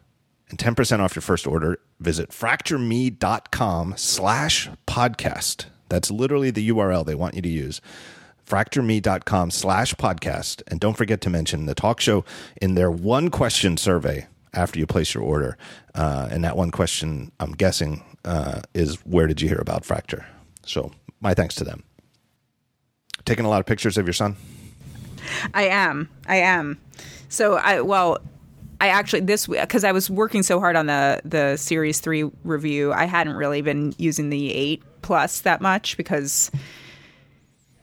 and 0.50 0.60
10% 0.60 1.00
off 1.00 1.16
your 1.16 1.22
first 1.22 1.48
order, 1.48 1.80
visit 2.00 2.30
fractureme.com 2.30 3.94
slash 3.96 4.70
podcast. 4.86 5.66
That's 5.88 6.12
literally 6.12 6.52
the 6.52 6.70
URL 6.70 7.06
they 7.06 7.16
want 7.16 7.36
you 7.36 7.42
to 7.42 7.50
use 7.50 7.80
fractureme.com 8.48 9.50
slash 9.50 9.94
podcast. 9.94 10.62
And 10.68 10.80
don't 10.80 10.98
forget 10.98 11.22
to 11.22 11.30
mention 11.30 11.68
the 11.68 11.76
talk 11.76 12.02
show 12.02 12.26
in 12.62 12.76
their 12.76 12.92
one 12.92 13.30
question 13.30 13.78
survey 13.78 14.28
after 14.54 14.80
you 14.80 14.86
place 14.86 15.14
your 15.14 15.24
order. 15.24 15.58
Uh, 15.96 16.28
and 16.32 16.44
that 16.44 16.58
one 16.58 16.72
question, 16.72 17.32
I'm 17.40 17.52
guessing, 17.52 18.04
uh, 18.26 18.62
is 18.74 18.96
where 19.06 19.28
did 19.28 19.42
you 19.42 19.48
hear 19.48 19.60
about 19.60 19.86
Fracture? 19.86 20.26
So 20.66 20.92
my 21.20 21.34
thanks 21.34 21.56
to 21.56 21.64
them. 21.64 21.84
Taking 23.26 23.46
a 23.46 23.50
lot 23.50 23.60
of 23.60 23.66
pictures 23.66 23.98
of 23.98 24.06
your 24.06 24.14
son? 24.14 24.36
I 25.54 25.68
am. 25.68 26.10
I 26.28 26.38
am. 26.38 26.80
So 27.30 27.56
I 27.56 27.82
well, 27.82 28.18
I 28.80 28.88
actually 28.88 29.22
this 29.22 29.48
because 29.48 29.84
I 29.84 29.92
was 29.92 30.10
working 30.10 30.44
so 30.44 30.60
hard 30.60 30.76
on 30.76 30.88
the 30.88 31.22
the 31.24 31.56
series 31.58 32.00
three 32.00 32.24
review. 32.44 32.92
I 32.92 33.06
hadn't 33.06 33.36
really 33.36 33.62
been 33.62 33.94
using 33.98 34.30
the 34.30 34.54
eight 34.54 34.84
plus 35.04 35.42
that 35.42 35.62
much 35.62 35.98
because 35.98 36.52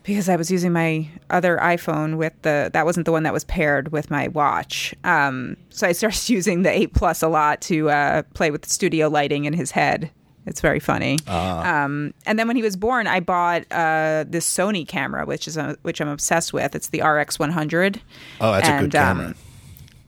because 0.08 0.28
I 0.28 0.36
was 0.36 0.50
using 0.50 0.72
my 0.72 1.06
other 1.28 1.58
iPhone 1.58 2.16
with 2.16 2.32
the 2.42 2.70
that 2.72 2.84
wasn't 2.86 3.04
the 3.04 3.12
one 3.12 3.22
that 3.24 3.32
was 3.34 3.44
paired 3.44 3.92
with 3.92 4.10
my 4.10 4.28
watch. 4.28 4.94
Um, 5.04 5.56
so 5.68 5.86
I 5.86 5.92
started 5.92 6.28
using 6.38 6.62
the 6.62 6.70
eight 6.70 6.94
plus 6.94 7.22
a 7.22 7.28
lot 7.28 7.60
to 7.62 7.90
uh, 7.90 8.22
play 8.34 8.50
with 8.50 8.62
the 8.62 8.70
studio 8.70 9.08
lighting 9.08 9.44
in 9.44 9.52
his 9.52 9.70
head. 9.70 10.10
It's 10.46 10.62
very 10.62 10.80
funny. 10.80 11.18
Um, 11.26 12.14
and 12.24 12.38
then 12.38 12.46
when 12.48 12.56
he 12.56 12.62
was 12.62 12.74
born, 12.74 13.06
I 13.06 13.20
bought 13.20 13.70
uh, 13.70 14.24
this 14.26 14.48
Sony 14.50 14.88
camera, 14.88 15.26
which 15.26 15.46
is 15.46 15.58
a, 15.58 15.76
which 15.82 16.00
I'm 16.00 16.08
obsessed 16.08 16.54
with. 16.54 16.74
It's 16.74 16.88
the 16.88 17.02
RX 17.02 17.38
100. 17.38 18.00
Oh, 18.40 18.52
that's 18.52 18.66
a 18.66 18.70
good 18.72 18.82
And, 18.84 18.92
camera. 18.92 19.26
um, 19.26 19.34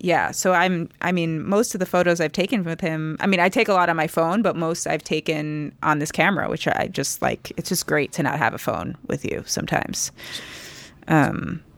yeah, 0.00 0.30
so 0.32 0.52
I'm. 0.52 0.88
I 1.00 1.12
mean, 1.12 1.42
most 1.46 1.74
of 1.74 1.78
the 1.78 1.86
photos 1.86 2.20
I've 2.20 2.32
taken 2.32 2.64
with 2.64 2.80
him. 2.80 3.16
I 3.20 3.26
mean, 3.26 3.40
I 3.40 3.48
take 3.48 3.68
a 3.68 3.72
lot 3.74 3.88
on 3.88 3.96
my 3.96 4.06
phone, 4.06 4.42
but 4.42 4.56
most 4.56 4.86
I've 4.86 5.04
taken 5.04 5.72
on 5.82 5.98
this 5.98 6.10
camera, 6.10 6.48
which 6.48 6.66
I 6.66 6.88
just 6.90 7.20
like. 7.22 7.52
It's 7.56 7.68
just 7.68 7.86
great 7.86 8.12
to 8.12 8.22
not 8.22 8.38
have 8.38 8.54
a 8.54 8.58
phone 8.58 8.96
with 9.06 9.24
you 9.24 9.42
sometimes. 9.46 10.10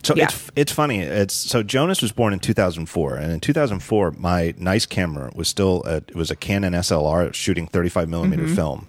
So 0.04 0.14
Yeah. 0.16 0.24
it's 0.24 0.50
it's 0.56 0.72
funny. 0.72 1.00
It's 1.00 1.34
so 1.34 1.62
Jonas 1.62 2.02
was 2.02 2.10
born 2.12 2.32
in 2.32 2.40
2004, 2.40 3.16
and 3.16 3.30
in 3.32 3.40
2004, 3.40 4.10
my 4.18 4.52
nice 4.58 4.84
camera 4.84 5.30
was 5.34 5.46
still 5.48 5.82
a, 5.86 5.96
it 5.98 6.16
was 6.16 6.30
a 6.30 6.36
Canon 6.36 6.72
SLR 6.74 7.32
shooting 7.32 7.66
35 7.68 8.08
millimeter 8.08 8.42
Mm-hmm. 8.44 8.54
film. 8.54 8.86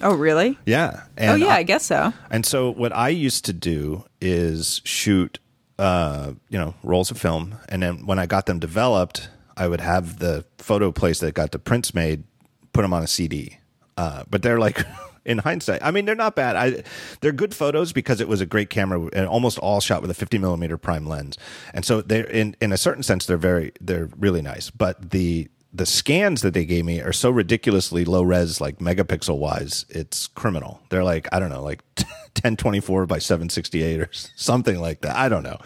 Oh, 0.00 0.14
really? 0.14 0.56
Yeah. 0.64 1.02
oh, 1.18 1.34
yeah. 1.34 1.46
I- 1.48 1.56
I 1.56 1.62
guess 1.64 1.84
so. 1.84 2.12
And 2.30 2.46
so 2.46 2.70
what 2.70 2.94
I 2.94 3.08
used 3.08 3.44
to 3.46 3.52
do 3.52 4.04
is 4.20 4.80
shoot, 4.84 5.40
uh, 5.78 6.32
you 6.48 6.58
know, 6.58 6.74
rolls 6.82 7.10
of 7.10 7.18
film, 7.18 7.56
and 7.68 7.82
then 7.82 8.06
when 8.06 8.18
I 8.18 8.26
got 8.26 8.46
them 8.46 8.58
developed, 8.58 9.28
I 9.56 9.68
would 9.68 9.80
have 9.80 10.18
the 10.18 10.44
photo 10.58 10.92
place 10.92 11.20
that 11.20 11.34
got 11.34 11.52
the 11.52 11.58
prints 11.58 11.94
made, 11.94 12.24
put 12.72 12.82
them 12.82 12.92
on 12.92 13.02
a 13.02 13.06
CD. 13.06 13.58
Uh, 13.96 14.24
but 14.30 14.42
they're 14.42 14.58
like, 14.58 14.84
in 15.24 15.38
hindsight, 15.38 15.82
I 15.82 15.90
mean, 15.90 16.04
they're 16.04 16.14
not 16.14 16.34
bad. 16.34 16.56
I, 16.56 16.82
they're 17.20 17.32
good 17.32 17.54
photos 17.54 17.92
because 17.92 18.20
it 18.20 18.28
was 18.28 18.40
a 18.40 18.46
great 18.46 18.70
camera 18.70 19.08
and 19.12 19.26
almost 19.26 19.58
all 19.58 19.80
shot 19.80 20.00
with 20.00 20.10
a 20.10 20.14
50 20.14 20.38
millimeter 20.38 20.78
prime 20.78 21.06
lens, 21.06 21.36
and 21.74 21.84
so 21.84 22.00
they're 22.00 22.26
in 22.26 22.56
in 22.60 22.72
a 22.72 22.78
certain 22.78 23.02
sense 23.02 23.26
they're 23.26 23.36
very 23.36 23.72
they're 23.80 24.08
really 24.18 24.42
nice. 24.42 24.70
But 24.70 25.10
the 25.10 25.48
the 25.72 25.86
scans 25.86 26.42
that 26.42 26.54
they 26.54 26.64
gave 26.64 26.84
me 26.84 27.00
are 27.00 27.12
so 27.12 27.30
ridiculously 27.30 28.04
low 28.04 28.22
res, 28.22 28.60
like 28.60 28.78
megapixel 28.78 29.36
wise, 29.36 29.84
it's 29.88 30.26
criminal. 30.28 30.80
They're 30.88 31.04
like, 31.04 31.28
I 31.32 31.38
don't 31.38 31.50
know, 31.50 31.62
like 31.62 31.82
1024 31.96 33.06
by 33.06 33.18
768 33.18 34.00
or 34.00 34.08
something 34.12 34.80
like 34.80 35.02
that. 35.02 35.16
I 35.16 35.28
don't 35.28 35.42
know. 35.42 35.58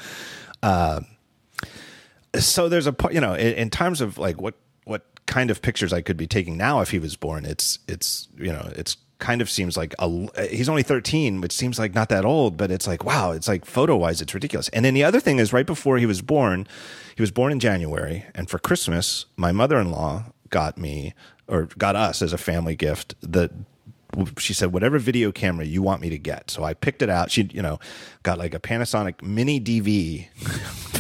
Uh, 0.62 1.00
so 2.38 2.68
there's 2.68 2.86
a 2.86 2.92
part, 2.92 3.14
you 3.14 3.20
know, 3.20 3.34
in, 3.34 3.55
in 3.55 3.70
terms 3.70 4.00
of 4.00 4.18
like 4.18 4.40
what, 4.40 4.55
what 4.84 5.07
kind 5.26 5.50
of 5.50 5.62
pictures 5.62 5.92
I 5.92 6.00
could 6.00 6.16
be 6.16 6.26
taking 6.26 6.57
now 6.57 6.80
if 6.80 6.90
he 6.90 6.98
was 6.98 7.14
born, 7.14 7.44
it's, 7.44 7.78
it's, 7.86 8.28
you 8.36 8.53
know, 8.53 8.72
it's 8.74 8.96
kind 9.22 9.40
of 9.40 9.48
seems 9.48 9.76
like 9.76 9.94
a, 10.00 10.08
he's 10.48 10.68
only 10.68 10.82
13, 10.82 11.40
which 11.40 11.52
seems 11.52 11.78
like 11.78 11.94
not 11.94 12.08
that 12.10 12.24
old, 12.24 12.56
but 12.56 12.70
it's 12.72 12.86
like, 12.88 13.04
wow, 13.04 13.30
it's 13.30 13.46
like 13.48 13.64
photo 13.64 13.96
wise, 13.96 14.20
it's 14.20 14.34
ridiculous. 14.34 14.68
And 14.70 14.84
then 14.84 14.94
the 14.94 15.04
other 15.04 15.20
thing 15.20 15.38
is 15.38 15.52
right 15.52 15.64
before 15.64 15.96
he 15.98 16.06
was 16.06 16.20
born, 16.20 16.66
he 17.16 17.22
was 17.22 17.30
born 17.30 17.52
in 17.52 17.60
January. 17.60 18.26
And 18.34 18.50
for 18.50 18.58
Christmas, 18.58 19.26
my 19.36 19.52
mother 19.52 19.78
in 19.78 19.90
law 19.92 20.24
got 20.50 20.76
me 20.76 21.14
or 21.46 21.68
got 21.78 21.94
us 21.96 22.20
as 22.20 22.32
a 22.32 22.38
family 22.38 22.74
gift 22.76 23.14
the 23.22 23.48
she 24.38 24.52
said 24.52 24.72
whatever 24.74 24.98
video 24.98 25.32
camera 25.32 25.64
you 25.64 25.80
want 25.80 26.02
me 26.02 26.10
to 26.10 26.18
get 26.18 26.50
so 26.50 26.62
i 26.62 26.74
picked 26.74 27.00
it 27.00 27.08
out 27.08 27.30
she 27.30 27.48
you 27.52 27.62
know 27.62 27.78
got 28.22 28.36
like 28.36 28.52
a 28.52 28.60
panasonic 28.60 29.22
mini 29.22 29.58
dv 29.58 30.26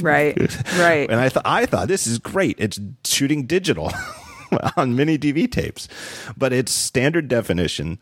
Right. 0.00 0.34
Right. 0.78 1.10
and 1.10 1.20
i 1.20 1.28
thought 1.28 1.42
i 1.44 1.66
thought 1.66 1.88
this 1.88 2.06
is 2.06 2.18
great 2.18 2.56
it's 2.58 2.80
shooting 3.04 3.44
digital 3.46 3.92
on 4.76 4.94
mini 4.94 5.18
dv 5.18 5.50
tapes 5.50 5.88
but 6.36 6.52
it's 6.52 6.72
standard 6.72 7.28
definition 7.28 7.98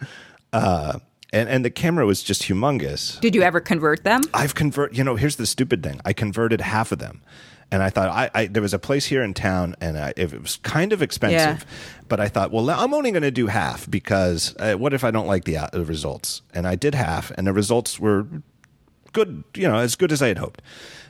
uh 0.53 0.98
and 1.32 1.48
and 1.48 1.64
the 1.64 1.70
camera 1.70 2.07
was 2.07 2.22
just 2.22 2.42
humongous 2.42 3.20
Did 3.20 3.34
you 3.34 3.42
ever 3.42 3.61
convert 3.61 4.03
them? 4.05 4.22
I've 4.34 4.55
convert. 4.55 4.94
You 4.94 5.05
know, 5.05 5.14
here's 5.16 5.36
the 5.36 5.46
stupid 5.46 5.82
thing. 5.82 6.01
I 6.05 6.12
converted 6.12 6.61
half 6.61 6.90
of 6.90 6.98
them, 6.98 7.22
and 7.70 7.82
I 7.84 7.90
thought 7.90 8.09
I, 8.09 8.30
I 8.34 8.46
there 8.46 8.62
was 8.62 8.74
a 8.74 8.80
place 8.80 9.07
here 9.07 9.22
in 9.22 9.32
town, 9.32 9.76
and 9.80 9.96
I, 9.96 10.12
it 10.16 10.42
was 10.42 10.57
kind 10.57 10.92
of 10.92 11.03
expensive, 11.03 11.64
but 12.09 12.18
I 12.18 12.26
thought, 12.28 12.51
well, 12.51 12.68
I'm 12.68 12.92
only 12.94 13.12
going 13.12 13.22
to 13.22 13.30
do 13.30 13.46
half 13.46 13.88
because 13.88 14.57
uh, 14.59 14.74
what 14.74 14.92
if 14.92 15.05
I 15.05 15.12
don't 15.12 15.28
like 15.28 15.44
the, 15.44 15.59
uh, 15.59 15.68
the 15.72 15.84
results? 15.84 16.42
And 16.53 16.66
I 16.66 16.74
did 16.74 16.96
half, 16.96 17.30
and 17.32 17.46
the 17.46 17.53
results 17.53 18.01
were 18.01 18.26
good, 19.12 19.44
you 19.54 19.68
know, 19.68 19.76
as 19.76 19.96
good 19.96 20.12
as 20.12 20.22
I 20.22 20.28
had 20.28 20.38
hoped. 20.38 20.62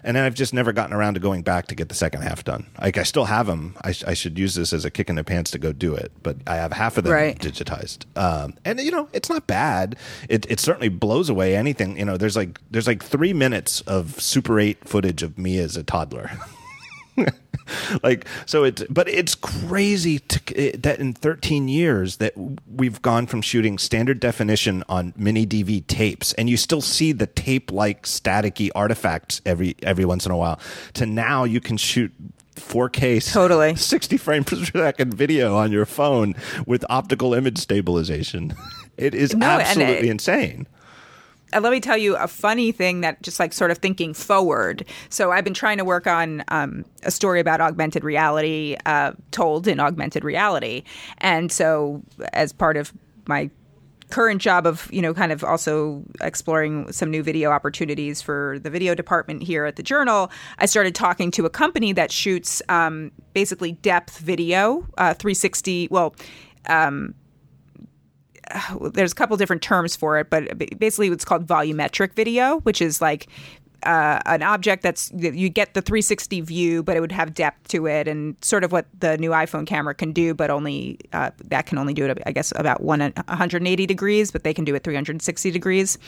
And 0.02 0.16
then 0.16 0.24
I've 0.24 0.34
just 0.34 0.54
never 0.54 0.72
gotten 0.72 0.94
around 0.94 1.14
to 1.14 1.20
going 1.20 1.42
back 1.42 1.66
to 1.66 1.74
get 1.74 1.90
the 1.90 1.94
second 1.94 2.22
half 2.22 2.42
done. 2.42 2.66
Like 2.80 2.96
I 2.96 3.02
still 3.02 3.26
have 3.26 3.46
them. 3.46 3.76
I, 3.82 3.92
sh- 3.92 4.04
I 4.06 4.14
should 4.14 4.38
use 4.38 4.54
this 4.54 4.72
as 4.72 4.86
a 4.86 4.90
kick 4.90 5.10
in 5.10 5.16
the 5.16 5.24
pants 5.24 5.50
to 5.50 5.58
go 5.58 5.72
do 5.74 5.94
it, 5.94 6.10
but 6.22 6.36
I 6.46 6.56
have 6.56 6.72
half 6.72 6.96
of 6.96 7.04
them 7.04 7.12
Right. 7.12 7.38
digitized. 7.38 8.06
Um, 8.16 8.54
and 8.64 8.80
you 8.80 8.90
know, 8.90 9.08
it's 9.12 9.28
not 9.28 9.46
bad. 9.46 9.96
It 10.30 10.46
it 10.50 10.58
certainly 10.58 10.88
blows 10.88 11.28
away 11.28 11.54
anything. 11.54 11.98
You 11.98 12.06
know, 12.06 12.16
there's 12.16 12.36
like 12.36 12.58
there's 12.70 12.86
like 12.86 13.02
three 13.04 13.34
minutes 13.34 13.82
of 13.82 14.18
Super 14.20 14.58
Eight 14.58 14.88
footage 14.88 15.22
of 15.22 15.36
me 15.36 15.58
as 15.58 15.76
a 15.76 15.82
toddler. 15.82 16.30
like 18.02 18.26
so 18.46 18.64
it's 18.64 18.82
but 18.90 19.08
it's 19.08 19.34
crazy 19.34 20.18
to, 20.18 20.40
it, 20.54 20.82
that 20.82 20.98
in 20.98 21.12
13 21.12 21.68
years 21.68 22.16
that 22.18 22.32
we've 22.66 23.00
gone 23.02 23.26
from 23.26 23.42
shooting 23.42 23.78
standard 23.78 24.20
definition 24.20 24.82
on 24.88 25.12
mini 25.16 25.46
dv 25.46 25.86
tapes 25.86 26.32
and 26.34 26.48
you 26.50 26.56
still 26.56 26.80
see 26.80 27.12
the 27.12 27.26
tape 27.26 27.70
like 27.72 28.02
staticky 28.04 28.70
artifacts 28.74 29.40
every 29.46 29.74
every 29.82 30.04
once 30.04 30.26
in 30.26 30.32
a 30.32 30.36
while 30.36 30.58
to 30.94 31.06
now 31.06 31.44
you 31.44 31.60
can 31.60 31.76
shoot 31.76 32.12
4K 32.56 33.32
Totally. 33.32 33.74
60 33.76 34.16
frames 34.18 34.44
per 34.46 34.56
second 34.64 35.14
video 35.14 35.56
on 35.56 35.72
your 35.72 35.86
phone 35.86 36.34
with 36.66 36.84
optical 36.90 37.32
image 37.34 37.58
stabilization. 37.58 38.54
It 38.96 39.14
is 39.14 39.34
No, 39.34 39.48
eh, 39.48 39.60
absolutely 39.60 40.08
it- 40.08 40.10
insane. 40.10 40.66
And 41.52 41.62
let 41.62 41.72
me 41.72 41.80
tell 41.80 41.96
you 41.96 42.16
a 42.16 42.28
funny 42.28 42.72
thing 42.72 43.00
that 43.00 43.22
just 43.22 43.40
like 43.40 43.52
sort 43.52 43.70
of 43.70 43.78
thinking 43.78 44.14
forward. 44.14 44.84
So 45.08 45.32
I've 45.32 45.44
been 45.44 45.54
trying 45.54 45.78
to 45.78 45.84
work 45.84 46.06
on 46.06 46.44
um, 46.48 46.84
a 47.02 47.10
story 47.10 47.40
about 47.40 47.60
augmented 47.60 48.04
reality 48.04 48.76
uh, 48.86 49.12
told 49.30 49.66
in 49.66 49.80
augmented 49.80 50.24
reality. 50.24 50.84
And 51.18 51.50
so 51.50 52.02
as 52.32 52.52
part 52.52 52.76
of 52.76 52.92
my 53.26 53.50
current 54.10 54.42
job 54.42 54.66
of 54.66 54.88
you 54.92 55.00
know 55.00 55.14
kind 55.14 55.32
of 55.32 55.42
also 55.44 56.02
exploring 56.20 56.90
some 56.92 57.10
new 57.10 57.22
video 57.22 57.50
opportunities 57.50 58.20
for 58.20 58.58
the 58.58 58.68
video 58.68 58.94
department 58.94 59.42
here 59.42 59.64
at 59.64 59.76
the 59.76 59.82
journal 59.82 60.30
i 60.58 60.66
started 60.66 60.94
talking 60.94 61.30
to 61.30 61.46
a 61.46 61.50
company 61.50 61.92
that 61.92 62.10
shoots 62.10 62.60
um, 62.68 63.12
basically 63.34 63.72
depth 63.72 64.18
video 64.18 64.84
uh, 64.98 65.14
360 65.14 65.86
well 65.92 66.14
there's 68.92 69.12
a 69.12 69.14
couple 69.14 69.36
different 69.36 69.62
terms 69.62 69.96
for 69.96 70.18
it, 70.18 70.30
but 70.30 70.58
basically 70.78 71.08
it's 71.08 71.24
called 71.24 71.46
volumetric 71.46 72.14
video, 72.14 72.60
which 72.60 72.80
is 72.82 73.00
like 73.00 73.26
uh, 73.82 74.20
an 74.26 74.42
object 74.42 74.82
that's 74.82 75.10
you 75.12 75.48
get 75.48 75.74
the 75.74 75.82
360 75.82 76.40
view, 76.42 76.82
but 76.82 76.96
it 76.96 77.00
would 77.00 77.12
have 77.12 77.34
depth 77.34 77.68
to 77.68 77.86
it, 77.86 78.08
and 78.08 78.36
sort 78.42 78.64
of 78.64 78.72
what 78.72 78.86
the 78.98 79.16
new 79.18 79.30
iPhone 79.30 79.66
camera 79.66 79.94
can 79.94 80.12
do, 80.12 80.34
but 80.34 80.50
only 80.50 80.98
uh, 81.12 81.30
that 81.46 81.66
can 81.66 81.78
only 81.78 81.94
do 81.94 82.06
it, 82.06 82.18
I 82.26 82.32
guess, 82.32 82.52
about 82.56 82.82
one 82.82 83.00
180 83.00 83.86
degrees, 83.86 84.30
but 84.30 84.44
they 84.44 84.54
can 84.54 84.64
do 84.64 84.74
it 84.74 84.84
360 84.84 85.50
degrees. 85.50 85.98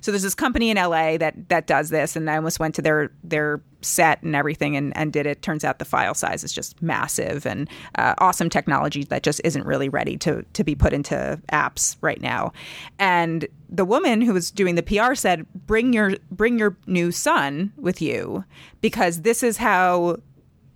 So 0.00 0.10
there's 0.10 0.22
this 0.22 0.34
company 0.34 0.70
in 0.70 0.76
LA 0.76 1.16
that 1.18 1.48
that 1.48 1.66
does 1.66 1.90
this, 1.90 2.16
and 2.16 2.28
I 2.30 2.36
almost 2.36 2.58
went 2.58 2.74
to 2.76 2.82
their 2.82 3.10
their 3.22 3.60
set 3.82 4.22
and 4.22 4.36
everything 4.36 4.76
and, 4.76 4.96
and 4.96 5.12
did 5.12 5.26
it. 5.26 5.42
Turns 5.42 5.64
out 5.64 5.78
the 5.78 5.84
file 5.84 6.14
size 6.14 6.44
is 6.44 6.52
just 6.52 6.80
massive 6.82 7.46
and 7.46 7.68
uh, 7.96 8.14
awesome 8.18 8.50
technology 8.50 9.04
that 9.04 9.22
just 9.22 9.40
isn't 9.44 9.64
really 9.64 9.88
ready 9.88 10.16
to 10.18 10.44
to 10.52 10.64
be 10.64 10.74
put 10.74 10.92
into 10.92 11.40
apps 11.52 11.96
right 12.00 12.20
now. 12.20 12.52
And 12.98 13.46
the 13.70 13.84
woman 13.84 14.20
who 14.20 14.34
was 14.34 14.50
doing 14.50 14.74
the 14.74 14.82
PR 14.82 15.14
said, 15.14 15.46
"Bring 15.66 15.92
your 15.92 16.16
bring 16.30 16.58
your 16.58 16.76
new 16.86 17.12
son 17.12 17.72
with 17.76 18.02
you 18.02 18.44
because 18.80 19.22
this 19.22 19.42
is 19.42 19.56
how 19.56 20.16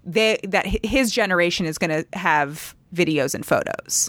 they 0.04 0.38
that 0.44 0.66
his 0.84 1.10
generation 1.10 1.66
is 1.66 1.76
going 1.76 1.90
to 1.90 2.18
have 2.18 2.74
videos 2.94 3.34
and 3.34 3.44
photos." 3.44 4.08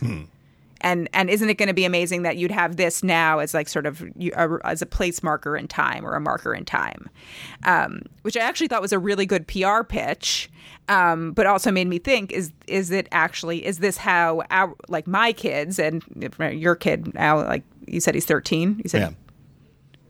and 0.86 1.10
and 1.14 1.30
isn't 1.30 1.50
it 1.50 1.56
going 1.56 1.68
to 1.68 1.74
be 1.74 1.84
amazing 1.84 2.22
that 2.22 2.38
you'd 2.38 2.52
have 2.52 2.78
this 2.78 3.04
now 3.04 3.40
as 3.40 3.54
like 3.54 3.68
sort 3.68 3.88
of 3.88 4.04
you, 4.16 4.32
a, 4.36 4.60
as 4.66 4.82
a 4.82 4.86
place 4.86 5.24
marker 5.24 5.58
in 5.58 5.68
time 5.68 6.06
or 6.06 6.14
a 6.16 6.22
marker 6.22 6.54
in 6.54 6.64
time, 6.64 7.10
um, 7.64 8.02
which 8.22 8.38
I 8.38 8.42
actually 8.42 8.68
thought 8.68 8.82
was 8.82 8.94
a 8.94 9.00
really 9.00 9.26
good 9.26 9.48
PR 9.48 9.84
pitch, 9.84 10.50
um, 10.88 11.32
but 11.32 11.48
also 11.48 11.72
made 11.72 11.88
me 11.88 11.98
think: 11.98 12.32
is 12.32 12.52
is 12.68 12.92
it 12.92 13.08
actually 13.12 13.66
is 13.66 13.80
this 13.80 13.98
how 13.98 14.44
our 14.52 14.76
like 14.88 15.08
my 15.08 15.34
kids 15.34 15.80
and 15.80 16.04
your 16.38 16.76
kid 16.76 17.14
now 17.16 17.38
like 17.38 17.64
you 17.88 18.00
said 18.00 18.14
he's 18.16 18.26
thirteen 18.26 18.80
you 18.84 18.90
said 18.90 19.02
Yeah. 19.02 19.10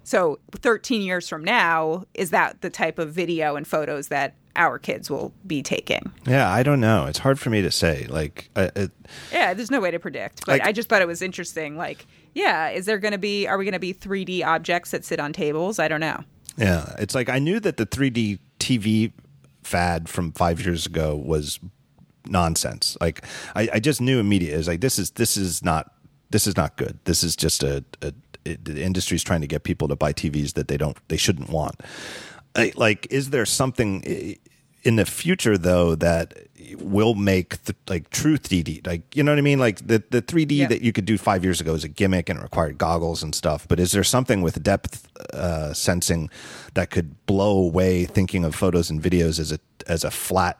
so 0.04 0.40
13 0.54 1.02
years 1.02 1.28
from 1.28 1.44
now 1.44 2.04
is 2.14 2.30
that 2.32 2.62
the 2.62 2.70
type 2.70 3.00
of 3.00 3.12
video 3.14 3.56
and 3.56 3.68
photos 3.68 4.08
that 4.10 4.36
our 4.56 4.80
kids 4.80 5.10
will 5.10 5.34
be 5.46 5.62
taking 5.62 6.12
Yeah, 6.26 6.50
I 6.50 6.64
don't 6.64 6.80
know. 6.80 7.08
It's 7.08 7.20
hard 7.20 7.38
for 7.40 7.50
me 7.50 7.62
to 7.62 7.70
say. 7.72 8.08
Like, 8.10 8.50
uh, 8.56 8.70
it, 8.76 8.92
Yeah, 9.34 9.54
there's 9.54 9.70
no 9.70 9.82
way 9.82 9.92
to 9.92 10.00
predict, 10.00 10.46
but 10.46 10.60
Like- 10.60 10.62
I 10.62 10.72
just 10.72 10.88
thought 10.88 11.02
it 11.02 11.08
was 11.10 11.22
interesting. 11.22 11.76
Like, 11.76 12.08
yeah, 12.34 12.70
is 12.70 12.86
there 12.86 12.98
going 12.98 13.12
to 13.12 13.18
be? 13.18 13.48
Are 13.48 13.58
we 13.58 13.66
going 13.66 13.74
to 13.74 13.80
be 13.80 13.94
3D 13.94 14.44
objects 14.46 14.92
that 14.92 15.04
sit 15.04 15.20
on 15.20 15.34
tables? 15.34 15.78
I 15.78 15.88
don't 15.90 16.00
know. 16.00 16.24
yeah, 16.58 16.96
it's 17.00 17.14
like 17.14 17.28
I 17.28 17.38
knew 17.40 17.60
that 17.60 17.76
the 17.76 17.86
3D 17.86 18.40
TV 18.60 19.12
fad 19.64 20.08
from 20.08 20.32
five 20.32 20.62
years 20.66 20.86
ago 20.86 21.16
was 21.18 21.60
nonsense. 22.28 22.98
Like, 23.02 23.26
I, 23.56 23.68
I 23.74 23.80
just 23.82 24.00
knew 24.02 24.20
immediately. 24.20 24.58
It's 24.58 24.68
like 24.70 24.80
this 24.82 24.98
is 24.98 25.12
this 25.12 25.36
is 25.38 25.64
not 25.64 25.92
this 26.36 26.48
is 26.48 26.58
not 26.58 26.76
good. 26.76 27.00
This 27.06 27.24
is 27.24 27.34
just 27.38 27.64
a, 27.64 27.82
a 28.02 28.12
it, 28.44 28.66
the 28.66 28.84
industry's 28.84 29.24
trying 29.24 29.40
to 29.40 29.48
get 29.48 29.64
people 29.64 29.88
to 29.88 29.96
buy 29.96 30.12
TVs 30.12 30.52
that 30.56 30.68
they 30.68 30.76
don't 30.76 30.98
they 31.08 31.16
shouldn't 31.16 31.50
want. 31.50 31.80
I, 32.58 32.74
like, 32.76 33.08
is 33.10 33.30
there 33.30 33.46
something 33.46 34.04
in 34.84 34.96
the 34.98 35.06
future 35.06 35.58
though 35.58 35.96
that 35.96 36.34
will 36.78 37.16
make 37.16 37.56
like 37.88 38.10
true 38.10 38.38
3D? 38.38 38.86
Like, 38.86 39.16
you 39.16 39.24
know 39.24 39.32
what 39.32 39.38
I 39.40 39.44
mean? 39.44 39.60
Like 39.60 39.88
the 39.88 40.04
the 40.10 40.22
3D 40.22 40.52
Yeah. 40.58 40.68
that 40.68 40.82
you 40.82 40.92
could 40.92 41.06
do 41.06 41.18
five 41.18 41.42
years 41.46 41.62
ago 41.62 41.74
is 41.74 41.86
a 41.86 41.88
gimmick 41.88 42.28
and 42.30 42.38
it 42.38 42.44
required 42.44 42.78
goggles 42.78 43.24
and 43.24 43.34
stuff. 43.34 43.66
But 43.66 43.80
is 43.80 43.94
there 43.94 44.04
something 44.04 44.42
with 44.42 44.62
depth 44.62 45.08
uh, 45.34 45.74
sensing 45.74 46.30
that 46.74 46.90
could 46.90 47.26
blow 47.28 47.58
away 47.70 48.04
thinking 48.04 48.44
of 48.44 48.56
photos 48.56 48.90
and 48.90 49.02
videos 49.02 49.40
as 49.40 49.54
a 49.54 49.60
as 49.88 50.04
a 50.04 50.12
flat 50.12 50.60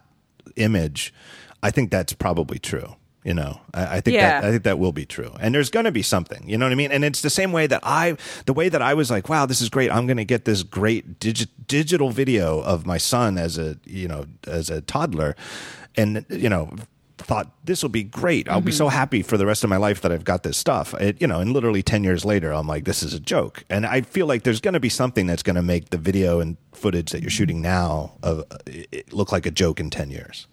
image? 0.56 1.14
I 1.62 1.70
think 1.70 1.92
that's 1.92 2.14
probably 2.14 2.60
true. 2.60 2.96
You 3.26 3.34
know, 3.34 3.60
I, 3.74 3.98
I 3.98 4.02
think 4.02 4.16
Yeah. 4.16 4.40
that 4.40 4.48
I 4.48 4.52
think 4.52 4.64
that 4.64 4.78
will 4.78 4.92
be 4.92 5.06
true. 5.06 5.34
And 5.40 5.54
there's 5.54 5.72
going 5.72 5.86
to 5.86 5.92
be 5.92 6.04
something. 6.04 6.48
You 6.48 6.60
know 6.60 6.68
what 6.68 6.72
I 6.72 6.76
mean? 6.76 6.92
And 6.92 7.04
it's 7.04 7.22
the 7.22 7.32
same 7.32 7.52
way 7.52 7.66
that 7.66 7.82
I, 7.84 8.18
the 8.46 8.54
way 8.54 8.70
that 8.70 8.84
I 8.84 8.94
was 8.94 9.10
like, 9.10 9.28
wow, 9.28 9.48
this 9.48 9.62
is 9.62 9.70
great. 9.70 9.92
I'm 9.92 10.06
going 10.06 10.18
to 10.18 10.26
get 10.26 10.46
this 10.46 10.62
great 10.62 11.20
digi- 11.20 11.48
digital 11.68 12.12
video 12.12 12.62
of 12.62 12.86
my 12.86 13.00
son 13.00 13.40
as 13.40 13.58
a 13.58 13.78
you 13.84 14.08
know 14.08 14.26
as 14.46 14.70
a 14.70 14.82
toddler, 14.82 15.36
and 15.98 16.24
you 16.30 16.50
know 16.50 16.70
thought 17.18 17.52
this 17.64 17.82
will 17.82 17.90
be 17.90 18.04
great. 18.04 18.48
I'll 18.48 18.62
be 18.62 18.72
so 18.72 18.86
mm-hmm. 18.86 18.96
happy 18.96 19.22
for 19.24 19.38
the 19.38 19.46
rest 19.46 19.64
of 19.64 19.70
my 19.70 19.78
life 19.78 20.02
that 20.02 20.12
I've 20.12 20.24
got 20.24 20.44
this 20.44 20.58
stuff. 20.58 20.94
It, 20.96 21.20
you 21.20 21.28
know, 21.28 21.40
and 21.40 21.52
literally 21.54 21.82
10 21.82 22.04
years 22.04 22.24
later, 22.26 22.54
I'm 22.54 22.68
like, 22.68 22.86
this 22.86 23.02
is 23.02 23.14
a 23.14 23.20
joke. 23.20 23.64
And 23.70 23.86
I 23.86 24.02
feel 24.02 24.28
like 24.28 24.44
there's 24.44 24.62
going 24.62 24.74
to 24.74 24.80
be 24.80 24.90
something 24.90 25.26
that's 25.26 25.42
going 25.42 25.56
to 25.56 25.64
make 25.64 25.90
the 25.90 25.98
video 25.98 26.40
and 26.40 26.58
footage 26.74 27.12
that 27.12 27.22
you're 27.22 27.32
shooting 27.32 27.62
now 27.62 28.12
of 28.22 28.44
look 29.12 29.32
like 29.32 29.46
a 29.46 29.52
joke 29.52 29.80
in 29.80 29.90
10 29.90 30.12
years. 30.12 30.48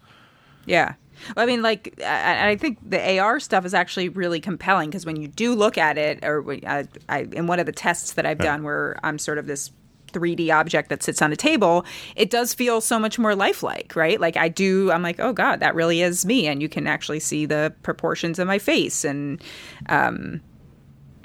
Yeah. 0.64 0.94
I 1.36 1.46
mean, 1.46 1.62
like, 1.62 1.94
I, 2.04 2.50
I 2.50 2.56
think 2.56 2.78
the 2.88 3.18
AR 3.18 3.40
stuff 3.40 3.64
is 3.64 3.74
actually 3.74 4.08
really 4.08 4.40
compelling 4.40 4.90
because 4.90 5.06
when 5.06 5.16
you 5.16 5.28
do 5.28 5.54
look 5.54 5.78
at 5.78 5.98
it, 5.98 6.24
or 6.24 6.44
I, 6.66 6.86
I, 7.08 7.20
in 7.32 7.46
one 7.46 7.60
of 7.60 7.66
the 7.66 7.72
tests 7.72 8.12
that 8.12 8.26
I've 8.26 8.38
done 8.38 8.62
where 8.62 8.96
I'm 9.02 9.18
sort 9.18 9.38
of 9.38 9.46
this 9.46 9.70
3D 10.12 10.54
object 10.54 10.88
that 10.90 11.02
sits 11.02 11.22
on 11.22 11.32
a 11.32 11.36
table, 11.36 11.84
it 12.16 12.30
does 12.30 12.54
feel 12.54 12.80
so 12.80 12.98
much 12.98 13.18
more 13.18 13.34
lifelike, 13.34 13.94
right? 13.96 14.20
Like, 14.20 14.36
I 14.36 14.48
do, 14.48 14.90
I'm 14.92 15.02
like, 15.02 15.20
oh 15.20 15.32
God, 15.32 15.60
that 15.60 15.74
really 15.74 16.02
is 16.02 16.26
me. 16.26 16.46
And 16.46 16.60
you 16.60 16.68
can 16.68 16.86
actually 16.86 17.20
see 17.20 17.46
the 17.46 17.74
proportions 17.82 18.38
of 18.38 18.46
my 18.46 18.58
face. 18.58 19.04
And 19.04 19.42
um, 19.88 20.40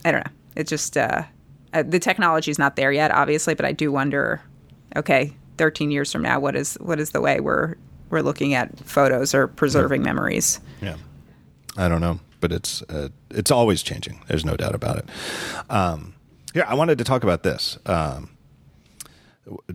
I 0.05 0.11
don't 0.11 0.25
know. 0.25 0.31
It's 0.55 0.69
just, 0.69 0.97
uh, 0.97 1.23
uh, 1.73 1.83
the 1.83 1.99
technology 1.99 2.49
is 2.49 2.57
not 2.57 2.75
there 2.75 2.91
yet, 2.91 3.11
obviously, 3.11 3.53
but 3.53 3.65
I 3.65 3.73
do 3.73 3.91
wonder, 3.91 4.41
okay, 4.95 5.33
13 5.57 5.91
years 5.91 6.11
from 6.11 6.21
now, 6.21 6.39
what 6.39 6.55
is 6.55 6.75
what 6.75 6.99
is 6.99 7.11
the 7.11 7.21
way 7.21 7.39
we're 7.39 7.75
we're 8.09 8.21
looking 8.21 8.53
at 8.53 8.79
photos 8.79 9.33
or 9.33 9.47
preserving 9.47 10.03
memories? 10.03 10.59
Yeah. 10.81 10.95
I 11.77 11.87
don't 11.87 12.01
know, 12.01 12.19
but 12.39 12.51
it's 12.51 12.81
uh, 12.83 13.09
it's 13.29 13.51
always 13.51 13.83
changing. 13.83 14.21
There's 14.27 14.43
no 14.43 14.55
doubt 14.55 14.73
about 14.73 14.97
it. 14.97 15.05
Um, 15.69 16.15
here, 16.53 16.65
I 16.67 16.73
wanted 16.73 16.97
to 16.97 17.03
talk 17.03 17.23
about 17.23 17.43
this. 17.43 17.77
Um, 17.85 18.31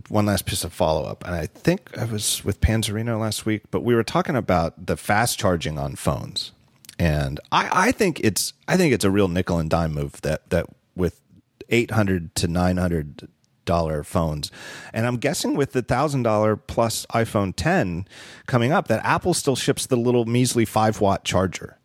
one 0.09 0.27
last 0.27 0.45
piece 0.45 0.65
of 0.65 0.73
follow 0.73 1.05
up, 1.05 1.25
and 1.25 1.35
I 1.35 1.47
think 1.47 1.97
I 1.97 2.05
was 2.05 2.45
with 2.45 2.61
Panzarino 2.61 3.19
last 3.21 3.47
week, 3.47 3.63
but 3.71 3.83
we 3.83 3.95
were 3.95 4.03
talking 4.03 4.37
about 4.37 4.87
the 4.87 4.97
fast 4.97 5.39
charging 5.39 5.79
on 5.79 5.95
phones, 5.95 6.53
and 6.99 7.39
I, 7.53 7.89
I 7.89 7.93
think 7.93 8.21
it's 8.21 8.53
I 8.67 8.77
think 8.77 8.93
it's 8.93 9.05
a 9.05 9.11
real 9.11 9.29
nickel 9.29 9.59
and 9.59 9.71
dime 9.71 9.95
move 9.95 10.21
that 10.23 10.51
that 10.51 10.67
with 10.97 11.21
eight 11.69 11.93
hundred 11.93 12.35
to 12.37 12.49
nine 12.49 12.77
hundred 12.79 13.29
dollar 13.65 14.03
phones, 14.03 14.51
and 14.93 15.07
I'm 15.07 15.17
guessing 15.17 15.57
with 15.57 15.73
the 15.73 15.83
thousand 15.83 16.23
dollar 16.23 16.57
plus 16.57 17.07
iPhone 17.15 17.55
10 17.57 18.07
coming 18.47 18.73
up, 18.73 18.89
that 18.89 19.05
Apple 19.05 19.35
still 19.35 19.57
ships 19.57 19.87
the 19.87 19.97
little 19.97 20.25
measly 20.25 20.65
five 20.65 21.01
watt 21.01 21.25
charger, 21.25 21.79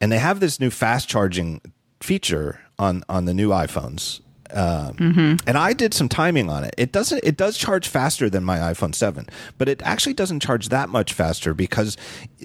and 0.00 0.10
they 0.10 0.18
have 0.18 0.40
this 0.40 0.60
new 0.60 0.70
fast 0.70 1.08
charging 1.08 1.60
feature 2.00 2.60
on 2.78 3.02
on 3.08 3.24
the 3.24 3.34
new 3.34 3.50
iPhones. 3.50 4.20
Um, 4.52 4.94
Mm-hmm. 5.00 5.48
And 5.48 5.56
I 5.56 5.72
did 5.72 5.94
some 5.94 6.08
timing 6.08 6.50
on 6.50 6.64
it. 6.64 6.74
It 6.76 6.92
doesn't. 6.92 7.22
It 7.24 7.36
does 7.36 7.56
charge 7.56 7.88
faster 7.88 8.28
than 8.28 8.44
my 8.44 8.58
iPhone 8.58 8.94
Seven, 8.94 9.26
but 9.58 9.68
it 9.68 9.80
actually 9.82 10.14
doesn't 10.14 10.40
charge 10.40 10.68
that 10.68 10.88
much 10.88 11.12
faster 11.12 11.54
because 11.54 11.96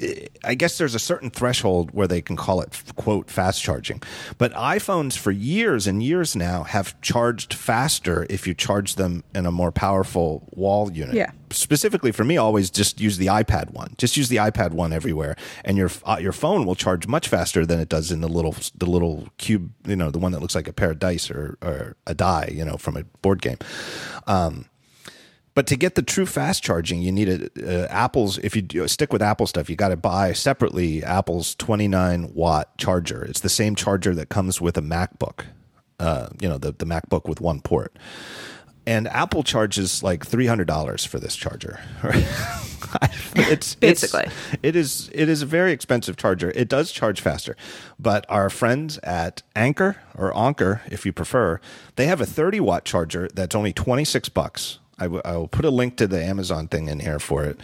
eh, 0.02 0.28
I 0.44 0.56
guess 0.56 0.78
there's 0.78 0.96
a 0.96 1.00
certain 1.00 1.30
threshold 1.30 1.92
where 1.92 2.08
they 2.08 2.22
can 2.22 2.36
call 2.36 2.62
it 2.62 2.82
quote 2.96 3.30
fast 3.30 3.62
charging. 3.62 4.02
But 4.38 4.54
iPhones 4.54 5.18
for 5.18 5.32
years 5.32 5.86
and 5.88 6.02
years 6.02 6.36
now 6.36 6.64
have 6.64 7.00
charged 7.02 7.54
faster 7.54 8.26
if 8.30 8.48
you 8.48 8.54
charge 8.54 8.96
them 8.96 9.24
in 9.34 9.46
a 9.46 9.52
more 9.52 9.72
powerful 9.72 10.48
wall 10.52 10.92
unit. 10.92 11.16
Yeah. 11.16 11.32
Specifically 11.56 12.12
for 12.12 12.24
me, 12.24 12.38
always 12.38 12.70
just 12.70 13.00
use 13.00 13.18
the 13.18 13.28
iPad 13.28 13.72
one. 13.72 13.94
Just 13.98 14.18
use 14.18 14.30
the 14.30 14.38
iPad 14.38 14.72
one 14.72 14.92
everywhere, 14.92 15.36
and 15.64 15.78
your 15.78 15.90
uh, 16.04 16.18
your 16.20 16.32
phone 16.32 16.66
will 16.66 16.76
charge 16.76 17.08
much 17.08 17.28
faster 17.28 17.66
than 17.66 17.80
it 17.80 17.90
does 17.90 18.12
in 18.12 18.22
the 18.22 18.28
little 18.28 18.56
the 18.76 18.86
little 18.86 19.30
cube. 19.38 19.72
You 19.88 19.96
know, 19.96 20.12
the 20.12 20.20
one 20.20 20.32
that 20.34 20.42
looks 20.42 20.56
like 20.56 20.68
a 20.68 20.74
pair 20.74 20.92
of 20.92 21.00
dice 21.00 21.32
or 21.32 21.58
or 21.62 21.96
a 22.06 22.14
die. 22.14 22.52
You 22.54 22.66
know, 22.66 22.78
from 22.78 22.98
a 22.98 23.04
board 23.22 23.42
game. 23.42 23.58
Um, 24.28 24.66
but 25.56 25.68
to 25.68 25.78
get 25.78 25.96
the 25.96 26.02
true 26.02 26.26
fast 26.26 26.62
charging, 26.62 27.02
you 27.02 27.14
need 27.14 27.30
a, 27.30 27.86
uh, 27.86 27.88
Apple's. 27.90 28.38
If 28.40 28.56
you 28.56 28.62
do, 28.62 28.86
stick 28.90 29.14
with 29.14 29.22
Apple 29.22 29.48
stuff, 29.48 29.70
you 29.70 29.78
got 29.78 29.90
to 29.90 29.96
buy 29.96 30.34
separately 30.34 31.02
Apple's 31.04 31.56
29 31.56 32.34
watt 32.34 32.78
charger. 32.78 33.24
It's 33.24 33.40
the 33.40 33.50
same 33.50 33.76
charger 33.76 34.14
that 34.16 34.28
comes 34.28 34.60
with 34.60 34.78
a 34.78 34.82
MacBook. 34.82 35.46
Uh, 35.98 36.28
you 36.42 36.50
know, 36.50 36.58
the 36.58 36.74
the 36.74 36.86
MacBook 36.86 37.30
with 37.30 37.40
one 37.40 37.62
port. 37.62 37.98
And 38.88 39.08
Apple 39.08 39.44
charges 39.44 40.04
like 40.04 40.26
three 40.26 40.46
hundred 40.48 40.68
dollars 40.68 41.06
for 41.06 41.20
this 41.20 41.36
charger. 41.36 41.80
it's 43.36 43.76
Basically. 43.76 44.26
it's, 44.26 44.58
it 44.64 44.76
is 44.76 45.10
it 45.14 45.28
is 45.30 45.42
a 45.42 45.46
very 45.46 45.72
expensive 45.72 46.18
charger. 46.18 46.52
It 46.52 46.70
does 46.70 46.92
charge 46.92 47.20
faster, 47.22 47.56
but 48.00 48.26
our 48.30 48.50
friends 48.50 48.98
at 49.00 49.42
Anchor 49.56 49.98
or 50.16 50.36
Anker, 50.38 50.82
if 50.90 51.06
you 51.06 51.12
prefer, 51.14 51.60
they 51.96 52.06
have 52.08 52.22
a 52.22 52.26
thirty 52.26 52.60
watt 52.60 52.86
charger 52.86 53.28
that's 53.34 53.56
only 53.56 53.74
twenty 53.74 54.06
six 54.06 54.30
bucks. 54.30 54.80
I, 54.98 55.04
w- 55.06 55.22
I 55.26 55.36
will 55.36 55.48
put 55.50 55.66
a 55.66 55.70
link 55.72 55.98
to 55.98 56.08
the 56.08 56.24
Amazon 56.24 56.68
thing 56.70 56.88
in 56.88 57.00
here 57.02 57.20
for 57.20 57.44
it. 57.44 57.60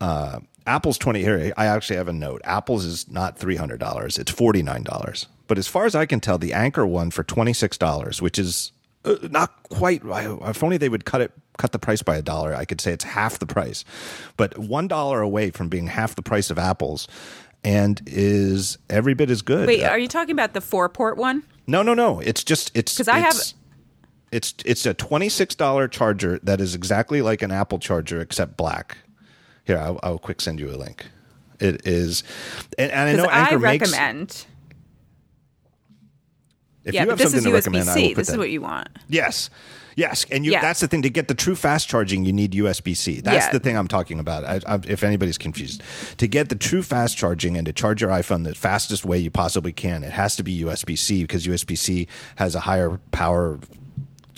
Uh, 0.00 0.40
Apple's 0.66 0.98
twenty 0.98 1.22
here. 1.22 1.52
I 1.56 1.66
actually 1.66 1.96
have 1.96 2.08
a 2.08 2.12
note. 2.12 2.40
Apple's 2.44 2.84
is 2.84 3.10
not 3.10 3.38
three 3.38 3.56
hundred 3.56 3.78
dollars; 3.78 4.18
it's 4.18 4.30
forty 4.30 4.62
nine 4.62 4.82
dollars. 4.82 5.26
But 5.48 5.58
as 5.58 5.68
far 5.68 5.84
as 5.84 5.94
I 5.94 6.06
can 6.06 6.18
tell, 6.20 6.38
the 6.38 6.54
Anchor 6.54 6.86
one 6.86 7.10
for 7.10 7.22
twenty 7.22 7.52
six 7.52 7.76
dollars, 7.76 8.22
which 8.22 8.38
is 8.38 8.72
uh, 9.04 9.16
not 9.30 9.62
quite. 9.64 10.02
If 10.04 10.62
only 10.62 10.76
they 10.76 10.88
would 10.88 11.04
cut 11.04 11.20
it, 11.20 11.32
cut 11.58 11.72
the 11.72 11.78
price 11.78 12.02
by 12.02 12.16
a 12.16 12.22
dollar, 12.22 12.54
I 12.54 12.64
could 12.64 12.80
say 12.80 12.92
it's 12.92 13.04
half 13.04 13.38
the 13.38 13.46
price. 13.46 13.84
But 14.36 14.58
one 14.58 14.88
dollar 14.88 15.20
away 15.20 15.50
from 15.50 15.68
being 15.68 15.86
half 15.88 16.14
the 16.14 16.22
price 16.22 16.50
of 16.50 16.58
Apple's, 16.58 17.08
and 17.64 18.00
is 18.06 18.78
every 18.90 19.14
bit 19.14 19.30
as 19.30 19.42
good. 19.42 19.66
Wait, 19.66 19.84
are 19.84 19.98
you 19.98 20.08
talking 20.08 20.32
about 20.32 20.52
the 20.52 20.60
four 20.60 20.88
port 20.88 21.16
one? 21.16 21.42
no, 21.66 21.82
no, 21.82 21.94
no. 21.94 22.20
It's 22.20 22.42
just 22.44 22.70
it's 22.74 22.94
because 22.94 23.08
I 23.08 23.18
have- 23.18 23.34
it's- 24.32 24.54
It's 24.64 24.86
a 24.86 24.94
twenty 24.94 25.28
six 25.28 25.54
dollar 25.54 25.88
charger 25.88 26.38
that 26.42 26.60
is 26.60 26.74
exactly 26.74 27.20
like 27.22 27.42
an 27.42 27.50
Apple 27.50 27.78
charger 27.78 28.20
except 28.20 28.56
black. 28.56 28.96
Here, 29.64 29.76
I'll, 29.78 30.00
I'll 30.02 30.18
quick 30.18 30.40
send 30.40 30.58
you 30.58 30.70
a 30.70 30.76
link. 30.76 31.06
It 31.60 31.86
is, 31.86 32.24
and, 32.78 32.90
and 32.90 33.08
I 33.10 33.12
know 33.12 33.24
Because 33.24 33.36
I 33.36 33.40
Anchor 33.50 33.58
makes. 33.58 34.46
If 36.84 36.94
yeah, 36.94 37.04
you 37.04 37.08
have 37.10 37.18
this 37.18 37.30
something 37.32 37.38
is 37.38 37.44
to 37.44 37.52
recommend, 37.52 37.88
I 37.88 37.94
will 37.94 38.08
put 38.08 38.16
This 38.16 38.28
is 38.30 38.36
what 38.36 38.50
you 38.50 38.60
want. 38.60 38.88
Yes. 39.08 39.50
Yes, 39.94 40.24
and 40.30 40.44
you, 40.44 40.52
Yeah. 40.52 40.62
that's 40.62 40.80
the 40.80 40.88
thing. 40.88 41.02
To 41.02 41.10
get 41.10 41.28
the 41.28 41.34
true 41.34 41.54
fast 41.54 41.88
charging, 41.88 42.24
you 42.24 42.32
need 42.32 42.52
USB 42.54 42.94
C. 42.96 43.20
That's 43.20 43.46
Yeah. 43.46 43.52
the 43.52 43.58
thing 43.60 43.76
I'm 43.76 43.88
talking 43.88 44.18
about. 44.18 44.44
I, 44.44 44.60
I, 44.66 44.80
if 44.86 45.04
anybody's 45.04 45.36
confused, 45.38 45.82
to 46.16 46.26
get 46.26 46.48
the 46.48 46.54
true 46.54 46.82
fast 46.82 47.16
charging 47.18 47.56
and 47.56 47.66
to 47.66 47.72
charge 47.72 48.00
your 48.00 48.10
iPhone 48.10 48.44
the 48.44 48.54
fastest 48.54 49.04
way 49.04 49.18
you 49.18 49.30
possibly 49.30 49.72
can, 49.72 50.02
it 50.02 50.12
has 50.12 50.34
to 50.36 50.42
be 50.42 50.62
USB 50.62 50.96
C 50.96 51.22
because 51.22 51.46
USB 51.46 51.76
C 51.76 52.08
has 52.36 52.54
a 52.54 52.60
higher 52.60 52.98
power 53.10 53.60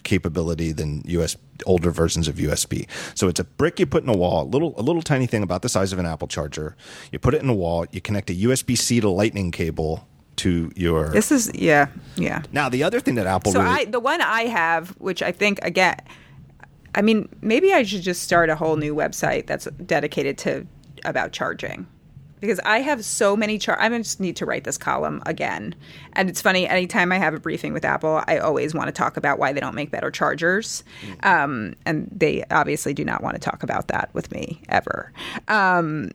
capability 0.03 0.73
than 0.73 1.03
US 1.07 1.37
older 1.67 1.91
versions 1.91 2.29
of 2.29 2.37
USB. 2.37 2.87
So 3.15 3.29
it's 3.29 3.41
a 3.41 3.45
brick 3.45 3.79
you 3.79 3.87
put 3.87 4.03
in 4.03 4.09
a 4.09 4.17
wall, 4.17 4.43
a 4.43 4.51
little 4.51 4.75
a 4.77 4.83
little 4.83 5.03
tiny 5.03 5.27
thing 5.27 5.43
about 5.43 5.63
the 5.63 5.69
size 5.69 5.93
of 5.93 5.99
an 5.99 6.05
Apple 6.07 6.29
charger. 6.29 6.77
You 7.13 7.19
put 7.19 7.33
it 7.33 7.43
in 7.43 7.49
a 7.49 7.55
wall. 7.55 7.87
You 7.93 8.01
connect 8.01 8.29
a 8.29 8.35
USB 8.35 8.77
C 8.77 9.01
to 9.01 9.09
Lightning 9.09 9.51
cable 9.51 10.07
to 10.37 10.71
your. 10.77 11.09
This 11.11 11.31
is 11.31 11.51
yeah, 11.55 11.89
yeah. 12.17 12.43
now 12.53 12.69
the 12.69 12.83
other 12.83 13.01
thing 13.01 13.15
that 13.17 13.27
Apple 13.27 13.53
So 13.53 13.61
really, 13.61 13.83
I 13.83 13.85
the 13.87 14.01
one 14.01 14.21
I 14.21 14.43
have, 14.43 14.91
which 14.99 15.23
I 15.23 15.33
think 15.33 15.59
again, 15.63 15.97
I 16.95 17.03
mean, 17.03 17.29
maybe 17.41 17.73
I 17.73 17.83
should 17.83 18.03
just 18.03 18.23
start 18.23 18.51
a 18.51 18.57
whole 18.57 18.77
new 18.77 18.95
website 18.95 19.47
that's 19.47 19.67
dedicated 19.85 20.39
to 20.39 20.67
about 21.05 21.33
charging. 21.33 21.87
Because 22.41 22.61
I 22.67 22.81
have 22.81 23.03
so 23.07 23.39
many 23.39 23.57
char 23.57 23.81
I 23.81 23.89
just 23.97 24.21
need 24.21 24.37
to 24.37 24.45
write 24.45 24.65
this 24.65 24.77
column 24.77 25.23
again. 25.25 25.75
And 26.13 26.29
it's 26.29 26.43
funny, 26.43 26.69
anytime 26.69 27.11
I 27.11 27.17
have 27.17 27.33
a 27.33 27.41
briefing 27.41 27.73
with 27.73 27.87
Apple, 27.87 28.23
I 28.27 28.37
always 28.37 28.75
want 28.75 28.89
to 28.89 28.93
talk 28.93 29.17
about 29.17 29.39
why 29.39 29.55
they 29.55 29.61
don't 29.61 29.75
make 29.75 29.91
better 29.91 30.11
chargers. 30.11 30.85
Um, 31.23 31.75
and 31.87 32.07
they 32.15 32.45
obviously 32.51 32.93
do 32.93 33.03
not 33.03 33.23
want 33.23 33.35
to 33.37 33.41
talk 33.41 33.63
about 33.63 33.89
that 33.89 34.11
with 34.13 34.31
me 34.31 34.61
ever. 34.69 35.11
Um, 35.49 36.11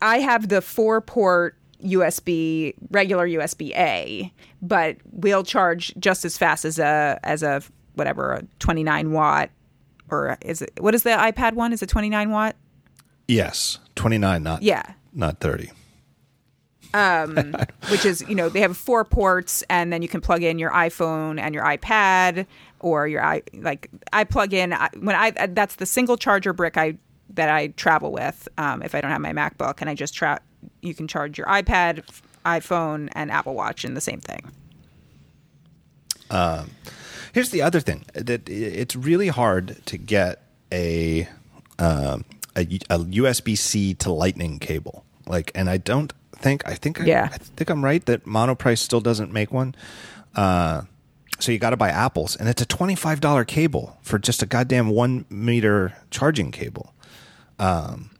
I 0.00 0.18
have 0.20 0.48
the 0.48 0.60
four 0.60 1.00
port 1.00 1.56
USB, 1.84 2.74
regular 2.90 3.26
USB 3.28 3.70
A, 3.76 4.32
but 4.62 4.96
will 5.12 5.42
charge 5.44 5.94
just 5.98 6.24
as 6.24 6.36
fast 6.38 6.64
as 6.64 6.78
a 6.78 7.20
as 7.22 7.42
a 7.42 7.62
whatever 7.94 8.32
a 8.32 8.42
29 8.58 9.12
watt 9.12 9.50
or 10.10 10.36
is 10.42 10.62
it 10.62 10.72
what 10.80 10.94
is 10.94 11.02
the 11.04 11.10
iPad 11.10 11.54
one? 11.54 11.72
Is 11.72 11.82
it 11.82 11.88
29 11.88 12.30
watt? 12.30 12.56
yes, 13.28 13.78
twenty 13.94 14.18
nine, 14.18 14.42
not 14.42 14.62
Yeah. 14.62 14.82
not 15.14 15.40
thirty. 15.40 15.70
Um, 16.92 17.56
Which 17.90 18.04
is, 18.04 18.24
you 18.28 18.34
know, 18.34 18.48
they 18.48 18.60
have 18.60 18.76
four 18.76 19.04
ports 19.04 19.64
and 19.68 19.92
then 19.92 20.00
you 20.02 20.08
can 20.08 20.20
plug 20.20 20.42
in 20.42 20.58
your 20.58 20.70
iPhone 20.70 21.40
and 21.40 21.54
your 21.54 21.64
iPad 21.64 22.46
or 22.80 23.08
your 23.08 23.24
i 23.24 23.42
like 23.54 23.90
I 24.12 24.24
plug 24.24 24.52
in 24.52 24.72
when 25.00 25.16
I 25.16 25.30
that's 25.30 25.76
the 25.76 25.86
single 25.86 26.16
charger 26.16 26.52
brick 26.52 26.76
I 26.76 26.98
that 27.30 27.48
I 27.48 27.68
travel 27.68 28.12
with 28.12 28.46
um, 28.58 28.82
if 28.82 28.94
I 28.94 29.00
don't 29.00 29.10
have 29.10 29.22
my 29.22 29.32
MacBook 29.32 29.80
and 29.80 29.88
I 29.90 29.94
just 29.94 30.14
tra- 30.14 30.40
you 30.82 30.94
can 30.94 31.08
charge 31.08 31.38
your 31.38 31.46
iPad, 31.46 32.02
iPhone 32.44 33.08
and 33.12 33.30
Apple 33.30 33.54
Watch 33.54 33.84
in 33.84 33.94
the 33.94 34.00
same 34.00 34.20
thing. 34.20 34.50
Here's 37.32 37.50
the 37.50 37.62
other 37.62 37.80
thing 37.80 38.04
that 38.14 38.48
it's 38.48 38.94
really 38.94 39.28
hard 39.28 39.84
to 39.86 39.98
get 39.98 40.42
a 40.72 41.28
um, 41.78 42.24
a, 42.56 42.62
a 42.90 42.98
USB 42.98 43.58
C 43.58 43.94
to 43.94 44.12
Lightning 44.12 44.58
cable. 44.58 45.04
Like, 45.26 45.50
and 45.54 45.68
I 45.68 45.78
don't 45.78 46.12
think 46.36 46.66
I 46.66 46.74
think 46.74 47.00
I, 47.00 47.04
Yeah. 47.04 47.28
I 47.32 47.38
think 47.38 47.70
I'm 47.70 47.84
right 47.84 48.04
that 48.06 48.24
Monoprice 48.24 48.78
still 48.78 49.00
doesn't 49.00 49.32
make 49.32 49.52
one. 49.52 49.74
Uh, 50.34 50.82
so 51.40 51.50
you 51.50 51.58
got 51.58 51.70
to 51.70 51.76
buy 51.76 51.88
Apple's, 51.88 52.36
and 52.36 52.48
it's 52.48 52.62
a 52.62 52.66
twenty 52.66 52.94
five 52.94 53.20
dollar 53.20 53.44
cable 53.44 53.98
for 54.02 54.18
just 54.18 54.42
a 54.42 54.46
goddamn 54.46 54.88
one 54.88 55.24
meter 55.28 55.96
charging 56.10 56.52
cable. 56.52 56.94
Um, 57.58 58.10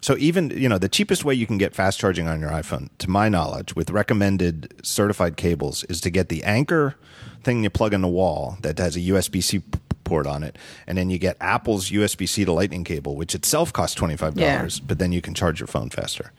So 0.00 0.16
even 0.18 0.50
you 0.50 0.68
know 0.68 0.78
the 0.78 0.88
cheapest 0.88 1.24
way 1.24 1.34
you 1.34 1.46
can 1.46 1.58
get 1.58 1.74
fast 1.74 1.98
charging 1.98 2.28
on 2.28 2.40
your 2.40 2.50
iPhone, 2.50 2.88
to 2.98 3.10
my 3.10 3.28
knowledge, 3.28 3.74
with 3.74 3.90
recommended 3.90 4.72
certified 4.84 5.36
cables, 5.36 5.84
is 5.84 6.00
to 6.02 6.10
get 6.10 6.28
the 6.28 6.44
Anchor 6.44 6.94
thing 7.42 7.64
you 7.64 7.70
plug 7.70 7.92
in 7.92 8.00
the 8.00 8.08
wall 8.08 8.58
that 8.62 8.78
has 8.78 8.96
a 8.96 9.00
USB 9.00 9.42
C 9.42 9.62
port 10.04 10.26
on 10.26 10.42
it, 10.42 10.56
and 10.86 10.96
then 10.96 11.10
you 11.10 11.18
get 11.18 11.36
Apple's 11.40 11.90
USB 11.90 12.28
C 12.28 12.44
to 12.44 12.52
Lightning 12.52 12.84
cable, 12.84 13.16
which 13.16 13.34
itself 13.34 13.72
costs 13.72 13.96
twenty 13.96 14.16
five 14.16 14.34
dollars, 14.34 14.78
but 14.80 14.98
then 14.98 15.10
you 15.12 15.20
can 15.20 15.34
charge 15.34 15.58
your 15.60 15.66
phone 15.66 15.90
faster. 15.90 16.32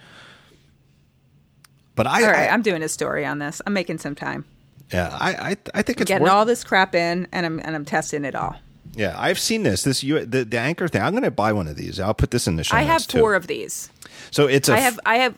But 1.95 2.07
I, 2.07 2.23
All 2.23 2.31
right, 2.31 2.49
I 2.49 2.53
I'm 2.53 2.61
doing 2.61 2.81
a 2.81 2.88
story 2.90 3.26
on 3.26 3.40
this. 3.40 3.61
I'm 3.68 3.73
making 3.73 3.98
some 3.98 4.15
time. 4.15 4.45
yeah, 4.94 5.10
I, 5.19 5.31
I, 5.52 5.57
I 5.73 5.81
think 5.81 5.99
it's 5.99 6.07
Getting 6.07 6.23
worth, 6.23 6.31
all 6.31 6.45
this 6.45 6.64
crap 6.64 6.95
in 6.95 7.27
and 7.34 7.45
I'm 7.45 7.60
and 7.60 7.76
I'm 7.76 7.84
testing 7.86 8.23
it 8.23 8.36
all. 8.36 8.56
Yeah. 8.95 9.15
I've 9.17 9.39
seen 9.39 9.63
this 9.63 9.83
this 9.83 10.03
U, 10.03 10.25
the, 10.25 10.43
the 10.45 10.59
Anchor 10.59 10.87
thing. 10.87 11.01
I'm 11.01 11.11
going 11.11 11.23
to 11.23 11.31
buy 11.31 11.53
one 11.53 11.67
of 11.67 11.75
these. 11.75 11.99
I'll 11.99 12.13
put 12.13 12.31
this 12.31 12.47
in 12.47 12.55
the 12.55 12.63
show 12.63 12.75
I 12.75 12.81
have 12.83 13.05
too. 13.07 13.19
four 13.19 13.35
of 13.35 13.47
these. 13.47 13.89
So 14.31 14.47
it's 14.47 14.69
a 14.69 14.73
I 14.73 14.79
have 14.79 14.99
I 15.05 15.15
have 15.17 15.35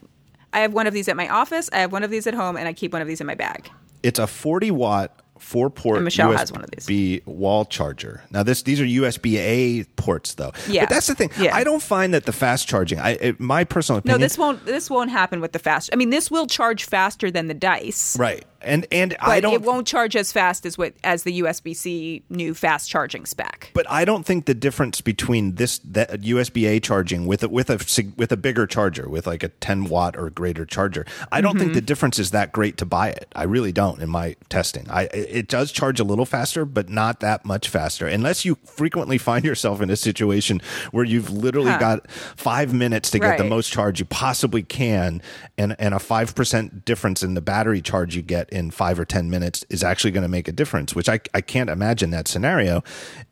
I 0.53 0.59
have 0.61 0.73
one 0.73 0.87
of 0.87 0.93
these 0.93 1.07
at 1.07 1.15
my 1.15 1.29
office, 1.29 1.69
I 1.71 1.79
have 1.79 1.91
one 1.91 2.03
of 2.03 2.11
these 2.11 2.27
at 2.27 2.33
home, 2.33 2.57
and 2.57 2.67
I 2.67 2.73
keep 2.73 2.93
one 2.93 3.01
of 3.01 3.07
these 3.07 3.21
in 3.21 3.27
my 3.27 3.35
bag. 3.35 3.69
it's 4.03 4.19
a 4.19 4.27
40 4.27 4.71
watt 4.71 5.17
four 5.39 5.71
port 5.71 5.95
And 5.97 6.05
Michelle 6.05 6.31
USB 6.31 6.37
has 6.37 6.51
one 6.51 6.63
of 6.63 6.69
these. 6.69 7.21
wall 7.25 7.65
charger. 7.65 8.23
Now 8.31 8.43
this 8.43 8.61
these 8.61 8.79
are 8.79 8.85
USB 8.85 9.37
A 9.37 9.83
ports 9.95 10.35
though. 10.35 10.51
Yeah. 10.67 10.83
But 10.83 10.89
that's 10.89 11.07
the 11.07 11.15
thing. 11.15 11.31
Yeah. 11.39 11.55
I 11.55 11.63
don't 11.63 11.81
find 11.81 12.13
that 12.13 12.25
the 12.25 12.31
fast 12.31 12.67
charging. 12.67 12.99
I 12.99 13.11
it, 13.13 13.39
my 13.39 13.63
personal 13.63 13.99
opinion. 13.99 14.19
No, 14.19 14.23
this 14.25 14.37
won't 14.37 14.65
this 14.65 14.89
won't 14.89 15.09
happen 15.09 15.41
with 15.41 15.51
the 15.53 15.59
fast. 15.59 15.89
I 15.93 15.95
mean, 15.95 16.11
this 16.11 16.29
will 16.29 16.45
charge 16.47 16.83
faster 16.83 17.31
than 17.31 17.47
the 17.47 17.55
dice. 17.55 18.17
right. 18.19 18.45
And 18.63 18.85
and 18.91 19.11
But 19.19 19.27
I 19.29 19.39
don't 19.39 19.53
it 19.53 19.61
won't 19.61 19.88
charge 19.88 20.15
as 20.15 20.31
fast 20.31 20.65
as 20.65 20.77
what 20.77 20.93
as 21.03 21.23
the 21.23 21.41
USB 21.41 21.75
C 21.75 22.23
new 22.29 22.53
fast 22.53 22.89
charging 22.89 23.25
spec. 23.25 23.71
But 23.73 23.89
I 23.89 24.05
don't 24.05 24.25
think 24.25 24.45
the 24.45 24.53
difference 24.53 25.01
between 25.01 25.55
this 25.55 25.79
that 25.79 26.21
USB 26.21 26.67
A 26.69 26.79
charging 26.79 27.25
with 27.25 27.43
a, 27.43 27.49
with 27.49 27.69
a 27.69 27.77
with 28.17 28.31
a 28.31 28.38
bigger 28.38 28.67
charger 28.67 29.09
with 29.09 29.25
like 29.27 29.43
a 29.43 29.49
10 29.49 29.85
watt 29.85 30.15
or 30.17 30.29
greater 30.29 30.65
charger. 30.65 31.05
I 31.31 31.41
don't 31.41 31.51
Mm-hmm. 31.51 31.59
think 31.59 31.73
the 31.73 31.81
difference 31.81 32.17
is 32.19 32.31
that 32.31 32.51
great 32.53 32.77
to 32.77 32.85
buy 32.85 33.09
it. 33.09 33.27
I 33.35 33.43
really 33.43 33.71
don't 33.73 34.01
in 34.01 34.09
my 34.09 34.35
testing. 34.49 34.85
I 34.89 35.03
it 35.13 35.47
does 35.47 35.71
charge 35.71 35.99
a 35.99 36.03
little 36.03 36.25
faster, 36.25 36.63
but 36.65 36.89
not 36.89 37.19
that 37.19 37.43
much 37.45 37.67
faster. 37.67 38.07
Unless 38.07 38.45
you 38.45 38.55
frequently 38.65 39.17
find 39.17 39.43
yourself 39.43 39.81
in 39.81 39.89
a 39.89 39.95
situation 39.97 40.61
where 40.91 41.03
you've 41.03 41.29
literally 41.29 41.71
Huh. 41.71 41.77
got 41.77 42.11
5 42.11 42.73
minutes 42.73 43.09
to 43.11 43.19
get 43.19 43.38
the 43.38 43.43
most 43.43 43.71
charge 43.71 43.99
you 43.99 44.05
possibly 44.05 44.63
can 44.63 45.21
and 45.57 45.75
and 45.79 45.93
a 45.93 45.97
5% 45.97 46.85
difference 46.85 47.23
in 47.23 47.33
the 47.33 47.41
battery 47.41 47.81
charge 47.81 48.15
you 48.15 48.21
get 48.21 48.50
in 48.51 48.71
five 48.71 48.99
or 48.99 49.05
ten 49.05 49.29
minutes 49.29 49.65
is 49.69 49.83
actually 49.83 50.11
going 50.11 50.23
to 50.23 50.29
make 50.29 50.47
a 50.47 50.51
difference. 50.51 50.93
Which 50.95 51.07
I 51.09 51.19
I 51.33 51.41
can't 51.41 51.69
imagine 51.69 52.09
that 52.11 52.27
scenario. 52.27 52.83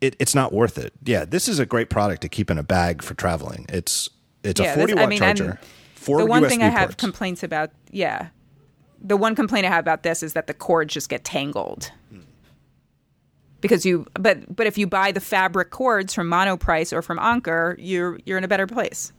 It, 0.01 0.15
it's 0.19 0.33
not 0.33 0.53
worth 0.53 0.77
it. 0.77 0.93
Yeah, 1.03 1.25
this 1.25 1.47
is 1.47 1.59
a 1.59 1.65
great 1.65 1.89
product 1.89 2.21
to 2.21 2.29
keep 2.29 2.49
in 2.49 2.57
a 2.57 2.63
bag 2.63 3.01
for 3.01 3.13
traveling. 3.13 3.65
It's 3.69 4.09
it's 4.43 4.59
Yeah, 4.59 4.67
a 4.73 4.75
this- 4.75 4.77
forty 4.77 4.93
I 4.93 5.01
watt 5.01 5.09
mean, 5.09 5.19
charger. 5.19 5.59
The 6.05 6.25
one 6.25 6.43
USB 6.43 6.47
thing 6.49 6.63
I 6.63 6.69
have 6.69 6.89
ports. 6.89 6.95
complaints 7.03 7.43
about, 7.43 7.71
yeah, 7.91 8.29
the 9.01 9.17
one 9.17 9.35
complaint 9.35 9.65
I 9.65 9.69
have 9.69 9.83
about 9.83 10.01
this 10.03 10.23
is 10.23 10.33
that 10.33 10.47
the 10.47 10.53
cords 10.53 10.93
just 10.93 11.09
get 11.09 11.23
tangled. 11.23 11.91
Because 13.61 13.85
you, 13.85 14.07
but 14.13 14.55
but 14.55 14.65
if 14.67 14.77
you 14.77 14.87
buy 14.87 15.11
the 15.11 15.19
fabric 15.19 15.69
cords 15.69 16.13
from 16.13 16.29
Monoprice 16.29 16.93
or 16.93 17.01
from 17.01 17.19
Anker, 17.19 17.75
you're 17.77 18.17
you're 18.25 18.37
in 18.37 18.45
a 18.45 18.47
better 18.47 18.65
place. 18.65 19.11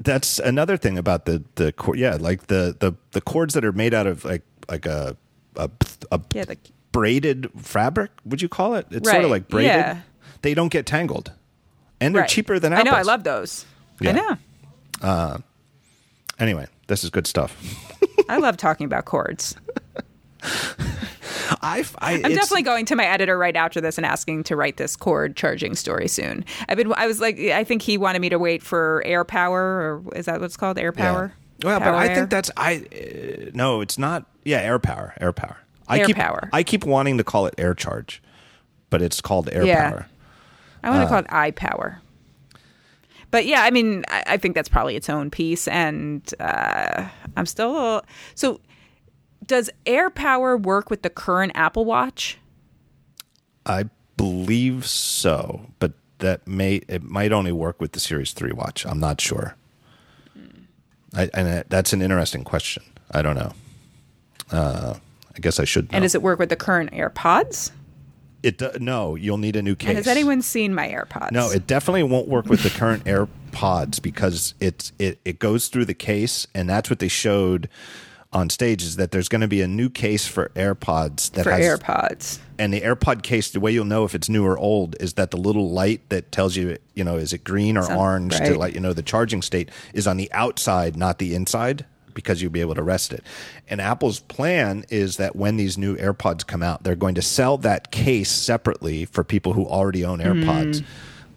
that's 0.00 0.38
another 0.38 0.76
thing 0.76 0.96
about 0.96 1.24
the 1.24 1.42
the 1.56 1.72
cord. 1.72 1.98
Yeah, 1.98 2.16
like 2.20 2.46
the 2.46 2.76
the 2.78 2.92
the 3.10 3.20
cords 3.20 3.54
that 3.54 3.64
are 3.64 3.72
made 3.72 3.92
out 3.94 4.06
of 4.06 4.24
like 4.24 4.42
like 4.68 4.86
a 4.86 5.16
a, 5.56 5.70
a 6.12 6.20
Yeah, 6.34 6.44
the, 6.44 6.58
braided 6.92 7.50
fabric. 7.58 8.10
Would 8.24 8.40
you 8.42 8.48
call 8.48 8.74
it? 8.74 8.86
It's 8.90 9.08
sort 9.08 9.24
of 9.24 9.30
like 9.30 9.48
braided. 9.48 9.70
yeah. 9.70 10.00
They 10.42 10.54
don't 10.54 10.68
get 10.68 10.86
tangled, 10.86 11.32
and 12.00 12.14
they're 12.14 12.22
right. 12.22 12.30
cheaper 12.30 12.58
than 12.58 12.72
I 12.72 12.82
know. 12.82 12.92
I 12.92 13.02
love 13.02 13.24
those. 13.24 13.64
Yeah. 14.00 14.10
I 14.10 14.12
know. 15.02 15.42
Anyway, 16.38 16.66
this 16.86 17.02
is 17.04 17.10
good 17.10 17.26
stuff. 17.26 17.56
I 18.28 18.38
love 18.38 18.56
talking 18.56 18.84
about 18.84 19.04
cords. 19.06 19.56
I, 21.62 21.84
I 21.98 22.14
I'm 22.14 22.22
definitely 22.22 22.62
going 22.62 22.86
to 22.86 22.96
my 22.96 23.04
editor 23.06 23.38
right 23.38 23.54
after 23.56 23.80
this 23.80 23.98
and 23.98 24.06
asking 24.06 24.44
to 24.44 24.56
write 24.56 24.76
this 24.76 24.96
cord 24.96 25.36
charging 25.36 25.74
story 25.74 26.08
soon. 26.08 26.44
I've 26.68 26.76
been. 26.76 26.92
I 26.94 27.06
was 27.06 27.20
like, 27.20 27.38
I 27.38 27.64
think 27.64 27.82
he 27.82 27.98
wanted 27.98 28.20
me 28.20 28.28
to 28.30 28.38
wait 28.38 28.62
for 28.62 29.02
air 29.06 29.24
power, 29.24 30.02
or 30.04 30.16
is 30.16 30.26
that 30.26 30.40
what's 30.40 30.56
called 30.56 30.78
air 30.78 30.92
power? 30.92 31.32
Well, 31.62 31.78
but 31.80 31.94
I 31.94 32.08
Air? 32.08 32.14
think 32.14 32.30
that's 32.30 32.50
I. 32.56 32.76
Uh, 32.76 33.50
no, 33.54 33.80
it's 33.80 33.96
not. 33.98 34.26
Yeah, 34.46 34.58
air 34.60 34.78
power. 34.78 35.12
Air 35.20 35.32
power. 35.32 35.58
I 35.88 35.98
Air 36.00 36.06
keep, 36.06 36.16
power. 36.16 36.48
I 36.52 36.62
keep 36.62 36.84
wanting 36.84 37.18
to 37.18 37.24
call 37.24 37.46
it 37.46 37.54
air 37.58 37.74
charge, 37.74 38.22
but 38.90 39.02
it's 39.02 39.20
called 39.20 39.48
air 39.50 39.64
Yeah. 39.64 39.90
power. 39.90 40.06
I 40.82 40.90
want 40.90 41.02
to 41.02 41.08
call 41.08 41.18
it 41.18 41.26
eye 41.28 41.50
power. 41.50 42.00
But 43.30 43.44
yeah, 43.46 43.62
I 43.62 43.70
mean, 43.70 44.04
I, 44.08 44.22
I 44.26 44.36
think 44.36 44.54
that's 44.54 44.68
probably 44.68 44.96
its 44.96 45.10
own 45.10 45.30
piece, 45.30 45.66
and 45.68 46.22
uh, 46.40 47.08
I'm 47.36 47.46
still 47.46 47.70
a 47.70 47.72
little, 47.72 48.04
so. 48.34 48.60
Does 49.46 49.70
air 49.84 50.10
power 50.10 50.56
work 50.56 50.90
with 50.90 51.02
the 51.02 51.10
current 51.10 51.52
Apple 51.54 51.84
Watch? 51.84 52.36
I 53.64 53.84
believe 54.16 54.84
so, 54.86 55.66
but 55.78 55.92
that 56.18 56.48
may 56.48 56.76
it 56.88 57.04
might 57.04 57.30
only 57.30 57.52
work 57.52 57.80
with 57.80 57.92
the 57.92 58.00
Series 58.00 58.32
Three 58.32 58.50
watch. 58.50 58.84
I'm 58.84 58.98
not 58.98 59.20
sure. 59.20 59.54
I, 61.14 61.30
and 61.32 61.46
uh, 61.46 61.62
that's 61.68 61.92
an 61.92 62.02
interesting 62.02 62.42
question. 62.42 62.82
I 63.12 63.22
don't 63.22 63.36
know. 63.36 63.52
Uh, 64.50 64.94
I 65.34 65.38
guess 65.40 65.58
I 65.60 65.64
should. 65.64 65.90
Know. 65.92 65.96
And 65.96 66.02
does 66.02 66.14
it 66.14 66.22
work 66.22 66.38
with 66.38 66.48
the 66.48 66.56
current 66.56 66.92
AirPods? 66.92 67.70
It 68.42 68.58
do- 68.58 68.70
no. 68.80 69.16
You'll 69.16 69.38
need 69.38 69.56
a 69.56 69.62
new 69.62 69.74
case. 69.74 69.88
And 69.88 69.96
has 69.98 70.06
anyone 70.06 70.40
seen 70.42 70.74
my 70.74 70.88
AirPods? 70.88 71.32
No, 71.32 71.50
it 71.50 71.66
definitely 71.66 72.04
won't 72.04 72.28
work 72.28 72.46
with 72.46 72.62
the 72.62 72.70
current 72.70 73.04
AirPods 73.52 74.00
because 74.00 74.54
it's 74.60 74.92
it 74.98 75.18
it 75.24 75.38
goes 75.38 75.68
through 75.68 75.86
the 75.86 75.94
case, 75.94 76.46
and 76.54 76.68
that's 76.68 76.88
what 76.88 76.98
they 77.00 77.08
showed 77.08 77.68
on 78.32 78.50
stage 78.50 78.82
is 78.82 78.96
that 78.96 79.12
there's 79.12 79.28
going 79.28 79.40
to 79.40 79.48
be 79.48 79.62
a 79.62 79.68
new 79.68 79.88
case 79.88 80.26
for 80.26 80.50
AirPods 80.54 81.30
that 81.32 81.44
for 81.44 81.50
has 81.52 81.64
AirPods. 81.80 82.38
and 82.58 82.72
the 82.72 82.80
AirPod 82.82 83.22
case. 83.22 83.50
The 83.50 83.60
way 83.60 83.72
you'll 83.72 83.84
know 83.84 84.04
if 84.04 84.14
it's 84.14 84.28
new 84.28 84.44
or 84.44 84.58
old 84.58 84.94
is 85.00 85.14
that 85.14 85.30
the 85.30 85.38
little 85.38 85.70
light 85.70 86.08
that 86.10 86.30
tells 86.32 86.54
you, 86.56 86.76
you 86.94 87.02
know, 87.04 87.16
is 87.16 87.32
it 87.32 87.44
green 87.44 87.76
or 87.76 87.84
Some- 87.84 87.96
orange 87.96 88.36
to 88.36 88.56
let 88.58 88.74
you 88.74 88.80
know 88.80 88.92
the 88.92 89.02
charging 89.02 89.42
state 89.42 89.70
is 89.94 90.06
on 90.06 90.16
the 90.18 90.30
outside, 90.32 90.96
not 90.96 91.18
the 91.18 91.34
inside. 91.34 91.84
Because 92.16 92.42
you'll 92.42 92.50
be 92.50 92.62
able 92.62 92.74
to 92.74 92.82
rest 92.82 93.12
it. 93.12 93.22
And 93.68 93.80
Apple's 93.80 94.18
plan 94.18 94.84
is 94.88 95.18
that 95.18 95.36
when 95.36 95.56
these 95.56 95.78
new 95.78 95.96
AirPods 95.96 96.44
come 96.44 96.62
out, 96.64 96.82
they're 96.82 96.96
going 96.96 97.14
to 97.14 97.22
sell 97.22 97.58
that 97.58 97.92
case 97.92 98.32
separately 98.32 99.04
for 99.04 99.22
people 99.22 99.52
who 99.52 99.64
already 99.66 100.04
own 100.04 100.18
AirPods 100.18 100.82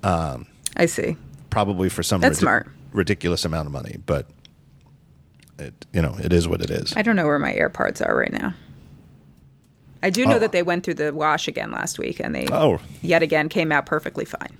um, 0.04 0.48
I 0.78 0.86
see. 0.88 1.18
probably 1.50 1.90
for 1.90 2.02
some 2.02 2.22
That's 2.22 2.40
smart. 2.40 2.68
ridiculous 2.94 3.46
amount 3.46 3.68
of 3.68 3.74
money, 3.74 3.98
but 4.06 4.26
it 5.60 5.86
you 5.94 6.02
know 6.02 6.16
it 6.24 6.32
is 6.32 6.48
what 6.48 6.62
it 6.62 6.72
is. 6.72 6.94
I 6.96 7.02
don't 7.02 7.16
know 7.18 7.26
where 7.26 7.38
my 7.40 7.54
AirPods 7.54 8.04
are 8.08 8.16
right 8.18 8.32
now. 8.32 8.54
I 10.02 10.10
do 10.10 10.26
know 10.26 10.38
oh. 10.38 10.40
that 10.40 10.54
they 10.54 10.64
went 10.64 10.86
through 10.86 10.94
the 10.94 11.14
wash 11.14 11.50
again 11.50 11.72
last 11.72 12.00
week, 12.00 12.22
and 12.22 12.34
they 12.34 12.48
Oh. 12.50 12.80
yet 13.02 13.22
again 13.22 13.50
came 13.50 13.72
out 13.74 13.86
perfectly 13.86 14.24
fine. 14.26 14.58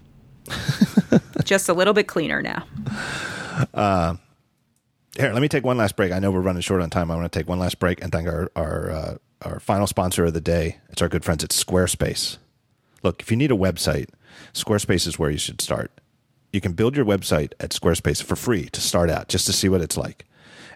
Just 1.46 1.70
a 1.70 1.74
little 1.74 1.94
bit 1.94 2.08
cleaner 2.08 2.42
now. 2.42 2.66
Uh, 3.74 4.16
Here, 5.20 5.34
let 5.34 5.42
me 5.42 5.50
take 5.50 5.66
one 5.66 5.76
last 5.76 5.98
break. 5.98 6.14
I 6.14 6.20
know 6.20 6.32
we're 6.32 6.40
running 6.40 6.62
short 6.62 6.82
on 6.82 6.90
time. 6.90 7.12
I 7.12 7.16
want 7.18 7.30
to 7.30 7.40
take 7.40 7.50
one 7.50 7.60
last 7.60 7.78
break 7.78 8.02
and 8.02 8.10
thank 8.10 8.26
our 8.30 8.50
our 8.56 8.90
uh, 8.90 9.18
our 9.42 9.60
final 9.60 9.86
sponsor 9.86 10.24
of 10.24 10.34
the 10.34 10.40
day. 10.40 10.78
It's 10.90 11.02
our 11.02 11.10
good 11.10 11.26
friends 11.26 11.44
at 11.44 11.50
Squarespace. 11.50 12.38
Look, 13.04 13.22
if 13.22 13.30
you 13.30 13.36
need 13.36 13.52
a 13.52 13.56
website, 13.56 14.08
Squarespace 14.54 15.06
is 15.06 15.20
where 15.20 15.30
you 15.30 15.38
should 15.38 15.60
start. 15.60 15.92
You 16.54 16.62
can 16.62 16.72
build 16.72 16.96
your 16.96 17.06
website 17.06 17.52
at 17.60 17.72
Squarespace 17.72 18.24
for 18.24 18.38
free 18.38 18.70
to 18.70 18.80
start 18.80 19.10
out, 19.10 19.28
just 19.28 19.46
to 19.48 19.52
see 19.52 19.68
what 19.68 19.82
it's 19.82 19.98
like. 19.98 20.26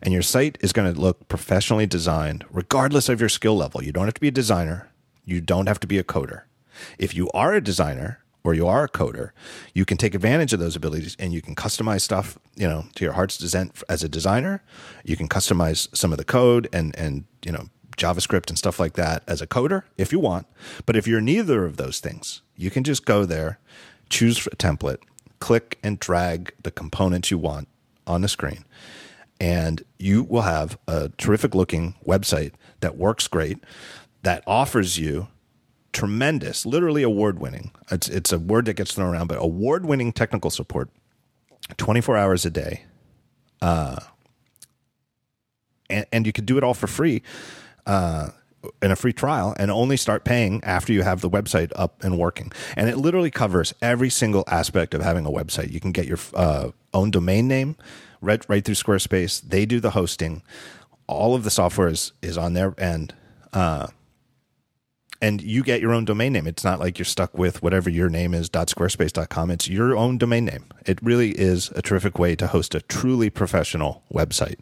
And 0.02 0.14
your 0.14 0.22
site 0.22 0.58
is 0.60 0.74
going 0.74 0.94
to 0.94 1.00
look 1.00 1.30
professionally 1.30 1.86
designed, 1.86 2.44
regardless 2.52 3.08
of 3.08 3.22
your 3.22 3.30
skill 3.30 3.56
level. 3.56 3.82
You 3.82 3.94
don't 3.94 4.06
have 4.06 4.16
to 4.16 4.22
be 4.22 4.28
a 4.28 4.32
designer. 4.32 4.90
You 5.24 5.40
don't 5.40 5.68
have 5.68 5.80
to 5.80 5.88
be 5.88 6.00
a 6.00 6.04
coder. 6.04 6.42
If 7.00 7.16
you 7.16 7.30
are 7.34 7.54
a 7.54 7.62
designer 7.62 8.23
or 8.44 8.54
you 8.54 8.68
are 8.68 8.84
a 8.84 8.90
coder, 8.90 9.32
you 9.74 9.86
can 9.86 9.98
take 9.98 10.14
advantage 10.14 10.54
of 10.54 10.60
those 10.60 10.76
abilities 10.76 11.16
and 11.18 11.34
you 11.34 11.42
can 11.42 11.56
customize 11.56 12.02
stuff, 12.02 12.38
you 12.56 12.68
know, 12.68 12.86
to 12.96 13.06
your 13.06 13.14
heart's 13.14 13.38
descent 13.38 13.82
as 13.88 14.04
a 14.04 14.10
designer. 14.10 14.62
You 15.04 15.16
can 15.16 15.30
customize 15.30 15.94
some 15.96 16.12
of 16.12 16.18
the 16.18 16.26
code 16.26 16.68
and 16.74 16.96
and 16.98 17.26
you 17.46 17.52
know 17.52 17.68
JavaScript 17.98 18.50
and 18.50 18.58
stuff 18.58 18.80
like 18.80 18.94
that 18.94 19.24
as 19.28 19.42
a 19.42 19.48
coder 19.48 19.84
if 19.98 20.12
you 20.12 20.20
want. 20.20 20.48
But 20.86 20.96
if 20.96 21.08
you're 21.08 21.22
neither 21.22 21.66
of 21.66 21.78
those 21.78 22.00
things, 22.00 22.42
you 22.56 22.70
can 22.70 22.84
just 22.84 23.06
go 23.06 23.26
there, 23.26 23.60
choose 24.10 24.46
a 24.48 24.56
template, 24.56 25.00
click 25.40 25.80
and 25.84 26.00
drag 26.00 26.54
the 26.64 26.72
components 26.72 27.32
you 27.32 27.38
want 27.38 27.68
on 28.06 28.22
the 28.22 28.28
screen, 28.28 28.66
and 29.40 29.84
you 29.98 30.24
will 30.24 30.42
have 30.42 30.78
a 30.88 31.10
terrific 31.18 31.56
looking 31.56 31.96
website 32.06 32.54
that 32.82 32.98
works 32.98 33.28
great, 33.28 33.64
that 34.24 34.44
offers 34.46 34.98
you 34.98 35.28
tremendous, 35.94 36.66
literally 36.66 37.04
award 37.04 37.40
winning. 37.40 37.72
It's 37.92 38.10
it's 38.10 38.32
a 38.32 38.40
word 38.40 38.66
that 38.66 38.74
gets 38.74 38.94
thrown 38.94 39.14
around, 39.14 39.28
but 39.28 39.38
award 39.40 39.86
winning 39.86 40.12
technical 40.12 40.50
support, 40.50 40.90
twenty 41.78 42.02
four 42.02 42.18
hours 42.18 42.46
a 42.46 42.50
day, 42.50 42.84
uh, 43.62 43.98
and 45.90 46.06
and 46.12 46.26
you 46.26 46.34
could 46.34 46.46
do 46.46 46.58
it 46.58 46.64
all 46.64 46.74
for 46.74 46.88
free, 46.88 47.22
uh, 47.86 48.32
in 48.82 48.92
a 48.92 48.96
free 48.96 49.14
trial, 49.14 49.56
and 49.58 49.72
only 49.72 49.96
start 49.96 50.24
paying 50.24 50.64
after 50.64 50.92
you 50.92 51.04
have 51.04 51.22
the 51.22 51.30
website 51.30 51.72
up 51.76 52.04
and 52.04 52.18
working. 52.18 52.52
And 52.76 52.90
it 52.90 52.98
literally 52.98 53.32
covers 53.32 53.74
every 53.82 54.10
single 54.10 54.44
aspect 54.48 54.94
of 54.94 55.02
having 55.02 55.26
a 55.26 55.32
website. 55.32 55.72
You 55.72 55.80
can 55.80 55.92
get 55.92 56.08
your 56.08 56.20
uh, 56.34 56.72
own 56.94 57.12
domain 57.12 57.48
name 57.48 57.76
right 58.22 58.44
right 58.50 58.66
through 58.66 58.76
Squarespace. 58.76 59.42
They 59.42 59.66
do 59.66 59.80
the 59.80 59.92
hosting. 59.92 60.42
All 61.08 61.36
of 61.36 61.44
the 61.44 61.52
software 61.52 61.90
is 61.90 62.12
is 62.22 62.38
on 62.38 62.54
their 62.54 62.74
end. 62.80 63.14
Uh, 63.52 63.88
and 65.24 65.42
you 65.42 65.64
get 65.64 65.80
your 65.80 65.94
own 65.94 66.04
domain 66.04 66.34
name. 66.34 66.48
It's 66.48 66.66
not 66.66 66.82
like 66.82 67.00
you're 67.00 67.06
stuck 67.06 67.38
with 67.38 67.64
whatever 67.64 67.90
your 67.90 68.10
name 68.10 68.34
is 68.34 68.50
.squarespace.com. 68.50 69.52
It's 69.52 69.70
your 69.70 69.96
own 69.96 70.18
domain 70.18 70.44
name. 70.44 70.66
It 70.86 71.02
really 71.02 71.30
is 71.32 71.72
a 71.78 71.82
terrific 71.82 72.20
way 72.20 72.36
to 72.36 72.48
host 72.48 72.76
a 72.76 72.82
truly 72.82 73.30
professional 73.30 74.04
website. 74.14 74.60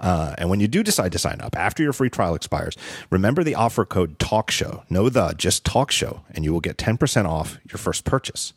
Uh, 0.00 0.34
and 0.36 0.50
when 0.50 0.60
you 0.60 0.68
do 0.68 0.82
decide 0.82 1.10
to 1.12 1.18
sign 1.18 1.40
up 1.40 1.56
after 1.56 1.82
your 1.82 1.94
free 1.94 2.10
trial 2.10 2.34
expires, 2.34 2.76
remember 3.08 3.42
the 3.42 3.54
offer 3.54 3.86
code 3.86 4.18
TALKSHOW. 4.18 4.84
No 4.90 5.08
the, 5.08 5.32
just 5.38 5.64
TALKSHOW, 5.64 6.20
and 6.32 6.44
you 6.44 6.52
will 6.52 6.60
get 6.60 6.76
10% 6.76 7.24
off 7.26 7.58
your 7.64 7.78
first 7.78 8.04
purchase. 8.04 8.52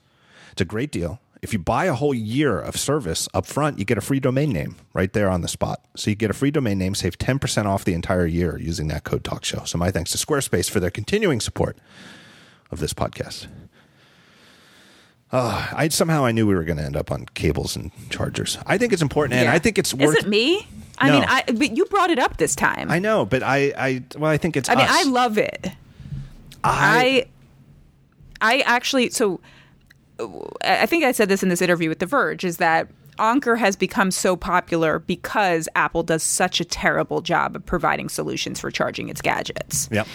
It's 0.51 0.59
a 0.59 0.65
great 0.65 0.91
deal. 0.91 1.21
If 1.41 1.53
you 1.53 1.59
buy 1.59 1.85
a 1.85 1.93
whole 1.93 2.13
year 2.13 2.59
of 2.59 2.77
service 2.77 3.29
up 3.33 3.45
front, 3.45 3.77
you 3.79 3.85
get 3.85 3.97
a 3.97 4.01
free 4.01 4.19
domain 4.19 4.51
name 4.51 4.75
right 4.93 5.11
there 5.13 5.29
on 5.29 5.41
the 5.41 5.47
spot. 5.47 5.83
So 5.95 6.09
you 6.09 6.15
get 6.15 6.31
a 6.31 6.33
free 6.33 6.51
domain 6.51 6.77
name, 6.79 6.95
save 6.95 7.17
10% 7.19 7.65
off 7.65 7.85
the 7.85 7.93
entire 7.93 8.25
year 8.25 8.57
using 8.57 8.87
that 8.87 9.03
code 9.03 9.23
talk 9.23 9.45
show. 9.45 9.63
So 9.65 9.77
my 9.77 9.91
thanks 9.91 10.11
to 10.11 10.17
Squarespace 10.17 10.69
for 10.69 10.79
their 10.79 10.89
continuing 10.89 11.39
support 11.39 11.77
of 12.71 12.79
this 12.79 12.93
podcast. 12.93 13.47
Uh, 15.31 15.67
I 15.73 15.89
somehow 15.89 16.23
I 16.25 16.31
knew 16.31 16.47
we 16.47 16.55
were 16.55 16.63
going 16.63 16.77
to 16.77 16.83
end 16.83 16.95
up 16.95 17.11
on 17.11 17.25
cables 17.33 17.75
and 17.75 17.91
chargers. 18.09 18.57
I 18.65 18.77
think 18.77 18.93
it's 18.93 19.01
important, 19.01 19.33
and 19.33 19.45
Yeah. 19.45 19.53
I 19.53 19.59
think 19.59 19.77
it's 19.77 19.93
worth. 19.93 20.17
Is 20.17 20.23
it 20.23 20.29
me? 20.29 20.65
I 20.97 21.07
No. 21.09 21.13
mean, 21.19 21.25
I 21.27 21.43
but 21.53 21.75
you 21.75 21.83
brought 21.85 22.09
it 22.11 22.17
up 22.17 22.37
this 22.37 22.55
time. 22.55 22.89
I 22.89 22.99
know, 22.99 23.25
but 23.25 23.43
I, 23.43 23.73
I, 23.77 24.03
well, 24.17 24.31
I 24.31 24.37
think 24.37 24.55
it's. 24.55 24.69
I 24.69 24.75
mean. 24.75 24.85
I 24.89 25.03
love 25.03 25.37
it. 25.37 25.69
I, 26.63 27.25
I 28.39 28.59
actually 28.61 29.09
so 29.09 29.41
I 30.63 30.85
think 30.85 31.03
I 31.03 31.11
said 31.11 31.29
this 31.29 31.43
in 31.43 31.49
this 31.49 31.61
interview 31.61 31.89
with 31.89 31.99
The 31.99 32.05
Verge 32.05 32.43
is 32.43 32.57
that 32.57 32.89
Anker 33.19 33.55
has 33.55 33.75
become 33.75 34.11
so 34.11 34.35
popular 34.35 34.99
because 34.99 35.67
Apple 35.75 36.03
does 36.03 36.23
such 36.23 36.59
a 36.59 36.65
terrible 36.65 37.21
job 37.21 37.55
of 37.55 37.65
providing 37.65 38.09
solutions 38.09 38.59
for 38.59 38.71
charging 38.71 39.09
its 39.09 39.21
gadgets. 39.21 39.89
Yep. 39.91 40.07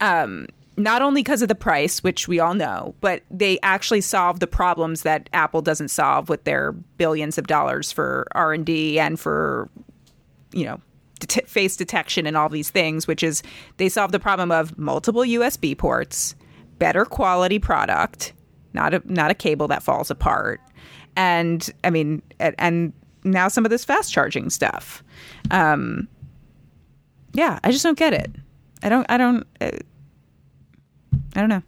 Um, 0.00 0.46
not 0.76 1.02
only 1.02 1.22
because 1.22 1.42
of 1.42 1.48
the 1.48 1.54
price, 1.54 2.02
which 2.02 2.26
we 2.26 2.40
all 2.40 2.54
know, 2.54 2.94
but 3.00 3.22
they 3.30 3.58
actually 3.62 4.00
solve 4.00 4.40
the 4.40 4.46
problems 4.46 5.02
that 5.02 5.28
Apple 5.32 5.62
doesn't 5.62 5.88
solve 5.88 6.28
with 6.28 6.44
their 6.44 6.72
billions 6.72 7.38
of 7.38 7.46
dollars 7.46 7.92
for 7.92 8.26
R 8.32 8.52
and 8.52 8.64
D 8.64 8.98
and 8.98 9.18
for 9.18 9.68
you 10.52 10.64
know 10.64 10.80
det- 11.20 11.48
face 11.48 11.76
detection 11.76 12.26
and 12.26 12.36
all 12.36 12.48
these 12.48 12.70
things, 12.70 13.06
which 13.06 13.22
is 13.22 13.42
they 13.76 13.88
solve 13.88 14.12
the 14.12 14.20
problem 14.20 14.50
of 14.50 14.78
multiple 14.78 15.22
USB 15.22 15.76
ports, 15.76 16.34
better 16.78 17.04
quality 17.04 17.58
product, 17.58 18.32
not 18.72 18.94
a 18.94 19.02
not 19.04 19.30
a 19.30 19.34
cable 19.34 19.68
that 19.68 19.82
falls 19.82 20.10
apart, 20.10 20.60
and 21.16 21.68
I 21.84 21.90
mean, 21.90 22.22
and, 22.38 22.54
and 22.58 22.92
now 23.24 23.48
some 23.48 23.64
of 23.64 23.70
this 23.70 23.84
fast 23.84 24.12
charging 24.12 24.50
stuff. 24.50 25.02
Um, 25.50 26.08
yeah, 27.32 27.58
I 27.62 27.70
just 27.70 27.84
don't 27.84 27.98
get 27.98 28.12
it. 28.12 28.30
I 28.82 28.88
don't. 28.88 29.06
I 29.08 29.16
don't. 29.16 29.46
Uh, 29.60 29.70
I 31.34 31.40
don't 31.40 31.48
know. 31.48 31.62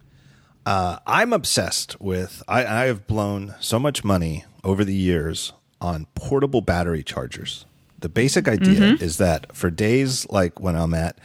Uh, 0.65 0.97
I'm 1.05 1.33
obsessed 1.33 1.99
with. 2.01 2.41
I, 2.47 2.65
I 2.65 2.85
have 2.85 3.07
blown 3.07 3.55
so 3.59 3.79
much 3.79 4.03
money 4.03 4.45
over 4.63 4.83
the 4.83 4.95
years 4.95 5.53
on 5.81 6.07
portable 6.15 6.61
battery 6.61 7.03
chargers. 7.03 7.65
The 7.99 8.09
basic 8.09 8.47
idea 8.47 8.97
is 8.99 9.17
that 9.17 9.55
for 9.55 9.69
days 9.69 10.27
like 10.29 10.59
when 10.59 10.75
I'm 10.75 10.93
at 10.93 11.17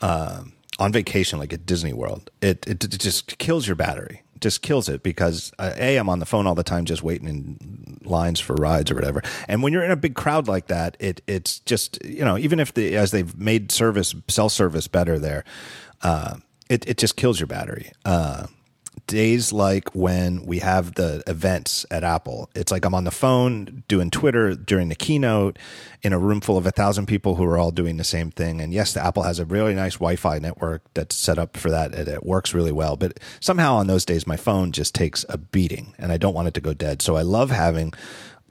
um 0.00 0.52
on 0.78 0.92
vacation, 0.92 1.38
like 1.38 1.52
at 1.52 1.66
Disney 1.66 1.92
World, 1.92 2.30
it, 2.40 2.66
it 2.66 2.84
it 2.84 2.98
just 2.98 3.38
kills 3.38 3.66
your 3.66 3.76
battery. 3.76 4.22
Just 4.40 4.62
kills 4.62 4.88
it 4.88 5.02
because 5.02 5.52
uh, 5.58 5.72
a 5.76 5.96
I'm 5.96 6.08
on 6.08 6.18
the 6.18 6.26
phone 6.26 6.46
all 6.46 6.54
the 6.54 6.62
time, 6.62 6.84
just 6.84 7.02
waiting 7.02 7.28
in 7.28 7.98
lines 8.04 8.40
for 8.40 8.54
rides 8.54 8.90
or 8.90 8.94
whatever. 8.94 9.22
And 9.48 9.62
when 9.62 9.72
you're 9.72 9.84
in 9.84 9.90
a 9.90 9.96
big 9.96 10.14
crowd 10.14 10.48
like 10.48 10.68
that, 10.68 10.96
it 11.00 11.20
it's 11.26 11.60
just 11.60 12.04
you 12.04 12.24
know 12.24 12.38
even 12.38 12.60
if 12.60 12.74
the 12.74 12.96
as 12.96 13.10
they've 13.10 13.36
made 13.38 13.70
service 13.72 14.14
cell 14.28 14.48
service 14.48 14.88
better 14.88 15.18
there, 15.18 15.44
uh, 16.02 16.36
it 16.68 16.88
it 16.88 16.98
just 16.98 17.16
kills 17.16 17.40
your 17.40 17.46
battery. 17.46 17.92
Uh, 18.04 18.46
days 19.08 19.52
like 19.52 19.92
when 19.94 20.46
we 20.46 20.60
have 20.60 20.94
the 20.94 21.24
events 21.26 21.84
at 21.90 22.04
Apple. 22.04 22.48
It's 22.54 22.70
like 22.70 22.84
I'm 22.84 22.94
on 22.94 23.04
the 23.04 23.10
phone 23.10 23.82
doing 23.88 24.10
Twitter 24.10 24.54
during 24.54 24.90
the 24.90 24.94
keynote 24.94 25.58
in 26.02 26.12
a 26.12 26.18
room 26.18 26.40
full 26.40 26.56
of 26.56 26.66
a 26.66 26.70
thousand 26.70 27.06
people 27.06 27.34
who 27.34 27.44
are 27.44 27.58
all 27.58 27.72
doing 27.72 27.96
the 27.96 28.04
same 28.04 28.30
thing. 28.30 28.60
And 28.60 28.72
yes, 28.72 28.92
the 28.92 29.04
Apple 29.04 29.24
has 29.24 29.40
a 29.40 29.44
really 29.44 29.74
nice 29.74 29.94
Wi-Fi 29.94 30.38
network 30.38 30.82
that's 30.94 31.16
set 31.16 31.38
up 31.38 31.56
for 31.56 31.70
that. 31.70 31.94
and 31.94 32.06
It 32.06 32.24
works 32.24 32.54
really 32.54 32.70
well. 32.70 32.96
But 32.96 33.18
somehow 33.40 33.76
on 33.76 33.88
those 33.88 34.04
days, 34.04 34.26
my 34.26 34.36
phone 34.36 34.70
just 34.70 34.94
takes 34.94 35.24
a 35.28 35.38
beating 35.38 35.94
and 35.98 36.12
I 36.12 36.18
don't 36.18 36.34
want 36.34 36.46
it 36.48 36.54
to 36.54 36.60
go 36.60 36.74
dead. 36.74 37.02
So 37.02 37.16
I 37.16 37.22
love 37.22 37.50
having 37.50 37.92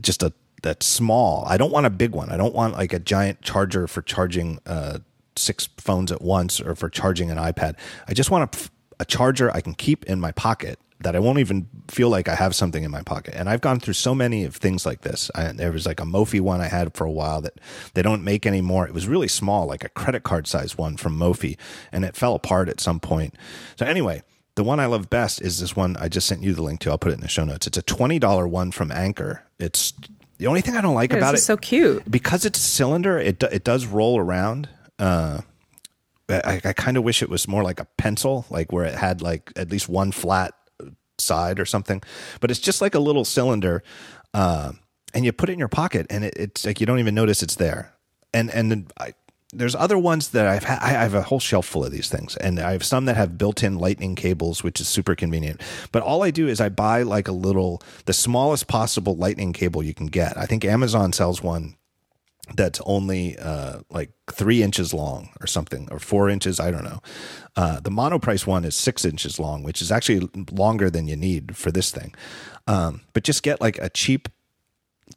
just 0.02 0.22
a 0.24 0.34
that 0.64 0.82
small. 0.82 1.46
I 1.48 1.58
don't 1.58 1.72
want 1.72 1.86
a 1.86 1.92
big 1.92 2.16
one. 2.16 2.32
I 2.32 2.38
don't 2.38 2.56
want 2.56 2.74
like 2.74 2.92
a 2.92 3.00
giant 3.00 3.42
charger 3.42 3.88
for 3.88 4.02
charging 4.02 4.60
uh, 4.66 5.00
six 5.36 5.70
phones 5.78 6.12
at 6.12 6.22
once 6.22 6.60
or 6.60 6.76
for 6.76 6.90
charging 6.90 7.30
an 7.30 7.38
iPad. 7.38 7.76
I 8.08 8.14
just 8.16 8.32
want 8.32 8.56
a, 8.56 8.70
a 9.00 9.06
charger 9.06 9.52
I 9.56 9.62
can 9.62 9.74
keep 9.74 10.06
in 10.06 10.20
my 10.20 10.32
pocket 10.32 10.80
that 11.00 11.16
I 11.16 11.20
won't 11.20 11.38
even 11.38 11.68
feel 11.90 12.10
like 12.10 12.28
I 12.28 12.34
have 12.34 12.56
something 12.56 12.84
in 12.84 12.90
my 12.90 13.04
pocket. 13.04 13.36
And 13.38 13.48
I've 13.48 13.62
gone 13.62 13.80
through 13.80 13.94
so 13.94 14.16
many 14.16 14.44
of 14.46 14.56
things 14.56 14.84
like 14.84 15.02
this. 15.02 15.30
I, 15.36 15.52
there 15.52 15.72
was 15.72 15.86
like 15.86 16.00
a 16.00 16.06
Mophie 16.06 16.42
one 16.42 16.60
I 16.60 16.68
had 16.68 16.96
for 16.96 17.04
a 17.06 17.12
while 17.12 17.40
that 17.42 17.60
they 17.94 18.02
don't 18.02 18.24
make 18.24 18.48
anymore. 18.48 18.88
It 18.88 18.96
was 18.96 19.08
really 19.08 19.28
small, 19.28 19.68
like 19.68 19.84
a 19.84 19.90
credit 19.90 20.24
card 20.24 20.48
size 20.48 20.76
one 20.76 20.98
from 20.98 21.16
Mophie, 21.16 21.56
and 21.92 22.04
it 22.04 22.16
fell 22.16 22.34
apart 22.34 22.68
at 22.68 22.80
some 22.80 23.00
point. 23.00 23.36
So 23.78 23.86
anyway, 23.86 24.24
the 24.56 24.64
one 24.64 24.80
I 24.80 24.88
love 24.88 25.08
best 25.08 25.40
is 25.40 25.60
this 25.60 25.76
one 25.76 25.96
I 25.98 26.08
just 26.10 26.26
sent 26.28 26.42
you 26.42 26.56
the 26.56 26.64
link 26.64 26.80
to. 26.80 26.90
I'll 26.90 26.98
put 26.98 27.12
it 27.12 27.16
in 27.16 27.22
the 27.22 27.28
show 27.28 27.46
notes. 27.46 27.68
It's 27.68 27.78
a 27.78 27.84
twenty 27.84 28.18
dollar 28.18 28.48
one 28.48 28.72
from 28.72 28.92
Anchor. 28.92 29.44
It's 29.60 29.94
the 30.40 30.48
only 30.48 30.62
thing 30.62 30.76
I 30.76 30.82
don't 30.82 30.96
like 30.96 31.12
This 31.12 31.18
about 31.18 31.36
is 31.36 31.42
it 31.42 31.46
so 31.46 31.58
cute. 31.58 32.10
because 32.10 32.44
it's 32.44 32.58
a 32.58 32.62
cylinder. 32.64 33.20
It 33.20 33.44
it 33.44 33.64
does 33.64 33.86
roll 33.86 34.18
around. 34.18 34.68
Uh, 34.98 35.42
I, 36.30 36.62
I 36.64 36.74
kind 36.74 36.98
of 36.98 37.04
wish 37.04 37.22
it 37.22 37.30
was 37.30 37.48
more 37.48 37.64
like 37.64 37.80
a 37.80 37.88
pencil, 37.98 38.46
like 38.50 38.72
where 38.72 38.86
it 38.86 38.96
had 38.96 39.22
like 39.22 39.52
at 39.56 39.72
least 39.72 39.88
one 39.88 40.12
flat 40.12 40.54
side 41.18 41.60
or 41.60 41.66
something. 41.66 42.02
But 42.40 42.52
it's 42.52 42.60
just 42.60 42.82
like 42.82 42.96
a 42.96 43.00
little 43.00 43.26
cylinder, 43.26 43.84
uh, 44.34 44.74
and 45.14 45.26
you 45.26 45.32
put 45.32 45.50
it 45.50 45.54
in 45.54 45.60
your 45.60 45.68
pocket, 45.68 46.08
and 46.10 46.26
it, 46.26 46.34
it's 46.38 46.66
like 46.66 46.80
you 46.80 46.86
don't 46.86 47.00
even 47.00 47.16
notice 47.16 47.42
it's 47.42 47.56
there. 47.56 47.94
And 48.34 48.52
and 48.52 48.70
then 48.70 48.88
I, 49.00 49.14
there's 49.54 49.76
other 49.76 49.98
ones 49.98 50.30
that 50.30 50.46
I've 50.46 50.66
ha- 50.66 50.80
I 50.82 50.90
have 50.90 51.14
a 51.14 51.22
whole 51.22 51.40
shelf 51.40 51.66
full 51.66 51.86
of 51.86 51.92
these 51.92 52.10
things, 52.10 52.36
and 52.36 52.60
I 52.60 52.74
have 52.74 52.84
some 52.84 53.06
that 53.06 53.16
have 53.16 53.38
built-in 53.38 53.78
lightning 53.78 54.16
cables, 54.16 54.64
which 54.64 54.82
is 54.82 54.88
super 54.90 55.16
convenient. 55.16 55.62
But 55.94 56.04
all 56.04 56.24
I 56.24 56.32
do 56.32 56.48
is 56.48 56.60
I 56.60 56.70
buy 56.70 57.04
like 57.04 57.30
a 57.30 57.32
little, 57.32 57.82
the 58.06 58.14
smallest 58.14 58.68
possible 58.68 59.16
lightning 59.16 59.54
cable 59.54 59.82
you 59.82 59.94
can 59.94 60.08
get. 60.08 60.38
I 60.38 60.46
think 60.46 60.66
Amazon 60.66 61.14
sells 61.14 61.42
one 61.42 61.78
that's 62.56 62.82
only 62.86 63.38
uh, 63.38 63.80
like 63.90 64.12
three 64.32 64.64
inches 64.64 64.94
long 64.94 65.30
or 65.42 65.48
something, 65.48 65.88
or 65.92 66.00
four 66.00 66.30
inches. 66.30 66.60
I 66.60 66.72
don't 66.72 66.84
know. 66.84 67.02
Uh, 67.56 67.80
the 67.80 67.90
monoprice 67.90 68.48
one 68.48 68.66
is 68.66 68.76
six 68.76 69.06
inches 69.06 69.40
long, 69.40 69.64
which 69.64 69.82
is 69.82 69.92
actually 69.92 70.30
longer 70.52 70.90
than 70.90 71.08
you 71.08 71.16
need 71.16 71.56
for 71.56 71.72
this 71.72 71.92
thing. 71.92 72.14
Um, 72.68 73.02
but 73.14 73.24
just 73.24 73.44
get 73.44 73.62
like 73.62 73.78
a 73.80 73.90
cheap 73.90 74.30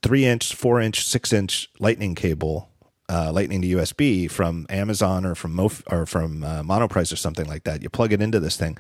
three 0.03 0.25
inch, 0.25 0.55
four 0.55 0.81
inch, 0.81 1.05
six 1.05 1.33
inch 1.33 1.69
lightning 1.79 2.15
cable, 2.15 2.71
uh, 3.09 3.33
lightning 3.33 3.63
to 3.63 3.69
USB 3.69 4.31
from 4.31 4.67
Amazon 4.69 5.27
or 5.27 5.35
from 5.35 5.55
Mof- 5.55 5.83
or 5.91 6.07
from 6.07 6.45
uh, 6.45 6.63
Monoprice 6.63 7.13
or 7.13 7.17
something 7.17 7.47
like 7.47 7.65
that. 7.65 7.83
You 7.83 7.91
plug 7.91 8.13
it 8.13 8.23
into 8.23 8.41
this 8.41 8.57
thing, 8.57 8.79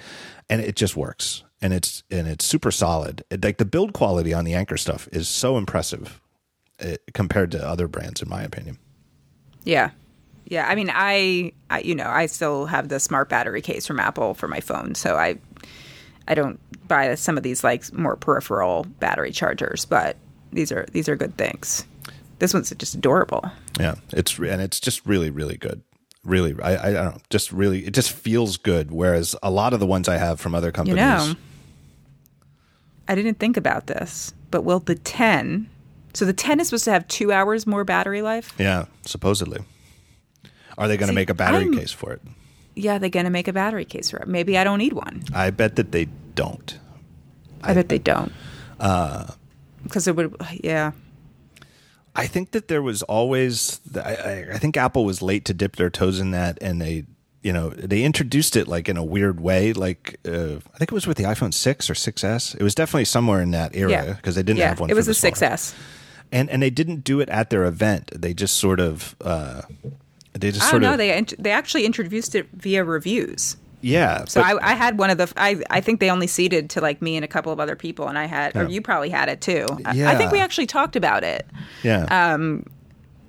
and 0.48 0.60
it 0.60 0.76
just 0.76 0.96
works, 0.96 1.42
and 1.60 1.72
it's 1.72 2.02
and 2.10 2.28
it's 2.28 2.44
super 2.44 2.70
solid. 2.70 3.24
It, 3.30 3.44
like 3.44 3.58
the 3.58 3.64
build 3.64 3.92
quality 3.92 4.32
on 4.32 4.44
the 4.44 4.54
Anchor 4.54 4.76
stuff 4.76 5.08
is 5.12 5.28
so 5.28 5.56
impressive 5.56 6.20
Uh, 6.80 6.96
compared 7.14 7.50
to 7.52 7.66
other 7.66 7.88
brands, 7.88 8.22
in 8.22 8.28
my 8.28 8.42
opinion. 8.42 8.78
Yeah. 9.64 9.90
Yeah. 10.46 10.66
I 10.68 10.74
mean, 10.74 10.90
I, 10.92 11.52
I, 11.68 11.80
you 11.80 11.94
know, 11.94 12.08
I 12.08 12.26
still 12.26 12.66
have 12.66 12.88
the 12.88 12.98
smart 12.98 13.28
battery 13.28 13.62
case 13.62 13.86
from 13.86 14.00
Apple 14.00 14.34
for 14.34 14.48
my 14.48 14.60
phone. 14.60 14.94
So 14.94 15.16
I, 15.16 15.38
I 16.26 16.34
don't 16.34 16.58
buy 16.88 17.14
some 17.14 17.36
of 17.36 17.42
these 17.42 17.62
like 17.62 17.92
more 17.92 18.16
peripheral 18.16 18.84
battery 18.98 19.30
chargers, 19.30 19.84
but 19.84 20.16
these 20.52 20.72
are, 20.72 20.86
these 20.92 21.08
are 21.08 21.16
good 21.16 21.36
things. 21.36 21.84
This 22.40 22.54
one's 22.54 22.70
just 22.70 22.94
adorable. 22.94 23.44
Yeah, 23.78 23.96
it's 24.12 24.38
and 24.38 24.62
it's 24.62 24.80
just 24.80 25.04
really 25.06 25.28
really 25.30 25.58
good. 25.58 25.82
Really, 26.24 26.54
I 26.62 26.88
I 26.88 26.92
don't 26.92 27.04
know, 27.04 27.20
just 27.28 27.52
really 27.52 27.86
it 27.86 27.92
just 27.92 28.10
feels 28.10 28.56
good. 28.56 28.90
Whereas 28.90 29.36
a 29.42 29.50
lot 29.50 29.74
of 29.74 29.80
the 29.80 29.86
ones 29.86 30.08
I 30.08 30.16
have 30.16 30.40
from 30.40 30.54
other 30.54 30.72
companies, 30.72 30.96
You 30.96 31.04
know, 31.04 31.34
I 33.08 33.14
didn't 33.14 33.38
think 33.38 33.58
about 33.58 33.88
this, 33.88 34.32
but 34.50 34.62
will 34.62 34.80
the 34.80 34.94
10, 34.94 35.68
so 36.14 36.24
the 36.24 36.32
10 36.32 36.60
is 36.60 36.68
supposed 36.68 36.84
to 36.84 36.90
have 36.92 37.06
two 37.08 37.32
hours 37.32 37.66
more 37.66 37.84
battery 37.84 38.22
life? 38.22 38.52
yeah, 38.58 38.86
supposedly, 39.06 39.60
are 40.78 40.88
they 40.88 40.96
going 40.96 41.08
to 41.08 41.14
make 41.14 41.30
a 41.30 41.34
battery 41.34 41.64
I'm- 41.64 41.74
case 41.76 41.92
for 41.92 42.12
it? 42.12 42.22
Yeah, 42.76 42.98
they're 42.98 43.10
going 43.10 43.24
to 43.24 43.30
make 43.30 43.48
a 43.48 43.52
battery 43.52 43.84
case 43.84 44.10
for 44.10 44.18
it. 44.18 44.28
Maybe 44.28 44.56
I 44.56 44.64
don't 44.64 44.78
need 44.78 44.92
one. 44.92 45.22
I 45.34 45.50
bet 45.50 45.76
that 45.76 45.90
they 45.92 46.06
don't. 46.34 46.78
I, 47.62 47.74
bet 47.74 47.88
they 47.88 47.98
don't. 47.98 48.32
Because 48.78 50.06
it 50.06 50.16
would, 50.16 50.34
yeah. 50.62 50.92
I 52.14 52.26
think 52.26 52.52
that 52.52 52.68
there 52.68 52.80
was 52.80 53.02
always. 53.02 53.80
I, 53.94 54.00
I- 54.14 54.46
I 54.54 54.58
think 54.58 54.76
Apple 54.76 55.04
was 55.04 55.20
late 55.20 55.44
to 55.46 55.54
dip 55.54 55.76
their 55.76 55.90
toes 55.90 56.20
in 56.20 56.30
that, 56.30 56.58
and 56.62 56.80
they, 56.80 57.04
you 57.42 57.52
know, 57.52 57.70
they 57.70 58.02
introduced 58.02 58.56
it 58.56 58.66
like 58.68 58.88
in 58.88 58.96
a 58.96 59.04
weird 59.04 59.40
way. 59.40 59.72
Like 59.72 60.18
uh, 60.26 60.56
I 60.56 60.78
think 60.78 60.90
it 60.90 60.92
was 60.92 61.06
with 61.06 61.16
the 61.18 61.24
iPhone 61.24 61.52
six 61.52 61.90
or 61.90 61.94
6S. 61.94 62.54
It 62.54 62.62
was 62.62 62.74
definitely 62.74 63.04
somewhere 63.04 63.42
in 63.42 63.50
that 63.50 63.74
era 63.76 63.90
Yeah. 63.90 64.12
because 64.14 64.36
they 64.36 64.42
didn't 64.42 64.58
yeah, 64.60 64.68
have 64.70 64.80
one. 64.80 64.90
It 64.90 64.94
was 64.96 65.04
smaller. 65.06 65.34
6S. 65.34 65.74
And 66.32 66.48
and 66.50 66.62
they 66.62 66.70
didn't 66.70 67.04
do 67.04 67.20
it 67.20 67.28
at 67.28 67.50
their 67.50 67.64
event. 67.64 68.10
They 68.14 68.34
just 68.34 68.56
sort 68.56 68.80
of. 68.80 69.16
Uh, 69.20 69.62
they 70.32 70.50
just 70.52 70.62
I 70.66 70.70
sort 70.70 70.82
don't 70.82 70.88
know. 70.90 70.92
of. 70.94 70.98
They 70.98 71.36
they 71.42 71.50
actually 71.50 71.84
introduced 71.86 72.34
it 72.34 72.48
via 72.52 72.84
reviews. 72.84 73.56
yeah. 73.82 74.24
So 74.26 74.40
but- 74.42 74.62
I, 74.62 74.72
I 74.72 74.74
had 74.74 74.98
one 74.98 75.10
of 75.10 75.18
the. 75.18 75.32
I 75.36 75.60
I 75.70 75.80
think 75.80 76.00
they 76.00 76.10
only 76.10 76.26
seeded 76.26 76.70
to 76.70 76.80
like 76.80 77.02
me 77.02 77.16
and 77.16 77.24
a 77.24 77.28
couple 77.28 77.52
of 77.52 77.58
other 77.60 77.74
people, 77.76 78.08
and 78.08 78.16
I 78.18 78.26
had, 78.26 78.56
or 78.56 78.68
you 78.68 78.80
probably 78.80 79.10
had 79.10 79.28
it 79.28 79.40
too. 79.40 79.66
I- 79.84 80.04
I 80.04 80.16
think 80.16 80.30
we 80.32 80.38
actually 80.40 80.66
talked 80.66 80.96
about 80.96 81.24
it, 81.24 81.46
yeah. 81.82 82.04
um, 82.34 82.64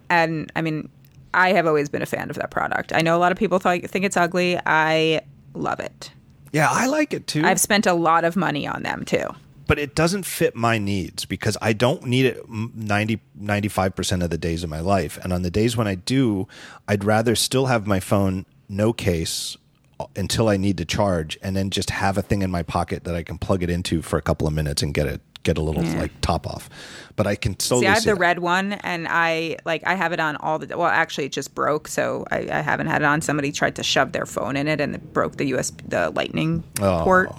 and 0.09 0.51
I 0.55 0.61
mean, 0.61 0.89
I 1.33 1.53
have 1.53 1.65
always 1.67 1.89
been 1.89 2.01
a 2.01 2.05
fan 2.05 2.29
of 2.29 2.35
that 2.35 2.51
product. 2.51 2.93
I 2.93 3.01
know 3.01 3.15
a 3.17 3.19
lot 3.19 3.31
of 3.31 3.37
people 3.37 3.59
th- 3.59 3.85
think 3.85 4.05
it's 4.05 4.17
ugly. 4.17 4.59
I 4.65 5.21
love 5.53 5.79
it. 5.79 6.11
yeah, 6.51 6.67
I 6.69 6.85
like 6.87 7.13
it 7.13 7.25
too. 7.27 7.43
I've 7.43 7.59
spent 7.59 7.85
a 7.87 7.93
lot 7.93 8.23
of 8.25 8.35
money 8.35 8.67
on 8.67 8.83
them 8.83 9.05
too. 9.05 9.25
But 9.67 9.79
it 9.79 9.95
doesn't 9.95 10.23
fit 10.23 10.55
my 10.55 10.77
needs 10.77 11.25
because 11.25 11.57
I 11.61 11.73
don't 11.73 12.05
need 12.05 12.25
it 12.25 12.49
90 12.49 13.19
95% 13.41 14.23
of 14.23 14.29
the 14.29 14.38
days 14.38 14.63
of 14.63 14.69
my 14.69 14.79
life 14.79 15.17
and 15.23 15.31
on 15.33 15.41
the 15.41 15.51
days 15.51 15.75
when 15.77 15.88
I 15.88 15.95
do 15.95 16.47
I'd 16.88 17.03
rather 17.03 17.35
still 17.35 17.67
have 17.67 17.88
my 17.88 17.99
phone 17.99 18.45
no 18.69 18.93
case 18.93 19.57
uh, 19.99 20.05
until 20.15 20.47
I 20.49 20.57
need 20.57 20.77
to 20.77 20.85
charge 20.85 21.38
and 21.41 21.55
then 21.55 21.69
just 21.69 21.89
have 21.89 22.17
a 22.17 22.21
thing 22.21 22.41
in 22.41 22.51
my 22.51 22.63
pocket 22.63 23.03
that 23.05 23.15
I 23.15 23.23
can 23.23 23.38
plug 23.38 23.63
it 23.63 23.69
into 23.69 24.01
for 24.01 24.17
a 24.17 24.21
couple 24.21 24.47
of 24.47 24.53
minutes 24.53 24.81
and 24.81 24.93
get 24.93 25.07
it 25.07 25.21
get 25.43 25.57
a 25.57 25.61
little 25.61 25.81
like 25.97 26.11
top 26.21 26.45
off 26.45 26.69
but 27.15 27.25
I 27.25 27.35
can 27.35 27.55
totally 27.55 27.81
See, 27.81 27.88
I 27.88 27.91
have 27.91 28.03
see 28.03 28.09
the 28.11 28.15
that. 28.15 28.19
red 28.21 28.39
one, 28.39 28.73
and 28.73 29.07
I 29.09 29.57
like 29.65 29.85
I 29.85 29.95
have 29.95 30.13
it 30.13 30.19
on 30.19 30.38
all 30.38 30.57
the. 30.59 30.75
Well, 30.77 30.88
actually, 30.88 31.25
it 31.25 31.33
just 31.33 31.53
broke, 31.53 31.88
so 31.89 32.25
I, 32.31 32.47
I 32.49 32.61
haven't 32.61 32.88
had 32.88 33.01
it 33.01 33.05
on. 33.05 33.21
Somebody 33.21 33.51
tried 33.51 33.75
to 33.75 33.83
shove 33.83 34.13
their 34.13 34.25
phone 34.25 34.55
in 34.55 34.67
it, 34.67 34.79
and 34.79 34.95
it 34.95 35.13
broke 35.13 35.35
the 35.35 35.51
USB, 35.51 35.88
the 35.89 36.09
Lightning 36.11 36.63
Oh. 36.79 37.01
port. 37.03 37.31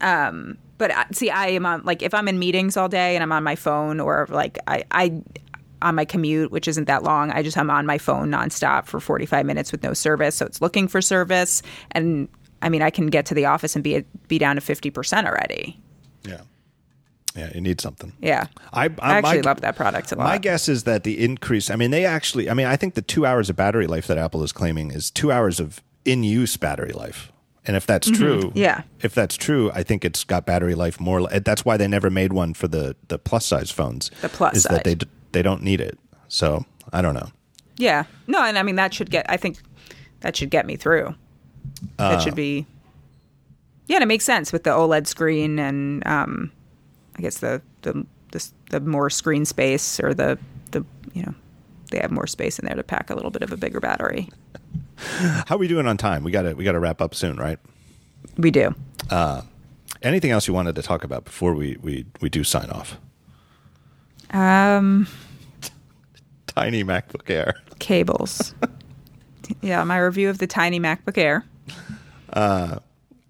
Um, 0.00 0.58
but 0.78 0.92
see, 1.14 1.30
I 1.30 1.48
am 1.48 1.64
on 1.66 1.82
like 1.84 2.02
if 2.02 2.14
I'm 2.14 2.28
in 2.28 2.38
meetings 2.38 2.76
all 2.76 2.88
day 2.88 3.14
and 3.14 3.22
I'm 3.22 3.32
on 3.32 3.42
my 3.42 3.56
phone, 3.56 4.00
or 4.00 4.26
like 4.30 4.58
I, 4.66 4.84
I 4.90 5.22
on 5.82 5.94
my 5.94 6.04
commute, 6.04 6.50
which 6.50 6.68
isn't 6.68 6.86
that 6.86 7.02
long, 7.02 7.30
I 7.30 7.42
just 7.42 7.56
I'm 7.56 7.70
on 7.70 7.86
my 7.86 7.98
phone 7.98 8.30
nonstop 8.30 8.86
for 8.86 9.00
45 9.00 9.46
minutes 9.46 9.72
with 9.72 9.82
no 9.82 9.92
service, 9.92 10.34
so 10.34 10.46
it's 10.46 10.60
looking 10.60 10.88
for 10.88 11.00
service, 11.00 11.62
and 11.92 12.28
I 12.62 12.68
mean 12.68 12.82
I 12.82 12.90
can 12.90 13.06
get 13.06 13.26
to 13.26 13.34
the 13.34 13.46
office 13.46 13.74
and 13.74 13.82
be 13.82 14.04
be 14.28 14.38
down 14.38 14.56
to 14.56 14.60
50 14.60 14.90
percent 14.90 15.26
already. 15.26 15.80
yeah 16.24 16.42
Yeah, 17.34 17.50
you 17.54 17.60
need 17.60 17.80
something. 17.80 18.12
Yeah. 18.20 18.46
I, 18.72 18.86
I 18.98 19.18
actually 19.18 19.42
my, 19.42 19.48
love 19.48 19.60
that 19.60 19.76
product 19.76 20.12
a 20.12 20.16
lot. 20.16 20.24
My 20.24 20.38
guess 20.38 20.68
is 20.68 20.84
that 20.84 21.04
the 21.04 21.22
increase. 21.22 21.70
I 21.70 21.76
mean, 21.76 21.90
they 21.90 22.06
actually. 22.06 22.48
I 22.48 22.54
mean, 22.54 22.66
I 22.66 22.76
think 22.76 22.94
the 22.94 23.02
two 23.02 23.26
hours 23.26 23.50
of 23.50 23.56
battery 23.56 23.86
life 23.86 24.06
that 24.06 24.16
Apple 24.16 24.42
is 24.42 24.52
claiming 24.52 24.90
is 24.90 25.10
two 25.10 25.30
hours 25.30 25.60
of 25.60 25.82
in 26.06 26.22
use 26.22 26.56
battery 26.56 26.92
life. 26.92 27.30
And 27.66 27.76
if 27.76 27.86
that's 27.86 28.08
true, 28.10 28.40
Mm-hmm. 28.42 28.58
Yeah. 28.58 28.82
if 29.00 29.14
that's 29.14 29.36
true, 29.36 29.70
I 29.74 29.82
think 29.82 30.04
it's 30.04 30.22
got 30.24 30.46
battery 30.46 30.74
life 30.74 31.00
more. 31.00 31.26
That's 31.28 31.64
why 31.64 31.76
they 31.76 31.88
never 31.88 32.10
made 32.10 32.32
one 32.32 32.54
for 32.54 32.68
the 32.68 32.94
the 33.08 33.18
plus 33.18 33.44
size 33.44 33.70
phones. 33.70 34.10
The 34.22 34.28
plus 34.28 34.56
is 34.56 34.62
that 34.64 34.84
they 34.84 34.94
d- 34.94 35.08
they 35.32 35.42
don't 35.42 35.62
need 35.62 35.80
it. 35.80 35.98
So 36.28 36.64
I 36.92 37.02
don't 37.02 37.14
know. 37.14 37.28
Yeah. 37.76 38.04
No, 38.26 38.42
and 38.42 38.56
I 38.58 38.62
mean 38.62 38.76
that 38.76 38.94
should 38.94 39.10
get 39.10 39.26
I 39.28 39.36
think 39.36 39.58
that 40.20 40.36
should 40.36 40.50
get 40.50 40.64
me 40.66 40.76
through. 40.76 41.14
Uh, 41.98 42.10
that 42.10 42.22
should 42.22 42.34
be 42.36 42.66
Yeah, 43.86 43.96
and 43.96 44.02
it 44.02 44.06
makes 44.06 44.24
sense 44.24 44.52
with 44.52 44.62
the 44.64 44.70
OLED 44.70 45.06
screen 45.06 45.58
and 45.58 46.06
um 46.06 46.52
I 47.18 47.22
guess 47.22 47.38
the 47.38 47.60
the 47.82 48.06
the, 48.32 48.48
the 48.70 48.80
more 48.80 49.10
screen 49.10 49.44
space 49.44 49.98
or 50.00 50.14
the 50.14 50.38
the 50.70 50.84
you 51.14 51.22
know 51.22 51.34
they 51.90 51.98
have 51.98 52.10
more 52.10 52.26
space 52.26 52.58
in 52.58 52.66
there 52.66 52.74
to 52.76 52.82
pack 52.82 53.10
a 53.10 53.14
little 53.14 53.30
bit 53.30 53.42
of 53.42 53.52
a 53.52 53.56
bigger 53.56 53.80
battery. 53.80 54.28
How 55.46 55.56
are 55.56 55.58
we 55.58 55.68
doing 55.68 55.86
on 55.86 55.96
time? 55.96 56.24
We 56.24 56.30
got 56.30 56.42
to 56.42 56.54
we 56.54 56.64
got 56.64 56.72
to 56.72 56.80
wrap 56.80 57.00
up 57.00 57.14
soon, 57.14 57.36
right? 57.36 57.58
We 58.36 58.50
do. 58.50 58.74
Anything 60.02 60.30
else 60.30 60.46
you 60.46 60.54
wanted 60.54 60.74
to 60.76 60.82
talk 60.82 61.04
about 61.04 61.24
before 61.24 61.54
we 61.54 61.76
we 61.82 62.06
we 62.20 62.28
do 62.28 62.44
sign 62.44 62.70
off? 62.70 62.98
Um 64.30 65.06
Tiny 66.46 66.82
MacBook 66.84 67.28
Air. 67.28 67.54
cables. 67.78 68.54
yeah, 69.60 69.84
my 69.84 69.98
review 69.98 70.30
of 70.30 70.38
the 70.38 70.46
tiny 70.46 70.80
MacBook 70.80 71.18
Air. 71.18 71.44
Uh, 72.32 72.78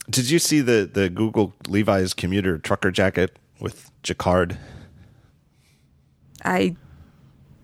Did 0.09 0.31
you 0.31 0.39
see 0.39 0.61
the 0.61 0.89
the 0.93 1.09
Google 1.11 1.53
Levi's 1.69 2.15
commuter 2.15 2.59
trucker 2.59 2.91
jacket 2.91 3.39
with 3.61 3.91
jacquard? 4.03 4.59
I 6.45 6.77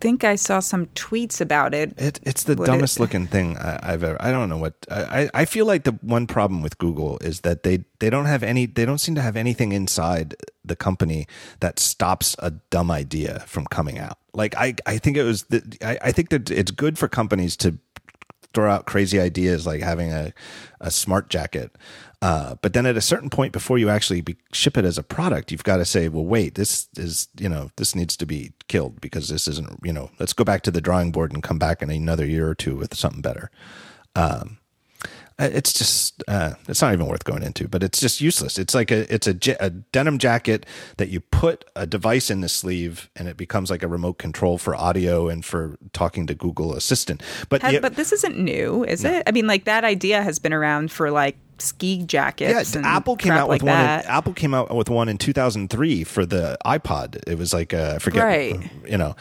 think 0.03 0.23
I 0.25 0.35
saw 0.35 0.59
some 0.59 0.87
tweets 0.87 1.39
about 1.41 1.73
it. 1.73 1.93
It, 1.97 2.19
it's 2.23 2.43
the 2.43 2.55
What 2.55 2.67
dumbest 2.67 2.97
it- 2.97 3.01
looking 3.03 3.25
thing 3.27 3.57
I, 3.57 3.79
I've 3.93 4.03
ever. 4.03 4.17
I 4.21 4.31
don't 4.31 4.49
know 4.49 4.57
what. 4.59 4.73
I, 4.91 5.01
I 5.23 5.29
I 5.41 5.45
feel 5.45 5.65
like 5.65 5.83
the 5.85 5.93
one 6.01 6.27
problem 6.27 6.61
with 6.61 6.77
Google 6.77 7.17
is 7.21 7.41
that 7.41 7.63
they 7.63 7.85
they 7.99 8.09
don't 8.09 8.27
have 8.27 8.43
any. 8.43 8.67
They 8.67 8.85
don't 8.85 8.99
seem 8.99 9.15
to 9.15 9.21
have 9.21 9.37
anything 9.39 9.71
inside 9.71 10.35
the 10.65 10.75
company 10.75 11.25
that 11.61 11.79
stops 11.79 12.35
a 12.39 12.51
dumb 12.69 12.91
idea 12.91 13.39
from 13.47 13.65
coming 13.65 13.97
out. 13.97 14.17
Like 14.33 14.53
I 14.57 14.75
I 14.85 14.99
think 14.99 15.15
it 15.17 15.23
was. 15.23 15.43
The, 15.49 15.61
I 15.81 16.09
I 16.09 16.11
think 16.11 16.29
that 16.29 16.51
it's 16.51 16.71
good 16.71 16.97
for 16.99 17.07
companies 17.07 17.55
to 17.57 17.77
throw 18.53 18.69
out 18.69 18.85
crazy 18.85 19.19
ideas 19.19 19.65
like 19.65 19.81
having 19.81 20.11
a 20.11 20.33
a 20.81 20.91
smart 20.91 21.29
jacket. 21.29 21.71
Uh, 22.23 22.55
but 22.61 22.71
then 22.71 22.85
at 22.85 22.95
a 22.95 23.01
certain 23.01 23.29
point 23.29 23.51
before 23.51 23.77
you 23.77 23.89
actually 23.89 24.21
be, 24.21 24.37
ship 24.53 24.77
it 24.77 24.85
as 24.85 24.97
a 24.97 25.03
product, 25.03 25.51
you've 25.51 25.65
got 25.65 25.75
to 25.75 25.83
say, 25.83 26.07
well, 26.07 26.23
wait, 26.23 26.55
this 26.55 26.87
is, 26.95 27.27
you 27.37 27.49
know, 27.49 27.69
this 27.75 27.95
needs 27.95 28.15
to 28.15 28.25
be 28.25 28.53
killed 28.69 29.01
because 29.01 29.27
this 29.27 29.45
isn't, 29.45 29.77
you 29.83 29.91
know, 29.91 30.09
let's 30.19 30.31
go 30.31 30.45
back 30.45 30.61
to 30.61 30.71
the 30.71 30.79
drawing 30.79 31.11
board 31.11 31.33
and 31.33 31.43
come 31.43 31.59
back 31.59 31.81
in 31.81 31.89
another 31.89 32.25
year 32.25 32.47
or 32.47 32.55
two 32.55 32.77
with 32.77 32.95
something 32.95 33.21
better. 33.21 33.51
Um, 34.15 34.57
it's 35.39 35.73
just, 35.73 36.23
uh, 36.27 36.53
it's 36.67 36.81
not 36.81 36.93
even 36.93 37.07
worth 37.07 37.23
going 37.23 37.43
into, 37.43 37.67
but 37.67 37.83
it's 37.83 37.99
just 37.99 38.21
useless. 38.21 38.57
It's 38.57 38.75
like 38.75 38.91
a, 38.91 39.11
it's 39.13 39.27
a, 39.27 39.35
a 39.59 39.69
denim 39.69 40.17
jacket 40.17 40.65
that 40.97 41.09
you 41.09 41.19
put 41.19 41.65
a 41.75 41.85
device 41.87 42.29
in 42.29 42.41
the 42.41 42.49
sleeve 42.49 43.09
and 43.15 43.27
it 43.27 43.35
becomes 43.37 43.69
like 43.71 43.83
a 43.83 43.87
remote 43.87 44.17
control 44.19 44.57
for 44.57 44.75
audio 44.75 45.29
and 45.29 45.43
for 45.43 45.77
talking 45.93 46.27
to 46.27 46.35
Google 46.35 46.75
Assistant. 46.75 47.21
But, 47.49 47.63
yeah- 47.71 47.79
but 47.79 47.95
this 47.95 48.11
isn't 48.11 48.37
new, 48.37 48.83
is 48.83 49.03
it? 49.03 49.23
I 49.27 49.31
mean, 49.31 49.47
like 49.47 49.65
that 49.65 49.83
idea 49.83 50.21
has 50.21 50.39
been 50.39 50.53
around 50.53 50.91
for 50.91 51.09
like 51.11 51.37
ski 51.59 52.03
jackets. 52.03 52.73
Yeah, 52.73 52.79
and 52.79 52.85
Apple 52.85 53.15
came 53.15 53.31
out 53.33 53.47
with 53.49 53.63
like 53.63 53.71
one. 53.71 53.79
In. 53.79 54.05
Apple 54.07 54.33
came 54.33 54.53
out 54.53 54.75
with 54.75 54.89
one 54.89 55.07
in 55.09 55.17
2003 55.17 56.03
for 56.03 56.25
the 56.25 56.57
iPod. 56.65 57.21
It 57.27 57.37
was 57.37 57.53
like 57.53 57.73
uh, 57.73 57.93
I 57.95 57.99
forget, 57.99 58.23
Right. 58.23 58.71
You 58.87 58.97
know, 58.97 59.15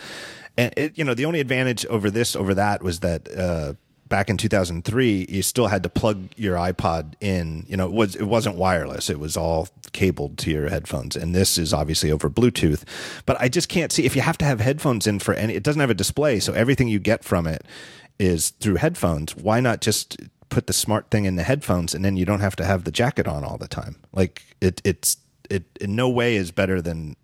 and 0.57 0.73
it, 0.77 0.99
you 0.99 1.05
know 1.05 1.15
the 1.15 1.25
only 1.25 1.41
advantage 1.41 1.87
over 1.87 2.11
this 2.11 2.35
over 2.37 2.55
that 2.55 2.83
was 2.83 3.01
that. 3.01 3.29
Uh, 3.35 3.75
Back 4.13 4.29
in 4.29 4.37
2003, 4.37 5.25
you 5.27 5.41
still 5.41 5.69
had 5.69 5.83
to 5.85 5.89
plug 5.89 6.29
your 6.37 6.57
iPod 6.57 7.15
in. 7.19 7.65
You 7.67 7.79
know, 7.79 7.87
it 7.87 7.93
was 7.93 8.15
it 8.15 8.25
wasn't 8.25 8.57
wireless; 8.57 9.09
it 9.09 9.19
was 9.19 9.39
all 9.39 9.69
cabled 9.93 10.37
to 10.37 10.51
your 10.51 10.69
headphones. 10.69 11.17
And 11.17 11.35
this 11.35 11.57
is 11.57 11.73
obviously 11.73 12.13
over 12.13 12.29
Bluetooth. 12.29 12.85
But 13.25 13.41
I 13.41 13.49
just 13.49 13.71
can't 13.71 13.91
see 13.91 14.05
if 14.05 14.15
you 14.15 14.21
have 14.21 14.37
to 14.37 14.45
have 14.45 14.61
headphones 14.61 15.07
in 15.07 15.19
for 15.19 15.33
any. 15.33 15.55
It 15.55 15.63
doesn't 15.63 15.81
have 15.81 15.89
a 15.89 15.95
display, 15.95 16.41
so 16.41 16.53
everything 16.53 16.89
you 16.89 16.99
get 16.99 17.25
from 17.25 17.47
it 17.47 17.65
is 18.19 18.51
through 18.51 18.75
headphones. 18.75 19.35
Why 19.35 19.61
not 19.61 19.81
just 19.81 20.19
put 20.51 20.67
the 20.67 20.75
smart 20.75 21.11
thing 21.11 21.25
in 21.25 21.37
the 21.37 21.43
headphones 21.43 21.95
and 21.95 22.05
then 22.05 22.19
you 22.19 22.27
don't 22.27 22.41
have 22.41 22.57
to 22.57 22.67
have 22.67 22.85
the 22.85 22.93
jacket 22.93 23.27
on 23.27 23.45
all 23.45 23.57
the 23.57 23.67
time? 23.67 23.97
Like 24.13 24.43
it, 24.61 24.83
it's 24.85 25.17
it 25.49 25.65
in 25.81 25.97
no 25.97 26.11
way 26.11 26.37
is 26.37 26.51
better 26.51 26.83
than 26.83 27.17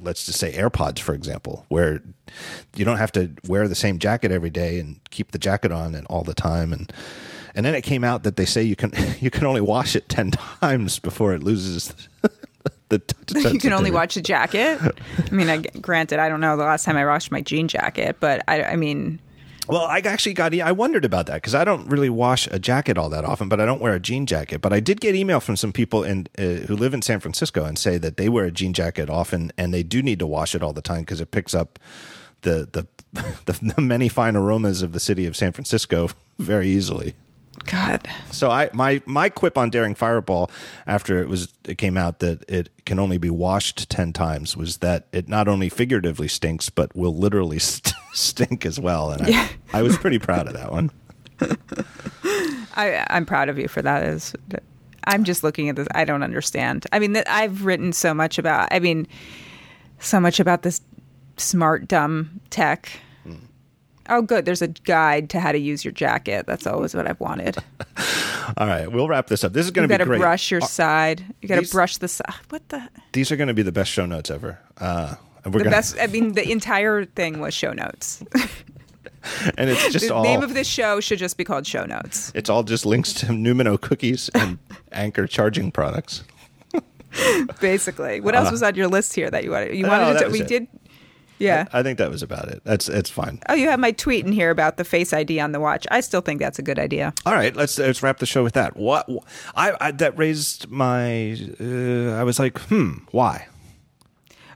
let's 0.00 0.26
just 0.26 0.38
say 0.38 0.52
AirPods, 0.52 0.98
for 0.98 1.14
example, 1.14 1.64
where 1.68 2.02
you 2.76 2.84
don't 2.84 2.98
have 2.98 3.12
to 3.12 3.30
wear 3.46 3.68
the 3.68 3.74
same 3.74 3.98
jacket 3.98 4.30
every 4.30 4.50
day 4.50 4.78
and 4.78 5.00
keep 5.10 5.32
the 5.32 5.38
jacket 5.38 5.72
on 5.72 5.94
and 5.94 6.06
all 6.08 6.22
the 6.22 6.34
time 6.34 6.72
and. 6.72 6.92
And 7.54 7.64
then 7.64 7.74
it 7.74 7.84
came 7.84 8.04
out 8.04 8.22
that 8.24 8.36
they 8.36 8.44
say 8.44 8.62
you 8.62 8.76
can 8.76 8.92
you 9.18 9.30
can 9.30 9.46
only 9.46 9.62
wash 9.62 9.96
it 9.96 10.10
ten 10.10 10.30
times 10.30 10.98
before 10.98 11.32
it 11.32 11.42
loses 11.42 11.94
the. 12.90 13.00
you 13.50 13.58
can 13.58 13.72
only 13.72 13.90
watch 13.90 14.14
a 14.18 14.20
jacket. 14.20 14.78
I 14.82 15.30
mean, 15.34 15.48
I, 15.48 15.62
granted, 15.80 16.18
I 16.18 16.28
don't 16.28 16.40
know 16.40 16.58
the 16.58 16.64
last 16.64 16.84
time 16.84 16.98
I 16.98 17.06
washed 17.06 17.32
my 17.32 17.40
jean 17.40 17.66
jacket, 17.66 18.16
but 18.20 18.42
I, 18.46 18.62
I 18.62 18.76
mean, 18.76 19.20
Well, 19.68 19.82
I 19.82 19.98
actually 19.98 20.34
got. 20.34 20.54
I 20.54 20.72
wondered 20.72 21.04
about 21.04 21.26
that 21.26 21.34
because 21.34 21.54
I 21.54 21.64
don't 21.64 21.88
really 21.88 22.10
wash 22.10 22.46
a 22.48 22.58
jacket 22.58 22.96
all 22.96 23.08
that 23.08 23.24
often, 23.24 23.48
but 23.48 23.60
I 23.60 23.66
don't 23.66 23.80
wear 23.80 23.94
a 23.94 24.00
jean 24.00 24.26
jacket. 24.26 24.60
But 24.60 24.72
I 24.72 24.80
did 24.80 25.00
get 25.00 25.14
email 25.14 25.40
from 25.40 25.56
some 25.56 25.72
people 25.72 26.04
in 26.04 26.28
uh, 26.38 26.66
who 26.66 26.76
live 26.76 26.94
in 26.94 27.02
San 27.02 27.20
Francisco 27.20 27.64
and 27.64 27.78
say 27.78 27.98
that 27.98 28.16
they 28.16 28.28
wear 28.28 28.44
a 28.44 28.50
jean 28.52 28.72
jacket 28.72 29.10
often 29.10 29.52
and 29.58 29.74
they 29.74 29.82
do 29.82 30.02
need 30.02 30.20
to 30.20 30.26
wash 30.26 30.54
it 30.54 30.62
all 30.62 30.72
the 30.72 30.82
time 30.82 31.00
because 31.00 31.20
it 31.20 31.30
picks 31.30 31.54
up 31.54 31.78
the 32.42 32.68
the, 32.72 32.86
the 33.46 33.72
the 33.74 33.80
many 33.80 34.08
fine 34.08 34.36
aromas 34.36 34.82
of 34.82 34.92
the 34.92 35.00
city 35.00 35.26
of 35.26 35.36
San 35.36 35.52
Francisco 35.52 36.10
very 36.38 36.68
easily. 36.68 37.14
God, 37.64 38.06
So 38.30 38.50
I 38.50 38.70
my 38.72 39.02
my 39.06 39.28
quip 39.28 39.58
on 39.58 39.70
Daring 39.70 39.94
Fireball 39.94 40.50
after 40.86 41.20
it 41.20 41.28
was 41.28 41.52
it 41.64 41.78
came 41.78 41.96
out 41.96 42.20
that 42.20 42.48
it 42.48 42.70
can 42.84 42.98
only 42.98 43.18
be 43.18 43.30
washed 43.30 43.88
ten 43.88 44.12
times 44.12 44.56
was 44.56 44.78
that 44.78 45.06
it 45.12 45.28
not 45.28 45.48
only 45.48 45.68
figuratively 45.68 46.28
stinks 46.28 46.70
but 46.70 46.94
will 46.94 47.16
literally 47.16 47.58
st- 47.60 47.94
stink 48.12 48.64
as 48.64 48.78
well, 48.78 49.10
and 49.10 49.22
I, 49.26 49.50
I 49.72 49.82
was 49.82 49.96
pretty 49.96 50.18
proud 50.18 50.46
of 50.46 50.54
that 50.54 50.70
one. 50.70 50.90
I, 52.76 53.06
I'm 53.10 53.26
proud 53.26 53.48
of 53.48 53.58
you 53.58 53.68
for 53.68 53.82
that. 53.82 54.02
Is 54.04 54.34
I'm 55.04 55.24
just 55.24 55.42
looking 55.42 55.68
at 55.68 55.76
this. 55.76 55.88
I 55.94 56.04
don't 56.04 56.22
understand. 56.22 56.86
I 56.92 56.98
mean, 56.98 57.12
that 57.12 57.28
I've 57.30 57.64
written 57.64 57.92
so 57.92 58.12
much 58.14 58.38
about. 58.38 58.68
I 58.70 58.78
mean, 58.78 59.06
so 59.98 60.20
much 60.20 60.40
about 60.40 60.62
this 60.62 60.80
smart 61.36 61.88
dumb 61.88 62.40
tech. 62.50 62.90
Oh, 64.08 64.22
good. 64.22 64.44
There's 64.44 64.62
a 64.62 64.68
guide 64.68 65.30
to 65.30 65.40
how 65.40 65.52
to 65.52 65.58
use 65.58 65.84
your 65.84 65.92
jacket. 65.92 66.46
That's 66.46 66.66
always 66.66 66.94
what 66.94 67.06
I've 67.06 67.20
wanted. 67.20 67.56
All 68.56 68.66
right, 68.66 68.90
we'll 68.90 69.08
wrap 69.08 69.26
this 69.26 69.42
up. 69.44 69.52
This 69.52 69.64
is 69.66 69.70
going 69.72 69.84
You 69.84 69.88
to 69.88 69.92
got 69.94 69.98
be 69.98 70.04
to 70.04 70.08
great. 70.10 70.20
brush 70.20 70.50
your 70.50 70.60
side. 70.60 71.24
You 71.42 71.48
got 71.48 71.62
to 71.64 71.70
brush 71.70 71.96
the 71.98 72.08
side. 72.08 72.32
What 72.50 72.68
the? 72.68 72.88
These 73.12 73.32
are 73.32 73.36
going 73.36 73.48
to 73.48 73.54
be 73.54 73.62
the 73.62 73.72
best 73.72 73.90
show 73.90 74.06
notes 74.06 74.30
ever. 74.30 74.58
Uh, 74.78 75.14
and 75.44 75.52
we're 75.52 75.58
The 75.58 75.64
gonna, 75.64 75.76
best. 75.76 75.96
I 76.00 76.06
mean, 76.06 76.32
the 76.34 76.48
entire 76.50 77.04
thing 77.04 77.40
was 77.40 77.52
show 77.54 77.72
notes. 77.72 78.22
and 79.58 79.68
it's 79.70 79.88
just 79.92 80.06
the 80.08 80.14
all 80.14 80.22
name 80.22 80.42
of 80.42 80.54
this 80.54 80.68
show 80.68 81.00
should 81.00 81.18
just 81.18 81.36
be 81.36 81.44
called 81.44 81.66
show 81.66 81.84
notes. 81.84 82.30
it's 82.34 82.48
all 82.48 82.62
just 82.62 82.86
links 82.86 83.12
to 83.14 83.32
Newman-O 83.32 83.78
cookies 83.78 84.28
and 84.34 84.58
Anchor 84.92 85.26
charging 85.26 85.70
products. 85.72 86.22
Basically, 87.60 88.20
what 88.20 88.34
else 88.34 88.50
was 88.50 88.62
on 88.62 88.74
your 88.74 88.88
list 88.88 89.14
here 89.14 89.30
that 89.30 89.42
you 89.42 89.50
wanted? 89.50 89.74
You 89.74 89.86
Uh, 89.86 89.88
No, 89.88 89.98
wanted 90.02 90.14
that 90.20 90.24
to. 90.26 90.30
We 90.30 90.40
it. 90.42 90.48
did. 90.48 90.68
Yeah. 91.38 91.66
I 91.72 91.82
think 91.82 91.98
that 91.98 92.10
was 92.10 92.22
about 92.22 92.48
it. 92.48 92.62
That's 92.64 92.88
it's 92.88 93.10
fine. 93.10 93.40
Oh, 93.48 93.54
you 93.54 93.68
have 93.68 93.80
my 93.80 93.92
tweet 93.92 94.24
in 94.24 94.32
here 94.32 94.50
about 94.50 94.76
the 94.76 94.84
Face 94.84 95.12
ID 95.12 95.40
on 95.40 95.52
the 95.52 95.60
watch. 95.60 95.86
I 95.90 96.00
still 96.00 96.20
think 96.20 96.40
that's 96.40 96.58
a 96.58 96.62
good 96.62 96.78
idea. 96.78 97.12
All 97.24 97.34
right, 97.34 97.54
let's 97.54 97.78
let's 97.78 98.02
wrap 98.02 98.18
the 98.18 98.26
show 98.26 98.42
with 98.42 98.54
that. 98.54 98.76
What 98.76 99.08
I, 99.54 99.74
I 99.80 99.90
that 99.92 100.16
raised 100.18 100.70
my 100.70 101.36
uh, 101.60 102.14
I 102.18 102.24
was 102.24 102.38
like, 102.38 102.58
hmm, 102.62 102.98
why? 103.10 103.48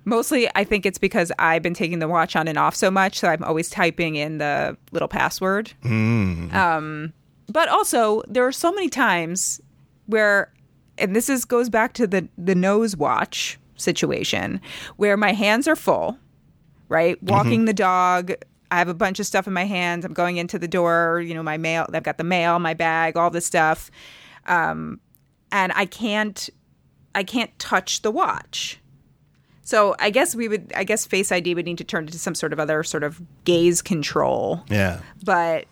Mostly, 0.07 0.48
I 0.55 0.65
think 0.65 0.86
it's 0.86 0.98
because 0.98 1.31
I've 1.39 1.62
been 1.62 1.74
taking 1.74 1.98
the 1.98 2.09
watch 2.09 2.35
on 2.35 2.48
and 2.48 2.59
off 2.59 2.74
so 2.74 2.90
much, 2.90 3.19
so 3.19 3.28
I'm 3.28 3.44
always 3.44 3.69
typing 3.69 4.16
in 4.16 4.39
the 4.39 4.77
little 4.93 5.09
password. 5.09 5.73
Um, 5.85 7.12
but 7.48 7.69
also, 7.69 8.23
there 8.27 8.47
are 8.47 8.52
so 8.52 8.73
many 8.73 8.89
times 8.89 9.61
where, 10.07 10.52
and 10.97 11.15
this 11.15 11.28
is 11.28 11.44
goes 11.44 11.69
back 11.69 11.93
to 11.94 12.07
the 12.07 12.27
the 12.39 12.55
nose 12.55 12.97
watch 12.97 13.59
situation, 13.77 14.61
where 14.97 15.19
my 15.19 15.32
hands 15.32 15.69
are 15.69 15.77
full, 15.77 16.16
right? 16.90 17.22
Walking 17.22 17.64
the 17.64 17.72
dog. 17.72 18.32
I 18.70 18.78
have 18.78 18.88
a 18.88 18.94
bunch 18.94 19.18
of 19.18 19.26
stuff 19.26 19.46
in 19.46 19.54
my 19.54 19.64
hands. 19.64 20.04
I'm 20.04 20.12
going 20.12 20.36
into 20.36 20.58
the 20.58 20.68
door. 20.68 21.22
You 21.24 21.32
know, 21.32 21.42
my 21.42 21.56
mail. 21.56 21.86
I've 21.94 22.02
got 22.02 22.18
the 22.18 22.24
mail, 22.24 22.58
my 22.58 22.74
bag, 22.74 23.16
all 23.16 23.30
this 23.30 23.46
stuff, 23.46 23.90
um, 24.44 25.00
and 25.50 25.72
I 25.74 25.86
can't. 25.86 26.50
I 27.14 27.24
can't 27.24 27.58
touch 27.58 28.02
the 28.02 28.10
watch. 28.10 28.78
So 29.62 29.96
I 29.98 30.10
guess 30.10 30.34
we 30.34 30.48
would. 30.48 30.72
I 30.76 30.84
guess 30.84 31.06
Face 31.06 31.32
ID 31.32 31.54
would 31.54 31.64
need 31.64 31.78
to 31.78 31.84
turn 31.84 32.04
into 32.04 32.18
some 32.18 32.34
sort 32.34 32.52
of 32.52 32.60
other 32.60 32.82
sort 32.82 33.02
of 33.02 33.22
gaze 33.44 33.80
control. 33.80 34.62
Yeah. 34.68 35.00
But 35.24 35.66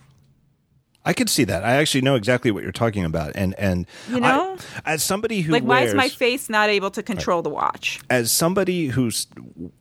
I 1.09 1.15
could 1.15 1.31
see 1.31 1.45
that. 1.45 1.65
I 1.65 1.77
actually 1.77 2.03
know 2.03 2.17
exactly 2.17 2.51
what 2.51 2.63
you're 2.63 2.71
talking 2.71 3.03
about, 3.07 3.33
and 3.35 3.59
and 3.59 3.87
You 4.11 4.21
know? 4.21 4.59
I, 4.85 4.93
as 4.93 5.03
somebody 5.03 5.41
who 5.41 5.53
Like, 5.53 5.63
why 5.63 5.81
is 5.81 5.95
my 5.95 6.11
face 6.11 6.51
not 6.51 6.69
able 6.69 6.91
to 6.91 7.03
control 7.03 7.41
the 7.41 7.49
watch? 7.49 7.99
as 8.11 8.31
somebody 8.31 8.89
who's 8.89 9.27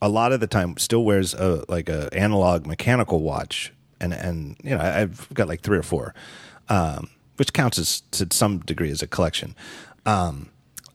a 0.02 0.08
lot 0.08 0.32
of 0.32 0.40
the 0.40 0.48
time 0.48 0.78
still 0.78 1.04
wears 1.04 1.34
a 1.34 1.66
like 1.68 1.90
a 1.90 2.08
analog 2.14 2.66
mechanical 2.66 3.20
watch, 3.20 3.74
and 4.00 4.14
and 4.14 4.56
you 4.64 4.70
know 4.70 4.80
I've 4.80 5.28
got 5.34 5.50
like 5.50 5.62
three 5.62 5.78
or 5.78 5.84
four, 5.84 6.16
um, 6.70 7.10
which 7.36 7.52
counts 7.52 7.78
as 7.78 8.02
to 8.12 8.28
some 8.32 8.60
degree 8.60 8.90
as 8.90 9.02
a 9.02 9.08
collection. 9.08 9.54
Um, 10.06 10.50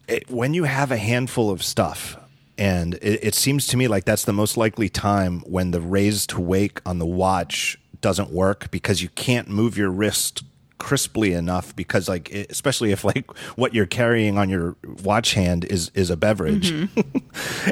it, 0.09 0.31
when 0.31 0.55
you 0.55 0.65
have 0.65 0.91
a 0.91 0.97
handful 0.97 1.51
of 1.51 1.63
stuff. 1.63 2.17
And 2.59 2.95
it, 2.97 3.25
it 3.25 3.35
seems 3.35 3.67
to 3.69 3.79
me 3.79 3.89
like 3.89 4.05
that's 4.05 4.25
the 4.25 4.33
most 4.33 4.59
likely 4.59 4.91
time 4.91 5.41
when 5.47 5.71
the 5.71 5.81
raise 5.81 6.27
to 6.29 6.41
wake 6.41 6.81
on 6.85 6.99
the 6.99 7.07
watch 7.07 7.79
doesn't 8.03 8.31
work 8.31 8.71
because 8.71 9.03
you 9.03 9.09
can't 9.11 9.49
move 9.49 9.79
your 9.79 9.91
wrist 9.91 10.43
crisply 10.83 11.33
enough 11.33 11.77
because 11.77 12.09
like 12.09 12.29
especially 12.51 12.91
if 12.91 13.05
like 13.15 13.31
what 13.57 13.73
you're 13.73 13.87
carrying 13.87 14.37
on 14.37 14.51
your 14.51 14.77
watch 15.03 15.35
hand 15.35 15.65
is 15.65 15.91
is 15.95 16.11
a 16.11 16.17
beverage. 16.17 16.73
Mm-hmm. 16.73 17.19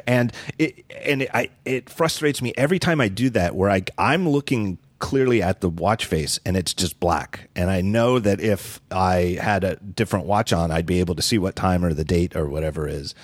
And 0.06 0.32
it 0.58 0.84
and 1.04 1.22
it, 1.22 1.30
I 1.34 1.50
it 1.64 1.90
frustrates 1.90 2.40
me 2.40 2.54
every 2.56 2.78
time 2.78 3.00
I 3.00 3.08
do 3.08 3.28
that 3.30 3.54
where 3.54 3.68
I 3.70 3.84
I'm 3.98 4.28
looking 4.28 4.78
clearly 4.98 5.42
at 5.42 5.60
the 5.60 5.68
watch 5.68 6.06
face 6.06 6.40
and 6.46 6.56
it's 6.56 6.72
just 6.72 6.98
black. 6.98 7.50
And 7.54 7.70
I 7.70 7.80
know 7.82 8.18
that 8.18 8.40
if 8.40 8.80
I 8.90 9.38
had 9.40 9.64
a 9.64 9.76
different 9.76 10.26
watch 10.26 10.52
on 10.52 10.70
I'd 10.70 10.86
be 10.86 11.00
able 11.00 11.14
to 11.16 11.22
see 11.22 11.38
what 11.38 11.56
time 11.56 11.84
or 11.84 11.92
the 11.92 12.04
date 12.04 12.34
or 12.34 12.48
whatever 12.48 12.88
is 12.88 13.14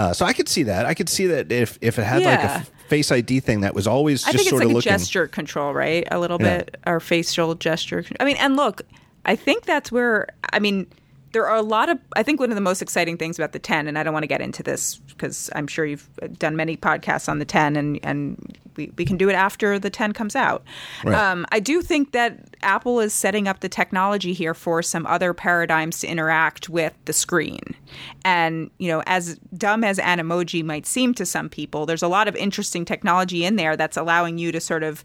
uh, 0.00 0.12
so 0.14 0.24
I 0.24 0.32
could 0.32 0.48
see 0.48 0.62
that 0.64 0.86
I 0.86 0.94
could 0.94 1.08
see 1.08 1.26
that 1.26 1.52
if 1.52 1.78
if 1.82 1.98
it 1.98 2.04
had 2.04 2.22
like 2.24 2.42
a 2.42 2.66
face 2.88 3.12
ID 3.12 3.40
thing 3.40 3.60
that 3.60 3.74
was 3.74 3.86
always 3.86 4.26
I 4.26 4.32
just 4.32 4.48
sort 4.48 4.60
like 4.60 4.66
of 4.66 4.70
a 4.70 4.74
looking 4.74 4.92
gesture 4.92 5.26
control, 5.28 5.74
right? 5.74 6.06
A 6.10 6.18
little 6.18 6.38
Yeah. 6.40 6.58
bit, 6.58 6.76
or 6.86 7.00
facial 7.00 7.54
gesture. 7.54 8.04
I 8.18 8.24
mean, 8.24 8.36
and 8.38 8.56
look, 8.56 8.82
I 9.26 9.36
think 9.36 9.64
that's 9.64 9.92
where, 9.92 10.26
I 10.52 10.58
mean, 10.58 10.86
there 11.32 11.46
are 11.46 11.56
a 11.56 11.62
lot 11.62 11.88
of, 11.88 11.98
I 12.16 12.22
think 12.22 12.40
one 12.40 12.50
of 12.50 12.56
the 12.56 12.60
most 12.60 12.82
exciting 12.82 13.16
things 13.16 13.38
about 13.38 13.52
the 13.52 13.58
10, 13.58 13.86
and 13.86 13.98
I 13.98 14.02
don't 14.02 14.12
want 14.12 14.24
to 14.24 14.28
get 14.28 14.40
into 14.40 14.62
this 14.62 14.96
because 14.96 15.50
I'm 15.54 15.66
sure 15.66 15.84
you've 15.84 16.08
done 16.38 16.56
many 16.56 16.76
podcasts 16.76 17.28
on 17.28 17.38
the 17.38 17.44
10 17.44 17.76
and, 17.76 18.00
and 18.02 18.58
we, 18.76 18.92
we 18.96 19.04
can 19.04 19.16
do 19.16 19.28
it 19.28 19.34
after 19.34 19.78
the 19.78 19.90
10 19.90 20.12
comes 20.12 20.34
out. 20.34 20.64
Right. 21.04 21.14
Um, 21.14 21.46
I 21.52 21.60
do 21.60 21.82
think 21.82 22.12
that 22.12 22.38
Apple 22.62 23.00
is 23.00 23.12
setting 23.12 23.46
up 23.46 23.60
the 23.60 23.68
technology 23.68 24.32
here 24.32 24.54
for 24.54 24.82
some 24.82 25.06
other 25.06 25.32
paradigms 25.32 26.00
to 26.00 26.08
interact 26.08 26.68
with 26.68 26.94
the 27.04 27.12
screen. 27.12 27.60
And, 28.24 28.70
you 28.78 28.88
know, 28.88 29.02
as 29.06 29.38
dumb 29.56 29.84
as 29.84 29.98
an 29.98 30.18
emoji 30.18 30.64
might 30.64 30.86
seem 30.86 31.14
to 31.14 31.26
some 31.26 31.48
people, 31.48 31.86
there's 31.86 32.02
a 32.02 32.08
lot 32.08 32.26
of 32.28 32.36
interesting 32.36 32.84
technology 32.84 33.44
in 33.44 33.56
there 33.56 33.76
that's 33.76 33.96
allowing 33.96 34.38
you 34.38 34.50
to 34.52 34.60
sort 34.60 34.82
of 34.82 35.04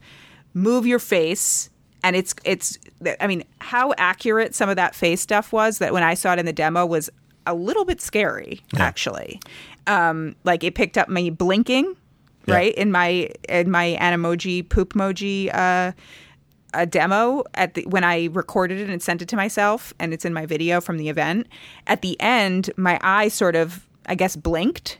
move 0.53 0.87
your 0.87 0.99
face 0.99 1.69
and 2.05 2.15
it's 2.15 2.33
it's 2.45 2.77
i 3.19 3.27
mean 3.27 3.43
how 3.59 3.93
accurate 3.97 4.55
some 4.55 4.69
of 4.69 4.77
that 4.77 4.95
face 4.95 5.19
stuff 5.19 5.51
was 5.51 5.79
that 5.79 5.91
when 5.91 6.03
i 6.03 6.13
saw 6.13 6.31
it 6.33 6.39
in 6.39 6.45
the 6.45 6.53
demo 6.53 6.85
was 6.85 7.09
a 7.45 7.53
little 7.53 7.83
bit 7.85 7.99
scary 7.99 8.61
actually 8.77 9.39
um 9.87 10.35
like 10.45 10.63
it 10.63 10.73
picked 10.75 10.97
up 10.97 11.09
me 11.09 11.29
blinking 11.29 11.95
Yeah. 12.47 12.55
right 12.55 12.75
in 12.75 12.91
my 12.91 13.29
in 13.49 13.69
my 13.69 13.97
animoji 13.99 14.67
poop 14.69 14.93
emoji 14.93 15.53
uh 15.53 15.91
a 16.77 16.85
demo 16.85 17.43
at 17.53 17.73
the 17.75 17.83
when 17.87 18.03
I 18.03 18.27
recorded 18.33 18.81
it 18.81 18.89
and 18.89 19.01
sent 19.01 19.21
it 19.21 19.29
to 19.29 19.37
myself 19.37 19.93
and 19.97 20.13
it's 20.13 20.25
in 20.25 20.33
my 20.33 20.45
video 20.45 20.81
from 20.81 20.97
the 20.97 21.07
event. 21.07 21.47
At 21.87 22.01
the 22.01 22.19
end, 22.19 22.69
my 22.75 22.99
eye 23.01 23.29
sort 23.29 23.55
of 23.55 23.87
I 24.07 24.15
guess 24.15 24.35
blinked, 24.35 24.99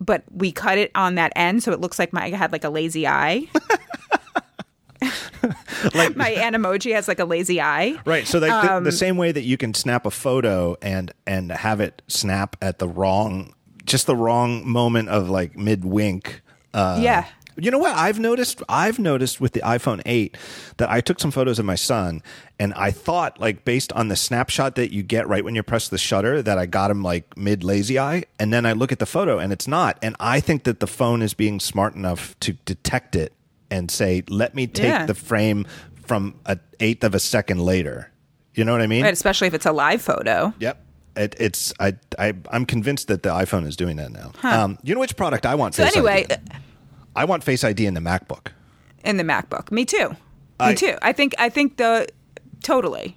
but 0.00 0.22
we 0.34 0.52
cut 0.52 0.78
it 0.78 0.90
on 0.94 1.16
that 1.16 1.30
end 1.36 1.62
so 1.62 1.70
it 1.70 1.80
looks 1.82 1.98
like 1.98 2.14
my 2.14 2.22
I 2.24 2.30
had 2.30 2.50
like 2.50 2.64
a 2.64 2.70
lazy 2.70 3.06
eye. 3.06 3.46
like 5.94 6.16
my 6.16 6.30
animoji 6.38 6.94
has 6.94 7.08
like 7.08 7.18
a 7.18 7.24
lazy 7.24 7.60
eye. 7.60 7.96
Right. 8.04 8.26
So 8.26 8.38
like 8.38 8.50
the, 8.50 8.74
Um, 8.74 8.84
the 8.84 8.92
same 8.92 9.16
way 9.16 9.32
that 9.32 9.42
you 9.42 9.56
can 9.56 9.74
snap 9.74 10.06
a 10.06 10.10
photo 10.10 10.76
and 10.82 11.12
and 11.26 11.50
have 11.52 11.80
it 11.80 12.02
snap 12.08 12.56
at 12.62 12.78
the 12.78 12.88
wrong 12.88 13.54
just 13.84 14.06
the 14.06 14.16
wrong 14.16 14.68
moment 14.68 15.08
of 15.08 15.28
like 15.28 15.56
mid 15.56 15.84
wink. 15.84 16.42
Uh, 16.72 16.98
Yeah. 17.00 17.24
You 17.58 17.70
know 17.70 17.78
what 17.78 17.94
I've 17.94 18.18
noticed? 18.18 18.62
I've 18.66 18.98
noticed 18.98 19.38
with 19.38 19.52
the 19.52 19.60
iPhone 19.60 20.00
8 20.06 20.38
that 20.78 20.88
I 20.90 21.02
took 21.02 21.20
some 21.20 21.30
photos 21.30 21.58
of 21.58 21.66
my 21.66 21.74
son 21.74 22.22
and 22.58 22.72
I 22.72 22.90
thought 22.90 23.38
like 23.38 23.66
based 23.66 23.92
on 23.92 24.08
the 24.08 24.16
snapshot 24.16 24.74
that 24.76 24.90
you 24.90 25.02
get 25.02 25.28
right 25.28 25.44
when 25.44 25.54
you 25.54 25.62
press 25.62 25.88
the 25.90 25.98
shutter 25.98 26.40
that 26.40 26.56
I 26.56 26.64
got 26.64 26.90
him 26.90 27.02
like 27.02 27.36
mid 27.36 27.62
lazy 27.62 27.98
eye 27.98 28.24
and 28.38 28.54
then 28.54 28.64
I 28.64 28.72
look 28.72 28.90
at 28.90 29.00
the 29.00 29.06
photo 29.06 29.38
and 29.38 29.52
it's 29.52 29.68
not 29.68 29.98
and 30.00 30.16
I 30.18 30.40
think 30.40 30.64
that 30.64 30.80
the 30.80 30.86
phone 30.86 31.20
is 31.20 31.34
being 31.34 31.60
smart 31.60 31.94
enough 31.94 32.34
to 32.40 32.54
detect 32.64 33.14
it 33.16 33.34
and 33.72 33.90
say 33.90 34.22
let 34.28 34.54
me 34.54 34.66
take 34.66 34.86
Yeah. 34.86 35.06
the 35.06 35.14
frame 35.14 35.66
from 36.06 36.34
an 36.46 36.60
eighth 36.80 37.02
of 37.04 37.14
a 37.14 37.18
second 37.18 37.60
later. 37.60 38.10
You 38.54 38.64
know 38.64 38.72
what 38.72 38.82
I 38.82 38.86
mean? 38.86 39.02
Right, 39.02 39.12
especially 39.12 39.48
if 39.48 39.54
it's 39.54 39.66
a 39.66 39.72
live 39.72 40.02
photo. 40.02 40.52
Yep. 40.60 40.84
It, 41.16 41.34
it's 41.40 41.72
I, 41.80 41.94
I 42.18 42.34
I'm 42.50 42.64
convinced 42.66 43.08
that 43.08 43.22
the 43.22 43.30
iPhone 43.30 43.66
is 43.66 43.76
doing 43.76 43.96
that 43.96 44.10
now. 44.12 44.32
Um, 44.42 44.78
you 44.82 44.94
know 44.94 45.00
which 45.00 45.16
product 45.16 45.44
I 45.46 45.54
want? 45.54 45.74
So 45.74 45.84
Face 45.84 45.96
anyway, 45.96 46.26
ID? 46.30 46.40
I 47.16 47.24
want 47.24 47.44
Face 47.44 47.64
ID 47.64 47.86
in 47.86 47.94
the 47.94 48.00
MacBook. 48.00 48.48
in 49.04 49.16
the 49.16 49.24
MacBook. 49.24 49.70
Me 49.72 49.84
too. 49.84 50.16
I- 50.60 50.70
Me 50.70 50.74
too. 50.76 50.96
I 51.02 51.12
think 51.12 51.34
I 51.38 51.48
think 51.48 51.76
the 51.78 52.06
totally. 52.62 53.16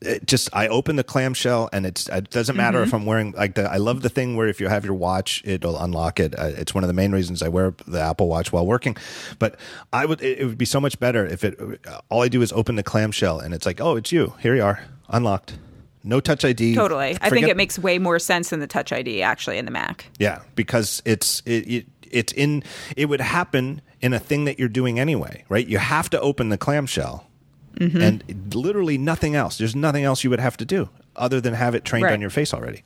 It 0.00 0.26
just 0.26 0.48
I 0.52 0.68
open 0.68 0.94
the 0.96 1.02
clamshell 1.02 1.68
and 1.72 1.84
it's 1.84 2.08
it 2.08 2.30
doesn't 2.30 2.56
matter 2.56 2.78
Mm-hmm. 2.78 2.86
if 2.88 2.94
I'm 2.94 3.04
wearing 3.06 3.32
like 3.32 3.54
the 3.54 3.68
I 3.70 3.78
love 3.78 4.02
the 4.02 4.08
thing 4.08 4.36
where 4.36 4.46
if 4.46 4.60
you 4.60 4.68
have 4.68 4.84
your 4.84 4.94
watch 4.94 5.42
it'll 5.44 5.76
unlock 5.78 6.20
it. 6.20 6.38
Uh, 6.38 6.52
It's 6.56 6.72
one 6.72 6.84
of 6.84 6.88
the 6.88 6.94
main 6.94 7.10
reasons 7.10 7.42
I 7.42 7.48
wear 7.48 7.74
the 7.86 8.00
Apple 8.00 8.28
Watch 8.28 8.52
while 8.52 8.64
working. 8.66 8.96
But 9.40 9.56
I 9.92 10.06
would 10.06 10.22
it, 10.22 10.44
would 10.46 10.56
be 10.58 10.64
so 10.66 10.80
much 10.80 11.00
better 11.00 11.26
if 11.26 11.42
it 11.42 11.58
all 12.10 12.22
I 12.22 12.28
do 12.28 12.42
is 12.42 12.52
open 12.52 12.76
the 12.76 12.82
clamshell 12.84 13.40
and 13.40 13.52
it's 13.52 13.66
like 13.66 13.80
oh 13.80 13.96
it's 13.96 14.12
you 14.12 14.34
here 14.38 14.54
you 14.54 14.62
are 14.62 14.84
unlocked. 15.08 15.58
No 16.04 16.20
touch 16.20 16.44
ID. 16.44 16.76
Totally. 16.76 17.18
I 17.20 17.28
think 17.28 17.48
it 17.48 17.56
makes 17.56 17.76
way 17.78 17.98
more 17.98 18.20
sense 18.20 18.50
than 18.50 18.60
the 18.60 18.68
Touch 18.68 18.92
ID 18.92 19.20
actually 19.20 19.58
in 19.58 19.64
the 19.64 19.72
Mac. 19.72 20.06
Yeah, 20.18 20.40
because 20.54 21.02
it's 21.04 21.42
it, 21.44 21.66
it 21.68 21.86
it's 22.10 22.32
in 22.32 22.62
it 22.96 23.06
would 23.06 23.20
happen 23.20 23.82
in 24.00 24.14
a 24.14 24.18
thing 24.20 24.44
that 24.44 24.60
you're 24.60 24.68
doing 24.68 25.00
anyway, 25.00 25.44
right? 25.48 25.66
You 25.66 25.78
have 25.78 26.08
to 26.10 26.20
open 26.20 26.50
the 26.50 26.56
clamshell, 26.56 27.26
Mm-hmm. 27.76 28.00
and 28.00 28.54
literally 28.54 28.98
nothing 28.98 29.34
else. 29.36 29.58
There's 29.58 29.76
nothing 29.76 30.02
else 30.04 30.24
you 30.24 30.30
would 30.30 30.40
have 30.40 30.56
to 30.56 30.64
do 30.64 30.88
other 31.14 31.40
than 31.40 31.54
have 31.54 31.74
it 31.76 31.84
trained 31.84 32.04
Right. 32.04 32.12
on 32.14 32.20
your 32.20 32.30
face 32.30 32.52
already. 32.52 32.82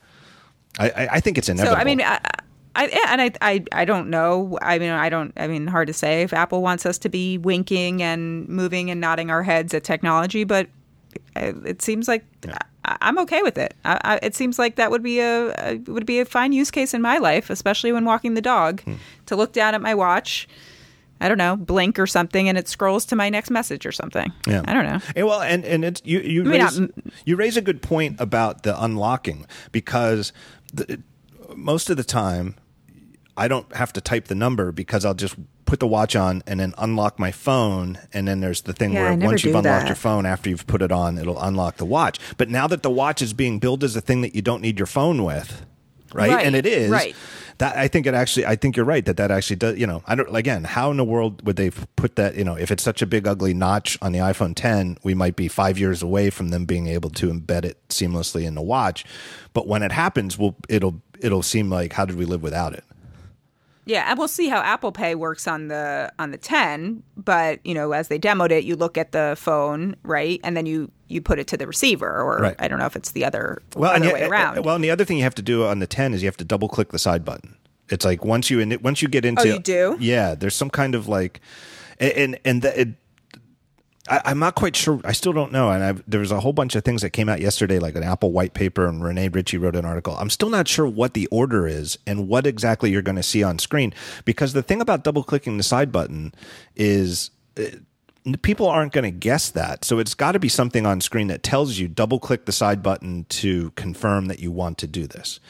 I, 0.78 0.88
I, 0.90 1.08
I 1.12 1.20
think 1.20 1.38
it's 1.38 1.48
inevitable. 1.48 1.76
So. 1.76 1.80
I 1.80 1.84
mean, 1.84 2.00
I, 2.02 2.20
I 2.74 2.86
and 3.08 3.20
I, 3.22 3.30
I 3.40 3.64
I 3.72 3.84
don't 3.84 4.08
know. 4.10 4.58
I 4.62 4.78
mean, 4.78 4.90
I 4.90 5.08
don't. 5.08 5.32
I 5.36 5.46
mean, 5.46 5.66
hard 5.66 5.86
to 5.88 5.92
say 5.94 6.22
if 6.22 6.32
Apple 6.32 6.62
wants 6.62 6.84
us 6.86 6.98
to 6.98 7.08
be 7.08 7.38
winking 7.38 8.02
and 8.02 8.48
moving 8.48 8.90
and 8.90 9.00
nodding 9.00 9.30
our 9.30 9.42
heads 9.42 9.74
at 9.74 9.84
technology, 9.84 10.44
but 10.44 10.68
it, 11.36 11.82
seems 11.82 12.08
like 12.08 12.24
I, 12.84 12.96
I'm 13.02 13.18
okay 13.20 13.42
with 13.42 13.58
it. 13.58 13.74
I, 13.84 14.00
I, 14.04 14.16
it 14.22 14.34
seems 14.34 14.58
like 14.58 14.76
that 14.76 14.90
would 14.90 15.02
be 15.02 15.20
a, 15.20 15.52
a 15.58 15.76
would 15.86 16.06
be 16.06 16.20
a 16.20 16.24
fine 16.24 16.52
use 16.52 16.70
case 16.70 16.94
in 16.94 17.02
my 17.02 17.18
life, 17.18 17.50
especially 17.50 17.92
when 17.92 18.04
walking 18.06 18.34
the 18.34 18.40
dog, 18.42 18.80
Hmm. 18.82 18.94
to 19.26 19.36
look 19.36 19.52
down 19.52 19.74
at 19.74 19.80
my 19.82 19.94
watch. 19.94 20.48
I 21.22 21.28
don't 21.28 21.38
know, 21.38 21.56
blink 21.56 21.98
or 21.98 22.06
something, 22.06 22.48
and 22.48 22.58
it 22.58 22.68
scrolls 22.68 23.04
to 23.06 23.16
my 23.16 23.30
next 23.30 23.50
message 23.50 23.86
or 23.86 23.92
something. 23.92 24.30
Yeah. 24.46 24.62
I 24.66 24.72
don't 24.74 24.84
know. 24.84 24.98
And 25.16 25.26
well, 25.26 25.40
and 25.40 25.64
and 25.64 25.84
it's 25.84 26.02
you 26.04 26.20
you 26.20 26.44
mean, 26.44 26.60
raise, 26.60 26.80
not- 26.80 26.90
you 27.24 27.36
raise 27.36 27.56
a 27.56 27.62
good 27.62 27.80
point 27.82 28.16
about 28.20 28.62
the 28.64 28.82
unlocking 28.82 29.46
because 29.70 30.32
the, 30.74 31.00
most 31.56 31.88
of 31.90 31.96
the 31.96 32.04
time 32.04 32.56
I 33.36 33.48
don't 33.48 33.74
have 33.74 33.92
to 33.94 34.00
type 34.00 34.26
the 34.28 34.34
number 34.34 34.72
because 34.72 35.04
I'll 35.04 35.14
just 35.14 35.36
put 35.64 35.80
the 35.80 35.86
watch 35.86 36.14
on 36.16 36.42
and 36.46 36.60
then 36.60 36.74
unlock 36.76 37.18
my 37.18 37.32
phone 37.32 37.98
and 38.12 38.28
then 38.28 38.40
there's 38.40 38.62
the 38.62 38.74
thing 38.74 38.92
Yeah, 38.92 39.14
where 39.14 39.28
once 39.28 39.42
you've 39.44 39.54
unlocked 39.54 39.82
that. 39.84 39.88
your 39.88 39.96
phone 39.96 40.26
after 40.26 40.50
you've 40.50 40.66
put 40.66 40.82
it 40.82 40.92
on 40.92 41.16
it'll 41.16 41.40
unlock 41.40 41.76
the 41.78 41.86
watch. 41.86 42.18
But 42.36 42.50
now 42.50 42.66
that 42.66 42.82
the 42.82 42.90
watch 42.90 43.22
is 43.22 43.32
being 43.32 43.58
billed 43.58 43.82
as 43.84 43.96
a 43.96 44.00
thing 44.02 44.20
that 44.20 44.34
you 44.34 44.42
don't 44.42 44.60
need 44.60 44.78
your 44.78 44.86
phone 44.86 45.24
with, 45.24 45.64
right? 46.12 46.30
Right, 46.30 46.44
And 46.46 46.54
it 46.54 46.66
is. 46.66 46.90
right. 46.90 47.16
That 47.58 47.76
I 47.76 47.88
think 47.88 48.06
it 48.06 48.14
actually. 48.14 48.46
I 48.46 48.56
think 48.56 48.76
you're 48.76 48.86
right 48.86 49.04
that 49.04 49.16
that 49.16 49.30
actually 49.30 49.56
does. 49.56 49.78
You 49.78 49.86
know, 49.86 50.02
I 50.06 50.14
don't. 50.14 50.34
Again, 50.34 50.64
how 50.64 50.90
in 50.90 50.96
the 50.96 51.04
world 51.04 51.44
would 51.46 51.56
they 51.56 51.70
put 51.70 52.16
that? 52.16 52.36
You 52.36 52.44
know, 52.44 52.56
if 52.56 52.70
it's 52.70 52.82
such 52.82 53.02
a 53.02 53.06
big 53.06 53.26
ugly 53.26 53.54
notch 53.54 53.98
on 54.02 54.12
the 54.12 54.18
iPhone 54.20 54.54
10, 54.54 54.98
we 55.02 55.14
might 55.14 55.36
be 55.36 55.48
five 55.48 55.78
years 55.78 56.02
away 56.02 56.30
from 56.30 56.48
them 56.48 56.64
being 56.64 56.86
able 56.86 57.10
to 57.10 57.30
embed 57.30 57.64
it 57.64 57.78
seamlessly 57.88 58.44
in 58.44 58.54
the 58.54 58.62
watch. 58.62 59.04
But 59.52 59.66
when 59.66 59.82
it 59.82 59.92
happens, 59.92 60.38
we'll 60.38 60.56
it'll 60.68 61.00
it'll 61.20 61.42
seem 61.42 61.70
like 61.70 61.92
how 61.92 62.04
did 62.04 62.16
we 62.16 62.24
live 62.24 62.42
without 62.42 62.74
it? 62.74 62.84
Yeah, 63.84 64.06
and 64.08 64.18
we'll 64.18 64.28
see 64.28 64.48
how 64.48 64.60
Apple 64.60 64.92
Pay 64.92 65.16
works 65.16 65.48
on 65.48 65.68
the 65.68 66.12
on 66.18 66.30
the 66.30 66.38
10, 66.38 67.02
but 67.16 67.64
you 67.66 67.74
know, 67.74 67.92
as 67.92 68.08
they 68.08 68.18
demoed 68.18 68.52
it, 68.52 68.64
you 68.64 68.76
look 68.76 68.96
at 68.96 69.10
the 69.10 69.34
phone, 69.36 69.96
right? 70.04 70.40
And 70.44 70.56
then 70.56 70.66
you 70.66 70.90
you 71.12 71.20
put 71.22 71.38
it 71.38 71.46
to 71.48 71.56
the 71.56 71.66
receiver 71.66 72.20
or 72.20 72.38
Right. 72.38 72.56
I 72.58 72.66
don't 72.68 72.78
know 72.78 72.86
if 72.86 72.96
it's 72.96 73.12
the 73.12 73.24
other 73.24 73.62
Well, 73.76 73.92
other 73.92 74.12
way 74.12 74.22
eh, 74.22 74.24
eh, 74.24 74.28
around. 74.28 74.64
well, 74.64 74.74
and 74.74 74.82
the 74.82 74.90
other 74.90 75.04
thing 75.04 75.18
you 75.18 75.22
have 75.24 75.34
to 75.36 75.42
do 75.42 75.64
on 75.64 75.78
the 75.78 75.86
10 75.86 76.14
is 76.14 76.22
you 76.22 76.26
have 76.28 76.36
to 76.38 76.44
double 76.44 76.68
click 76.68 76.90
the 76.90 76.98
side 76.98 77.24
button. 77.24 77.56
It's 77.88 78.04
like 78.04 78.24
once 78.24 78.48
you 78.50 78.58
in 78.60 78.76
once 78.82 79.02
you 79.02 79.08
get 79.08 79.24
into 79.24 79.42
Oh, 79.42 79.46
you 79.54 79.58
do? 79.58 79.96
yeah, 80.00 80.34
there's 80.34 80.54
some 80.56 80.70
kind 80.70 80.94
of 80.94 81.06
like 81.08 81.40
and 82.00 82.38
and, 82.44 82.62
the, 82.62 82.80
it, 82.80 82.88
I, 84.08 84.20
I'm 84.24 84.38
not 84.40 84.56
quite 84.56 84.74
sure. 84.74 85.00
I 85.04 85.12
still 85.12 85.32
don't 85.32 85.52
know. 85.52 85.70
And 85.70 85.84
I've, 85.84 86.02
there 86.08 86.18
was 86.18 86.32
a 86.32 86.40
whole 86.40 86.52
bunch 86.52 86.74
of 86.74 86.84
things 86.84 87.02
that 87.02 87.10
came 87.10 87.28
out 87.28 87.40
yesterday, 87.40 87.78
like 87.78 87.94
an 87.94 88.02
Apple 88.02 88.32
white 88.32 88.52
paper, 88.54 88.88
and 88.88 89.04
Rene 89.04 89.28
Ritchie 89.28 89.58
wrote 89.58 89.76
an 89.76 89.84
article. 89.84 90.16
I'm 90.16 90.30
still 90.30 90.48
not 90.50 90.66
sure 90.66 90.88
what 90.88 91.14
the 91.14 91.26
order 91.28 91.68
is 91.68 91.96
and 92.06 92.26
what 92.28 92.44
exactly 92.46 92.90
you're 92.90 93.02
going 93.02 93.16
to 93.16 93.22
see 93.22 93.44
on 93.44 93.60
screen. 93.60 93.94
Because 94.24 94.54
the 94.54 94.62
thing 94.62 94.80
about 94.80 95.04
double 95.04 95.22
clicking 95.22 95.56
the 95.56 95.62
side 95.62 95.92
button 95.92 96.34
is 96.74 97.30
n- 97.56 97.86
people 98.42 98.68
aren't 98.68 98.92
going 98.92 99.04
to 99.04 99.10
guess 99.10 99.50
that. 99.50 99.84
So 99.84 99.98
it's 99.98 100.14
got 100.14 100.32
to 100.32 100.38
be 100.38 100.48
something 100.48 100.86
on 100.86 101.00
screen 101.00 101.26
that 101.28 101.42
tells 101.42 101.78
you 101.78 101.88
double 101.88 102.18
click 102.18 102.46
the 102.46 102.52
side 102.52 102.82
button 102.82 103.24
to 103.30 103.70
confirm 103.72 104.26
that 104.26 104.38
you 104.38 104.52
want 104.52 104.78
to 104.78 104.86
do 104.86 105.06
this. 105.06 105.40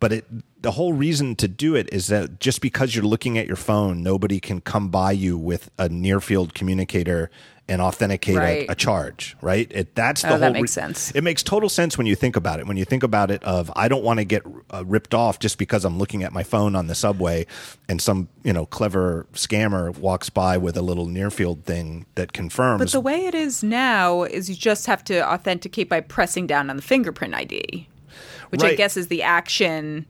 But 0.00 0.12
it 0.12 0.26
the 0.62 0.72
whole 0.72 0.92
reason 0.92 1.34
to 1.36 1.48
do 1.48 1.74
it 1.74 1.92
is 1.92 2.06
that 2.06 2.38
just 2.38 2.60
because 2.60 2.94
you're 2.94 3.04
looking 3.04 3.36
at 3.36 3.48
your 3.48 3.56
phone, 3.56 4.02
nobody 4.02 4.38
can 4.38 4.60
come 4.60 4.88
by 4.88 5.10
you 5.10 5.36
with 5.36 5.70
a 5.76 5.88
near 5.88 6.20
field 6.20 6.54
communicator 6.54 7.30
and 7.68 7.80
authenticate 7.80 8.36
Right. 8.36 8.68
a, 8.68 8.72
a 8.72 8.74
charge, 8.74 9.36
right? 9.40 9.70
It, 9.70 9.94
that's 9.94 10.22
the 10.22 10.28
Oh, 10.28 10.30
whole. 10.32 10.40
that 10.40 10.52
makes 10.52 10.72
sense. 10.72 11.10
It 11.12 11.22
makes 11.22 11.42
total 11.44 11.68
sense 11.68 11.96
when 11.96 12.06
you 12.08 12.16
think 12.16 12.34
about 12.36 12.58
it. 12.58 12.66
When 12.66 12.76
you 12.76 12.84
think 12.84 13.02
about 13.04 13.30
it, 13.30 13.42
of 13.44 13.70
I 13.76 13.86
don't 13.88 14.02
want 14.02 14.18
to 14.18 14.24
get 14.24 14.42
uh, 14.74 14.84
ripped 14.84 15.14
off 15.14 15.38
just 15.38 15.58
because 15.58 15.84
I'm 15.84 15.96
looking 15.96 16.22
at 16.24 16.32
my 16.32 16.42
phone 16.42 16.74
on 16.74 16.88
the 16.88 16.94
subway, 16.94 17.46
and 17.88 18.02
some 18.02 18.28
you 18.42 18.52
know 18.52 18.66
clever 18.66 19.26
scammer 19.32 19.96
walks 19.96 20.28
by 20.28 20.58
with 20.58 20.76
a 20.76 20.82
little 20.82 21.06
near 21.06 21.30
field 21.30 21.64
thing 21.64 22.04
that 22.16 22.32
confirms. 22.32 22.80
But 22.80 22.90
the 22.92 23.00
way 23.00 23.26
it 23.26 23.34
is 23.34 23.62
now 23.62 24.24
is 24.24 24.50
you 24.50 24.56
just 24.56 24.86
have 24.86 25.04
to 25.04 25.24
authenticate 25.26 25.88
by 25.88 26.00
pressing 26.00 26.46
down 26.48 26.68
on 26.68 26.76
the 26.76 26.82
fingerprint 26.82 27.32
ID, 27.34 27.88
which 28.50 28.62
I 28.64 28.74
guess 28.74 28.96
is 28.96 29.06
the 29.06 29.22
action. 29.22 30.06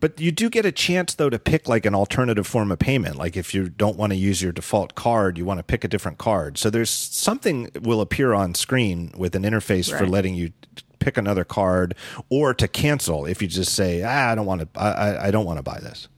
But 0.00 0.18
you 0.18 0.32
do 0.32 0.48
get 0.50 0.64
a 0.64 0.72
chance 0.72 1.14
though 1.14 1.30
to 1.30 1.38
pick 1.38 1.68
like 1.68 1.84
an 1.86 1.94
alternative 1.94 2.46
form 2.46 2.72
of 2.72 2.78
payment. 2.78 3.16
Like 3.16 3.36
if 3.36 3.54
you 3.54 3.68
don't 3.68 3.96
want 3.96 4.12
to 4.12 4.16
use 4.16 4.40
your 4.42 4.50
default 4.52 4.94
card, 4.94 5.36
you 5.38 5.44
want 5.44 5.58
to 5.58 5.62
pick 5.64 5.84
a 5.84 5.88
different 5.88 6.16
card. 6.18 6.56
So 6.58 6.70
there's 6.70 6.90
something 6.90 7.70
will 7.82 8.00
appear 8.00 8.32
on 8.32 8.54
screen 8.54 9.12
with 9.16 9.34
an 9.36 9.42
interface 9.42 9.90
for 9.96 10.06
letting 10.06 10.34
you 10.34 10.52
pick 11.00 11.16
another 11.16 11.44
card 11.44 11.94
or 12.30 12.52
to 12.54 12.66
cancel 12.68 13.26
if 13.26 13.40
you 13.42 13.48
just 13.48 13.74
say, 13.74 14.02
ah, 14.02 14.30
I 14.32 14.34
don't 14.34 14.46
want 14.46 14.60
to, 14.62 14.80
I, 14.80 14.88
I- 14.90 15.26
I 15.26 15.30
don't 15.30 15.44
want 15.46 15.58
to 15.58 15.62
buy 15.62 15.78
this. 15.80 16.08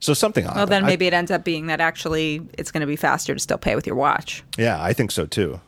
So 0.00 0.12
something. 0.12 0.46
On. 0.46 0.54
Well, 0.54 0.66
then 0.66 0.84
maybe 0.84 1.06
it 1.06 1.14
ends 1.14 1.30
up 1.30 1.44
being 1.44 1.68
that 1.68 1.80
actually 1.80 2.46
it's 2.58 2.70
going 2.70 2.82
to 2.82 2.86
be 2.86 2.96
faster 2.96 3.32
to 3.32 3.40
still 3.40 3.56
pay 3.56 3.74
with 3.74 3.86
your 3.86 3.96
watch. 3.96 4.44
Yeah, 4.58 4.82
I 4.82 4.92
think 4.92 5.10
so 5.10 5.24
too. 5.24 5.60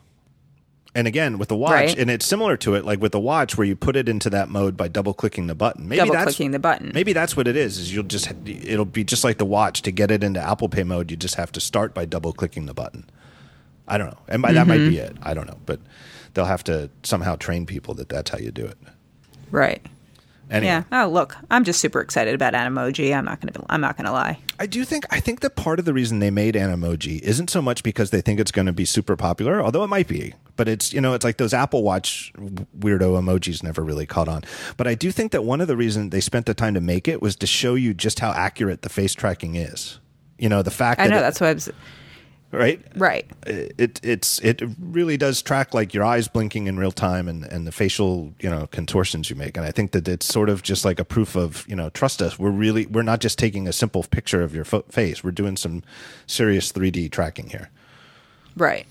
And 0.97 1.07
again, 1.07 1.37
with 1.37 1.49
the 1.51 1.57
watch, 1.57 1.73
Right. 1.73 1.99
and 1.99 2.11
it's 2.11 2.25
similar 2.25 2.57
to 2.57 2.75
it, 2.75 2.85
like 2.87 3.03
with 3.03 3.13
the 3.13 3.21
watch, 3.21 3.59
where 3.59 3.67
you 3.67 3.77
put 3.77 3.97
it 3.97 4.09
into 4.09 4.31
that 4.31 4.49
mode 4.49 4.79
by 4.79 4.89
double 4.89 5.13
clicking 5.13 5.47
the 5.47 5.55
button. 5.55 5.87
Maybe 5.89 5.99
Double 5.99 6.15
that's, 6.15 6.25
clicking 6.25 6.53
the 6.53 6.59
button. 6.59 6.91
Maybe 6.95 7.13
that's 7.13 7.37
what 7.37 7.47
it 7.47 7.55
is. 7.55 7.77
Is 7.77 7.93
you'll 7.95 8.05
just 8.05 8.33
it'll 8.47 8.87
be 8.87 9.05
just 9.05 9.23
like 9.23 9.37
the 9.37 9.45
watch 9.45 9.83
to 9.83 9.91
get 9.91 10.11
it 10.11 10.25
into 10.25 10.41
Apple 10.41 10.71
Pay 10.71 10.85
mode. 10.85 11.11
You 11.11 11.19
just 11.19 11.35
have 11.35 11.53
to 11.53 11.61
start 11.61 11.93
by 11.93 12.07
double 12.07 12.33
clicking 12.33 12.65
the 12.65 12.73
button. 12.73 13.11
I 13.87 13.99
don't 13.99 14.07
know, 14.09 14.19
and 14.27 14.41
by 14.41 14.53
that 14.55 14.67
might 14.67 14.79
be 14.79 14.97
Mm-hmm. 14.97 15.17
it. 15.17 15.17
I 15.23 15.35
don't 15.35 15.47
know, 15.47 15.59
but 15.67 15.81
they'll 16.33 16.47
have 16.47 16.65
to 16.65 16.89
somehow 17.03 17.37
train 17.37 17.67
people 17.67 17.93
that 17.95 18.09
that's 18.09 18.31
how 18.31 18.39
you 18.39 18.51
do 18.51 18.65
it. 18.65 18.79
Right. 19.51 19.85
Anyway, 20.51 20.67
Yeah. 20.67 20.85
Oh, 20.93 21.09
look, 21.09 21.37
I'm 21.51 21.65
just 21.65 21.81
super 21.81 22.01
excited 22.01 22.35
about 22.35 22.55
Animoji. 22.55 23.15
I'm 23.15 23.25
not 23.27 23.41
going 23.41 23.53
to. 23.53 23.63
I'm 23.69 23.81
not 23.83 23.99
to 23.99 24.11
lie. 24.13 24.39
I 24.59 24.67
do 24.67 24.85
think 24.85 25.05
I 25.11 25.21
think 25.21 25.41
that 25.41 25.57
part 25.57 25.79
of 25.79 25.85
the 25.85 25.93
reason 25.93 26.21
they 26.21 26.31
made 26.31 26.55
Animoji 26.55 27.21
isn't 27.21 27.51
so 27.51 27.61
much 27.61 27.83
because 27.83 28.11
they 28.11 28.23
think 28.23 28.41
it's 28.41 28.53
going 28.53 28.67
to 28.67 28.73
be 28.73 28.87
super 28.87 29.15
popular, 29.17 29.61
although 29.61 29.85
it 29.85 29.89
might 29.89 30.09
be. 30.09 30.33
But 30.57 30.69
it's 30.69 30.93
you 30.93 31.01
know 31.01 31.15
it's 31.15 31.25
like 31.25 31.37
those 31.37 31.53
Apple 31.55 31.83
Watch 31.83 32.33
weirdo 32.37 33.19
emojis 33.21 33.63
never 33.63 33.83
really 33.85 34.07
caught 34.07 34.29
on. 34.29 34.43
But 34.77 34.87
I 34.87 34.95
do 34.95 35.11
think 35.13 35.33
that 35.33 35.45
one 35.45 35.61
of 35.61 35.69
the 35.69 35.77
reasons 35.77 36.11
they 36.11 36.21
spent 36.21 36.47
the 36.47 36.55
time 36.55 36.75
to 36.75 36.81
make 36.81 37.07
it 37.09 37.21
was 37.23 37.37
to 37.37 37.47
show 37.47 37.75
you 37.75 37.93
just 37.95 38.21
how 38.21 38.33
accurate 38.33 38.83
the 38.83 38.89
face 38.89 39.15
tracking 39.15 39.55
is. 39.55 39.99
You 40.39 40.49
know 40.49 40.63
the 40.63 40.71
fact 40.71 41.01
I 41.01 41.05
that 41.05 41.11
know 41.11 41.19
it- 41.19 41.21
that's 41.23 41.41
what 41.41 41.51
I 41.51 41.53
was. 41.55 41.71
right 42.53 42.81
Right. 42.95 43.27
Uh, 43.47 43.69
it 43.77 44.01
it's 44.03 44.39
it 44.41 44.63
really 44.81 45.17
does 45.17 45.43
track 45.43 45.75
like 45.75 45.93
your 45.93 46.05
eyes 46.05 46.29
blinking 46.29 46.69
in 46.69 46.79
real 46.79 46.93
time 46.93 47.27
and 47.29 47.45
and 47.45 47.67
the 47.67 47.73
facial 47.73 48.33
you 48.41 48.49
know 48.49 48.67
contortions 48.69 49.29
you 49.29 49.35
make 49.37 49.57
and 49.57 49.67
i 49.67 49.73
think 49.73 49.91
that 49.91 50.07
it's 50.07 50.25
sort 50.27 50.49
of 50.49 50.63
just 50.63 50.85
like 50.85 51.01
a 51.01 51.05
proof 51.05 51.35
of 51.37 51.65
you 51.69 51.75
know 51.75 51.91
trust 51.91 52.23
us 52.23 52.39
we're 52.39 52.51
really 52.51 52.87
we're 52.87 53.03
not 53.03 53.21
just 53.21 53.37
taking 53.39 53.67
a 53.67 53.73
simple 53.73 54.05
picture 54.05 54.43
of 54.43 54.55
your 54.55 54.65
fo- 54.65 54.85
face 54.89 55.25
we're 55.25 55.33
doing 55.33 55.57
some 55.57 55.83
serious 56.27 56.71
3d 56.73 57.11
tracking 57.11 57.49
here 57.51 57.69
Right. 58.57 58.87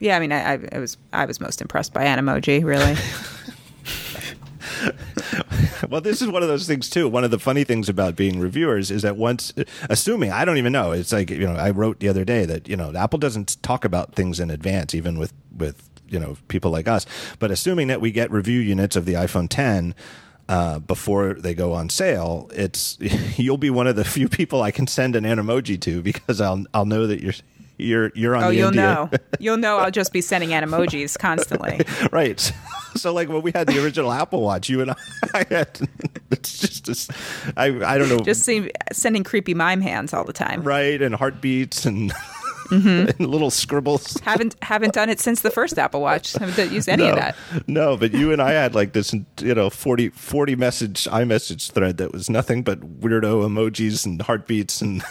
Yeah. 0.00 0.16
I 0.16 0.20
mean, 0.20 0.32
I, 0.32 0.54
I, 0.54 0.58
I 0.72 0.78
was. 0.78 0.96
I 1.12 1.26
was 1.26 1.40
most 1.40 1.60
impressed 1.60 1.94
by 1.94 2.04
Animoji. 2.04 2.64
Really. 2.64 2.96
well 5.90 6.00
this 6.00 6.22
is 6.22 6.28
one 6.28 6.42
of 6.42 6.48
those 6.48 6.66
things 6.66 6.88
too 6.88 7.08
one 7.08 7.24
of 7.24 7.30
the 7.30 7.38
funny 7.38 7.64
things 7.64 7.88
about 7.88 8.16
being 8.16 8.38
reviewers 8.38 8.90
is 8.90 9.02
that 9.02 9.16
once 9.16 9.52
assuming 9.88 10.30
i 10.30 10.44
don't 10.44 10.58
even 10.58 10.72
know 10.72 10.92
it's 10.92 11.12
like 11.12 11.30
you 11.30 11.46
know 11.46 11.56
i 11.56 11.70
wrote 11.70 11.98
the 12.00 12.08
other 12.08 12.24
day 12.24 12.44
that 12.44 12.68
you 12.68 12.76
know 12.76 12.92
apple 12.94 13.18
doesn't 13.18 13.60
talk 13.62 13.84
about 13.84 14.14
things 14.14 14.38
in 14.38 14.50
advance 14.50 14.94
even 14.94 15.18
with 15.18 15.32
with 15.56 15.88
you 16.08 16.18
know 16.18 16.36
people 16.48 16.70
like 16.70 16.88
us 16.88 17.06
but 17.38 17.50
assuming 17.50 17.88
that 17.88 18.00
we 18.00 18.10
get 18.10 18.30
review 18.30 18.60
units 18.60 18.96
of 18.96 19.04
the 19.04 19.14
iphone 19.14 19.48
10 19.48 19.94
uh, 20.48 20.80
before 20.80 21.34
they 21.34 21.54
go 21.54 21.72
on 21.72 21.88
sale, 21.88 22.50
it's 22.52 22.98
you'll 23.38 23.56
be 23.56 23.70
one 23.70 23.86
of 23.86 23.94
the 23.94 24.04
few 24.04 24.28
people 24.28 24.62
I 24.62 24.72
can 24.72 24.88
send 24.88 25.14
an 25.14 25.22
emoji 25.22 25.80
to 25.82 26.02
because 26.02 26.40
I'll 26.40 26.64
I'll 26.74 26.86
know 26.86 27.06
that 27.06 27.20
you're 27.20 27.34
you're 27.80 28.12
you're 28.14 28.36
on 28.36 28.44
oh, 28.44 28.48
you'll 28.50 28.72
know. 28.72 29.10
You'll 29.38 29.56
know. 29.56 29.78
I'll 29.78 29.90
just 29.90 30.12
be 30.12 30.20
sending 30.20 30.50
Animojis 30.50 31.18
constantly. 31.18 31.80
right. 32.12 32.38
So, 32.96 33.12
like 33.14 33.28
when 33.28 33.40
we 33.42 33.52
had 33.52 33.66
the 33.68 33.82
original 33.82 34.12
Apple 34.12 34.42
Watch, 34.42 34.68
you 34.68 34.80
and 34.82 34.90
I, 34.90 34.94
I 35.34 35.46
had 35.48 35.80
it's 36.30 36.58
just 36.58 36.84
this, 36.86 37.08
I 37.56 37.66
I 37.66 37.96
don't 37.98 38.08
know 38.08 38.18
Just 38.20 38.42
see, 38.42 38.70
sending 38.92 39.24
creepy 39.24 39.54
mime 39.54 39.80
hands 39.80 40.12
all 40.12 40.24
the 40.24 40.32
time. 40.32 40.62
right 40.62 41.00
and 41.00 41.14
heartbeats 41.14 41.86
and, 41.86 42.12
Mm-hmm. 42.70 43.20
and 43.22 43.30
little 43.30 43.50
scribbles. 43.50 44.16
Haven't 44.20 44.54
haven't 44.62 44.92
done 44.94 45.08
it 45.10 45.18
since 45.18 45.40
the 45.40 45.50
first 45.50 45.76
Apple 45.76 46.00
Watch. 46.02 46.34
Haven't 46.34 46.70
used 46.70 46.88
any 46.88 47.02
no, 47.02 47.10
of 47.10 47.16
that. 47.16 47.36
no, 47.66 47.96
but 47.96 48.12
you 48.12 48.32
and 48.32 48.40
I 48.40 48.52
had 48.52 48.76
like 48.76 48.92
this, 48.92 49.12
you 49.40 49.54
know, 49.56 49.70
40, 49.70 50.10
40 50.10 50.54
message 50.54 51.04
iMessage 51.06 51.72
thread 51.72 51.96
that 51.96 52.12
was 52.12 52.30
nothing 52.30 52.62
but 52.62 53.00
weirdo 53.00 53.44
emojis 53.44 54.06
and 54.06 54.22
heartbeats 54.22 54.80
and 54.82 55.02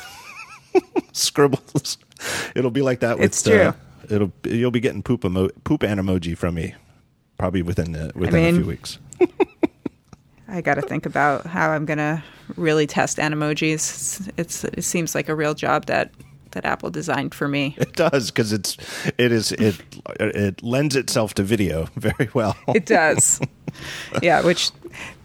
scribbles. 1.11 1.97
It'll 2.55 2.71
be 2.71 2.81
like 2.81 2.99
that. 3.01 3.17
With, 3.17 3.25
It's 3.25 3.43
true. 3.43 3.59
Uh, 3.59 3.73
it'll 4.09 4.31
you'll 4.43 4.71
be 4.71 4.79
getting 4.79 5.03
poop 5.03 5.23
emo- 5.25 5.49
poop 5.63 5.83
an 5.83 5.99
emoji 5.99 6.37
from 6.37 6.55
me, 6.55 6.75
probably 7.37 7.61
within 7.61 7.91
the, 7.91 8.11
within 8.15 8.35
a 8.35 8.51
mean- 8.51 8.55
few 8.55 8.65
weeks. 8.65 8.97
I 10.47 10.61
got 10.61 10.75
to 10.75 10.81
think 10.81 11.05
about 11.05 11.45
how 11.45 11.69
I'm 11.69 11.85
gonna 11.85 12.23
really 12.55 12.87
test 12.87 13.17
Animojis. 13.17 14.31
It's 14.35 14.63
it 14.63 14.83
seems 14.83 15.13
like 15.13 15.29
a 15.29 15.35
real 15.35 15.53
job 15.53 15.85
that 15.85 16.11
that 16.51 16.65
Apple 16.65 16.89
designed 16.89 17.35
for 17.35 17.47
me. 17.47 17.75
It 17.77 17.93
does 17.93 18.31
because 18.31 18.51
it's 18.51 18.75
it 19.19 19.31
is 19.31 19.51
it 19.51 19.79
it 20.19 20.63
lends 20.63 20.95
itself 20.95 21.35
to 21.35 21.43
video 21.43 21.87
very 21.95 22.29
well. 22.33 22.57
It 22.73 22.87
does. 22.87 23.39
yeah, 24.23 24.41
which 24.43 24.71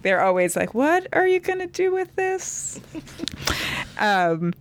they're 0.03 0.21
always 0.21 0.57
like, 0.57 0.75
"What 0.75 1.07
are 1.15 1.27
you 1.27 1.41
going 1.41 1.61
to 1.61 1.66
do 1.66 1.93
with 1.93 2.15
this?" 2.16 2.79
Um. 3.99 4.53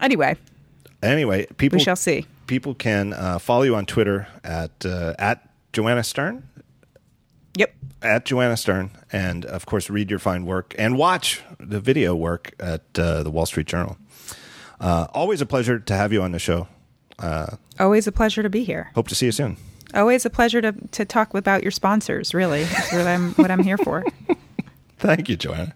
Anyway, 0.00 0.36
anyway, 1.06 1.46
people 1.56 1.78
we 1.78 1.84
shall 1.84 1.96
see. 1.96 2.26
people 2.46 2.74
can 2.74 3.12
uh, 3.12 3.38
follow 3.38 3.62
you 3.62 3.74
on 3.74 3.86
Twitter 3.86 4.28
at 4.44 4.84
uh, 4.84 5.14
at 5.18 5.48
Joanna 5.72 6.02
Stern 6.04 6.42
Yep. 7.56 7.74
at 8.02 8.24
Joanna 8.26 8.56
Stern, 8.56 8.90
and 9.12 9.44
of 9.46 9.64
course 9.66 9.88
read 9.88 10.10
your 10.10 10.18
fine 10.18 10.44
work 10.44 10.74
and 10.78 10.96
watch 10.98 11.42
the 11.58 11.80
video 11.80 12.14
work 12.14 12.52
at 12.60 12.82
uh, 12.98 13.22
the 13.22 13.30
Wall 13.30 13.46
Street 13.46 13.66
Journal. 13.66 13.96
Uh, 14.78 15.06
always 15.14 15.40
a 15.40 15.46
pleasure 15.46 15.78
to 15.78 15.94
have 15.94 16.12
you 16.12 16.22
on 16.22 16.32
the 16.32 16.38
show. 16.38 16.68
Always 17.80 18.06
a 18.06 18.12
pleasure 18.12 18.42
to 18.42 18.50
be 18.50 18.62
here. 18.64 18.90
Hope 18.94 19.08
to 19.08 19.14
see 19.14 19.26
you 19.26 19.32
soon. 19.32 19.56
Always 19.94 20.26
a 20.26 20.30
pleasure 20.30 20.60
to 20.60 20.72
to 20.72 21.04
talk 21.06 21.32
about 21.34 21.62
your 21.62 21.70
sponsors. 21.70 22.34
Really, 22.34 22.64
that's 22.64 22.92
what 22.92 23.06
I'm 23.06 23.32
what 23.34 23.50
I'm 23.50 23.62
here 23.62 23.78
for. 23.78 24.04
Thank 24.98 25.28
you, 25.28 25.36
Joanna. 25.36 25.74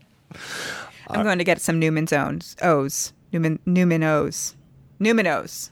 I'm 1.08 1.24
going 1.24 1.38
to 1.38 1.44
get 1.44 1.60
some 1.60 1.78
Newman's 1.78 2.12
O's. 2.12 2.56
O's. 2.62 3.12
Newman 3.32 3.58
Newman-O's. 3.64 4.54
Newman-O's. 5.02 5.70